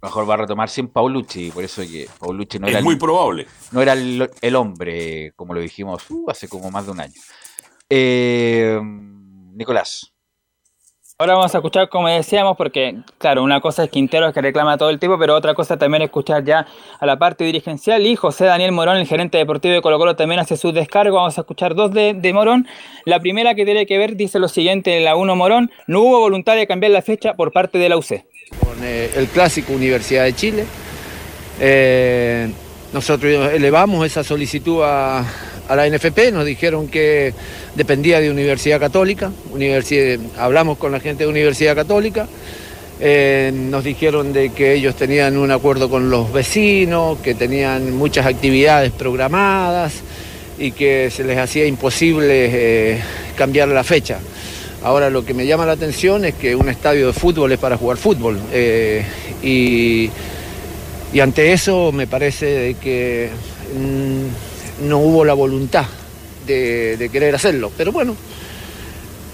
Mejor 0.03 0.29
va 0.29 0.35
a 0.35 0.39
retomar 0.39 0.69
sin 0.69 0.89
Paulucci, 0.89 1.51
por 1.51 1.65
eso 1.65 1.83
que 1.83 2.07
Paulucci 2.21 2.59
no 2.59 2.67
Es 2.67 2.75
era, 2.75 2.83
muy 2.83 2.95
el, 2.95 2.99
probable. 2.99 3.47
no 3.73 3.81
era 3.81 3.95
el, 3.95 4.31
el 4.41 4.57
hombre, 4.57 5.33
como 5.37 5.55
lo 5.55 5.61
dijimos 5.61 6.03
uh, 6.11 6.31
hace 6.31 6.49
como 6.49 6.71
más 6.71 6.85
de 6.87 6.93
un 6.93 7.01
año. 7.01 7.15
Eh, 7.89 8.79
Nicolás. 9.55 10.13
Ahora 11.19 11.33
vamos 11.33 11.55
a 11.55 11.59
escuchar, 11.59 11.89
como 11.89 12.09
decíamos, 12.09 12.59
porque, 12.59 12.95
claro, 13.17 13.43
una 13.43 13.63
cosa 13.63 13.85
es 13.85 13.91
Quintero 13.91 14.31
que 14.35 14.43
reclama 14.43 14.77
todo 14.77 14.91
el 14.91 14.99
tiempo, 14.99 15.19
pero 15.19 15.35
otra 15.35 15.55
cosa 15.55 15.79
también 15.79 16.03
es 16.03 16.09
escuchar 16.09 16.45
ya 16.45 16.67
a 17.01 17.07
la 17.07 17.19
parte 17.19 17.43
dirigencial. 17.45 18.05
Y 18.07 18.17
José 18.17 18.45
Daniel 18.45 18.73
Morón, 18.73 18.99
el 18.99 19.07
gerente 19.07 19.39
deportivo 19.39 19.73
de 19.73 19.81
Colo 19.81 19.97
Colo, 19.97 20.15
también 20.15 20.41
hace 20.41 20.59
su 20.59 20.73
descargo. 20.73 21.17
Vamos 21.17 21.39
a 21.39 21.41
escuchar 21.41 21.75
dos 21.75 21.91
de, 21.93 22.13
de 22.13 22.33
Morón. 22.35 22.69
La 23.07 23.19
primera 23.19 23.55
que 23.55 23.65
tiene 23.65 23.87
que 23.87 23.97
ver 23.97 24.15
dice 24.17 24.39
lo 24.39 24.49
siguiente: 24.49 25.01
la 25.01 25.17
1 25.17 25.37
Morón, 25.37 25.71
no 25.87 26.01
hubo 26.03 26.21
voluntad 26.21 26.55
de 26.55 26.67
cambiar 26.67 26.93
la 26.93 27.01
fecha 27.01 27.33
por 27.33 27.51
parte 27.51 27.79
de 27.79 27.89
la 27.89 27.97
UC. 27.97 28.23
Con 28.51 28.79
eh, 28.83 29.11
el 29.17 29.27
clásico 29.29 29.73
Universidad 29.73 30.25
de 30.25 30.35
Chile. 30.35 30.65
Eh, 31.61 32.49
nosotros 32.93 33.53
elevamos 33.53 34.07
esa 34.07 34.23
solicitud 34.23 34.83
a, 34.85 35.25
la 35.69 35.89
NFP, 35.89 36.33
nos 36.33 36.45
dijeron 36.45 36.87
que 36.87 37.35
dependía 37.75 38.21
de 38.21 38.31
Universidad 38.31 38.79
Católica, 38.79 39.33
hablamos 40.39 40.79
con 40.79 40.93
la 40.93 41.01
gente 41.01 41.25
de 41.25 41.31
Universidad 41.31 41.75
Católica, 41.75 42.29
eh, 43.01 43.51
nos 43.53 43.83
dijeron 43.83 44.33
de 44.33 44.51
que 44.51 44.75
ellos 44.75 44.95
tenían 44.95 45.37
un 45.37 45.51
acuerdo 45.51 45.91
con 45.91 46.09
los 46.09 46.33
vecinos, 46.33 47.19
que 47.19 47.35
tenían 47.35 47.97
muchas 47.97 48.27
actividades 48.27 48.93
programadas 48.93 49.95
y 50.57 50.71
que 50.71 51.11
se 51.11 51.25
les 51.25 51.37
hacía 51.37 51.67
imposible 51.67 53.01
cambiar 53.37 53.67
la 53.69 53.83
fecha. 53.83 54.21
Ahora 54.87 55.11
lo 55.11 55.25
que 55.25 55.35
me 55.35 55.45
llama 55.45 55.67
la 55.67 55.73
atención 55.73 56.25
es 56.25 56.35
que 56.35 56.55
un 56.55 56.69
estadio 56.69 57.09
de 57.09 57.13
fútbol 57.13 57.51
es 57.51 57.59
para 57.59 57.77
jugar 57.77 57.97
fútbol 57.97 58.39
eh, 58.53 59.05
y, 59.43 60.09
ante 61.21 61.53
eso 61.53 61.91
me 61.91 62.07
parece 62.07 62.77
que 62.81 63.29
mm, 63.75 64.87
no 64.89 64.99
hubo 64.99 65.25
la 65.25 65.35
voluntad 65.35 65.87
de, 66.47 66.97
de 66.97 67.09
querer 67.09 67.35
hacerlo. 67.35 67.73
Pero 67.77 67.91
bueno, 67.91 68.15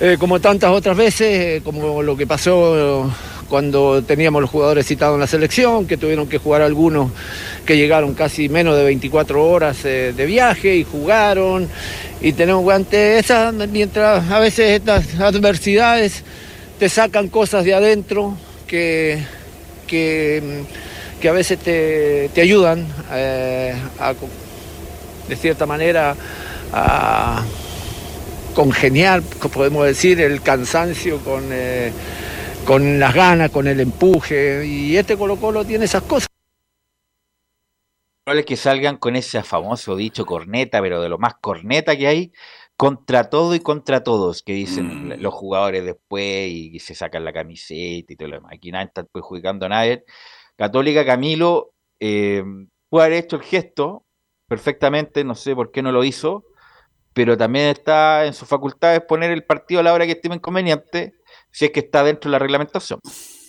eh, 0.01 0.17
como 0.19 0.41
tantas 0.41 0.71
otras 0.71 0.97
veces, 0.97 1.21
eh, 1.21 1.61
como 1.63 2.03
lo 2.03 2.17
que 2.17 2.27
pasó 2.27 3.13
cuando 3.53 4.03
teníamos 4.03 4.41
los 4.41 4.51
jugadores 4.51 4.87
citados 4.87 5.13
en 5.17 5.21
la 5.21 5.27
selección, 5.27 5.87
que 5.87 5.99
tuvieron 5.99 6.27
que 6.27 6.39
jugar 6.39 6.63
algunos 6.63 7.11
que 7.67 7.77
llegaron 7.77 8.15
casi 8.15 8.49
menos 8.49 8.79
de 8.79 8.83
24 8.83 9.47
horas 9.47 9.85
eh, 9.85 10.15
de 10.17 10.25
viaje 10.25 10.75
y 10.75 10.85
jugaron. 10.85 11.69
Y 12.23 12.33
tenemos 12.33 12.67
ante 12.73 13.19
esas, 13.19 13.53
mientras 13.53 14.31
a 14.31 14.39
veces 14.39 14.81
estas 14.81 15.21
adversidades 15.21 16.25
te 16.79 16.89
sacan 16.89 17.29
cosas 17.29 17.67
de 17.67 17.75
adentro 17.75 18.39
que, 18.67 19.19
que, 19.87 20.63
que 21.21 21.29
a 21.29 21.33
veces 21.33 21.59
te, 21.59 22.31
te 22.33 22.41
ayudan 22.41 22.87
eh, 23.13 23.75
a, 23.99 24.15
de 25.29 25.37
cierta 25.37 25.67
manera 25.67 26.17
a 26.73 27.45
congeniar, 28.55 29.21
podemos 29.53 29.85
decir, 29.85 30.23
el 30.23 30.41
cansancio 30.41 31.19
con, 31.19 31.51
eh, 31.53 31.93
con 32.65 32.99
las 32.99 33.15
ganas, 33.15 33.51
con 33.51 33.67
el 33.67 33.81
empuje. 33.81 34.65
Y 34.67 34.97
este 34.97 35.17
Colo 35.17 35.37
Colo 35.37 35.65
tiene 35.65 35.85
esas 35.85 36.03
cosas. 36.03 36.29
probable 38.25 38.41
es 38.41 38.47
que 38.47 38.57
salgan 38.57 38.97
con 38.99 39.17
ese 39.17 39.43
famoso 39.43 39.97
dicho 39.97 40.25
corneta, 40.25 40.81
pero 40.81 41.01
de 41.01 41.09
lo 41.09 41.19
más 41.19 41.35
corneta 41.41 41.97
que 41.97 42.07
hay, 42.07 42.33
contra 42.77 43.29
todo 43.31 43.55
y 43.55 43.61
contra 43.61 44.03
todos, 44.05 44.43
que 44.43 44.53
dicen 44.53 45.09
Mm. 45.09 45.21
los 45.21 45.35
jugadores 45.35 45.85
después 45.85 46.49
y, 46.49 46.79
se 46.79 46.95
sacan 46.95 47.25
la 47.25 47.33
camiseta 47.33 48.13
y 48.13 48.17
todo 48.17 48.29
lo 48.29 48.37
demás. 48.37 48.53
Aquí 48.55 48.71
nadie 48.71 48.87
está 48.87 49.05
perjudicando 49.05 49.67
a 49.67 49.69
nadie. 49.71 50.05
Católica 50.57 51.05
Camilo 51.05 51.73
eh, 52.01 52.45
puede 52.89 53.07
haber 53.07 53.25
hecho 53.25 53.37
el 53.37 53.43
gesto 53.43 54.05
perfectamente, 54.47 55.25
no 55.25 55.35
sé 55.35 55.55
por 55.55 55.71
qué 55.73 55.83
no 55.83 55.93
lo 55.93 56.05
hizo, 56.05 56.45
pero 57.15 57.37
también 57.37 57.67
está 57.69 58.27
en 58.27 58.35
sus 58.35 58.49
facultades 58.49 59.03
poner 59.03 59.31
el 59.31 59.45
partido 59.45 59.81
a 59.81 59.83
la 59.83 59.93
hora 59.93 60.07
que 60.07 60.13
estime 60.13 60.41
conveniente, 60.41 61.15
si 61.53 61.67
es 61.67 61.71
que 61.71 61.81
está 61.81 62.03
dentro 62.03 62.29
de 62.29 62.33
la 62.33 62.39
reglamentación. 62.41 62.99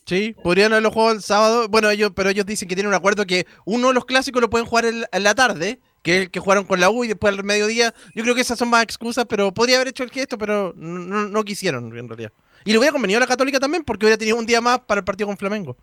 Sí, 0.06 0.36
podrían 0.43 0.74
haberlo 0.74 0.91
jugado 0.91 1.14
el 1.14 1.22
sábado. 1.22 1.70
Bueno, 1.70 1.89
ellos, 1.89 2.12
pero 2.16 2.30
ellos 2.30 2.45
dicen 2.45 2.68
que 2.68 2.76
tienen 2.76 2.89
un 2.89 2.95
acuerdo 2.95 3.26
que 3.26 3.47
uno 3.66 3.88
de 3.88 3.93
los 3.93 4.06
clásicos 4.06 4.41
lo 4.41 4.49
pueden 4.49 4.68
jugar 4.68 4.86
en, 4.86 5.06
en 5.10 5.24
la 5.24 5.34
tarde, 5.34 5.80
que 6.01 6.16
es 6.16 6.22
el 6.24 6.32
que 6.32 6.41
jugaron 6.41 6.66
con 6.66 6.82
la 6.82 6.89
U 6.89 7.06
y 7.06 7.08
después 7.08 7.34
al 7.34 7.43
mediodía. 7.43 7.93
Yo 8.14 8.24
creo 8.24 8.36
que 8.36 8.41
esas 8.41 8.60
son 8.60 8.70
más 8.70 8.84
excusas, 8.84 9.26
pero 9.28 9.54
podría 9.54 9.78
haber 9.78 9.88
hecho 9.88 10.04
el 10.04 10.12
gesto, 10.12 10.38
pero 10.38 10.74
no, 10.76 11.30
no 11.30 11.43
quisieron 11.43 11.97
en 11.97 12.10
realidad. 12.10 12.34
Y 12.66 12.72
le 12.72 12.78
hubiera 12.78 12.91
convenido 12.91 13.18
a 13.18 13.22
la 13.22 13.28
Católica 13.28 13.60
también, 13.60 13.84
porque 13.84 14.06
hubiera 14.06 14.18
tenido 14.18 14.38
un 14.38 14.45
día 14.45 14.60
más 14.60 14.80
para 14.82 14.99
el 14.99 15.06
partido 15.06 15.28
con 15.28 15.38
Flamengo. 15.38 15.78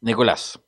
Nicolás. 0.00 0.60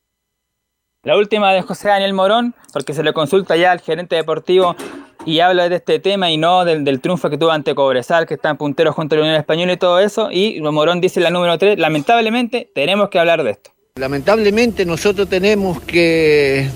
La 1.05 1.16
última 1.16 1.53
de 1.53 1.62
José 1.62 1.88
Daniel 1.88 2.14
Morón, 2.14 2.55
porque 2.72 2.94
se 2.94 3.03
le 3.03 3.12
consulta 3.12 3.57
ya 3.57 3.72
al 3.72 3.80
gerente 3.80 4.14
deportivo 4.14 4.76
y 5.24 5.40
habla 5.40 5.68
de 5.68 5.76
este 5.76 5.98
tema 5.98 6.30
y 6.30 6.36
no 6.36 6.64
del, 6.64 6.84
del 6.84 7.00
triunfo 7.00 7.30
que 7.30 7.38
tuvo 7.38 7.50
ante 7.50 7.74
Cobresal, 7.74 8.26
que 8.26 8.34
está 8.34 8.50
en 8.50 8.56
puntero 8.56 8.92
junto 8.92 9.14
a 9.14 9.18
la 9.18 9.24
Unión 9.24 9.36
Española 9.38 9.72
y 9.72 9.76
todo 9.76 9.98
eso. 9.98 10.30
Y 10.30 10.60
Morón 10.60 11.00
dice 11.00 11.20
la 11.20 11.30
número 11.30 11.56
3, 11.58 11.78
lamentablemente 11.78 12.68
tenemos 12.74 13.08
que 13.08 13.18
hablar 13.18 13.42
de 13.42 13.52
esto. 13.52 13.70
Lamentablemente 13.96 14.86
nosotros 14.86 15.28
tenemos 15.28 15.80
que 15.82 16.66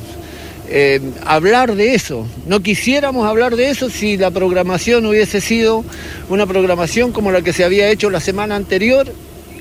eh, 0.68 1.00
hablar 1.24 1.74
de 1.74 1.94
eso. 1.94 2.26
No 2.46 2.60
quisiéramos 2.60 3.26
hablar 3.26 3.56
de 3.56 3.70
eso 3.70 3.88
si 3.88 4.16
la 4.16 4.30
programación 4.30 5.06
hubiese 5.06 5.40
sido 5.40 5.84
una 6.28 6.46
programación 6.46 7.12
como 7.12 7.32
la 7.32 7.42
que 7.42 7.52
se 7.52 7.64
había 7.64 7.88
hecho 7.88 8.10
la 8.10 8.20
semana 8.20 8.56
anterior, 8.56 9.06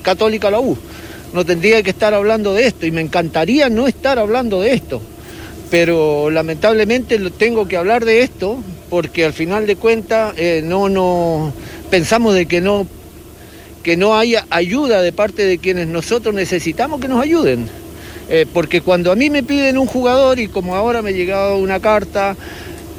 Católica 0.02 0.50
la 0.50 0.60
U. 0.60 0.76
No 1.32 1.44
tendría 1.44 1.82
que 1.82 1.90
estar 1.90 2.14
hablando 2.14 2.54
de 2.54 2.66
esto 2.66 2.86
y 2.86 2.90
me 2.90 3.00
encantaría 3.00 3.68
no 3.68 3.86
estar 3.86 4.18
hablando 4.18 4.60
de 4.60 4.74
esto. 4.74 5.00
Pero 5.70 6.30
lamentablemente 6.30 7.18
tengo 7.30 7.66
que 7.66 7.76
hablar 7.76 8.04
de 8.04 8.20
esto 8.20 8.58
porque 8.88 9.24
al 9.24 9.32
final 9.32 9.66
de 9.66 9.76
cuentas 9.76 10.34
eh, 10.36 10.62
no, 10.64 10.88
no 10.88 11.52
pensamos 11.90 12.34
de 12.34 12.46
que 12.46 12.60
no 12.60 12.86
que 13.82 13.96
no 13.96 14.18
haya 14.18 14.44
ayuda 14.50 15.00
de 15.00 15.12
parte 15.12 15.44
de 15.44 15.58
quienes 15.58 15.86
nosotros 15.86 16.34
necesitamos 16.34 17.00
que 17.00 17.06
nos 17.06 17.22
ayuden. 17.22 17.68
Eh, 18.28 18.44
porque 18.52 18.80
cuando 18.80 19.12
a 19.12 19.14
mí 19.14 19.30
me 19.30 19.44
piden 19.44 19.78
un 19.78 19.86
jugador, 19.86 20.40
y 20.40 20.48
como 20.48 20.74
ahora 20.74 21.02
me 21.02 21.10
ha 21.10 21.12
llegado 21.12 21.58
una 21.58 21.78
carta 21.78 22.36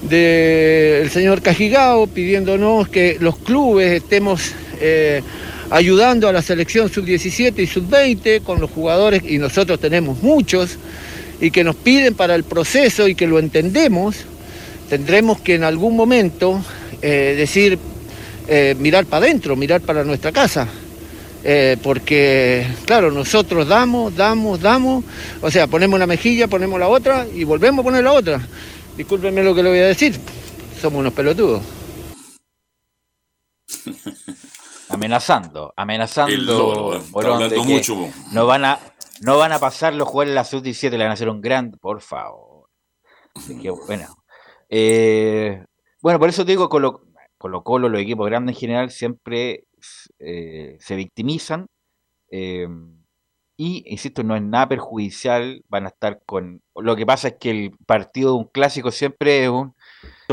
del 0.03 1.09
señor 1.09 1.41
Cajigao 1.41 2.07
pidiéndonos 2.07 2.87
que 2.87 3.17
los 3.19 3.37
clubes 3.37 3.91
estemos 3.91 4.53
eh, 4.79 5.21
ayudando 5.69 6.29
a 6.29 6.31
la 6.31 6.41
selección 6.41 6.89
sub-17 6.89 7.59
y 7.59 7.67
sub-20 7.67 8.41
con 8.43 8.61
los 8.61 8.71
jugadores, 8.71 9.23
y 9.27 9.37
nosotros 9.39 9.81
tenemos 9.81 10.23
muchos, 10.23 10.77
y 11.41 11.51
que 11.51 11.65
nos 11.65 11.75
piden 11.75 12.13
para 12.13 12.33
el 12.33 12.45
proceso 12.45 13.09
y 13.09 13.15
que 13.15 13.27
lo 13.27 13.39
entendemos, 13.39 14.15
tendremos 14.89 15.39
que 15.41 15.55
en 15.55 15.63
algún 15.63 15.95
momento 15.95 16.61
eh, 17.01 17.35
decir, 17.37 17.77
eh, 18.47 18.75
mirar 18.79 19.05
para 19.05 19.25
adentro, 19.25 19.55
mirar 19.55 19.81
para 19.81 20.03
nuestra 20.03 20.31
casa. 20.31 20.67
Eh, 21.43 21.77
porque, 21.81 22.67
claro, 22.85 23.11
nosotros 23.11 23.67
damos, 23.67 24.15
damos, 24.15 24.59
damos, 24.59 25.03
o 25.41 25.51
sea, 25.51 25.67
ponemos 25.67 25.95
una 25.95 26.07
mejilla, 26.07 26.47
ponemos 26.47 26.79
la 26.79 26.87
otra 26.87 27.25
y 27.33 27.43
volvemos 27.43 27.83
a 27.83 27.83
poner 27.83 28.03
la 28.03 28.13
otra. 28.13 28.41
Discúlpenme 28.97 29.43
lo 29.43 29.53
que 29.53 29.63
le 29.63 29.69
voy 29.69 29.79
a 29.79 29.87
decir, 29.87 30.19
somos 30.81 30.99
unos 30.99 31.13
pelotudos. 31.13 31.61
amenazando, 34.89 35.73
amenazando 35.75 37.01
de 37.49 37.49
que 37.49 37.61
mucho. 37.61 38.09
no 38.31 38.45
van 38.45 38.65
a 38.65 38.79
no 39.21 39.37
van 39.37 39.51
a 39.51 39.59
pasarlo 39.59 40.03
a 40.03 40.07
jugar 40.07 40.27
en 40.27 40.35
la 40.35 40.43
sub-17, 40.43 40.91
le 40.91 40.97
van 40.99 41.09
a 41.09 41.13
hacer 41.13 41.29
un 41.29 41.41
gran, 41.41 41.71
por 41.71 42.01
favor. 42.01 42.69
Así 43.35 43.57
que, 43.59 43.69
bueno. 43.69 44.07
Eh, 44.69 45.63
bueno, 46.01 46.19
por 46.19 46.29
eso 46.29 46.45
te 46.45 46.51
digo, 46.51 46.69
Colo, 46.69 47.03
Colo 47.37 47.63
Colo, 47.63 47.89
los 47.89 48.01
equipos 48.01 48.27
grandes 48.27 48.55
en 48.55 48.59
general, 48.59 48.91
siempre 48.91 49.65
eh, 50.19 50.77
se 50.79 50.95
victimizan. 50.95 51.67
eh, 52.31 52.67
y, 53.59 53.83
insisto, 53.87 54.23
no 54.23 54.35
es 54.35 54.43
nada 54.43 54.69
perjudicial, 54.69 55.63
van 55.67 55.85
a 55.85 55.89
estar 55.89 56.21
con... 56.27 56.61
Lo 56.75 56.95
que 56.95 57.07
pasa 57.07 57.29
es 57.29 57.35
que 57.39 57.49
el 57.49 57.71
partido 57.87 58.33
de 58.33 58.37
un 58.37 58.45
clásico 58.45 58.91
siempre 58.91 59.45
es 59.45 59.49
un 59.49 59.73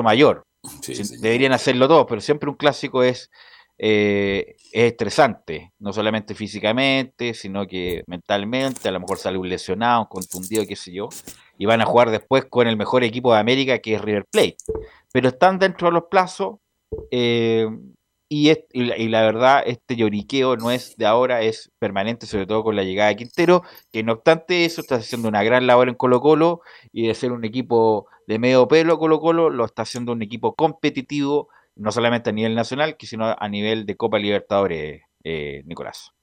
mayor. 0.02 0.44
Sí. 0.82 0.92
Deberían 1.20 1.52
hacerlo 1.52 1.88
todos, 1.88 2.04
pero 2.06 2.20
siempre 2.20 2.50
un 2.50 2.56
clásico 2.56 3.02
es, 3.02 3.30
eh, 3.78 4.56
es 4.72 4.92
estresante, 4.92 5.72
no 5.78 5.92
solamente 5.92 6.34
físicamente, 6.34 7.34
sino 7.34 7.66
que 7.66 8.04
mentalmente, 8.06 8.88
a 8.88 8.92
lo 8.92 9.00
mejor 9.00 9.18
sale 9.18 9.38
un 9.38 9.48
lesionado, 9.48 10.02
un 10.02 10.06
contundido, 10.06 10.64
qué 10.66 10.76
sé 10.76 10.92
yo, 10.92 11.08
y 11.58 11.66
van 11.66 11.80
a 11.80 11.86
jugar 11.86 12.10
después 12.10 12.44
con 12.44 12.68
el 12.68 12.76
mejor 12.76 13.04
equipo 13.04 13.32
de 13.32 13.40
América 13.40 13.78
que 13.80 13.94
es 13.94 14.00
River 14.00 14.26
Plate. 14.30 14.56
Pero 15.12 15.28
están 15.28 15.58
dentro 15.58 15.88
de 15.88 15.94
los 15.94 16.04
plazos 16.10 16.56
eh, 17.10 17.68
y, 18.28 18.52
la, 18.74 18.96
y 18.96 19.08
la 19.08 19.22
verdad, 19.22 19.62
este 19.66 19.96
lloriqueo 19.96 20.56
no 20.56 20.70
es 20.70 20.96
de 20.96 21.06
ahora, 21.06 21.42
es 21.42 21.70
permanente, 21.78 22.26
sobre 22.26 22.46
todo 22.46 22.64
con 22.64 22.76
la 22.76 22.82
llegada 22.84 23.10
de 23.10 23.16
Quintero, 23.16 23.62
que 23.92 24.02
no 24.02 24.12
obstante 24.14 24.64
eso 24.64 24.80
está 24.80 24.96
haciendo 24.96 25.28
una 25.28 25.42
gran 25.42 25.66
labor 25.66 25.88
en 25.88 25.94
Colo 25.94 26.20
Colo 26.20 26.60
y 26.92 27.06
de 27.06 27.14
ser 27.14 27.32
un 27.32 27.44
equipo 27.44 28.06
de 28.26 28.38
medio 28.38 28.66
pelo 28.66 28.98
Colo 28.98 29.20
Colo, 29.20 29.50
lo 29.50 29.64
está 29.64 29.82
haciendo 29.82 30.12
un 30.12 30.22
equipo 30.22 30.54
competitivo, 30.54 31.48
no 31.76 31.92
solamente 31.92 32.30
a 32.30 32.32
nivel 32.32 32.54
nacional, 32.54 32.96
sino 33.00 33.36
a 33.38 33.48
nivel 33.48 33.86
de 33.86 33.96
Copa 33.96 34.18
Libertadores, 34.18 35.02
eh, 35.24 35.62
Nicolás. 35.66 36.13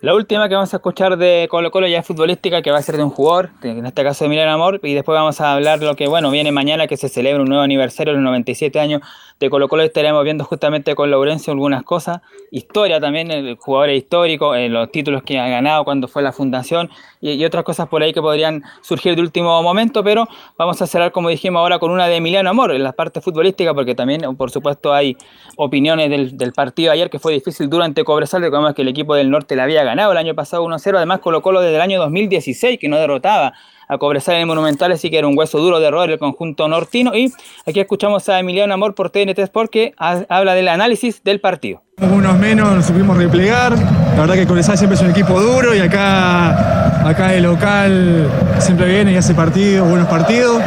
La 0.00 0.14
última 0.14 0.48
que 0.48 0.54
vamos 0.54 0.74
a 0.74 0.78
escuchar 0.78 1.16
de 1.16 1.46
Colo 1.50 1.70
Colo 1.70 1.86
ya 1.86 2.00
es 2.00 2.06
futbolística, 2.06 2.60
que 2.60 2.70
va 2.70 2.78
a 2.78 2.82
ser 2.82 2.96
de 2.96 3.04
un 3.04 3.10
jugador, 3.10 3.50
en 3.62 3.86
este 3.86 4.02
caso 4.02 4.24
de 4.24 4.26
Emiliano 4.26 4.52
Amor, 4.52 4.80
y 4.82 4.92
después 4.92 5.16
vamos 5.16 5.40
a 5.40 5.54
hablar 5.54 5.80
lo 5.80 5.96
que, 5.96 6.08
bueno, 6.08 6.30
viene 6.30 6.52
mañana, 6.52 6.86
que 6.86 6.96
se 6.96 7.08
celebra 7.08 7.42
un 7.42 7.48
nuevo 7.48 7.62
aniversario 7.62 8.12
los 8.12 8.22
97 8.22 8.78
años 8.80 9.00
de 9.40 9.48
Colo 9.48 9.68
Colo, 9.68 9.82
estaremos 9.82 10.22
viendo 10.22 10.44
justamente 10.44 10.94
con 10.94 11.10
Laurencio 11.10 11.52
algunas 11.52 11.84
cosas, 11.84 12.20
historia 12.50 13.00
también, 13.00 13.30
el 13.30 13.56
jugador 13.56 13.90
histórico, 13.90 14.54
eh, 14.54 14.68
los 14.68 14.90
títulos 14.92 15.22
que 15.22 15.38
ha 15.38 15.48
ganado 15.48 15.84
cuando 15.84 16.06
fue 16.06 16.22
la 16.22 16.32
fundación, 16.32 16.90
y, 17.20 17.42
otras 17.44 17.64
cosas 17.64 17.88
por 17.88 18.02
ahí 18.02 18.12
que 18.12 18.20
podrían 18.20 18.62
surgir 18.82 19.16
de 19.16 19.22
último 19.22 19.62
momento, 19.62 20.04
pero 20.04 20.28
vamos 20.58 20.82
a 20.82 20.86
cerrar, 20.86 21.12
como 21.12 21.30
dijimos 21.30 21.60
ahora, 21.60 21.78
con 21.78 21.90
una 21.90 22.08
de 22.08 22.16
Emiliano 22.16 22.50
Amor, 22.50 22.72
en 22.72 22.82
la 22.82 22.92
parte 22.92 23.22
futbolística, 23.22 23.72
porque 23.72 23.94
también, 23.94 24.36
por 24.36 24.50
supuesto, 24.50 24.92
hay 24.92 25.16
opiniones 25.56 26.10
del, 26.10 26.52
partido 26.52 26.92
ayer, 26.92 27.08
que 27.08 27.18
fue 27.18 27.32
difícil 27.32 27.70
durante 27.70 28.04
Cobresal, 28.04 28.42
recordemos 28.42 28.74
que 28.74 28.82
el 28.82 28.88
equipo 28.88 29.14
del 29.14 29.30
norte 29.30 29.56
le 29.56 29.62
había 29.62 29.82
ganado 29.82 29.93
el 29.94 30.16
año 30.18 30.34
pasado 30.34 30.64
1-0, 30.64 30.96
además 30.96 31.20
Colo 31.20 31.40
Colo 31.42 31.60
desde 31.60 31.76
el 31.76 31.80
año 31.82 31.98
2016, 32.00 32.78
que 32.78 32.88
no 32.88 32.96
derrotaba 32.96 33.52
a 33.86 33.98
Cobresal 33.98 34.36
en 34.36 34.40
el 34.42 34.46
Monumental, 34.46 34.92
así 34.92 35.10
que 35.10 35.18
era 35.18 35.26
un 35.26 35.36
hueso 35.38 35.58
duro 35.58 35.78
de 35.78 35.86
error 35.88 36.10
el 36.10 36.18
conjunto 36.18 36.66
nortino, 36.68 37.14
y 37.14 37.32
aquí 37.66 37.80
escuchamos 37.80 38.28
a 38.28 38.38
Emiliano 38.40 38.72
Amor 38.74 38.94
por 38.94 39.10
TNT 39.10 39.38
Sport, 39.40 39.70
que 39.70 39.92
ha- 39.98 40.24
habla 40.28 40.54
del 40.54 40.68
análisis 40.68 41.22
del 41.22 41.40
partido. 41.40 41.82
Unos 42.00 42.36
menos 42.38 42.72
nos 42.72 42.86
supimos 42.86 43.16
replegar. 43.16 43.72
La 44.14 44.20
verdad 44.22 44.34
que 44.34 44.46
Cobresal 44.46 44.76
siempre 44.78 44.96
es 44.96 45.02
un 45.02 45.10
equipo 45.10 45.38
duro 45.40 45.74
y 45.74 45.80
acá, 45.80 47.06
acá 47.08 47.34
el 47.34 47.42
local 47.44 48.28
siempre 48.58 48.86
viene 48.88 49.12
y 49.12 49.16
hace 49.16 49.34
partidos, 49.34 49.88
buenos 49.88 50.08
partidos. 50.08 50.60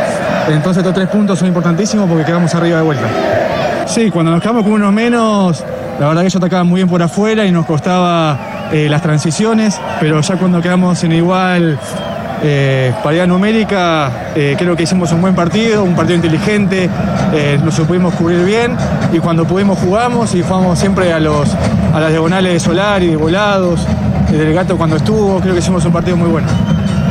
Entonces 0.50 0.78
estos 0.78 0.94
tres 0.94 1.08
puntos 1.10 1.40
son 1.40 1.48
importantísimos 1.48 2.08
porque 2.08 2.24
quedamos 2.24 2.54
arriba 2.56 2.78
de 2.78 2.84
vuelta. 2.84 3.08
Sí, 3.88 4.10
cuando 4.12 4.32
nos 4.32 4.42
quedamos 4.42 4.64
con 4.64 4.74
unos 4.74 4.94
menos, 4.94 5.64
la 6.00 6.08
verdad 6.08 6.22
que 6.22 6.28
ellos 6.28 6.36
atacaban 6.36 6.68
muy 6.68 6.80
bien 6.80 6.90
por 6.90 7.02
afuera 7.02 7.46
y 7.46 7.52
nos 7.52 7.66
costaba 7.66 8.70
eh, 8.72 8.88
las 8.90 9.02
transiciones, 9.02 9.80
pero 10.00 10.22
ya 10.22 10.36
cuando 10.38 10.62
quedamos 10.62 11.04
en 11.04 11.12
igual 11.12 11.80
eh, 12.44 12.94
paridad 13.04 13.26
numérica, 13.26 14.32
eh, 14.36 14.56
creo 14.58 14.76
que 14.76 14.84
hicimos 14.84 15.12
un 15.12 15.22
buen 15.22 15.34
partido, 15.34 15.84
un 15.84 15.96
partido 15.96 16.18
inteligente, 16.18 16.88
eh, 17.34 17.60
nos 17.64 17.74
supimos 17.74 18.14
cubrir 18.14 18.46
bien 18.46 18.78
y 19.12 19.18
cuando 19.18 19.46
pudimos 19.46 19.80
jugamos 19.80 20.36
y 20.36 20.44
jugamos 20.44 20.78
siempre 20.78 21.12
a, 21.12 21.20
los, 21.20 21.52
a 21.94 22.00
las 22.00 22.12
diagonales 22.12 22.54
de 22.54 22.60
Solari, 22.60 23.08
de 23.08 23.16
volados, 23.16 23.88
del 24.30 24.54
gato 24.54 24.78
cuando 24.78 24.98
estuvo, 24.98 25.40
creo 25.40 25.54
que 25.54 25.60
hicimos 25.60 25.84
un 25.86 25.94
partido 25.94 26.16
muy 26.16 26.30
bueno. 26.30 26.48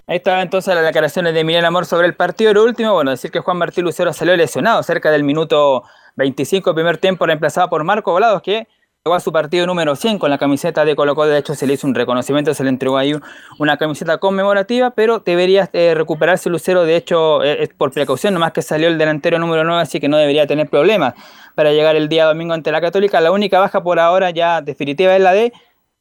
Ahí 0.06 0.18
estaba 0.18 0.42
entonces 0.42 0.72
las 0.72 0.84
declaraciones 0.84 1.34
de 1.34 1.40
Emiliano 1.40 1.66
Amor 1.66 1.86
sobre 1.86 2.06
el 2.06 2.14
partido. 2.14 2.54
Lo 2.54 2.62
último, 2.62 2.92
bueno, 2.92 3.10
decir 3.10 3.32
que 3.32 3.40
Juan 3.40 3.56
Martín 3.56 3.82
Lucero 3.82 4.12
salió 4.12 4.36
lesionado 4.36 4.80
cerca 4.84 5.10
del 5.10 5.24
minuto 5.24 5.82
25 6.14 6.70
del 6.70 6.74
primer 6.76 6.98
tiempo, 6.98 7.26
reemplazado 7.26 7.68
por 7.68 7.82
Marco 7.82 8.12
Volados, 8.12 8.40
que 8.42 8.68
a 9.14 9.20
su 9.20 9.32
partido 9.32 9.66
número 9.66 9.94
100 9.96 10.18
con 10.18 10.30
la 10.30 10.38
camiseta 10.38 10.84
de 10.84 10.96
Colo. 10.96 11.14
De 11.14 11.38
hecho, 11.38 11.54
se 11.54 11.66
le 11.66 11.74
hizo 11.74 11.86
un 11.86 11.94
reconocimiento, 11.94 12.52
se 12.54 12.62
le 12.64 12.70
entregó 12.70 12.96
ahí 12.98 13.14
un- 13.14 13.22
una 13.58 13.76
camiseta 13.76 14.18
conmemorativa, 14.18 14.90
pero 14.90 15.20
debería 15.20 15.68
eh, 15.72 15.94
recuperarse 15.94 16.50
Lucero. 16.50 16.84
De 16.84 16.96
hecho, 16.96 17.42
eh, 17.44 17.68
por 17.76 17.92
precaución, 17.92 18.34
nomás 18.34 18.52
que 18.52 18.62
salió 18.62 18.88
el 18.88 18.98
delantero 18.98 19.38
número 19.38 19.64
9, 19.64 19.82
así 19.82 20.00
que 20.00 20.08
no 20.08 20.16
debería 20.16 20.46
tener 20.46 20.68
problemas 20.68 21.14
para 21.54 21.72
llegar 21.72 21.96
el 21.96 22.08
día 22.08 22.26
domingo 22.26 22.52
ante 22.54 22.70
la 22.72 22.80
Católica. 22.80 23.20
La 23.20 23.32
única 23.32 23.58
baja 23.60 23.82
por 23.82 23.98
ahora 23.98 24.30
ya 24.30 24.60
definitiva 24.60 25.14
es 25.14 25.22
la 25.22 25.32
de 25.32 25.52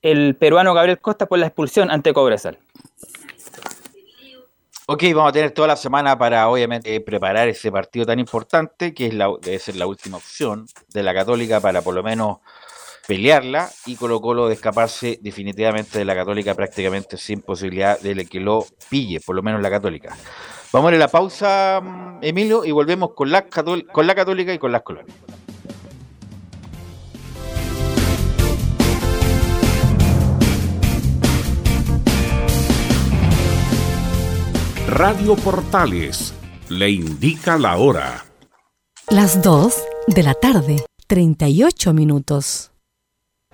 el 0.01 0.35
peruano 0.35 0.73
Gabriel 0.73 0.99
Costa 0.99 1.25
por 1.25 1.39
la 1.39 1.47
expulsión 1.47 1.89
ante 1.89 2.13
Cobresal. 2.13 2.57
Ok, 4.87 5.01
vamos 5.15 5.29
a 5.29 5.33
tener 5.33 5.49
toda 5.49 5.69
la 5.69 5.75
semana 5.77 6.15
para 6.15 6.47
obviamente 6.47 7.01
preparar 7.01 7.47
ese 7.47 7.71
partido 7.71 8.05
tan 8.05 8.19
importante, 8.19 8.93
que 8.93 9.07
es 9.07 9.15
la, 9.15 9.29
debe 9.41 9.57
ser 9.57 9.77
la 9.77 9.87
última 9.87 10.17
opción 10.17 10.67
de 10.93 11.01
la 11.01 11.11
Católica 11.11 11.59
para 11.59 11.81
por 11.81 11.95
lo 11.95 12.03
menos 12.03 12.37
pelearla 13.07 13.69
y 13.85 13.95
Colo 13.95 14.19
Colo 14.21 14.47
de 14.47 14.55
escaparse 14.55 15.19
definitivamente 15.21 15.99
de 15.99 16.05
la 16.05 16.15
Católica 16.15 16.55
prácticamente 16.55 17.17
sin 17.17 17.41
posibilidad 17.41 17.99
de 17.99 18.25
que 18.25 18.39
lo 18.39 18.65
pille, 18.89 19.19
por 19.19 19.35
lo 19.35 19.43
menos 19.43 19.61
la 19.61 19.69
Católica. 19.69 20.15
Vamos 20.71 20.91
a 20.91 20.95
ir 20.95 21.01
a 21.01 21.05
la 21.05 21.07
pausa, 21.07 21.79
mm, 21.81 22.19
Emilio, 22.21 22.65
y 22.65 22.71
volvemos 22.71 23.11
con 23.15 23.31
la, 23.31 23.45
con 23.47 24.07
la 24.07 24.15
Católica 24.15 24.53
y 24.53 24.59
con 24.59 24.71
las 24.71 24.81
colonias. 24.81 25.15
Radio 34.87 35.35
Portales 35.35 36.33
le 36.69 36.89
indica 36.89 37.57
la 37.57 37.77
hora. 37.77 38.23
Las 39.09 39.41
2 39.41 39.75
de 40.07 40.23
la 40.23 40.33
tarde, 40.35 40.85
38 41.07 41.93
minutos. 41.93 42.71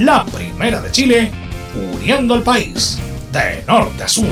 La 0.00 0.24
primera 0.24 0.80
de 0.80 0.92
Chile, 0.92 1.32
uniendo 1.74 2.34
al 2.34 2.44
país 2.44 3.00
de 3.32 3.64
norte 3.66 4.04
a 4.04 4.06
sur. 4.06 4.28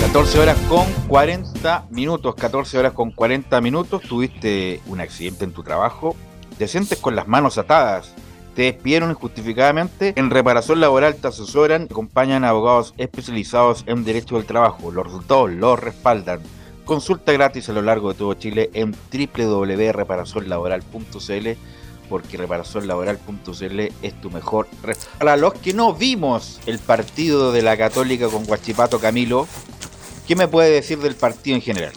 14 0.00 0.38
horas 0.38 0.56
con 0.66 0.86
40 1.08 1.88
minutos, 1.90 2.34
14 2.36 2.78
horas 2.78 2.92
con 2.94 3.10
40 3.10 3.60
minutos, 3.60 4.00
tuviste 4.00 4.80
un 4.86 5.02
accidente 5.02 5.44
en 5.44 5.52
tu 5.52 5.62
trabajo, 5.62 6.16
te 6.56 6.66
sientes 6.68 6.98
con 7.00 7.14
las 7.14 7.28
manos 7.28 7.58
atadas, 7.58 8.14
te 8.54 8.62
despidieron 8.62 9.10
injustificadamente, 9.10 10.14
en 10.16 10.30
reparación 10.30 10.80
laboral 10.80 11.16
te 11.16 11.28
asesoran, 11.28 11.82
acompañan 11.90 12.44
abogados 12.44 12.94
especializados 12.96 13.84
en 13.86 14.04
derecho 14.04 14.36
del 14.36 14.46
trabajo, 14.46 14.90
los 14.90 15.04
resultados 15.04 15.50
los 15.50 15.78
respaldan. 15.78 16.40
Consulta 16.86 17.32
gratis 17.32 17.68
a 17.68 17.72
lo 17.72 17.82
largo 17.82 18.12
de 18.12 18.18
todo 18.18 18.34
Chile 18.34 18.70
en 18.72 18.94
www.reparacionlaboral.cl 19.12 21.48
porque 22.08 22.36
reparacionlaboral.cl 22.36 23.80
es 24.02 24.20
tu 24.20 24.30
mejor. 24.30 24.68
Para 25.18 25.36
los 25.36 25.54
que 25.54 25.74
no 25.74 25.92
vimos 25.92 26.60
el 26.66 26.78
partido 26.78 27.50
de 27.50 27.62
la 27.62 27.76
Católica 27.76 28.28
con 28.28 28.44
Guachipato 28.44 29.00
Camilo, 29.00 29.48
¿qué 30.28 30.36
me 30.36 30.46
puede 30.46 30.70
decir 30.70 30.98
del 31.00 31.16
partido 31.16 31.56
en 31.56 31.62
general? 31.62 31.92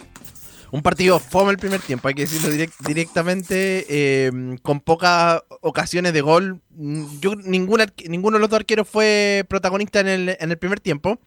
Un 0.72 0.82
partido 0.82 1.20
fome 1.20 1.52
el 1.52 1.58
primer 1.58 1.80
tiempo, 1.80 2.08
hay 2.08 2.14
que 2.14 2.22
decirlo 2.22 2.48
direct- 2.48 2.84
directamente, 2.84 3.86
eh, 3.88 4.32
con 4.62 4.80
pocas 4.80 5.40
ocasiones 5.62 6.12
de 6.12 6.20
gol. 6.20 6.60
Yo, 7.20 7.36
ninguno 7.36 7.86
de 7.86 8.38
los 8.40 8.50
dos 8.50 8.58
arqueros 8.58 8.88
fue 8.88 9.44
protagonista 9.48 10.00
en 10.00 10.08
el, 10.08 10.36
en 10.40 10.50
el 10.50 10.58
primer 10.58 10.80
tiempo. 10.80 11.20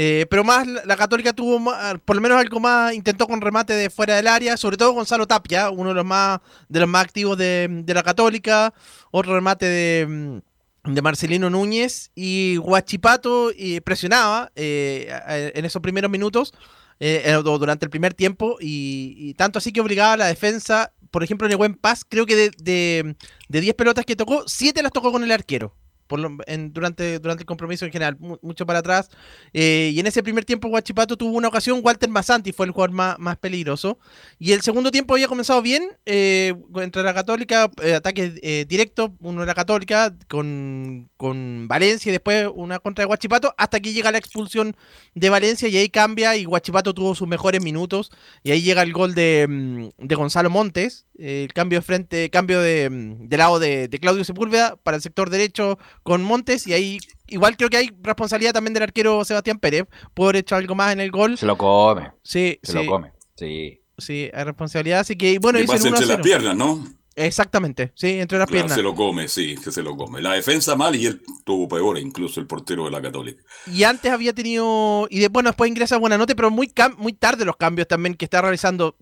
Eh, 0.00 0.26
pero 0.30 0.44
más 0.44 0.64
la, 0.64 0.96
Católica 0.96 1.32
tuvo 1.32 1.60
por 2.04 2.14
lo 2.14 2.22
menos 2.22 2.38
algo 2.38 2.60
más, 2.60 2.94
intentó 2.94 3.26
con 3.26 3.40
remate 3.40 3.72
de 3.72 3.90
fuera 3.90 4.14
del 4.14 4.28
área, 4.28 4.56
sobre 4.56 4.76
todo 4.76 4.92
Gonzalo 4.92 5.26
Tapia, 5.26 5.70
uno 5.70 5.88
de 5.88 5.96
los 5.96 6.04
más, 6.04 6.38
de 6.68 6.78
los 6.78 6.88
más 6.88 7.02
activos 7.02 7.36
de, 7.36 7.66
de 7.68 7.94
la 7.94 8.04
Católica, 8.04 8.72
otro 9.10 9.34
remate 9.34 9.66
de, 9.66 10.06
mm, 10.06 10.94
de 10.94 11.02
Marcelino 11.02 11.50
Núñez. 11.50 12.12
Y 12.14 12.58
Guachipato 12.58 13.50
y 13.50 13.80
presionaba 13.80 14.52
eh, 14.54 15.52
en 15.56 15.64
esos 15.64 15.82
primeros 15.82 16.12
minutos 16.12 16.54
eh, 17.00 17.22
eh, 17.24 17.42
durante 17.42 17.84
el 17.84 17.90
primer 17.90 18.14
tiempo 18.14 18.56
y, 18.60 19.34
tanto 19.34 19.58
así 19.58 19.72
que 19.72 19.80
obligaba 19.80 20.12
a 20.12 20.16
la 20.16 20.26
defensa, 20.26 20.92
por 21.10 21.24
ejemplo 21.24 21.48
en 21.48 21.52
el 21.52 21.58
buen 21.58 21.74
paz, 21.74 22.04
creo 22.08 22.24
que 22.24 22.36
de, 22.36 22.50
de, 22.58 23.16
de 23.48 23.60
10 23.60 23.74
pelotas 23.74 24.04
que 24.04 24.14
tocó, 24.14 24.44
7 24.46 24.80
las 24.80 24.92
tocó 24.92 25.10
con 25.10 25.24
el 25.24 25.32
arquero. 25.32 25.74
Durante, 26.08 27.18
durante 27.18 27.42
el 27.42 27.46
compromiso 27.46 27.84
en 27.84 27.92
general, 27.92 28.16
mu- 28.18 28.38
mucho 28.42 28.64
para 28.66 28.78
atrás. 28.80 29.10
Eh, 29.52 29.90
y 29.94 30.00
en 30.00 30.06
ese 30.06 30.22
primer 30.22 30.44
tiempo, 30.44 30.68
Guachipato 30.68 31.16
tuvo 31.16 31.36
una 31.36 31.48
ocasión. 31.48 31.80
Walter 31.82 32.08
Masanti 32.08 32.52
fue 32.52 32.66
el 32.66 32.72
jugador 32.72 32.92
más, 32.94 33.18
más 33.18 33.36
peligroso. 33.36 33.98
Y 34.38 34.52
el 34.52 34.62
segundo 34.62 34.90
tiempo 34.90 35.14
había 35.14 35.28
comenzado 35.28 35.60
bien. 35.62 35.84
Eh, 36.06 36.54
entre 36.76 37.02
la 37.02 37.12
Católica, 37.14 37.70
eh, 37.82 37.94
ataque 37.94 38.32
eh, 38.42 38.64
directo, 38.68 39.14
uno 39.20 39.40
de 39.42 39.46
la 39.46 39.54
Católica, 39.54 40.14
con, 40.28 41.10
con 41.16 41.66
Valencia 41.68 42.10
y 42.10 42.12
después 42.12 42.48
una 42.54 42.78
contra 42.78 43.02
de 43.02 43.06
Guachipato, 43.06 43.54
hasta 43.58 43.80
que 43.80 43.92
llega 43.92 44.10
la 44.12 44.18
expulsión 44.18 44.76
de 45.14 45.28
Valencia 45.30 45.68
y 45.68 45.76
ahí 45.76 45.88
cambia. 45.88 46.36
Y 46.36 46.44
Guachipato 46.44 46.94
tuvo 46.94 47.14
sus 47.14 47.28
mejores 47.28 47.62
minutos. 47.62 48.10
Y 48.42 48.52
ahí 48.52 48.62
llega 48.62 48.82
el 48.82 48.92
gol 48.92 49.14
de, 49.14 49.46
mm, 49.48 49.88
de 50.06 50.14
Gonzalo 50.14 50.48
Montes. 50.50 51.04
El 51.18 51.52
cambio 51.52 51.80
de 51.80 51.82
frente, 51.82 52.30
cambio 52.30 52.60
de, 52.60 52.88
mm, 52.88 53.28
de 53.28 53.36
lado 53.36 53.58
de, 53.58 53.88
de 53.88 53.98
Claudio 53.98 54.24
Sepúlveda 54.24 54.76
para 54.76 54.96
el 54.96 55.02
sector 55.02 55.30
derecho 55.30 55.78
con 56.02 56.22
Montes. 56.22 56.66
Y 56.66 56.72
ahí 56.72 56.98
igual 57.26 57.56
creo 57.56 57.68
que 57.68 57.76
hay 57.76 57.90
responsabilidad 58.02 58.52
también 58.52 58.74
del 58.74 58.84
arquero 58.84 59.24
Sebastián 59.24 59.58
Pérez 59.58 59.84
por 60.14 60.26
haber 60.26 60.36
hecho 60.36 60.56
algo 60.56 60.74
más 60.74 60.92
en 60.92 61.00
el 61.00 61.10
gol. 61.10 61.36
Se 61.36 61.46
lo 61.46 61.58
come. 61.58 62.12
Sí, 62.22 62.58
Se 62.62 62.72
sí. 62.72 62.78
lo 62.78 62.86
come. 62.86 63.12
Sí. 63.36 63.80
Sí, 63.98 64.30
hay 64.32 64.44
responsabilidad, 64.44 65.00
así 65.00 65.16
que 65.16 65.38
bueno, 65.40 65.58
el 65.58 65.66
pasa 65.66 65.88
1 65.88 65.96
a 65.96 65.98
entre 66.00 66.06
las 66.06 66.16
0. 66.18 66.22
piernas, 66.22 66.56
¿no? 66.56 66.86
Exactamente, 67.26 67.92
sí, 67.94 68.18
entre 68.20 68.38
las 68.38 68.46
Claro, 68.48 68.62
piernas. 68.62 68.76
se 68.76 68.82
lo 68.82 68.94
come, 68.94 69.28
sí, 69.28 69.56
que 69.62 69.70
se 69.72 69.82
lo 69.82 69.96
come. 69.96 70.22
La 70.22 70.32
defensa 70.34 70.76
mal 70.76 70.94
y 70.94 71.06
él 71.06 71.20
tuvo 71.44 71.68
peor, 71.68 71.98
incluso 71.98 72.40
el 72.40 72.46
portero 72.46 72.84
de 72.84 72.90
la 72.90 73.02
Católica. 73.02 73.42
Y 73.72 73.82
antes 73.82 74.10
había 74.12 74.32
tenido. 74.32 75.06
Y 75.10 75.18
de, 75.20 75.28
bueno, 75.28 75.50
después 75.50 75.68
ingresa 75.70 75.96
Buenanote, 75.96 76.34
pero 76.36 76.50
muy, 76.50 76.68
cam- 76.68 76.96
muy 76.96 77.12
tarde 77.12 77.44
los 77.44 77.56
cambios 77.56 77.88
también 77.88 78.14
que 78.14 78.24
está 78.24 78.40
realizando. 78.40 78.96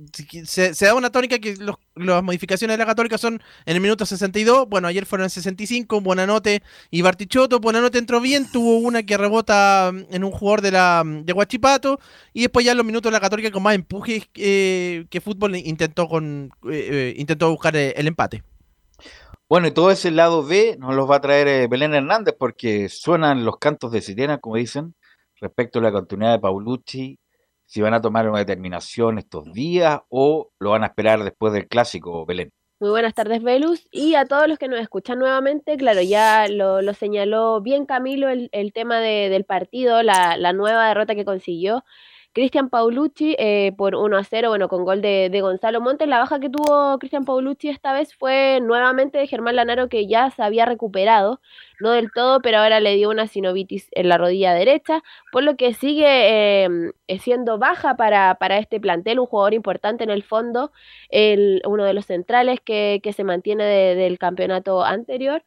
Se, 0.44 0.74
se 0.74 0.86
da 0.86 0.94
una 0.94 1.10
tónica 1.10 1.38
que 1.38 1.56
los- 1.56 1.76
las 1.94 2.22
modificaciones 2.22 2.74
de 2.74 2.78
la 2.78 2.86
Católica 2.86 3.16
son 3.18 3.34
en 3.64 3.74
el 3.76 3.80
minuto 3.80 4.04
62. 4.06 4.68
Bueno, 4.68 4.88
ayer 4.88 5.06
fueron 5.06 5.24
en 5.24 5.30
65. 5.30 6.00
Buenanote 6.00 6.62
y 6.90 7.02
Bartichotto. 7.02 7.60
Buenanote 7.60 7.98
entró 7.98 8.20
bien, 8.20 8.50
tuvo 8.50 8.78
una 8.78 9.02
que 9.02 9.16
rebota 9.16 9.92
mm, 9.92 10.14
en 10.14 10.24
un 10.24 10.30
jugador 10.30 10.60
de 10.62 10.70
la 10.72 11.02
de 11.04 11.32
Guachipato. 11.32 11.98
Y 12.32 12.42
después 12.42 12.64
ya 12.66 12.72
en 12.72 12.78
los 12.78 12.86
minutos 12.86 13.10
de 13.10 13.14
la 13.14 13.20
Católica 13.20 13.50
con 13.50 13.62
más 13.62 13.74
empuje 13.74 14.22
eh, 14.34 15.06
que 15.10 15.20
fútbol 15.20 15.56
intentó, 15.56 16.06
con, 16.08 16.50
eh, 16.70 16.88
eh, 16.90 17.14
intentó 17.16 17.50
buscar 17.50 17.74
eh, 17.76 17.94
el 18.06 18.08
empate. 18.08 18.42
Bueno, 19.48 19.68
y 19.68 19.70
todo 19.70 19.90
ese 19.90 20.10
lado 20.10 20.42
B 20.44 20.76
nos 20.78 20.94
los 20.94 21.08
va 21.08 21.16
a 21.16 21.20
traer 21.20 21.46
eh, 21.46 21.66
Belén 21.68 21.94
Hernández 21.94 22.34
porque 22.38 22.88
suenan 22.88 23.44
los 23.44 23.58
cantos 23.58 23.92
de 23.92 24.00
sirena, 24.00 24.38
como 24.38 24.56
dicen, 24.56 24.94
respecto 25.40 25.78
a 25.78 25.82
la 25.82 25.92
continuidad 25.92 26.32
de 26.32 26.40
Paulucci, 26.40 27.18
si 27.64 27.80
van 27.80 27.94
a 27.94 28.00
tomar 28.00 28.28
una 28.28 28.38
determinación 28.38 29.18
estos 29.18 29.52
días 29.52 30.00
o 30.08 30.50
lo 30.58 30.70
van 30.70 30.82
a 30.84 30.86
esperar 30.86 31.22
después 31.22 31.52
del 31.52 31.68
clásico, 31.68 32.24
Belén. 32.26 32.50
Muy 32.78 32.90
buenas 32.90 33.14
tardes, 33.14 33.42
Velus. 33.42 33.86
Y 33.90 34.16
a 34.16 34.26
todos 34.26 34.48
los 34.48 34.58
que 34.58 34.68
nos 34.68 34.80
escuchan 34.80 35.18
nuevamente, 35.18 35.76
claro, 35.76 36.02
ya 36.02 36.46
lo, 36.48 36.82
lo 36.82 36.92
señaló 36.92 37.60
bien 37.60 37.86
Camilo 37.86 38.28
el, 38.28 38.50
el 38.52 38.72
tema 38.72 39.00
de- 39.00 39.28
del 39.30 39.44
partido, 39.44 40.02
la, 40.02 40.36
la 40.36 40.52
nueva 40.52 40.88
derrota 40.88 41.14
que 41.14 41.24
consiguió. 41.24 41.84
Cristian 42.36 42.68
Paulucci 42.68 43.34
eh, 43.38 43.72
por 43.78 43.94
1 43.96 44.14
a 44.18 44.22
0, 44.22 44.50
bueno, 44.50 44.68
con 44.68 44.84
gol 44.84 45.00
de, 45.00 45.30
de 45.30 45.40
Gonzalo 45.40 45.80
Montes. 45.80 46.06
La 46.06 46.18
baja 46.18 46.38
que 46.38 46.50
tuvo 46.50 46.98
Cristian 46.98 47.24
Paulucci 47.24 47.70
esta 47.70 47.94
vez 47.94 48.14
fue 48.14 48.60
nuevamente 48.62 49.16
de 49.16 49.26
Germán 49.26 49.56
Lanaro, 49.56 49.88
que 49.88 50.06
ya 50.06 50.30
se 50.30 50.42
había 50.42 50.66
recuperado, 50.66 51.40
no 51.80 51.92
del 51.92 52.12
todo, 52.12 52.42
pero 52.42 52.58
ahora 52.58 52.78
le 52.80 52.94
dio 52.94 53.08
una 53.08 53.26
sinovitis 53.26 53.88
en 53.92 54.10
la 54.10 54.18
rodilla 54.18 54.52
derecha, 54.52 55.02
por 55.32 55.44
lo 55.44 55.56
que 55.56 55.72
sigue 55.72 56.04
eh, 56.66 56.68
eh, 57.08 57.18
siendo 57.20 57.56
baja 57.58 57.96
para, 57.96 58.34
para 58.34 58.58
este 58.58 58.80
plantel, 58.80 59.18
un 59.18 59.26
jugador 59.26 59.54
importante 59.54 60.04
en 60.04 60.10
el 60.10 60.22
fondo, 60.22 60.72
el, 61.08 61.62
uno 61.64 61.84
de 61.84 61.94
los 61.94 62.04
centrales 62.04 62.60
que, 62.60 63.00
que 63.02 63.14
se 63.14 63.24
mantiene 63.24 63.64
de- 63.64 63.94
del 63.94 64.18
campeonato 64.18 64.84
anterior. 64.84 65.42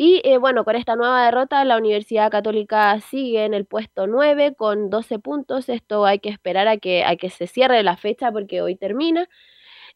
Y 0.00 0.20
eh, 0.24 0.38
bueno, 0.38 0.64
con 0.64 0.76
esta 0.76 0.94
nueva 0.94 1.24
derrota, 1.24 1.64
la 1.64 1.76
Universidad 1.76 2.30
Católica 2.30 3.00
sigue 3.00 3.44
en 3.44 3.52
el 3.52 3.66
puesto 3.66 4.06
9 4.06 4.54
con 4.54 4.90
12 4.90 5.18
puntos. 5.18 5.68
Esto 5.68 6.06
hay 6.06 6.20
que 6.20 6.28
esperar 6.28 6.68
a 6.68 6.76
que, 6.76 7.04
a 7.04 7.16
que 7.16 7.30
se 7.30 7.48
cierre 7.48 7.82
la 7.82 7.96
fecha 7.96 8.30
porque 8.30 8.62
hoy 8.62 8.76
termina. 8.76 9.28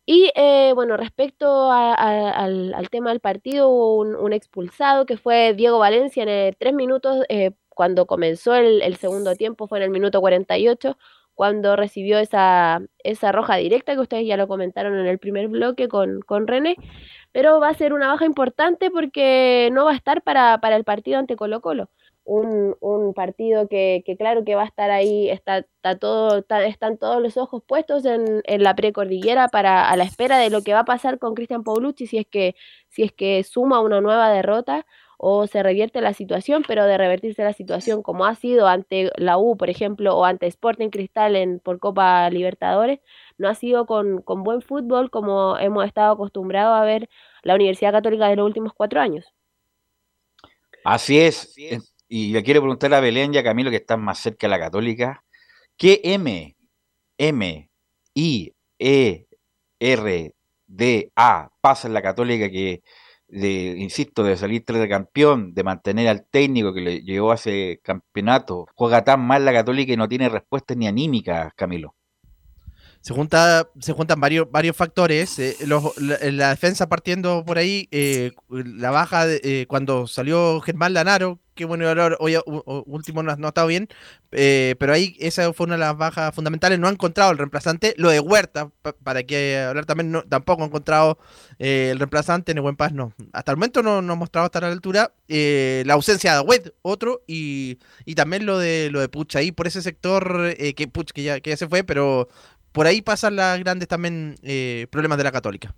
Y 0.06 0.32
eh, 0.36 0.72
bueno, 0.74 0.96
respecto 0.96 1.72
a- 1.72 1.94
a- 1.94 2.30
al, 2.30 2.74
al 2.74 2.90
tema 2.90 3.10
del 3.10 3.20
partido, 3.20 3.68
hubo 3.70 3.96
un, 3.98 4.16
un 4.16 4.32
expulsado 4.32 5.06
que 5.06 5.16
fue 5.18 5.54
Diego 5.54 5.78
Valencia 5.78 6.22
en 6.24 6.28
el 6.30 6.56
3 6.56 6.74
minutos, 6.74 7.24
eh, 7.28 7.52
cuando 7.70 8.06
comenzó 8.06 8.54
el, 8.56 8.82
el 8.82 8.96
segundo 8.96 9.36
tiempo, 9.36 9.68
fue 9.68 9.78
en 9.78 9.84
el 9.84 9.90
minuto 9.90 10.20
48, 10.20 10.98
cuando 11.34 11.76
recibió 11.76 12.18
esa, 12.18 12.82
esa 13.02 13.32
roja 13.32 13.56
directa 13.56 13.94
que 13.94 14.00
ustedes 14.00 14.26
ya 14.26 14.36
lo 14.36 14.48
comentaron 14.48 14.98
en 14.98 15.06
el 15.06 15.18
primer 15.18 15.48
bloque 15.48 15.88
con, 15.88 16.20
con 16.22 16.46
René. 16.46 16.76
Pero 17.32 17.60
va 17.60 17.68
a 17.70 17.74
ser 17.74 17.92
una 17.94 18.08
baja 18.08 18.26
importante 18.26 18.90
porque 18.90 19.70
no 19.72 19.84
va 19.86 19.92
a 19.92 19.96
estar 19.96 20.22
para, 20.22 20.58
para 20.60 20.76
el 20.76 20.84
partido 20.84 21.18
ante 21.18 21.36
Colo 21.36 21.60
Colo. 21.62 21.88
Un, 22.24 22.76
un 22.80 23.14
partido 23.14 23.66
que, 23.66 24.04
que 24.06 24.16
claro 24.16 24.44
que 24.44 24.54
va 24.54 24.62
a 24.62 24.66
estar 24.66 24.92
ahí, 24.92 25.28
está, 25.28 25.58
está 25.58 25.98
todo, 25.98 26.38
está- 26.38 26.64
están 26.66 26.96
todos 26.96 27.20
los 27.20 27.36
ojos 27.36 27.64
puestos 27.66 28.04
en, 28.04 28.42
en 28.44 28.62
la 28.62 28.76
precordillera 28.76 29.48
para 29.48 29.90
a 29.90 29.96
la 29.96 30.04
espera 30.04 30.38
de 30.38 30.48
lo 30.50 30.62
que 30.62 30.72
va 30.72 30.80
a 30.80 30.84
pasar 30.84 31.18
con 31.18 31.34
Cristian 31.34 31.64
Paulucci 31.64 32.06
si 32.06 32.18
es 32.18 32.26
que, 32.28 32.54
si 32.90 33.02
es 33.02 33.12
que 33.12 33.42
suma 33.42 33.80
una 33.80 34.00
nueva 34.00 34.30
derrota 34.30 34.86
o 35.24 35.46
se 35.46 35.62
revierte 35.62 36.00
la 36.00 36.14
situación, 36.14 36.64
pero 36.66 36.84
de 36.84 36.98
revertirse 36.98 37.44
la 37.44 37.52
situación 37.52 38.02
como 38.02 38.26
ha 38.26 38.34
sido 38.34 38.66
ante 38.66 39.12
la 39.14 39.38
U, 39.38 39.56
por 39.56 39.70
ejemplo, 39.70 40.16
o 40.16 40.24
ante 40.24 40.48
Sporting 40.48 40.88
Cristal 40.88 41.36
en, 41.36 41.60
por 41.60 41.78
Copa 41.78 42.28
Libertadores, 42.28 42.98
no 43.38 43.48
ha 43.48 43.54
sido 43.54 43.86
con, 43.86 44.20
con 44.22 44.42
buen 44.42 44.62
fútbol 44.62 45.12
como 45.12 45.56
hemos 45.58 45.86
estado 45.86 46.14
acostumbrados 46.14 46.76
a 46.76 46.84
ver 46.84 47.08
la 47.44 47.54
Universidad 47.54 47.92
Católica 47.92 48.26
de 48.26 48.34
los 48.34 48.46
últimos 48.46 48.72
cuatro 48.74 49.00
años. 49.00 49.32
Así 50.82 51.20
es. 51.20 51.54
Y 52.08 52.32
le 52.32 52.42
quiero 52.42 52.60
preguntar 52.60 52.92
a 52.92 52.98
Belén 52.98 53.32
y 53.32 53.38
a 53.38 53.44
Camilo, 53.44 53.70
que 53.70 53.76
están 53.76 54.00
más 54.00 54.18
cerca 54.18 54.48
de 54.48 54.50
la 54.50 54.58
Católica, 54.58 55.24
¿qué 55.76 56.00
M, 56.02 56.56
M, 57.16 57.70
I, 58.14 58.52
E, 58.76 59.26
R, 59.78 60.34
D, 60.66 61.12
A 61.14 61.48
pasa 61.60 61.86
en 61.86 61.94
la 61.94 62.02
Católica 62.02 62.50
que 62.50 62.82
de, 63.32 63.76
insisto, 63.78 64.22
de 64.24 64.36
salir 64.36 64.64
tres 64.64 64.80
de 64.80 64.88
campeón, 64.88 65.54
de 65.54 65.64
mantener 65.64 66.08
al 66.08 66.26
técnico 66.26 66.74
que 66.74 66.80
le 66.82 67.02
llevó 67.02 67.32
a 67.32 67.36
ese 67.36 67.80
campeonato, 67.82 68.66
juega 68.74 69.04
tan 69.04 69.20
mal 69.26 69.44
la 69.44 69.52
Católica 69.52 69.92
y 69.92 69.96
no 69.96 70.08
tiene 70.08 70.28
respuestas 70.28 70.76
ni 70.76 70.86
anímicas, 70.86 71.52
Camilo 71.54 71.94
se 73.02 73.12
junta 73.12 73.68
se 73.80 73.92
juntan 73.92 74.20
varios 74.20 74.50
varios 74.50 74.76
factores 74.76 75.38
eh, 75.38 75.56
los, 75.66 75.96
la, 75.98 76.50
defensa 76.50 76.88
partiendo 76.88 77.44
por 77.44 77.58
ahí 77.58 77.88
eh, 77.90 78.30
la 78.48 78.90
baja 78.90 79.24
eh, 79.28 79.66
cuando 79.68 80.06
salió 80.06 80.60
Germán 80.60 80.94
Lanaro 80.94 81.40
que 81.54 81.64
bueno 81.64 81.86
hoy 82.20 82.36
último 82.86 83.22
no, 83.22 83.36
no, 83.36 83.46
ha 83.46 83.50
estado 83.50 83.66
bien 83.66 83.88
eh, 84.30 84.74
pero 84.78 84.94
ahí 84.94 85.16
esa 85.20 85.52
fue 85.52 85.66
una 85.66 85.74
de 85.74 85.80
las 85.80 85.96
bajas 85.96 86.34
fundamentales 86.34 86.78
no 86.78 86.88
ha 86.88 86.90
encontrado 86.90 87.32
el 87.32 87.38
reemplazante 87.38 87.94
lo 87.98 88.08
de 88.08 88.20
Huerta 88.20 88.70
para 89.02 89.22
que 89.24 89.58
hablar 89.58 89.84
también 89.84 90.10
no, 90.10 90.22
tampoco 90.22 90.62
ha 90.62 90.66
encontrado 90.66 91.18
eh, 91.58 91.90
el 91.92 91.98
reemplazante 91.98 92.52
en 92.52 92.62
buen 92.62 92.76
paz 92.76 92.92
no. 92.92 93.12
Hasta 93.32 93.52
el 93.52 93.58
momento 93.58 93.82
no, 93.82 94.00
no 94.00 94.14
ha 94.14 94.16
mostrado 94.16 94.46
estar 94.46 94.64
a 94.64 94.68
la 94.68 94.72
altura 94.72 95.12
la 95.28 95.94
ausencia 95.94 96.34
de 96.34 96.40
Wed 96.40 96.72
otro 96.82 97.22
y, 97.26 97.78
y 98.04 98.14
también 98.14 98.46
lo 98.46 98.58
de 98.58 98.90
lo 98.90 99.00
de 99.00 99.08
Puch 99.08 99.36
ahí 99.36 99.52
por 99.52 99.66
ese 99.66 99.82
sector 99.82 100.54
que 100.54 100.88
Puch 100.88 101.10
que 101.12 101.22
ya, 101.22 101.40
que 101.40 101.50
ya 101.50 101.56
se 101.56 101.68
fue 101.68 101.84
pero 101.84 102.28
por 102.72 102.86
ahí 102.86 103.02
pasan 103.02 103.36
las 103.36 103.58
grandes 103.58 103.88
también 103.88 104.36
eh, 104.42 104.86
problemas 104.90 105.18
de 105.18 105.24
la 105.24 105.32
católica. 105.32 105.74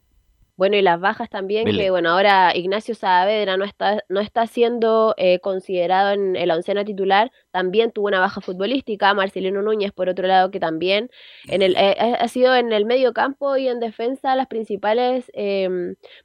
Bueno, 0.56 0.76
y 0.76 0.82
las 0.82 1.00
bajas 1.00 1.28
también, 1.28 1.66
que 1.66 1.90
bueno, 1.90 2.10
ahora 2.10 2.56
Ignacio 2.56 2.94
Saavedra 2.94 3.56
no 3.56 3.64
está, 3.64 4.04
no 4.08 4.20
está 4.20 4.46
siendo 4.46 5.12
eh, 5.16 5.40
considerado 5.40 6.12
en 6.12 6.36
el 6.36 6.48
oncena 6.52 6.84
titular, 6.84 7.32
también 7.50 7.90
tuvo 7.90 8.06
una 8.06 8.20
baja 8.20 8.40
futbolística, 8.40 9.12
Marcelino 9.14 9.62
Núñez, 9.62 9.90
por 9.90 10.08
otro 10.08 10.28
lado, 10.28 10.52
que 10.52 10.60
también 10.60 11.10
en 11.48 11.62
el, 11.62 11.74
eh, 11.76 11.96
ha 12.20 12.28
sido 12.28 12.54
en 12.54 12.72
el 12.72 12.84
medio 12.84 13.12
campo 13.12 13.56
y 13.56 13.66
en 13.66 13.80
defensa 13.80 14.36
las 14.36 14.46
principales 14.46 15.28
eh, 15.34 15.68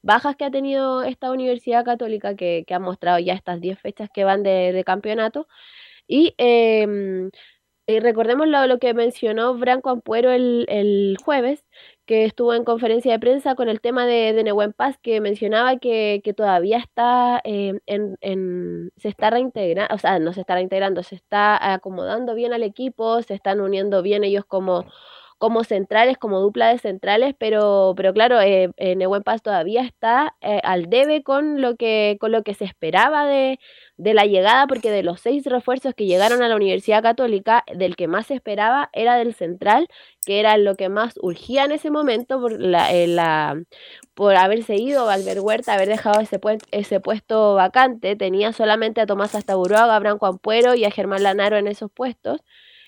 bajas 0.04 0.36
que 0.36 0.46
ha 0.46 0.52
tenido 0.52 1.02
esta 1.02 1.32
Universidad 1.32 1.84
Católica, 1.84 2.36
que, 2.36 2.66
que 2.68 2.74
ha 2.76 2.80
mostrado 2.80 3.18
ya 3.18 3.34
estas 3.34 3.60
10 3.60 3.80
fechas 3.80 4.10
que 4.14 4.26
van 4.26 4.44
de, 4.44 4.74
de 4.74 4.84
campeonato. 4.84 5.48
Y 6.08 6.36
eh, 7.90 8.00
recordemos 8.02 8.48
lo, 8.48 8.68
lo, 8.68 8.78
que 8.78 8.94
mencionó 8.94 9.56
Branco 9.58 9.90
Ampuero 9.90 10.30
el, 10.32 10.68
el, 10.70 11.18
jueves, 11.24 11.66
que 12.06 12.26
estuvo 12.26 12.54
en 12.54 12.64
conferencia 12.64 13.12
de 13.14 13.20
prensa 13.20 13.56
con 13.56 13.68
el 13.68 13.82
tema 13.82 14.06
de, 14.06 14.34
de 14.34 14.74
Paz, 14.78 15.00
que 15.02 15.20
mencionaba 15.22 15.78
que, 15.78 16.22
que 16.24 16.36
todavía 16.36 16.78
está 16.78 17.42
eh, 17.44 17.80
en, 17.88 18.16
en, 18.22 18.92
se 18.98 19.08
está 19.10 19.32
reintegrando, 19.32 19.96
o 19.96 19.98
sea, 19.98 20.20
no 20.20 20.34
se 20.34 20.42
está 20.42 20.54
reintegrando, 20.54 21.02
se 21.02 21.16
está 21.16 21.74
acomodando 21.74 22.36
bien 22.36 22.54
al 22.54 22.62
equipo, 22.62 23.24
se 23.24 23.34
están 23.34 23.60
uniendo 23.60 24.04
bien 24.04 24.24
ellos 24.24 24.46
como, 24.46 24.86
como 25.40 25.64
centrales, 25.64 26.18
como 26.18 26.40
dupla 26.40 26.70
de 26.70 26.78
centrales, 26.80 27.34
pero, 27.38 27.94
pero 27.98 28.14
claro, 28.14 28.40
eh, 28.42 28.72
eh, 28.78 28.96
Nehuen 28.96 29.24
Paz 29.24 29.42
todavía 29.42 29.82
está 29.84 30.36
eh, 30.42 30.60
al 30.64 30.90
debe 30.90 31.24
con 31.24 31.62
lo 31.62 31.76
que, 31.78 32.18
con 32.20 32.32
lo 32.32 32.44
que 32.44 32.54
se 32.54 32.66
esperaba 32.66 33.26
de 33.26 33.60
de 34.00 34.14
la 34.14 34.26
llegada, 34.26 34.66
porque 34.66 34.92
de 34.92 35.04
los 35.04 35.20
seis 35.20 35.46
refuerzos 35.46 35.94
que 35.94 36.06
llegaron 36.06 36.42
a 36.42 36.48
la 36.48 36.56
Universidad 36.56 37.04
Católica, 37.04 37.66
del 37.76 37.98
que 37.98 38.08
más 38.08 38.28
se 38.28 38.34
esperaba 38.36 38.90
era 38.94 39.18
del 39.18 39.34
central, 39.36 39.90
que 40.26 40.40
era 40.40 40.58
lo 40.58 40.76
que 40.76 40.88
más 40.88 41.16
urgía 41.22 41.66
en 41.66 41.74
ese 41.74 41.92
momento 41.92 42.40
por, 42.40 42.60
la, 42.62 42.94
eh, 42.94 43.08
la, 43.08 43.62
por 44.14 44.38
haberse 44.38 44.76
ido 44.78 45.10
Albert 45.10 45.42
Huerta, 45.42 45.74
haber 45.74 45.90
dejado 45.90 46.22
ese, 46.22 46.40
pu 46.40 46.50
ese 46.72 47.02
puesto 47.02 47.56
vacante. 47.56 48.16
Tenía 48.16 48.54
solamente 48.54 49.02
a 49.02 49.06
Tomás 49.06 49.36
Astaburuaga, 49.36 49.96
a 49.98 50.00
Branco 50.00 50.28
Ampuero 50.28 50.76
y 50.76 50.86
a 50.86 50.92
Germán 50.92 51.24
Lanaro 51.24 51.58
en 51.58 51.68
esos 51.68 51.92
puestos. 51.92 52.42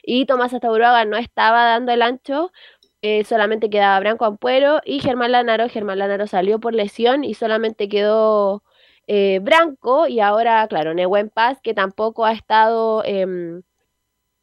Y 0.03 0.25
Tomás 0.25 0.53
Astaburuaga 0.53 1.05
no 1.05 1.17
estaba 1.17 1.65
dando 1.65 1.91
el 1.91 2.01
ancho, 2.01 2.51
eh, 3.01 3.23
solamente 3.23 3.69
quedaba 3.69 3.99
Branco 3.99 4.25
Ampuero 4.25 4.81
y 4.85 4.99
Germán 4.99 5.31
Lanaro. 5.31 5.69
Germán 5.69 5.99
Lanaro 5.99 6.27
salió 6.27 6.59
por 6.59 6.73
lesión 6.75 7.23
y 7.23 7.33
solamente 7.33 7.89
quedó 7.89 8.63
eh, 9.07 9.39
Branco 9.41 10.07
y 10.07 10.19
ahora, 10.19 10.67
claro, 10.67 10.93
Nehuen 10.93 11.29
Paz, 11.29 11.59
que 11.61 11.73
tampoco 11.73 12.25
ha 12.25 12.33
estado, 12.33 13.03
eh, 13.05 13.61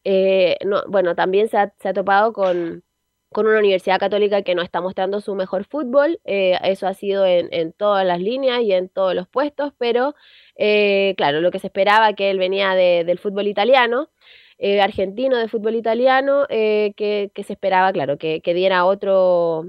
eh, 0.05 0.57
no, 0.65 0.83
bueno, 0.89 1.15
también 1.15 1.49
se 1.49 1.59
ha, 1.59 1.73
se 1.79 1.89
ha 1.89 1.93
topado 1.93 2.33
con, 2.33 2.85
con, 3.33 3.47
una 3.47 3.59
universidad 3.59 3.99
católica 4.01 4.43
que 4.43 4.55
no 4.55 4.63
está 4.63 4.81
mostrando 4.81 5.21
su 5.21 5.35
mejor 5.35 5.65
fútbol, 5.65 6.21
eh, 6.25 6.59
eso 6.65 6.87
ha 6.87 6.95
sido 6.95 7.27
en, 7.27 7.49
en, 7.53 7.73
todas 7.73 8.07
las 8.07 8.21
líneas 8.21 8.63
y 8.63 8.73
en 8.73 8.89
todos 8.89 9.15
los 9.15 9.29
puestos, 9.29 9.73
pero 9.79 10.15
eh, 10.57 11.15
claro, 11.17 11.41
lo 11.41 11.51
que 11.51 11.59
se 11.61 11.69
esperaba 11.69 12.15
que 12.15 12.31
él 12.31 12.39
venía 12.39 12.75
de, 12.75 13.05
del 13.05 13.19
fútbol 13.19 13.47
italiano. 13.49 14.11
Argentino 14.81 15.37
de 15.37 15.49
fútbol 15.49 15.77
italiano 15.77 16.47
que, 16.49 17.31
que, 17.35 17.43
se 17.45 17.53
esperaba, 17.53 17.93
claro, 17.93 18.19
que, 18.19 18.41
que 18.41 18.55
diera 18.55 18.85
otro, 18.85 19.65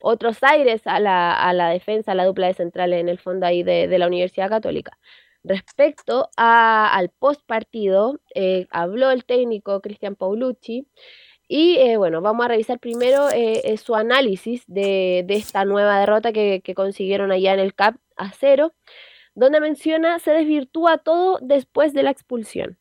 otros 0.00 0.42
aires 0.42 0.86
a 0.86 1.00
la, 1.00 1.34
a 1.34 1.52
la 1.52 1.68
defensa, 1.70 2.12
a 2.12 2.14
la 2.14 2.24
dupla 2.24 2.46
de 2.46 2.54
centrales 2.54 3.00
en 3.00 3.08
el 3.08 3.18
fondo 3.18 3.46
ahí 3.46 3.62
de, 3.62 3.88
de 3.88 3.98
la 3.98 4.06
Universidad 4.06 4.48
Católica. 4.48 4.98
Respecto 5.42 6.28
al 6.36 7.08
post 7.18 7.42
partido, 7.46 8.20
eh, 8.34 8.66
habló 8.70 9.10
el 9.10 9.24
técnico 9.24 9.80
Cristian 9.80 10.14
Paulucci 10.14 10.86
y 11.48 11.78
eh, 11.78 11.96
bueno, 11.96 12.20
vamos 12.20 12.44
a 12.44 12.48
revisar 12.48 12.78
primero 12.78 13.28
eh, 13.30 13.76
su 13.78 13.94
análisis 13.94 14.64
de, 14.66 15.24
de, 15.26 15.34
esta 15.36 15.64
nueva 15.64 15.98
derrota 16.00 16.32
que, 16.32 16.60
que, 16.62 16.74
consiguieron 16.74 17.32
allá 17.32 17.54
en 17.54 17.60
el 17.60 17.74
CAP 17.74 17.96
a 18.16 18.32
cero, 18.32 18.74
donde 19.34 19.60
menciona 19.60 20.18
se 20.18 20.32
desvirtúa 20.32 20.98
todo 20.98 21.38
después 21.40 21.94
de 21.94 22.02
la 22.02 22.10
expulsión. 22.10 22.78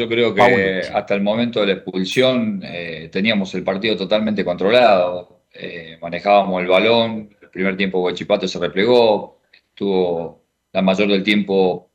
Yo 0.00 0.08
creo 0.08 0.34
que 0.34 0.82
hasta 0.94 1.14
el 1.14 1.20
momento 1.22 1.60
de 1.60 1.66
la 1.66 1.72
expulsión 1.74 2.62
teníamos 3.10 3.54
el 3.54 3.62
partido 3.62 3.96
totalmente 3.96 4.44
controlado 4.44 5.40
eh, 5.52 5.98
manejábamos 6.00 6.62
el 6.62 6.68
balón, 6.68 7.36
el 7.40 7.50
primer 7.50 7.76
tiempo 7.76 8.00
Guachipato 8.00 8.46
se 8.46 8.58
replegó, 8.58 9.40
estuvo 9.52 10.44
la 10.72 10.82
mayor 10.82 11.08
del 11.08 11.24
tiempo 11.24 11.90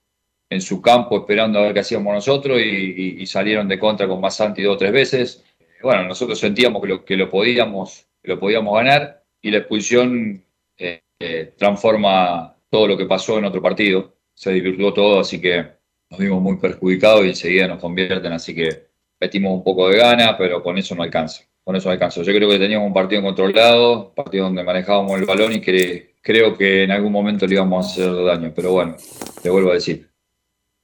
en 0.49 0.61
su 0.61 0.81
campo 0.81 1.17
esperando 1.19 1.59
a 1.59 1.63
ver 1.63 1.73
qué 1.73 1.79
hacíamos 1.79 2.13
nosotros 2.13 2.59
y, 2.59 2.63
y, 2.63 3.21
y 3.21 3.25
salieron 3.25 3.67
de 3.67 3.79
contra 3.79 4.07
con 4.07 4.19
más 4.19 4.37
dos 4.37 4.67
o 4.67 4.77
tres 4.77 4.91
veces. 4.91 5.43
Bueno, 5.81 6.03
nosotros 6.03 6.37
sentíamos 6.37 6.81
que 6.81 6.87
lo, 6.87 7.05
que 7.05 7.15
lo, 7.15 7.29
podíamos, 7.29 8.07
que 8.21 8.29
lo 8.29 8.39
podíamos 8.39 8.75
ganar 8.75 9.23
y 9.41 9.51
la 9.51 9.59
expulsión 9.59 10.43
eh, 10.77 11.01
eh, 11.19 11.53
transforma 11.57 12.57
todo 12.69 12.87
lo 12.87 12.97
que 12.97 13.05
pasó 13.05 13.37
en 13.37 13.45
otro 13.45 13.61
partido, 13.61 14.15
se 14.33 14.51
divirtió 14.51 14.91
todo, 14.93 15.21
así 15.21 15.39
que 15.39 15.65
nos 16.09 16.19
vimos 16.19 16.41
muy 16.41 16.57
perjudicados 16.57 17.25
y 17.25 17.29
enseguida 17.29 17.67
nos 17.67 17.79
convierten, 17.79 18.33
así 18.33 18.55
que 18.55 18.87
metimos 19.19 19.53
un 19.53 19.63
poco 19.63 19.89
de 19.89 19.97
gana, 19.97 20.37
pero 20.37 20.61
con 20.63 20.77
eso 20.77 20.95
no 20.95 21.03
alcanza 21.03 21.45
con 21.65 21.75
eso 21.75 21.89
alcanzó. 21.89 22.21
Yo 22.21 22.31
creo 22.31 22.47
que 22.47 22.59
teníamos 22.59 22.87
un 22.87 22.93
partido 22.93 23.23
controlado, 23.23 24.09
un 24.09 24.13
partido 24.13 24.45
donde 24.45 24.63
manejábamos 24.63 25.19
el 25.19 25.25
balón 25.25 25.51
y 25.51 25.61
que 25.61 26.13
creo 26.21 26.55
que 26.55 26.83
en 26.83 26.91
algún 26.91 27.11
momento 27.11 27.47
le 27.47 27.55
íbamos 27.55 27.85
a 27.85 27.89
hacer 27.89 28.23
daño. 28.23 28.53
Pero 28.55 28.71
bueno, 28.71 28.95
te 29.41 29.49
vuelvo 29.49 29.71
a 29.71 29.73
decir, 29.73 30.07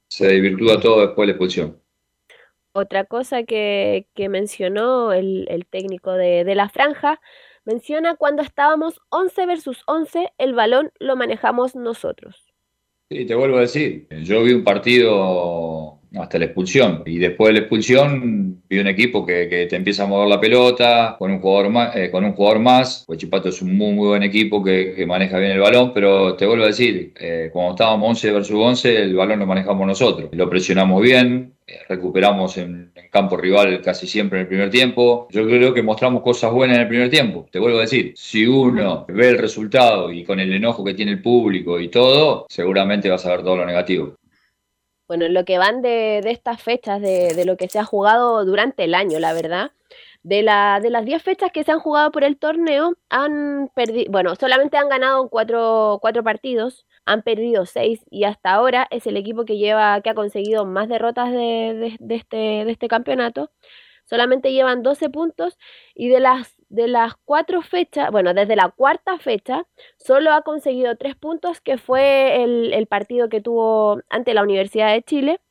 se 0.07 0.25
desvirtúa 0.25 0.81
todo 0.81 1.01
después 1.01 1.27
de 1.27 1.27
la 1.27 1.31
expulsión. 1.33 1.79
Otra 2.73 3.05
cosa 3.05 3.43
que, 3.43 4.07
que 4.15 4.27
mencionó 4.27 5.13
el, 5.13 5.45
el 5.49 5.67
técnico 5.67 6.13
de, 6.13 6.43
de, 6.45 6.55
la 6.55 6.69
franja, 6.69 7.21
menciona 7.63 8.15
cuando 8.15 8.41
estábamos 8.41 8.99
11 9.09 9.45
versus 9.45 9.83
11, 9.85 10.33
el 10.39 10.53
balón 10.55 10.91
lo 10.97 11.15
manejamos 11.15 11.75
nosotros. 11.75 12.50
Sí, 13.11 13.25
te 13.25 13.35
vuelvo 13.35 13.57
a 13.57 13.61
decir, 13.61 14.07
yo 14.23 14.41
vi 14.41 14.53
un 14.53 14.63
partido 14.63 15.99
hasta 16.19 16.37
la 16.39 16.45
expulsión. 16.45 17.03
Y 17.05 17.17
después 17.17 17.49
de 17.49 17.53
la 17.53 17.59
expulsión 17.59 18.61
vi 18.67 18.79
un 18.79 18.87
equipo 18.87 19.25
que, 19.25 19.47
que 19.47 19.65
te 19.67 19.75
empieza 19.75 20.03
a 20.03 20.07
mover 20.07 20.27
la 20.27 20.39
pelota 20.39 21.15
con 21.17 21.31
un 21.31 21.39
jugador 21.39 21.69
más. 21.69 21.95
Eh, 21.95 22.11
con 22.11 22.25
un 22.25 22.33
jugador 22.33 22.59
más. 22.59 23.05
Huachipato 23.07 23.49
es 23.49 23.61
un 23.61 23.75
muy, 23.77 23.93
muy 23.93 24.07
buen 24.07 24.23
equipo 24.23 24.63
que, 24.63 25.05
maneja 25.07 25.39
bien 25.39 25.51
el 25.51 25.59
balón, 25.59 25.93
pero 25.93 26.35
te 26.35 26.45
vuelvo 26.45 26.63
a 26.63 26.67
decir, 26.67 27.13
eh, 27.19 27.49
cuando 27.51 27.71
estábamos 27.71 28.09
11 28.09 28.31
versus 28.31 28.55
11, 28.55 29.01
el 29.03 29.15
balón 29.15 29.39
lo 29.39 29.45
manejamos 29.45 29.87
nosotros. 29.87 30.29
Lo 30.31 30.49
presionamos 30.49 31.01
bien, 31.01 31.53
eh, 31.67 31.79
recuperamos 31.89 32.57
en, 32.57 32.91
campo 33.11 33.35
rival 33.35 33.81
casi 33.81 34.07
siempre 34.07 34.39
en 34.39 34.43
el 34.43 34.47
primer 34.47 34.69
tiempo. 34.69 35.27
Yo 35.31 35.45
creo 35.45 35.73
que 35.73 35.83
mostramos 35.83 36.21
cosas 36.21 36.51
buenas 36.51 36.77
en 36.77 36.83
el 36.83 36.87
primer 36.87 37.09
tiempo. 37.09 37.45
Te 37.51 37.59
vuelvo 37.59 37.79
a 37.79 37.81
decir, 37.81 38.13
si 38.15 38.47
uno 38.47 39.05
ve 39.09 39.29
el 39.29 39.37
resultado 39.37 40.11
y 40.13 40.23
con 40.23 40.39
el 40.39 40.53
enojo 40.53 40.83
que 40.83 40.93
tiene 40.93 41.11
el 41.11 41.21
público 41.21 41.79
y 41.79 41.89
todo, 41.89 42.45
seguramente 42.47 43.09
vas 43.09 43.25
a 43.25 43.31
ver 43.31 43.43
todo 43.43 43.57
lo 43.57 43.65
negativo 43.65 44.15
bueno, 45.11 45.27
lo 45.27 45.43
que 45.43 45.57
van 45.57 45.81
de, 45.81 46.19
estas 46.19 46.63
fechas, 46.63 47.01
de, 47.01 47.43
lo 47.45 47.57
que 47.57 47.67
se 47.67 47.79
ha 47.79 47.83
jugado 47.83 48.45
durante 48.45 48.85
el 48.85 48.95
año, 48.95 49.19
la 49.19 49.33
verdad. 49.33 49.73
De, 50.23 50.41
la, 50.41 50.79
de 50.81 50.89
las 50.89 51.03
10 51.03 51.21
fechas 51.21 51.51
que 51.51 51.65
se 51.65 51.71
han 51.73 51.81
jugado 51.81 52.13
por 52.13 52.23
el 52.23 52.37
torneo, 52.37 52.93
han 53.09 53.69
perdido, 53.75 54.09
bueno, 54.09 54.37
solamente 54.37 54.77
han 54.77 54.87
ganado 54.87 55.27
cuatro, 55.27 55.97
cuatro 56.01 56.23
partidos, 56.23 56.85
han 57.03 57.23
perdido 57.23 57.65
6 57.65 58.05
y 58.09 58.23
hasta 58.23 58.53
ahora 58.53 58.87
es 58.89 59.05
el 59.05 59.17
equipo 59.17 59.43
que 59.43 59.57
lleva, 59.57 59.99
que 59.99 60.11
ha 60.11 60.15
conseguido 60.15 60.65
más 60.65 60.87
derrotas 60.87 61.29
de, 61.31 61.97
de, 61.99 62.15
este, 62.15 62.71
este 62.71 62.87
campeonato. 62.87 63.51
Solamente 64.05 64.53
llevan 64.53 64.81
12 64.81 65.09
puntos 65.09 65.57
y 65.93 66.07
de 66.07 66.21
las 66.21 66.55
de 66.71 66.87
las 66.87 67.13
cuatro 67.25 67.61
fechas, 67.61 68.11
bueno, 68.11 68.33
desde 68.33 68.55
la 68.55 68.69
cuarta 68.69 69.17
fecha, 69.19 69.67
solo 69.97 70.31
ha 70.31 70.41
conseguido 70.43 70.95
tres 70.97 71.15
puntos, 71.15 71.61
que 71.61 71.77
fue 71.77 72.43
el, 72.43 72.73
el 72.73 72.87
partido 72.87 73.29
que 73.29 73.41
tuvo 73.41 74.01
ante 74.09 74.33
la 74.33 74.43
Universidad 74.43 74.91
de 74.93 75.03
Chile. 75.03 75.41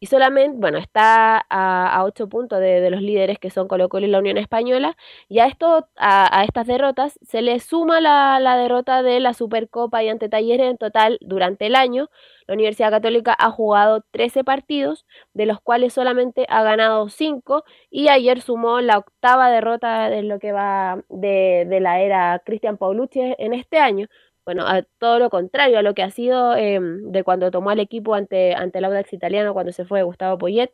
Y 0.00 0.06
solamente, 0.06 0.58
bueno, 0.58 0.78
está 0.78 1.44
a, 1.50 2.02
8 2.04 2.28
puntos 2.28 2.60
de, 2.60 2.88
los 2.90 3.02
líderes 3.02 3.38
que 3.38 3.50
son 3.50 3.68
Colo 3.68 3.88
Colo 3.88 4.06
y 4.06 4.10
la 4.10 4.18
Unión 4.18 4.38
Española, 4.38 4.96
y 5.28 5.40
a, 5.40 5.46
esto, 5.46 5.88
a, 5.96 6.40
a 6.40 6.44
estas 6.44 6.66
derrotas 6.66 7.18
se 7.22 7.42
le 7.42 7.58
suma 7.60 8.00
la, 8.00 8.38
la 8.40 8.56
derrota 8.56 9.02
de 9.02 9.20
la 9.20 9.34
Supercopa 9.34 10.02
y 10.02 10.08
ante 10.08 10.28
Talleres 10.28 10.70
en 10.70 10.78
total 10.78 11.18
durante 11.20 11.66
el 11.66 11.74
año. 11.76 12.10
La 12.46 12.54
Universidad 12.54 12.90
Católica 12.90 13.34
ha 13.38 13.50
jugado 13.50 14.02
13 14.10 14.42
partidos, 14.42 15.04
de 15.34 15.44
los 15.46 15.60
cuales 15.60 15.92
solamente 15.92 16.46
ha 16.48 16.62
ganado 16.62 17.08
5, 17.08 17.64
y 17.90 18.08
ayer 18.08 18.40
sumó 18.40 18.80
la 18.80 18.98
octava 18.98 19.50
derrota 19.50 20.08
de 20.08 20.22
lo 20.22 20.38
que 20.38 20.52
va 20.52 21.02
de, 21.08 21.66
de 21.68 21.80
la 21.80 22.00
era 22.00 22.40
Cristian 22.44 22.78
Paulucci 22.78 23.20
en 23.38 23.52
este 23.52 23.78
año 23.78 24.06
bueno, 24.48 24.66
a 24.66 24.82
todo 24.98 25.18
lo 25.18 25.28
contrario 25.28 25.78
a 25.78 25.82
lo 25.82 25.92
que 25.92 26.02
ha 26.02 26.10
sido 26.10 26.56
eh, 26.56 26.80
de 26.80 27.22
cuando 27.22 27.50
tomó 27.50 27.70
el 27.70 27.80
equipo 27.80 28.14
ante, 28.14 28.54
ante 28.54 28.78
el 28.78 28.86
Audax 28.86 29.12
italiano, 29.12 29.52
cuando 29.52 29.72
se 29.72 29.84
fue 29.84 30.02
Gustavo 30.04 30.38
Poyet. 30.38 30.70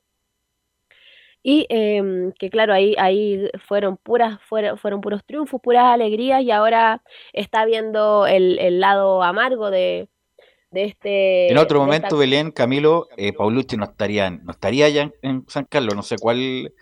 Y 1.42 1.66
eh, 1.70 2.30
que 2.38 2.50
claro, 2.50 2.72
ahí, 2.72 2.94
ahí 2.98 3.50
fueron 3.66 3.96
puras, 3.96 4.38
fueron, 4.48 4.78
fueron 4.78 5.00
puros 5.00 5.24
triunfos, 5.24 5.60
puras 5.60 5.86
alegrías, 5.86 6.40
y 6.44 6.52
ahora 6.52 7.02
está 7.32 7.64
viendo 7.64 8.28
el, 8.28 8.60
el 8.60 8.78
lado 8.78 9.24
amargo 9.24 9.72
de, 9.72 10.08
de 10.70 10.84
este. 10.84 11.50
En 11.50 11.58
otro 11.58 11.80
momento, 11.80 12.06
esta- 12.06 12.16
Belén, 12.16 12.52
Camilo, 12.52 13.08
eh, 13.16 13.32
Paulucci 13.32 13.76
no 13.76 13.86
estaría, 13.86 14.30
no 14.30 14.52
estaría 14.52 14.88
ya 14.88 15.02
en, 15.02 15.14
en 15.22 15.44
San 15.48 15.64
Carlos. 15.64 15.96
No 15.96 16.02
sé 16.04 16.14
cuál, 16.16 16.72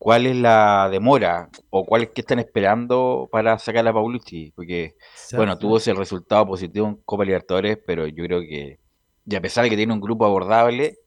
cuál 0.00 0.26
es 0.26 0.36
la 0.36 0.88
demora 0.90 1.50
o 1.70 1.86
cuál 1.86 2.04
es 2.04 2.10
que 2.10 2.22
están 2.22 2.40
esperando 2.40 3.28
para 3.32 3.58
sacar 3.60 3.88
a 3.88 3.94
Paulucci. 3.94 4.52
Porque, 4.56 4.96
bueno, 5.36 5.58
tuvo 5.60 5.78
ese 5.78 5.94
resultado 5.94 6.46
positivo 6.46 6.88
en 6.88 6.96
Copa 7.06 7.24
Libertadores, 7.26 7.78
pero 7.86 8.08
yo 8.08 8.24
creo 8.24 8.40
que, 8.42 8.80
y 9.26 9.36
a 9.36 9.42
pesar 9.42 9.64
de 9.64 9.70
que 9.70 9.76
tiene 9.76 9.92
un 9.94 10.00
grupo 10.00 10.26
abordable, 10.26 10.98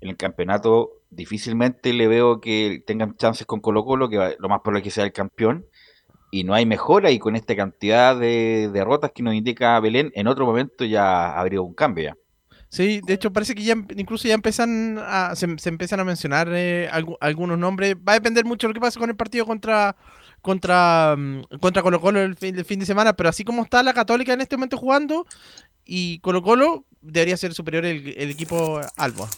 en 0.00 0.10
el 0.10 0.16
campeonato 0.18 0.90
difícilmente 1.10 1.92
le 1.94 2.08
veo 2.08 2.40
que 2.40 2.82
tengan 2.86 3.16
chances 3.16 3.46
con 3.46 3.60
Colo 3.60 3.84
Colo, 3.84 4.08
que 4.10 4.18
va- 4.18 4.32
lo 4.38 4.48
más 4.48 4.60
probable 4.62 4.80
es 4.80 4.84
que 4.84 4.90
sea 4.92 5.04
el 5.04 5.12
campeón. 5.12 5.66
Y 6.32 6.44
no 6.44 6.54
hay 6.54 6.66
mejora, 6.66 7.10
y 7.12 7.18
con 7.20 7.36
esta 7.36 7.56
cantidad 7.56 8.16
de 8.18 8.70
derrotas 8.72 9.12
que 9.12 9.22
nos 9.22 9.34
indica 9.34 9.78
Belén, 9.80 10.12
en 10.14 10.28
otro 10.28 10.46
momento 10.46 10.84
ya 10.84 11.38
habría 11.38 11.60
un 11.62 11.74
cambio 11.74 12.04
ya. 12.04 12.16
Sí, 12.72 13.00
de 13.04 13.14
hecho 13.14 13.32
parece 13.32 13.54
que 13.56 13.64
ya 13.64 13.72
em- 13.72 13.86
incluso 13.96 14.28
ya 14.28 14.34
empiezan 14.34 14.96
a, 15.00 15.34
se, 15.34 15.46
se 15.58 15.68
empiezan 15.68 15.98
a 15.98 16.04
mencionar 16.04 16.48
eh, 16.52 16.88
algu- 16.92 17.16
algunos 17.20 17.58
nombres. 17.58 17.96
Va 17.96 18.12
a 18.12 18.14
depender 18.14 18.44
mucho 18.44 18.66
de 18.66 18.70
lo 18.70 18.74
que 18.74 18.80
pase 18.80 18.98
con 18.98 19.10
el 19.10 19.16
partido 19.16 19.44
contra 19.44 19.96
contra 20.40 21.16
mm, 21.18 21.42
contra 21.60 21.82
Colo 21.82 22.00
Colo 22.00 22.20
el 22.20 22.36
fin, 22.36 22.56
el 22.56 22.64
fin 22.64 22.78
de 22.78 22.86
semana, 22.86 23.12
pero 23.14 23.28
así 23.28 23.44
como 23.44 23.62
está 23.64 23.82
la 23.82 23.92
Católica 23.92 24.32
en 24.32 24.40
este 24.40 24.56
momento 24.56 24.76
jugando 24.78 25.26
y 25.84 26.20
Colo 26.20 26.42
Colo 26.42 26.86
debería 27.00 27.36
ser 27.36 27.54
superior 27.54 27.84
el, 27.84 28.14
el 28.16 28.30
equipo 28.30 28.80
Alba. 28.96 29.28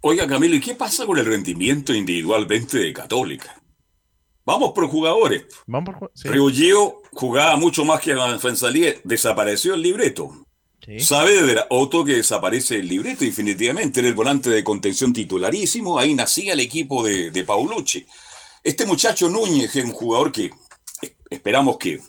Oiga, 0.00 0.26
Camilo, 0.26 0.56
¿y 0.56 0.60
qué 0.60 0.74
pasa 0.74 1.04
con 1.06 1.18
el 1.18 1.26
rendimiento 1.26 1.94
individualmente 1.94 2.78
de 2.78 2.92
Católica? 2.92 3.54
Vamos 4.44 4.72
por 4.72 4.88
jugadores. 4.88 5.44
Vamos 5.66 5.94
por 5.96 6.10
sí. 6.14 6.26
Jugaba 7.12 7.56
mucho 7.56 7.84
más 7.84 8.00
que 8.00 8.16
Fansalí, 8.40 8.86
desapareció 9.04 9.74
el 9.74 9.82
libreto. 9.82 10.41
Saavedra, 11.00 11.66
otro 11.70 12.04
que 12.04 12.14
desaparece 12.16 12.76
el 12.76 12.88
libreto 12.88 13.24
definitivamente, 13.24 14.00
era 14.00 14.08
el 14.08 14.14
volante 14.14 14.50
de 14.50 14.64
contención 14.64 15.12
titularísimo, 15.12 15.98
ahí 15.98 16.14
nacía 16.14 16.54
el 16.54 16.60
equipo 16.60 17.04
de, 17.04 17.30
de 17.30 17.44
Paulucci. 17.44 18.04
Este 18.64 18.84
muchacho 18.86 19.28
Núñez 19.28 19.74
es 19.76 19.84
un 19.84 19.92
jugador 19.92 20.32
que 20.32 20.50
esperamos 21.30 21.78
que 21.78 22.00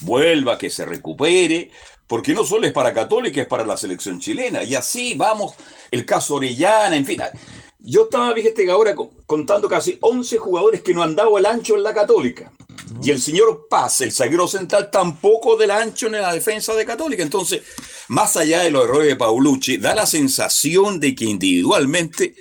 vuelva, 0.00 0.58
que 0.58 0.70
se 0.70 0.84
recupere, 0.84 1.70
porque 2.06 2.32
no 2.34 2.44
solo 2.44 2.66
es 2.66 2.72
para 2.72 2.92
Católica, 2.94 3.40
es 3.42 3.46
para 3.46 3.64
la 3.66 3.76
selección 3.76 4.18
chilena. 4.20 4.62
Y 4.62 4.74
así 4.74 5.14
vamos, 5.14 5.54
el 5.90 6.04
caso 6.06 6.36
Orellana, 6.36 6.96
en 6.96 7.04
fin. 7.06 7.20
Yo 7.78 8.04
estaba, 8.04 8.34
fíjate 8.34 8.64
que 8.64 8.70
ahora 8.70 8.94
co- 8.94 9.10
contando 9.26 9.68
casi 9.68 9.98
11 10.00 10.36
jugadores 10.38 10.82
que 10.82 10.92
no 10.94 11.02
han 11.02 11.14
dado 11.16 11.36
el 11.38 11.46
ancho 11.46 11.76
en 11.76 11.82
la 11.82 11.94
Católica. 11.94 12.52
Y 13.02 13.10
el 13.10 13.20
señor 13.20 13.66
Paz, 13.68 14.00
el 14.00 14.12
zaguero 14.12 14.48
central, 14.48 14.90
tampoco 14.90 15.56
del 15.56 15.70
ancho 15.70 16.06
en 16.06 16.12
la 16.12 16.32
defensa 16.32 16.74
de 16.74 16.84
Católica. 16.84 17.22
Entonces, 17.22 17.62
más 18.08 18.36
allá 18.36 18.62
de 18.62 18.70
los 18.70 18.84
errores 18.84 19.08
de 19.08 19.16
Paulucci, 19.16 19.76
da 19.76 19.94
la 19.94 20.06
sensación 20.06 20.98
de 20.98 21.14
que 21.14 21.24
individualmente, 21.26 22.34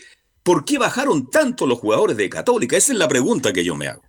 ¿por 0.43 0.65
qué 0.65 0.77
bajaron 0.77 1.29
tanto 1.29 1.67
los 1.67 1.79
jugadores 1.79 2.17
de 2.17 2.29
Católica? 2.29 2.77
Esa 2.77 2.93
es 2.93 2.97
la 2.97 3.07
pregunta 3.07 3.51
que 3.53 3.63
yo 3.63 3.75
me 3.75 3.87
hago. 3.87 4.01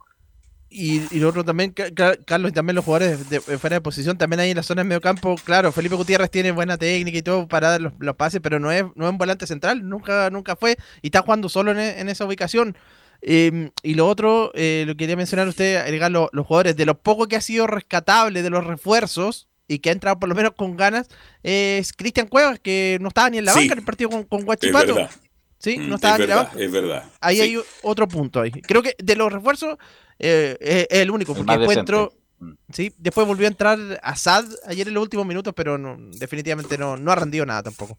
Y, 0.71 1.03
y 1.11 1.19
lo 1.19 1.31
otro 1.31 1.45
también, 1.45 1.73
Ca- 1.73 1.91
Ca- 1.95 2.19
Carlos, 2.27 2.51
y 2.51 2.55
también 2.55 2.77
los 2.77 2.85
jugadores 2.85 3.31
de, 3.31 3.41
fuera 3.41 3.77
de 3.77 3.81
posición, 3.81 4.19
también 4.19 4.41
ahí 4.41 4.51
en 4.51 4.57
la 4.59 4.63
zona 4.63 4.83
de 4.83 4.89
medio 4.89 5.01
campo, 5.01 5.35
claro, 5.43 5.73
Felipe 5.73 5.95
Gutiérrez 5.95 6.31
tiene 6.31 6.53
buena 6.53 6.77
técnica 6.77 7.17
y 7.17 7.23
todo 7.23 7.49
para 7.49 7.71
dar 7.71 7.81
los, 7.81 7.95
los 7.99 8.17
pases, 8.17 8.41
pero 8.43 8.61
no 8.61 8.71
es, 8.71 8.85
no 8.95 9.07
es 9.07 9.11
un 9.11 9.17
volante 9.17 9.47
central, 9.47 9.89
nunca, 9.89 10.29
nunca 10.29 10.57
fue, 10.57 10.77
y 11.01 11.07
está 11.07 11.23
jugando 11.23 11.49
solo 11.49 11.71
en, 11.71 11.79
en 11.79 12.09
esa 12.11 12.27
ubicación. 12.27 12.77
Eh, 13.23 13.71
y 13.83 13.95
lo 13.95 14.07
otro, 14.07 14.53
eh, 14.55 14.85
lo 14.87 14.97
quería 14.97 15.17
mencionar 15.17 15.47
a 15.47 15.51
usted, 15.51 15.77
agregar 15.77 16.11
lo- 16.11 16.31
los 16.33 16.47
jugadores, 16.47 16.77
de 16.77 16.87
lo 16.87 16.99
poco 17.01 17.27
que 17.27 17.37
ha 17.37 17.41
sido 17.41 17.67
rescatable 17.67 18.43
de 18.43 18.51
los 18.51 18.65
refuerzos, 18.65 19.49
y 19.67 19.81
que 19.81 19.91
ha 19.91 19.93
entrado 19.93 20.19
por 20.19 20.29
lo 20.29 20.35
menos 20.35 20.53
con 20.57 20.77
ganas, 20.77 21.09
es 21.43 21.93
Cristian 21.93 22.27
Cuevas, 22.29 22.59
que 22.61 22.97
no 23.01 23.09
estaba 23.09 23.29
ni 23.29 23.39
en 23.39 23.45
la 23.45 23.53
Sí. 23.53 23.61
banca 23.61 23.73
en 23.75 23.79
el 23.81 23.85
partido 23.85 24.09
con, 24.11 24.25
con 24.25 24.39
Es 24.41 24.45
Guachipato. 24.47 24.95
verdad. 24.95 25.11
Sí, 25.59 25.79
Mm, 25.79 25.89
no 25.89 25.95
estaba 25.97 26.15
es 26.15 26.19
ni 26.21 26.25
en 26.25 26.31
la 26.31 26.37
verdad, 26.37 26.51
banca. 26.53 26.65
es 26.65 26.71
verdad. 26.73 27.05
Ahí 27.21 27.37
Sí. 27.37 27.43
hay 27.43 27.59
otro 27.83 28.09
punto 28.09 28.41
ahí. 28.41 28.51
Creo 28.53 28.83
que 28.83 28.95
de 28.99 29.17
los 29.17 29.33
refuerzos 29.33 29.77
eh, 30.21 30.57
es, 30.61 30.87
es 30.91 30.99
el 31.01 31.11
único, 31.11 31.33
El 31.33 31.39
porque 31.45 31.59
decente. 31.59 31.81
entró. 31.81 32.13
Mm. 32.41 32.53
Sí, 32.73 32.93
después 32.99 33.27
volvió 33.27 33.47
a 33.47 33.51
entrar 33.51 33.79
Assad 34.03 34.45
ayer 34.67 34.87
en 34.89 34.95
los 34.95 35.03
últimos 35.03 35.27
minutos, 35.27 35.53
pero 35.57 35.77
no, 35.77 35.97
definitivamente 35.99 36.79
no, 36.79 36.97
no 36.97 37.11
ha 37.13 37.17
rendido 37.17 37.45
nada 37.45 37.65
tampoco. 37.65 37.99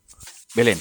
Belén. 0.56 0.80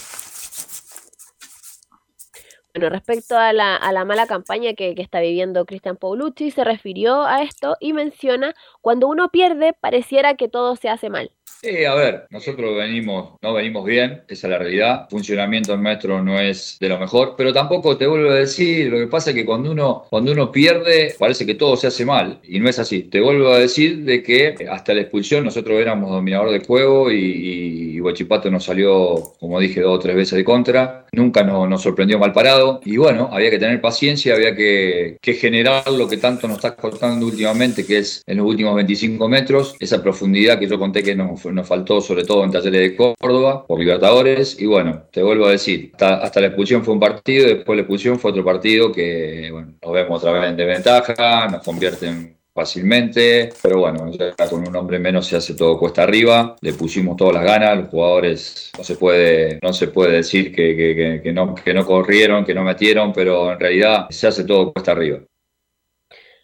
Bueno, 2.74 2.90
respecto 2.90 3.36
a 3.36 3.52
la, 3.52 4.04
mala 4.04 4.26
campaña 4.26 4.74
que, 4.74 4.94
está 4.98 5.20
viviendo 5.20 5.64
Cristian 5.66 5.96
Paulucci, 5.96 6.50
se 6.50 6.64
refirió 6.64 7.24
a 7.24 7.42
esto 7.42 7.76
y 7.80 7.92
menciona, 7.92 8.54
cuando 8.80 9.08
uno 9.08 9.30
pierde, 9.30 9.72
pareciera 9.72 10.34
que 10.34 10.48
todo 10.48 10.76
se 10.76 10.88
hace 10.88 11.10
mal. 11.10 11.30
Sí, 11.60 11.84
a 11.84 11.94
ver, 11.94 12.26
nosotros 12.30 12.76
venimos, 12.76 13.32
no 13.42 13.52
venimos 13.52 13.84
bien, 13.84 14.22
esa 14.28 14.46
es 14.46 14.50
la 14.50 14.58
realidad. 14.58 15.08
Funcionamiento 15.10 15.76
nuestro 15.76 16.22
no 16.22 16.38
es 16.38 16.76
de 16.78 16.88
lo 16.88 17.00
mejor, 17.00 17.34
pero 17.36 17.52
tampoco 17.52 17.96
te 17.96 18.06
vuelvo 18.06 18.30
a 18.30 18.34
decir, 18.34 18.92
lo 18.92 18.98
que 18.98 19.08
pasa 19.08 19.30
es 19.30 19.36
que 19.36 19.44
cuando 19.44 19.72
uno, 19.72 20.04
cuando 20.08 20.30
uno 20.30 20.52
pierde, 20.52 21.16
parece 21.18 21.46
que 21.46 21.56
todo 21.56 21.76
se 21.76 21.88
hace 21.88 22.04
mal, 22.04 22.38
y 22.44 22.60
no 22.60 22.68
es 22.68 22.78
así. 22.78 23.02
Te 23.02 23.20
vuelvo 23.20 23.48
a 23.48 23.58
decir 23.58 24.04
de 24.04 24.22
que 24.22 24.54
hasta 24.70 24.94
la 24.94 25.00
expulsión 25.00 25.44
nosotros 25.44 25.80
éramos 25.80 26.10
dominador 26.10 26.52
de 26.52 26.64
juego 26.64 27.10
y, 27.10 27.16
y 27.16 28.50
nos 28.50 28.64
salió, 28.64 29.34
como 29.40 29.58
dije, 29.60 29.80
dos 29.80 29.96
o 29.96 29.98
tres 29.98 30.16
veces 30.16 30.36
de 30.36 30.44
contra. 30.44 31.06
Nunca 31.12 31.42
nos, 31.42 31.82
sorprendió 31.82 32.18
mal 32.18 32.32
parado. 32.32 32.80
Y 32.84 32.96
bueno, 32.96 33.28
había 33.32 33.50
que 33.50 33.58
tener 33.58 33.80
paciencia, 33.80 34.34
había 34.34 34.54
que, 34.54 35.18
que 35.20 35.34
generar 35.34 35.88
lo 35.90 36.08
que 36.08 36.16
tanto 36.16 36.48
nos 36.48 36.56
está 36.58 36.76
costando 36.76 37.26
últimamente, 37.26 37.86
que 37.86 37.98
es 37.98 38.22
en 38.26 38.38
los 38.38 38.46
últimos 38.46 38.74
25 38.74 39.28
metros, 39.28 39.76
esa 39.80 40.02
profundidad 40.02 40.58
que 40.58 40.68
yo 40.68 40.78
conté 40.78 41.02
que 41.02 41.14
nos, 41.14 41.44
nos 41.44 41.66
faltó, 41.66 42.00
sobre 42.00 42.24
todo 42.24 42.44
en 42.44 42.50
Talleres 42.50 42.80
de 42.80 42.96
Córdoba, 42.96 43.66
por 43.66 43.78
Libertadores. 43.78 44.60
Y 44.60 44.66
bueno, 44.66 45.04
te 45.12 45.22
vuelvo 45.22 45.46
a 45.46 45.52
decir, 45.52 45.90
hasta, 45.92 46.16
hasta 46.16 46.40
la 46.40 46.48
expulsión 46.48 46.84
fue 46.84 46.94
un 46.94 47.00
partido, 47.00 47.46
después 47.46 47.76
la 47.76 47.82
expulsión 47.82 48.18
fue 48.18 48.30
otro 48.30 48.44
partido 48.44 48.92
que, 48.92 49.48
bueno, 49.52 49.74
nos 49.82 49.92
vemos 49.92 50.22
otra 50.22 50.32
vez 50.32 50.50
en 50.50 50.56
desventaja, 50.56 51.48
nos 51.48 51.62
convierten 51.62 52.37
fácilmente, 52.58 53.50
pero 53.62 53.78
bueno, 53.78 54.10
ya 54.10 54.34
con 54.50 54.66
un 54.66 54.74
hombre 54.74 54.98
menos 54.98 55.26
se 55.26 55.36
hace 55.36 55.54
todo 55.54 55.78
cuesta 55.78 56.02
arriba, 56.02 56.56
le 56.60 56.72
pusimos 56.72 57.16
todas 57.16 57.34
las 57.34 57.44
ganas, 57.44 57.78
los 57.78 57.88
jugadores 57.88 58.72
no 58.76 58.82
se 58.82 58.96
puede, 58.96 59.60
no 59.62 59.72
se 59.72 59.86
puede 59.88 60.12
decir 60.12 60.52
que, 60.54 60.74
que- 60.76 60.94
que- 60.96 61.20
que 61.22 61.32
no, 61.32 61.54
que 61.54 61.72
no 61.72 61.86
corrieron, 61.86 62.44
que 62.44 62.54
no 62.54 62.64
metieron, 62.64 63.12
pero 63.12 63.52
en 63.52 63.60
realidad 63.60 64.06
se 64.10 64.26
hace 64.26 64.42
todo 64.44 64.72
cuesta 64.72 64.90
arriba. 64.92 65.20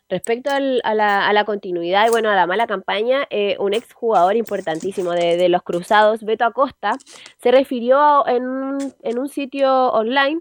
Respecto 0.08 0.50
al- 0.50 0.82
a, 0.84 0.94
la, 0.94 1.26
a 1.26 1.32
la 1.32 1.44
continuidad 1.44 2.06
y 2.06 2.10
bueno, 2.10 2.28
a 2.30 2.34
la 2.34 2.46
mala 2.46 2.66
campaña, 2.66 3.26
eh, 3.30 3.56
un 3.58 3.72
exjugador 3.72 4.36
importantísimo 4.36 5.12
de, 5.12 5.36
de 5.38 5.48
los 5.48 5.62
Cruzados, 5.62 6.22
Beto 6.22 6.44
Acosta, 6.44 6.92
se 7.42 7.50
refirió 7.50 8.24
en, 8.28 8.44
en 9.02 9.18
un 9.18 9.28
sitio 9.28 9.68
online 9.92 10.40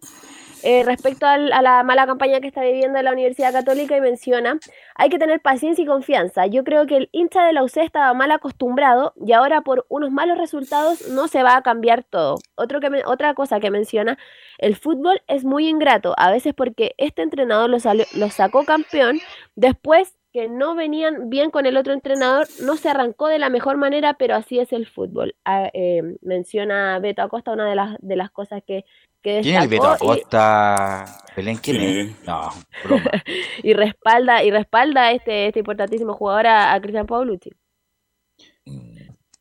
eh, 0.63 0.83
respecto 0.83 1.25
al- 1.25 1.51
a 1.53 1.61
la 1.61 1.83
mala 1.83 2.05
campaña 2.05 2.39
que 2.41 2.47
está 2.47 2.61
viviendo 2.61 3.01
la 3.01 3.11
Universidad 3.11 3.51
Católica 3.51 3.95
y 3.97 4.01
menciona, 4.01 4.59
hay 4.95 5.09
que 5.09 5.19
tener 5.19 5.41
paciencia 5.41 5.83
y 5.83 5.87
confianza. 5.87 6.45
Yo 6.47 6.63
creo 6.63 6.85
que 6.87 6.97
el 6.97 7.09
hincha 7.11 7.45
de 7.45 7.53
la 7.53 7.63
UC 7.63 7.77
estaba 7.77 8.13
mal 8.13 8.31
acostumbrado 8.31 9.13
y 9.25 9.33
ahora 9.33 9.61
por 9.61 9.85
unos 9.89 10.11
malos 10.11 10.37
resultados 10.37 11.07
no 11.09 11.27
se 11.27 11.43
va 11.43 11.57
a 11.57 11.61
cambiar 11.63 12.03
todo. 12.03 12.35
Otro 12.55 12.79
otra 13.05 13.33
cosa 13.33 13.59
que 13.59 13.69
menciona, 13.71 14.17
el 14.57 14.75
fútbol 14.75 15.21
es 15.27 15.43
muy 15.45 15.67
ingrato, 15.67 16.13
a 16.17 16.31
veces 16.31 16.53
porque 16.53 16.93
este 16.97 17.21
entrenador 17.21 17.69
lo, 17.69 17.79
salió- 17.79 18.05
lo 18.15 18.29
sacó 18.29 18.63
campeón, 18.65 19.19
después 19.55 20.15
que 20.33 20.49
no 20.49 20.73
venían 20.75 21.29
bien 21.29 21.51
con 21.51 21.67
el 21.67 21.77
otro 21.77 21.93
entrenador, 21.93 22.47
no 22.63 22.75
se 22.75 22.89
arrancó 22.89 23.27
de 23.27 23.37
la 23.37 23.49
mejor 23.49 23.77
manera, 23.77 24.15
pero 24.15 24.35
así 24.35 24.57
es 24.59 24.73
el 24.73 24.87
fútbol. 24.87 25.35
Ah, 25.45 25.69
eh, 25.73 26.01
menciona 26.21 26.97
Beto 26.99 27.21
Acosta 27.21 27.51
una 27.51 27.69
de 27.69 27.75
las, 27.75 27.95
de 27.99 28.15
las 28.15 28.31
cosas 28.31 28.63
que, 28.65 28.83
que 29.21 29.41
¿Quién 29.41 29.57
es 29.57 29.63
el 29.63 29.69
Beto 29.69 29.91
y- 29.91 29.93
Acosta? 29.93 31.05
Belén, 31.37 31.57
¿quién 31.57 31.77
es? 31.81 32.27
No, 32.27 32.49
broma. 32.83 33.11
y 33.63 33.73
respalda 33.73 34.43
y 34.43 34.49
respalda 34.49 35.03
a 35.03 35.11
este, 35.11 35.47
este 35.47 35.59
importantísimo 35.59 36.13
jugador 36.15 36.47
a, 36.47 36.73
a 36.73 36.81
Cristian 36.81 37.05
Paulucci. 37.05 37.51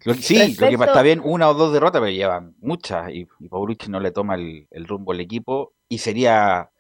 Lo 0.04 0.14
que- 0.14 0.20
sí, 0.22 0.34
lo 0.34 0.40
que 0.40 0.46
Respecto- 0.70 0.84
está 0.84 1.02
bien, 1.02 1.20
una 1.24 1.48
o 1.48 1.54
dos 1.54 1.72
derrotas, 1.72 2.00
pero 2.00 2.12
llevan 2.12 2.54
muchas 2.60 3.10
y, 3.10 3.26
y 3.40 3.48
Paulucci 3.48 3.88
no 3.90 4.00
le 4.00 4.10
toma 4.10 4.34
el, 4.34 4.66
el 4.70 4.86
rumbo 4.86 5.12
al 5.12 5.20
equipo. 5.20 5.72
y 5.88 5.98
sería 5.98 6.70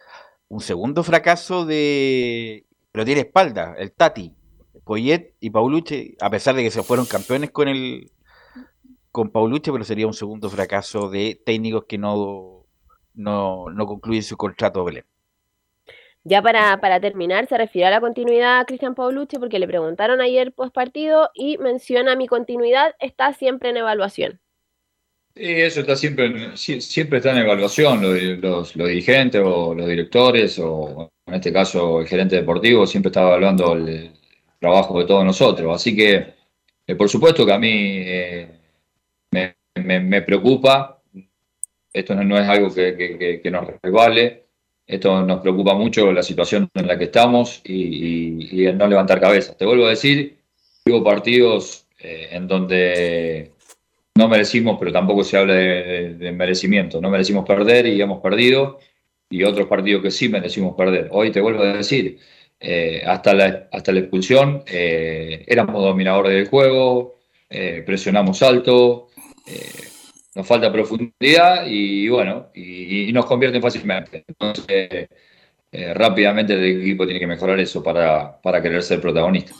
un 0.48 0.60
segundo 0.60 1.02
fracaso 1.02 1.64
de... 1.64 2.66
Pero 2.92 3.04
tiene 3.04 3.22
espalda, 3.22 3.74
el 3.78 3.92
Tati, 3.92 4.34
Poyet 4.84 5.34
y 5.40 5.50
Paulucci, 5.50 6.16
a 6.20 6.30
pesar 6.30 6.54
de 6.54 6.62
que 6.62 6.70
se 6.70 6.82
fueron 6.82 7.06
campeones 7.06 7.50
con 7.50 7.68
el 7.68 8.10
con 9.10 9.30
Paulucci, 9.30 9.70
pero 9.70 9.84
sería 9.84 10.06
un 10.06 10.14
segundo 10.14 10.48
fracaso 10.48 11.10
de 11.10 11.40
técnicos 11.44 11.84
que 11.86 11.98
no, 11.98 12.66
no, 13.14 13.66
no 13.70 13.86
concluyen 13.86 14.22
su 14.22 14.36
contrato 14.36 14.84
Belén. 14.84 15.04
Ya 16.24 16.40
para, 16.40 16.80
para 16.80 17.00
terminar, 17.00 17.46
se 17.46 17.58
refiere 17.58 17.88
a 17.88 17.90
la 17.90 18.00
continuidad 18.00 18.60
a 18.60 18.64
Cristian 18.64 18.94
Paulucci 18.94 19.38
porque 19.38 19.58
le 19.58 19.66
preguntaron 19.66 20.20
ayer 20.20 20.52
post 20.52 20.72
partido 20.72 21.30
y 21.34 21.58
menciona 21.58 22.14
mi 22.14 22.28
continuidad 22.28 22.94
está 23.00 23.32
siempre 23.32 23.70
en 23.70 23.78
evaluación. 23.78 24.41
Sí, 25.34 25.44
eso 25.44 25.80
está 25.80 25.96
siempre, 25.96 26.56
siempre 26.56 27.18
está 27.18 27.30
en 27.32 27.38
evaluación, 27.38 28.02
los, 28.42 28.74
dirigentes 28.74 29.40
o 29.42 29.74
los 29.74 29.88
directores, 29.88 30.58
o 30.58 31.10
en 31.26 31.34
este 31.34 31.50
caso 31.52 32.00
el 32.02 32.06
gerente 32.06 32.36
deportivo, 32.36 32.86
siempre 32.86 33.08
está 33.08 33.22
evaluando 33.22 33.72
el 33.72 34.12
trabajo 34.60 34.98
de 35.00 35.06
todos 35.06 35.24
nosotros. 35.24 35.74
Así 35.74 35.96
que, 35.96 36.34
eh, 36.86 36.94
por 36.96 37.08
supuesto 37.08 37.46
que 37.46 37.52
a 37.52 37.58
mí 37.58 37.70
eh, 37.72 38.48
me, 39.76 40.22
preocupa, 40.22 41.00
esto 41.92 42.14
no, 42.14 42.38
es 42.38 42.48
algo 42.48 42.72
que, 42.74 43.40
nos 43.50 43.66
resbale, 43.82 44.44
esto 44.86 45.22
nos 45.24 45.40
preocupa 45.40 45.74
mucho 45.74 46.12
la 46.12 46.22
situación 46.22 46.68
en 46.74 46.86
la 46.86 46.98
que 46.98 47.04
estamos 47.04 47.62
y, 47.64 47.72
y- 47.74 48.62
y 48.62 48.66
el 48.66 48.76
no 48.76 48.86
levantar 48.86 49.18
cabeza. 49.20 49.56
Te 49.56 49.64
vuelvo 49.64 49.86
a 49.86 49.90
decir, 49.90 50.38
hubo 50.86 51.02
partidos 51.02 51.86
eh, 52.00 52.28
en 52.32 52.46
donde 52.48 53.51
no 54.14 54.28
merecimos, 54.28 54.76
pero 54.78 54.92
tampoco 54.92 55.24
se 55.24 55.36
habla 55.36 55.54
de, 55.54 56.32
merecimiento. 56.32 57.00
No 57.00 57.10
merecimos 57.10 57.46
perder 57.46 57.86
y 57.86 58.00
hemos 58.00 58.20
perdido, 58.20 58.78
y 59.30 59.44
otros 59.44 59.66
partidos 59.68 60.02
que 60.02 60.10
sí 60.10 60.28
merecimos 60.28 60.74
perder. 60.76 61.08
Hoy 61.12 61.32
te 61.32 61.40
vuelvo 61.40 61.62
a 61.62 61.74
decir, 61.74 62.18
eh, 62.60 63.02
hasta, 63.06 63.34
la, 63.34 63.68
hasta 63.72 63.92
la 63.92 64.00
expulsión 64.00 64.62
eh, 64.66 65.44
éramos 65.48 65.82
dominadores 65.82 66.32
del 66.34 66.48
juego, 66.48 67.16
eh, 67.48 67.82
presionamos 67.84 68.42
alto, 68.42 69.08
eh, 69.46 69.88
nos 70.34 70.46
falta 70.46 70.72
profundidad 70.72 71.66
y 71.66 72.08
bueno, 72.08 72.50
y, 72.54 73.08
y 73.08 73.12
nos 73.12 73.26
convierten 73.26 73.62
fácilmente. 73.62 74.24
Entonces, 74.26 75.08
rápidamente 75.94 76.54
el 76.54 76.82
equipo 76.82 77.04
tiene 77.04 77.20
que 77.20 77.26
mejorar 77.26 77.58
eso 77.60 77.82
para, 77.82 78.40
para 78.40 78.62
querer 78.62 78.82
ser 78.82 79.00
protagonista. 79.00 79.54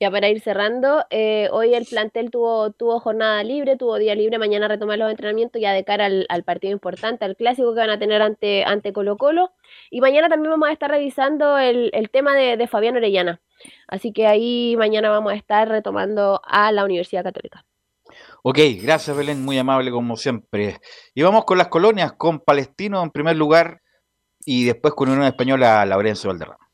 Ya 0.00 0.10
para 0.10 0.28
ir 0.28 0.40
cerrando, 0.40 1.04
eh, 1.10 1.48
hoy 1.52 1.74
el 1.74 1.86
plantel 1.86 2.30
tuvo, 2.30 2.72
tuvo 2.72 2.98
jornada 2.98 3.42
libre, 3.44 3.76
tuvo 3.76 3.96
día 3.96 4.14
libre, 4.14 4.38
mañana 4.38 4.66
retomar 4.66 4.98
los 4.98 5.08
entrenamientos 5.08 5.62
ya 5.62 5.72
de 5.72 5.84
cara 5.84 6.06
al, 6.06 6.26
al 6.28 6.42
partido 6.42 6.72
importante, 6.72 7.24
al 7.24 7.36
clásico 7.36 7.72
que 7.74 7.80
van 7.80 7.90
a 7.90 7.98
tener 7.98 8.20
ante, 8.20 8.64
ante 8.64 8.92
Colo 8.92 9.16
Colo. 9.16 9.52
Y 9.90 10.00
mañana 10.00 10.28
también 10.28 10.50
vamos 10.50 10.68
a 10.68 10.72
estar 10.72 10.90
revisando 10.90 11.58
el, 11.58 11.90
el 11.92 12.10
tema 12.10 12.34
de, 12.34 12.56
de 12.56 12.66
Fabián 12.66 12.96
Orellana. 12.96 13.40
Así 13.86 14.12
que 14.12 14.26
ahí 14.26 14.74
mañana 14.76 15.10
vamos 15.10 15.32
a 15.32 15.36
estar 15.36 15.68
retomando 15.68 16.40
a 16.44 16.72
la 16.72 16.84
Universidad 16.84 17.22
Católica. 17.22 17.64
Ok, 18.42 18.58
gracias 18.82 19.16
Belén, 19.16 19.44
muy 19.44 19.58
amable 19.58 19.90
como 19.90 20.16
siempre. 20.16 20.78
Y 21.14 21.22
vamos 21.22 21.44
con 21.44 21.56
las 21.56 21.68
colonias, 21.68 22.12
con 22.12 22.40
Palestino 22.40 23.02
en 23.02 23.10
primer 23.10 23.36
lugar 23.36 23.80
y 24.44 24.64
después 24.64 24.94
con 24.94 25.08
Unión 25.08 25.26
Española, 25.26 25.86
Laurencio 25.86 26.30
Valderrama. 26.30 26.64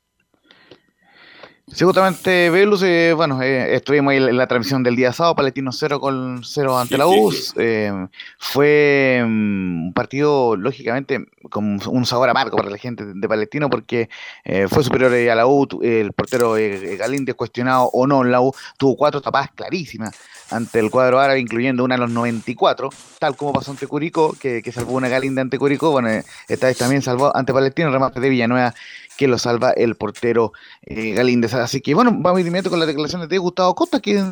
Sí, 1.73 1.85
justamente, 1.85 2.49
Velus, 2.49 2.83
eh, 2.83 3.13
bueno, 3.15 3.41
eh, 3.41 3.75
estuvimos 3.75 4.11
ahí 4.11 4.17
en 4.17 4.35
la 4.37 4.45
transmisión 4.45 4.83
del 4.83 4.97
día 4.97 5.13
sábado, 5.13 5.35
Palestino 5.37 5.71
0 5.71 6.01
con 6.01 6.41
0 6.43 6.77
ante 6.77 6.95
Sí, 6.95 6.97
la 6.97 7.07
U. 7.07 7.31
sí. 7.31 7.53
eh, 7.55 8.07
fue 8.37 9.23
mm, 9.25 9.85
un 9.87 9.93
partido, 9.93 10.57
lógicamente, 10.57 11.25
con 11.49 11.79
un 11.87 12.05
sabor 12.05 12.29
amargo 12.29 12.57
para 12.57 12.69
la 12.69 12.77
gente 12.77 13.05
de 13.05 13.27
Palestino, 13.27 13.69
porque 13.69 14.09
eh, 14.43 14.67
fue 14.69 14.83
superior 14.83 15.13
eh, 15.13 15.31
a 15.31 15.35
la 15.35 15.47
U. 15.47 15.65
El 15.81 16.11
portero 16.11 16.55
Galíndez, 16.99 17.35
cuestionado 17.35 17.85
o 17.93 18.05
no 18.05 18.21
en 18.25 18.31
la 18.31 18.41
U, 18.41 18.53
tuvo 18.77 18.97
cuatro 18.97 19.21
tapadas 19.21 19.51
clarísimas 19.55 20.13
ante 20.49 20.79
el 20.79 20.91
cuadro 20.91 21.21
árabe, 21.21 21.39
incluyendo 21.39 21.85
una 21.85 21.95
a 21.95 21.99
los 21.99 22.11
94, 22.11 22.89
tal 23.17 23.37
como 23.37 23.53
pasó 23.53 23.71
ante 23.71 23.87
Curicó, 23.87 24.33
que, 24.37 24.61
que 24.61 24.73
salvó 24.73 24.91
una 24.95 25.07
Galíndez 25.07 25.43
ante 25.43 25.57
Curicó. 25.57 25.91
Bueno, 25.91 26.09
esta 26.49 26.67
vez 26.67 26.77
también 26.77 27.01
salvó 27.01 27.33
ante 27.33 27.53
Palestino, 27.53 27.89
remate 27.91 28.19
de 28.19 28.27
Villanueva 28.27 28.73
que 29.17 29.27
lo 29.27 29.37
salva 29.37 29.71
el 29.71 29.95
portero 29.95 30.53
eh, 30.81 31.13
Galíndez. 31.13 31.53
Así 31.53 31.81
que 31.81 31.93
bueno, 31.93 32.11
vamos 32.17 32.41
inmediato 32.41 32.69
con 32.69 32.79
las 32.79 32.87
declaraciones 32.87 33.29
de 33.29 33.37
Gustavo 33.37 33.75
Costa, 33.75 33.99
que 33.99 34.23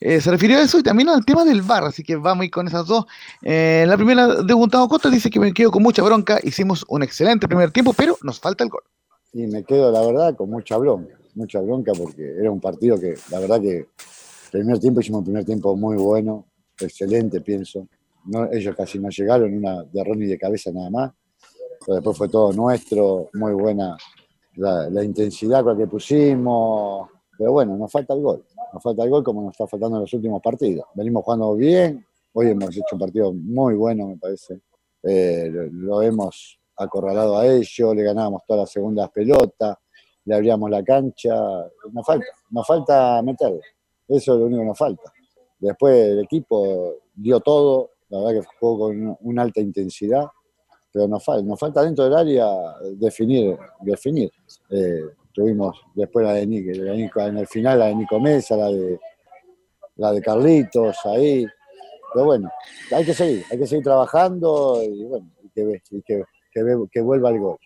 eh, 0.00 0.20
se 0.20 0.30
refirió 0.30 0.58
a 0.58 0.62
eso 0.62 0.78
y 0.78 0.82
también 0.82 1.08
al 1.08 1.24
tema 1.24 1.44
del 1.44 1.62
bar, 1.62 1.84
así 1.84 2.02
que 2.02 2.16
vamos 2.16 2.42
a 2.42 2.44
ir 2.46 2.50
con 2.50 2.66
esas 2.66 2.86
dos. 2.86 3.06
Eh, 3.42 3.84
la 3.86 3.96
primera 3.96 4.42
de 4.42 4.54
Gustavo 4.54 4.88
Costa 4.88 5.10
dice 5.10 5.30
que 5.30 5.40
me 5.40 5.52
quedo 5.52 5.70
con 5.70 5.82
mucha 5.82 6.02
bronca, 6.02 6.38
hicimos 6.42 6.84
un 6.88 7.02
excelente 7.02 7.48
primer 7.48 7.70
tiempo, 7.70 7.92
pero 7.92 8.16
nos 8.22 8.40
falta 8.40 8.64
el 8.64 8.70
gol. 8.70 8.82
Y 9.32 9.46
me 9.46 9.64
quedo, 9.64 9.90
la 9.90 10.00
verdad, 10.00 10.36
con 10.36 10.50
mucha 10.50 10.76
bronca, 10.76 11.14
mucha 11.34 11.60
bronca 11.60 11.92
porque 11.96 12.36
era 12.38 12.50
un 12.50 12.60
partido 12.60 12.98
que, 12.98 13.14
la 13.30 13.38
verdad 13.38 13.60
que 13.60 13.86
primer 14.50 14.78
tiempo 14.78 15.00
hicimos 15.00 15.20
un 15.20 15.24
primer 15.24 15.44
tiempo 15.44 15.76
muy 15.76 15.96
bueno, 15.96 16.46
excelente, 16.80 17.40
pienso. 17.40 17.88
No, 18.24 18.50
ellos 18.50 18.74
casi 18.74 18.98
no 18.98 19.08
llegaron, 19.08 19.54
una 19.54 19.84
de 19.84 20.02
Ronnie 20.02 20.26
de 20.26 20.38
cabeza 20.38 20.70
nada 20.72 20.90
más. 20.90 21.12
Pero 21.84 21.96
después 21.96 22.16
fue 22.16 22.28
todo 22.28 22.52
nuestro, 22.52 23.30
muy 23.34 23.52
buena 23.52 23.96
la, 24.56 25.04
intensidad 25.04 25.62
con 25.62 25.72
la 25.72 25.84
que 25.84 25.86
pusimos. 25.86 27.08
Pero 27.38 27.52
bueno, 27.52 27.76
nos 27.76 27.90
falta 27.90 28.14
el 28.14 28.22
gol. 28.22 28.44
Nos 28.72 28.82
falta 28.82 29.04
el 29.04 29.10
gol 29.10 29.22
como 29.22 29.42
nos 29.42 29.52
está 29.52 29.66
faltando 29.66 29.96
en 29.96 30.02
los 30.02 30.12
últimos 30.12 30.40
partidos. 30.42 30.86
Venimos 30.94 31.24
jugando 31.24 31.54
bien, 31.54 32.04
hoy 32.32 32.48
hemos 32.48 32.70
hecho 32.70 32.84
un 32.92 32.98
partido 32.98 33.32
muy 33.32 33.74
bueno, 33.74 34.08
me 34.08 34.16
parece. 34.16 34.60
Eh, 35.02 35.48
lo, 35.50 35.64
lo 35.70 36.02
hemos 36.02 36.58
acorralado 36.76 37.38
a 37.38 37.46
ellos, 37.46 37.94
le 37.94 38.02
ganábamos 38.02 38.42
todas 38.46 38.62
las 38.62 38.70
segundas 38.70 39.10
pelotas, 39.10 39.76
le 40.24 40.34
abríamos 40.34 40.70
la 40.70 40.82
cancha. 40.82 41.34
Nos 41.92 42.06
falta, 42.06 42.26
nos 42.50 42.66
falta 42.66 43.22
meterlo. 43.22 43.60
Eso 44.08 44.34
es 44.34 44.40
lo 44.40 44.46
único 44.46 44.60
que 44.60 44.66
nos 44.68 44.78
falta. 44.78 45.12
Después 45.58 45.94
el 45.94 46.20
equipo 46.20 46.96
dio 47.14 47.40
todo, 47.40 47.90
la 48.08 48.18
verdad 48.18 48.40
que 48.40 48.48
jugó 48.60 48.86
con 48.86 49.16
una 49.20 49.42
alta 49.42 49.60
intensidad, 49.60 50.26
pero 50.92 51.08
nos 51.08 51.24
falta, 51.24 51.42
nos 51.46 51.58
falta 51.58 51.82
dentro 51.82 52.04
del 52.04 52.14
área 52.14 52.46
definir, 52.94 53.56
definir. 53.80 54.30
Eh, 54.70 55.02
tuvimos 55.32 55.80
después 55.94 56.24
la 56.26 56.32
de, 56.34 56.46
de 56.46 56.96
Nico- 56.96 57.20
en 57.20 57.38
el 57.38 57.46
final 57.46 57.78
la 57.78 57.86
de 57.86 57.94
Nico 57.96 58.18
Mesa, 58.20 58.56
la 58.56 58.68
de, 58.68 58.98
la 59.96 60.12
de 60.12 60.20
Carlitos 60.22 60.96
ahí. 61.04 61.46
Pero 62.12 62.24
bueno, 62.24 62.50
hay 62.94 63.04
que 63.04 63.12
seguir, 63.12 63.44
hay 63.50 63.58
que 63.58 63.66
seguir 63.66 63.84
trabajando 63.84 64.80
y 64.82 65.04
bueno, 65.04 65.28
y 65.42 65.48
que, 65.50 65.82
y 65.90 66.02
que, 66.02 66.24
que 66.52 66.76
que 66.90 67.00
vuelva 67.02 67.30
el 67.30 67.40
gol. 67.40 67.58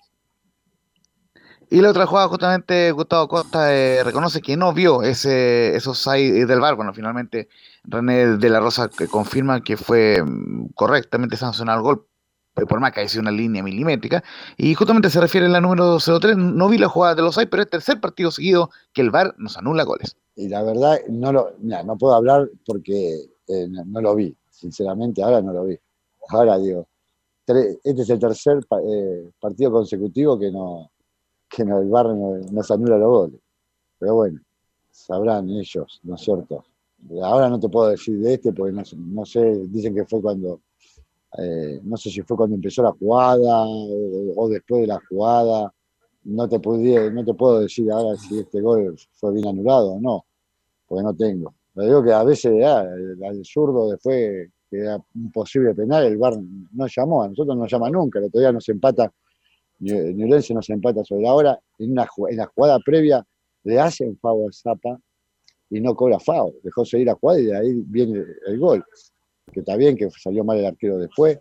Y 1.73 1.81
la 1.81 1.91
otra 1.91 2.05
jugada, 2.05 2.27
justamente, 2.27 2.91
Gustavo 2.91 3.29
Costa 3.29 3.73
eh, 3.73 4.03
reconoce 4.03 4.41
que 4.41 4.57
no 4.57 4.73
vio 4.73 5.05
ese, 5.05 5.77
esos 5.77 5.99
side 6.03 6.45
del 6.45 6.59
bar. 6.59 6.75
Bueno, 6.75 6.93
finalmente 6.93 7.49
René 7.85 8.39
de 8.39 8.51
la 8.51 8.59
Rosa 8.59 8.91
confirma 9.09 9.63
que 9.63 9.77
fue 9.77 10.21
mm, 10.21 10.71
correctamente 10.75 11.37
sancionado 11.37 11.79
el 11.79 11.85
gol, 11.85 12.07
por 12.67 12.81
más 12.81 12.93
que 12.93 13.01
haya 13.01 13.21
una 13.21 13.31
línea 13.31 13.63
milimétrica. 13.63 14.23
Y 14.57 14.75
justamente 14.75 15.11
se 15.11 15.21
refiere 15.21 15.47
a 15.47 15.51
la 15.51 15.61
número 15.61 15.99
03. 15.99 16.37
No 16.37 16.69
vi 16.69 16.79
la 16.79 16.89
jugada 16.89 17.15
de 17.15 17.23
los 17.23 17.35
side, 17.35 17.47
pero 17.47 17.63
es 17.63 17.67
el 17.67 17.71
tercer 17.71 18.01
partido 18.01 18.31
seguido 18.31 18.71
que 18.93 19.01
el 19.03 19.11
bar 19.11 19.35
nos 19.39 19.57
anula 19.57 19.85
goles. 19.85 20.17
Y 20.37 20.49
la 20.49 20.63
verdad, 20.63 20.99
no, 21.09 21.33
lo, 21.33 21.53
no 21.61 21.99
puedo 21.99 22.15
hablar 22.15 22.49
porque 22.67 23.27
eh, 23.49 23.69
no, 23.69 24.01
lo 24.01 24.15
vi, 24.15 24.35
sinceramente, 24.51 25.23
ahora 25.23 25.43
no 25.43 25.53
lo 25.53 25.65
vi. 25.65 25.79
Ahora 26.29 26.59
digo, 26.59 26.87
este 27.47 28.03
es 28.03 28.11
el 28.11 28.19
tercer 28.19 28.61
eh, 28.87 29.31
partido 29.41 29.73
consecutivo 29.73 30.39
que, 30.39 30.51
no, 30.51 30.91
que 31.49 31.63
el 31.63 31.69
no- 31.69 32.37
nos 32.53 32.71
anula 32.71 32.97
los 32.97 33.09
goles. 33.09 33.41
Pero 33.99 34.15
bueno, 34.15 34.41
sabrán 34.91 35.51
ellos, 35.51 36.01
¿no 36.05 36.15
es 36.15 36.21
cierto? 36.21 36.65
Ahora 37.23 37.49
no 37.49 37.59
te 37.59 37.69
puedo 37.69 37.89
decir 37.91 38.19
de 38.19 38.35
este 38.35 38.53
porque 38.53 38.73
no, 38.73 38.83
no 38.97 39.25
sé, 39.25 39.41
dicen 39.69 39.95
que 39.95 40.05
fue 40.05 40.21
cuando, 40.21 40.61
eh, 41.39 41.81
no 41.83 41.97
sé 41.97 42.11
si 42.11 42.23
fue 42.23 42.37
cuando 42.37 42.57
empezó 42.57 42.83
la 42.83 42.93
jugada 42.93 43.65
o, 43.67 44.49
después 44.49 44.83
de 44.83 44.87
la 44.89 45.01
jugada. 45.09 45.73
No 46.25 46.49
te, 46.49 46.61
pudiera- 46.61 47.11
no 47.11 47.25
te 47.25 47.33
puedo 47.35 47.61
decir 47.61 47.91
ahora 47.91 48.17
si 48.17 48.39
este 48.39 48.61
gol 48.61 48.95
fue 49.13 49.33
bien 49.33 49.49
anulado 49.49 49.93
o 49.93 50.01
no, 50.01 50.27
porque 50.87 51.03
no 51.03 51.15
tengo. 51.15 51.55
Pero 51.75 51.87
digo 51.87 52.05
que 52.05 52.13
a 52.13 52.25
veces 52.25 52.53
ah, 52.65 52.81
al 53.27 53.45
zurdo 53.45 53.91
después 53.91 54.51
que 54.71 54.79
era 54.79 54.99
un 55.15 55.33
posible 55.33 55.75
penal, 55.75 56.05
el 56.05 56.17
VAR 56.17 56.35
no 56.73 56.87
llamó, 56.87 57.23
a 57.23 57.29
nosotros 57.29 57.57
no 57.57 57.67
llama 57.67 57.91
nunca, 57.91 58.19
el 58.21 58.27
otro 58.27 58.41
día 58.41 58.53
nos 58.53 58.69
empata, 58.69 59.13
Ñublense 59.81 60.55
nos 60.55 60.69
empata 60.71 61.03
sobre 61.05 61.23
la 61.23 61.35
hora, 61.35 61.61
en, 61.79 61.93
una, 61.93 62.07
en 62.29 62.37
la 62.37 62.47
jugada 62.47 62.79
previa 62.85 63.27
le 63.65 63.81
hacen 63.81 64.17
FAO 64.19 64.49
a 64.49 64.53
Zapa 64.53 65.01
y 65.71 65.81
no 65.81 65.95
cobra 65.97 66.21
FAO, 66.21 66.53
dejó 66.63 66.85
seguir 66.85 67.07
la 67.09 67.15
jugada 67.15 67.41
y 67.41 67.45
de 67.47 67.57
ahí 67.57 67.83
viene 67.87 68.25
el 68.47 68.59
gol, 68.61 68.85
que 69.51 69.61
está 69.61 69.77
bien 69.77 69.97
que 69.97 70.09
salió 70.11 70.45
mal 70.45 70.59
el 70.59 70.67
arquero 70.67 70.99
después, 70.99 71.39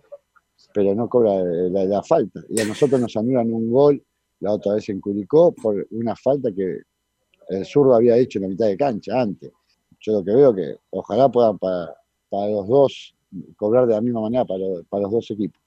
pero 0.74 0.94
no 0.96 1.08
cobra 1.10 1.44
la, 1.44 2.04
falta. 2.04 2.42
Y 2.50 2.60
a 2.62 2.66
nosotros 2.66 3.00
nos 3.00 3.16
anulan 3.16 3.52
un 3.52 3.72
gol 3.72 4.04
la 4.40 4.54
otra 4.54 4.76
vez 4.76 4.90
en 4.90 5.02
Curicó 5.02 5.54
por 5.54 5.88
una 5.92 6.16
falta 6.16 6.52
que 6.52 6.82
el 7.50 7.66
zurdo 7.66 7.96
había 7.96 8.18
hecho 8.18 8.40
en 8.40 8.44
la 8.44 8.50
mitad 8.50 8.68
de 8.68 8.78
cancha 8.78 9.20
antes. 9.20 9.52
Yo 10.00 10.14
lo 10.14 10.24
que 10.24 10.34
veo 10.34 10.54
que 10.54 10.76
ojalá 10.92 11.30
puedan 11.30 11.58
para, 11.58 11.96
para 12.30 12.50
los 12.50 12.68
dos 12.68 13.16
cobrar 13.58 13.88
de 13.88 13.94
la 13.94 14.02
misma 14.02 14.22
manera 14.22 14.46
para, 14.46 14.64
para 14.90 15.04
los 15.04 15.12
dos 15.12 15.32
equipos. 15.32 15.62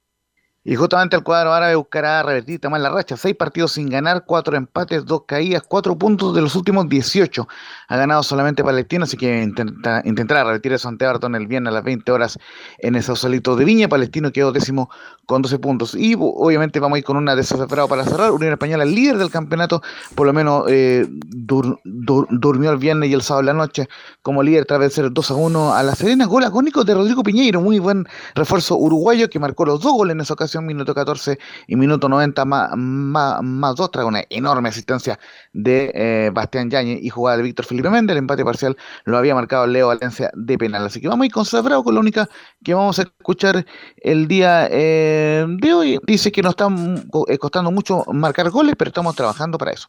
Y 0.64 0.76
justamente 0.76 1.16
el 1.16 1.24
cuadro 1.24 1.52
árabe 1.52 1.74
buscará 1.74 2.22
revertir 2.22 2.60
también 2.60 2.84
la 2.84 2.90
racha. 2.90 3.16
Seis 3.16 3.34
partidos 3.34 3.72
sin 3.72 3.90
ganar, 3.90 4.24
cuatro 4.24 4.56
empates, 4.56 5.04
dos 5.04 5.24
caídas, 5.26 5.64
cuatro 5.66 5.98
puntos 5.98 6.36
de 6.36 6.40
los 6.40 6.54
últimos 6.54 6.88
18. 6.88 7.48
Ha 7.88 7.96
ganado 7.96 8.22
solamente 8.22 8.62
Palestino, 8.62 9.02
así 9.02 9.16
que 9.16 9.42
intenta, 9.42 10.02
intentará 10.04 10.44
revertir 10.44 10.72
eso 10.72 10.88
ante 10.88 11.04
Everton 11.04 11.34
el 11.34 11.48
viernes 11.48 11.72
a 11.72 11.74
las 11.74 11.82
20 11.82 12.12
horas 12.12 12.38
en 12.78 12.94
el 12.94 13.02
Sausalito 13.02 13.56
de 13.56 13.64
Viña. 13.64 13.88
Palestino 13.88 14.30
quedó 14.30 14.52
décimo 14.52 14.88
con 15.26 15.42
12 15.42 15.58
puntos. 15.58 15.96
Y 15.96 16.14
obviamente 16.16 16.78
vamos 16.78 16.94
a 16.94 16.98
ir 17.00 17.04
con 17.04 17.16
una 17.16 17.34
desesperada 17.34 17.88
para 17.88 18.04
cerrar. 18.04 18.30
Unión 18.30 18.52
Española, 18.52 18.84
líder 18.84 19.18
del 19.18 19.30
campeonato, 19.30 19.82
por 20.14 20.28
lo 20.28 20.32
menos 20.32 20.66
eh, 20.68 21.08
dur, 21.08 21.80
dur, 21.82 22.28
durmió 22.30 22.70
el 22.70 22.78
viernes 22.78 23.10
y 23.10 23.14
el 23.14 23.22
sábado 23.22 23.40
en 23.40 23.46
la 23.46 23.54
noche 23.54 23.88
como 24.22 24.44
líder 24.44 24.64
tras 24.66 24.78
vencer 24.78 25.12
2 25.12 25.30
a 25.32 25.34
1 25.34 25.74
a 25.74 25.82
la 25.82 25.96
Serena. 25.96 26.26
Gol 26.26 26.44
agónico 26.44 26.84
de 26.84 26.94
Rodrigo 26.94 27.24
Piñeiro, 27.24 27.60
muy 27.60 27.80
buen 27.80 28.06
refuerzo 28.36 28.76
uruguayo 28.76 29.28
que 29.28 29.40
marcó 29.40 29.64
los 29.64 29.80
dos 29.80 29.92
goles 29.92 30.14
en 30.14 30.20
esa 30.20 30.34
ocasión 30.34 30.51
minuto 30.60 30.94
14 30.94 31.38
y 31.66 31.76
minuto 31.76 32.08
90 32.08 32.44
más, 32.44 32.70
más, 32.76 33.42
más 33.42 33.76
dos, 33.76 33.90
tras 33.90 34.04
una 34.04 34.22
enorme 34.28 34.68
asistencia 34.68 35.18
de 35.52 35.90
eh, 35.94 36.30
Bastián 36.32 36.70
Yañez 36.70 36.98
y 37.02 37.08
jugada 37.08 37.38
de 37.38 37.44
Víctor 37.44 37.64
Felipe 37.64 37.90
Méndez. 37.90 38.14
El 38.14 38.18
empate 38.18 38.44
parcial 38.44 38.76
lo 39.04 39.16
había 39.16 39.34
marcado 39.34 39.66
Leo 39.66 39.88
Valencia 39.88 40.30
de 40.34 40.58
penal. 40.58 40.86
Así 40.86 41.00
que 41.00 41.08
vamos 41.08 41.24
a 41.24 41.26
ir 41.26 41.32
con 41.32 41.44
Bravo 41.64 41.84
con 41.84 41.94
la 41.94 42.00
única 42.00 42.28
que 42.64 42.74
vamos 42.74 42.98
a 42.98 43.02
escuchar 43.02 43.64
el 43.96 44.28
día 44.28 44.68
eh, 44.70 45.46
de 45.48 45.74
hoy. 45.74 45.98
Dice 46.06 46.32
que 46.32 46.42
nos 46.42 46.50
están 46.50 47.08
eh, 47.28 47.38
costando 47.38 47.70
mucho 47.70 48.04
marcar 48.12 48.50
goles, 48.50 48.74
pero 48.76 48.88
estamos 48.88 49.14
trabajando 49.14 49.58
para 49.58 49.72
eso. 49.72 49.88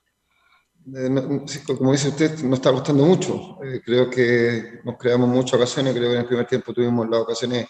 como 1.78 1.92
dice 1.92 2.10
usted, 2.10 2.40
nos 2.44 2.60
está 2.60 2.72
costando 2.72 3.06
mucho. 3.06 3.58
creo 3.86 4.10
que 4.10 4.82
nos 4.84 4.98
creamos 4.98 5.30
muchas 5.30 5.56
ocasiones. 5.56 5.94
Creo 5.94 6.10
que 6.10 6.16
en 6.16 6.22
el 6.22 6.28
primer 6.28 6.48
tiempo 6.48 6.74
tuvimos 6.74 7.10
las 7.10 7.22
ocasiones 7.22 7.68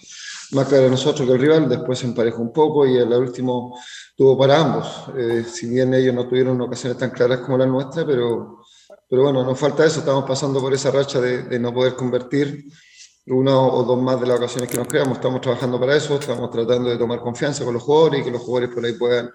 más 0.54 0.68
claro 0.68 0.90
nosotros 0.90 1.28
que 1.28 1.34
el 1.34 1.42
rival, 1.42 1.70
después 1.70 2.00
se 2.00 2.06
emparejó 2.06 2.42
un 2.42 2.54
poco 2.54 2.86
y 2.86 2.98
el 2.98 3.12
último 3.14 3.78
tuvo 4.16 4.38
para 4.38 4.60
ambos. 4.60 5.06
Eh, 5.18 5.46
si 5.52 5.68
bien 5.70 5.94
ellos 5.94 6.14
no 6.14 6.28
tuvieron 6.28 6.60
ocasiones 6.62 6.98
tan 6.98 7.12
claras 7.12 7.40
como 7.40 7.58
la 7.58 7.66
nuestra, 7.66 8.06
pero, 8.06 8.60
pero 9.10 9.24
bueno, 9.24 9.44
nos 9.44 9.60
falta 9.60 9.86
eso, 9.86 10.00
estamos 10.00 10.26
pasando 10.26 10.60
por 10.60 10.74
esa 10.74 10.92
racha 10.92 11.20
de, 11.20 11.44
de 11.44 11.60
no 11.60 11.74
poder 11.74 11.96
convertir 11.96 12.66
una 13.28 13.58
o 13.58 13.84
dos 13.84 14.02
más 14.02 14.20
de 14.20 14.28
las 14.28 14.38
ocasiones 14.38 14.70
que 14.70 14.78
nos 14.78 14.88
creamos, 14.88 15.18
estamos 15.18 15.40
trabajando 15.40 15.80
para 15.80 15.96
eso, 15.96 16.20
estamos 16.20 16.52
tratando 16.52 16.90
de 16.90 16.98
tomar 16.98 17.20
confianza 17.22 17.64
con 17.64 17.74
los 17.74 17.84
jugadores 17.84 18.22
y 18.22 18.24
que 18.24 18.32
los 18.32 18.42
jugadores 18.42 18.76
por 18.76 18.86
ahí 18.86 18.94
puedan 18.94 19.32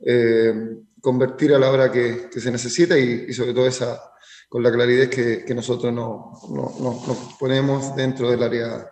eh, 0.00 0.54
convertir 1.00 1.54
a 1.54 1.58
la 1.58 1.70
hora 1.70 1.92
que, 1.92 2.28
que 2.32 2.40
se 2.40 2.50
necesita 2.50 2.98
y, 2.98 3.26
y, 3.28 3.32
sobre 3.32 3.52
todo 3.52 3.66
esa 3.66 4.00
con 4.48 4.62
la 4.62 4.72
claridad 4.72 5.08
que, 5.08 5.44
que 5.44 5.54
nosotros 5.54 5.92
nos 5.92 6.50
no, 6.50 6.72
no, 6.80 7.02
no 7.06 7.16
ponemos 7.38 7.94
dentro 7.96 8.30
del 8.30 8.42
área 8.42 8.90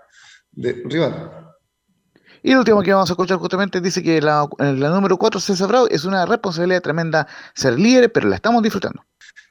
de 0.53 0.83
rival. 0.85 1.54
Y 2.47 2.53
el 2.53 2.59
último 2.59 2.83
que 2.83 2.93
vamos 2.93 3.09
a 3.09 3.15
escuchar 3.15 3.39
justamente 3.39 3.81
dice 3.81 4.03
que 4.03 4.21
la, 4.21 4.47
la 4.59 4.91
número 4.91 5.17
4, 5.17 5.41
César 5.41 5.67
Bravo, 5.67 5.89
es 5.89 6.05
una 6.05 6.27
responsabilidad 6.27 6.83
tremenda 6.83 7.27
ser 7.55 7.79
líder, 7.79 8.13
pero 8.13 8.29
la 8.29 8.37
estamos 8.37 8.63
disfrutando. 8.63 9.03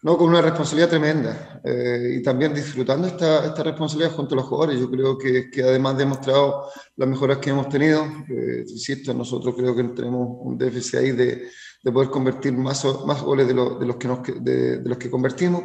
No, 0.03 0.15
con 0.15 0.30
una 0.30 0.44
responsabilidad 0.44 0.90
tremenda 0.90 1.60
eh, 1.64 2.18
y 2.20 2.22
también 2.22 2.53
disfrutando 2.53 3.07
esta, 3.07 3.48
esta 3.48 3.64
responsabilidad 3.64 4.11
junto 4.11 4.36
a 4.36 4.38
los 4.38 4.45
jugadores. 4.45 4.80
Yo 4.80 4.91
creo 4.91 5.18
que, 5.18 5.49
que 5.49 5.64
además 5.64 5.98
de 5.98 6.03
demostrado 6.03 6.70
las 6.95 7.10
mejoras 7.10 7.40
que 7.40 7.49
hemos 7.49 7.68
tenido, 7.68 8.06
eh, 8.30 8.64
insisto, 8.68 9.11
nosotros 9.11 9.56
creo 9.57 9.76
que 9.76 9.86
tenemos 9.86 10.28
un 10.41 10.56
déficit 10.56 10.99
ahí 10.99 11.11
de, 11.14 11.49
de 11.82 11.91
poder 11.91 12.11
convertir 12.11 12.53
más, 12.53 12.86
más 13.07 13.24
goles 13.24 13.48
de, 13.48 13.56
lo, 13.56 13.80
de 13.80 13.88
los 13.88 13.95
que 13.95 14.34
de 14.40 14.82
los 14.86 14.99
que 14.99 15.10
convertimos 15.10 15.64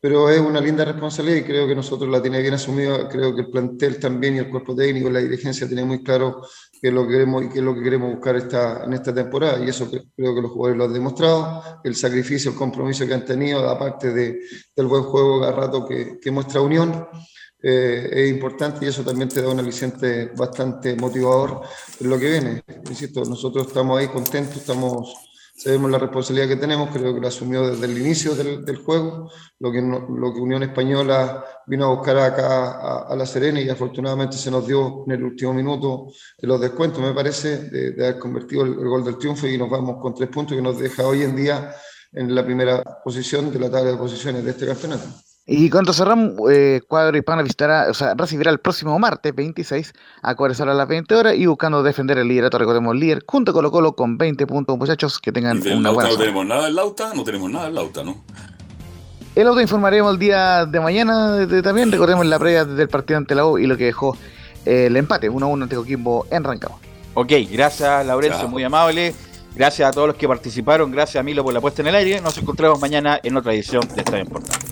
pero 0.00 0.30
es 0.30 0.40
una 0.40 0.60
linda 0.60 0.84
responsabilidad 0.84 1.38
y 1.38 1.42
creo 1.44 1.68
que 1.68 1.74
nosotros 1.74 2.10
la 2.10 2.22
tiene 2.22 2.40
bien 2.40 2.54
asumida. 2.54 3.06
Creo 3.06 3.34
que 3.34 3.42
el 3.42 3.50
plantel 3.50 3.98
también 3.98 4.36
y 4.36 4.38
el 4.38 4.48
cuerpo 4.48 4.74
técnico, 4.74 5.10
la 5.10 5.20
dirigencia 5.20 5.66
tiene 5.66 5.84
muy 5.84 6.02
claro 6.02 6.40
qué 6.80 6.88
es 6.88 6.94
lo 6.94 7.06
que 7.06 7.12
queremos 7.12 7.44
y 7.44 7.48
qué 7.50 7.58
es 7.58 7.64
lo 7.64 7.74
que 7.74 7.82
queremos 7.82 8.12
buscar 8.12 8.36
esta, 8.36 8.84
en 8.84 8.94
esta 8.94 9.14
temporada 9.14 9.62
y 9.62 9.68
eso 9.68 9.90
creo 9.90 10.34
que 10.34 10.40
los 10.40 10.50
jugadores 10.50 10.78
lo 10.78 10.84
han 10.84 10.94
demostrado. 10.94 11.62
El 11.84 11.94
sacrificio, 11.94 12.52
el 12.52 12.56
compromiso 12.56 13.06
que 13.06 13.12
han 13.12 13.26
tenido, 13.26 13.68
aparte 13.68 14.10
de, 14.12 14.40
del 14.74 14.86
buen 14.86 15.02
juego 15.02 15.40
cada 15.40 15.52
rato 15.52 15.86
que, 15.86 16.18
que 16.18 16.30
muestra 16.30 16.62
Unión. 16.62 17.06
Eh, 17.62 18.08
es 18.10 18.30
importante 18.30 18.86
y 18.86 18.88
eso 18.88 19.02
también 19.02 19.28
te 19.28 19.42
da 19.42 19.50
un 19.50 19.58
aliciente 19.58 20.32
bastante 20.34 20.96
motivador 20.96 21.60
en 22.00 22.08
lo 22.08 22.18
que 22.18 22.30
viene. 22.30 22.62
Insisto, 22.88 23.22
nosotros 23.26 23.66
estamos 23.66 23.98
ahí 23.98 24.08
contentos, 24.08 24.56
estamos 24.56 25.29
sabemos 25.60 25.90
la 25.90 25.98
responsabilidad 25.98 26.48
que 26.48 26.56
tenemos, 26.56 26.88
creo 26.90 27.14
que 27.14 27.20
lo 27.20 27.28
asumió 27.28 27.68
desde 27.68 27.84
el 27.84 27.98
inicio 27.98 28.34
del, 28.34 28.64
del 28.64 28.78
juego, 28.78 29.30
lo 29.58 29.70
que, 29.70 29.82
lo 29.82 30.32
que 30.32 30.40
Unión 30.40 30.62
Española 30.62 31.44
vino 31.66 31.84
a 31.84 31.94
buscar 31.94 32.16
acá 32.16 32.70
a, 32.70 33.12
a, 33.12 33.14
La 33.16 33.26
Serena 33.26 33.60
y 33.60 33.68
afortunadamente 33.68 34.38
se 34.38 34.50
nos 34.50 34.66
dio 34.66 35.04
en 35.06 35.12
el 35.12 35.22
último 35.22 35.52
minuto 35.52 36.06
de 36.38 36.48
los 36.48 36.58
descuentos, 36.62 37.00
me 37.02 37.12
parece, 37.12 37.68
de, 37.68 37.90
de 37.90 38.06
haber 38.06 38.18
convertido 38.18 38.62
el, 38.62 38.72
el, 38.72 38.88
gol 38.88 39.04
del 39.04 39.18
triunfo 39.18 39.46
y 39.46 39.58
nos 39.58 39.68
vamos 39.68 40.00
con 40.00 40.14
tres 40.14 40.30
puntos 40.30 40.56
que 40.56 40.62
nos 40.62 40.78
deja 40.78 41.06
hoy 41.06 41.24
en 41.24 41.36
día 41.36 41.74
en 42.12 42.34
la 42.34 42.42
primera 42.42 42.82
posición 43.04 43.52
de 43.52 43.58
la 43.58 43.70
tabla 43.70 43.90
de 43.90 43.98
posiciones 43.98 44.42
de 44.42 44.52
este 44.52 44.66
campeonato. 44.66 45.08
Y 45.52 45.68
cuando 45.68 45.92
cerramos, 45.92 46.34
eh, 46.48 46.80
Cuadro 46.86 47.18
Hispana 47.18 47.42
visitará, 47.42 47.88
o 47.90 47.94
sea, 47.94 48.14
recibirá 48.14 48.52
el 48.52 48.60
próximo 48.60 48.96
martes 49.00 49.34
26 49.34 49.92
a 50.22 50.36
Cuadresar 50.36 50.68
a 50.68 50.74
las 50.74 50.86
20 50.86 51.12
horas 51.12 51.34
y 51.34 51.44
buscando 51.46 51.82
defender 51.82 52.18
el 52.18 52.28
liderato, 52.28 52.56
recordemos, 52.56 52.94
líder 52.94 53.24
junto 53.26 53.50
a 53.50 53.54
Colo 53.54 53.72
Colo 53.72 53.96
con 53.96 54.16
20 54.16 54.46
puntos, 54.46 54.78
muchachos, 54.78 55.18
que 55.18 55.32
tengan 55.32 55.60
una 55.76 55.90
buena 55.90 56.10
No 56.10 56.16
tenemos 56.16 56.46
nada 56.46 56.68
en 56.68 56.76
Lauta, 56.76 57.12
no 57.16 57.24
tenemos 57.24 57.50
nada 57.50 57.66
en 57.66 57.74
Lauta, 57.74 58.04
¿no? 58.04 58.22
El 59.34 59.48
auto 59.48 59.60
informaremos 59.60 60.12
el 60.12 60.20
día 60.20 60.66
de 60.66 60.78
mañana 60.78 61.32
de, 61.32 61.46
de, 61.46 61.62
también, 61.62 61.90
recordemos 61.90 62.24
la 62.26 62.38
previa 62.38 62.64
del 62.64 62.88
partido 62.88 63.18
ante 63.18 63.34
la 63.34 63.44
U 63.44 63.58
y 63.58 63.66
lo 63.66 63.76
que 63.76 63.86
dejó 63.86 64.16
eh, 64.64 64.86
el 64.86 64.96
empate 64.96 65.28
1-1 65.28 65.64
ante 65.64 65.74
Coquimbo 65.74 66.28
en 66.30 66.44
Rancagua. 66.44 66.78
Ok, 67.14 67.32
gracias 67.50 68.06
Laurencio, 68.06 68.46
muy 68.46 68.62
amable. 68.62 69.16
Gracias 69.54 69.88
a 69.88 69.92
todos 69.92 70.08
los 70.08 70.16
que 70.16 70.28
participaron, 70.28 70.90
gracias 70.90 71.20
a 71.20 71.22
Milo 71.22 71.42
por 71.44 71.52
la 71.52 71.60
puesta 71.60 71.82
en 71.82 71.88
el 71.88 71.94
aire. 71.94 72.20
Nos 72.20 72.38
encontramos 72.38 72.80
mañana 72.80 73.20
en 73.22 73.36
otra 73.36 73.52
edición 73.52 73.86
de 73.94 74.00
Estadio 74.00 74.24
Importante. 74.24 74.66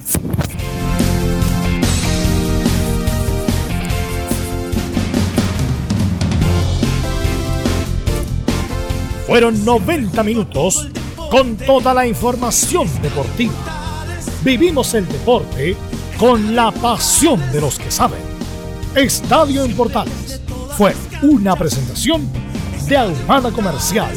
Fueron 9.26 9.62
90 9.62 10.22
minutos 10.22 10.88
con 11.30 11.56
toda 11.58 11.92
la 11.92 12.06
información 12.06 12.88
deportiva. 13.02 13.52
Vivimos 14.42 14.94
el 14.94 15.06
deporte 15.06 15.76
con 16.18 16.56
la 16.56 16.72
pasión 16.72 17.40
de 17.52 17.60
los 17.60 17.78
que 17.78 17.90
saben. 17.90 18.20
Estadio 18.94 19.64
en 19.64 19.76
fue 20.76 20.94
una 21.22 21.54
presentación 21.56 22.26
de 22.88 22.96
Ahumada 22.96 23.50
Comercial 23.50 24.16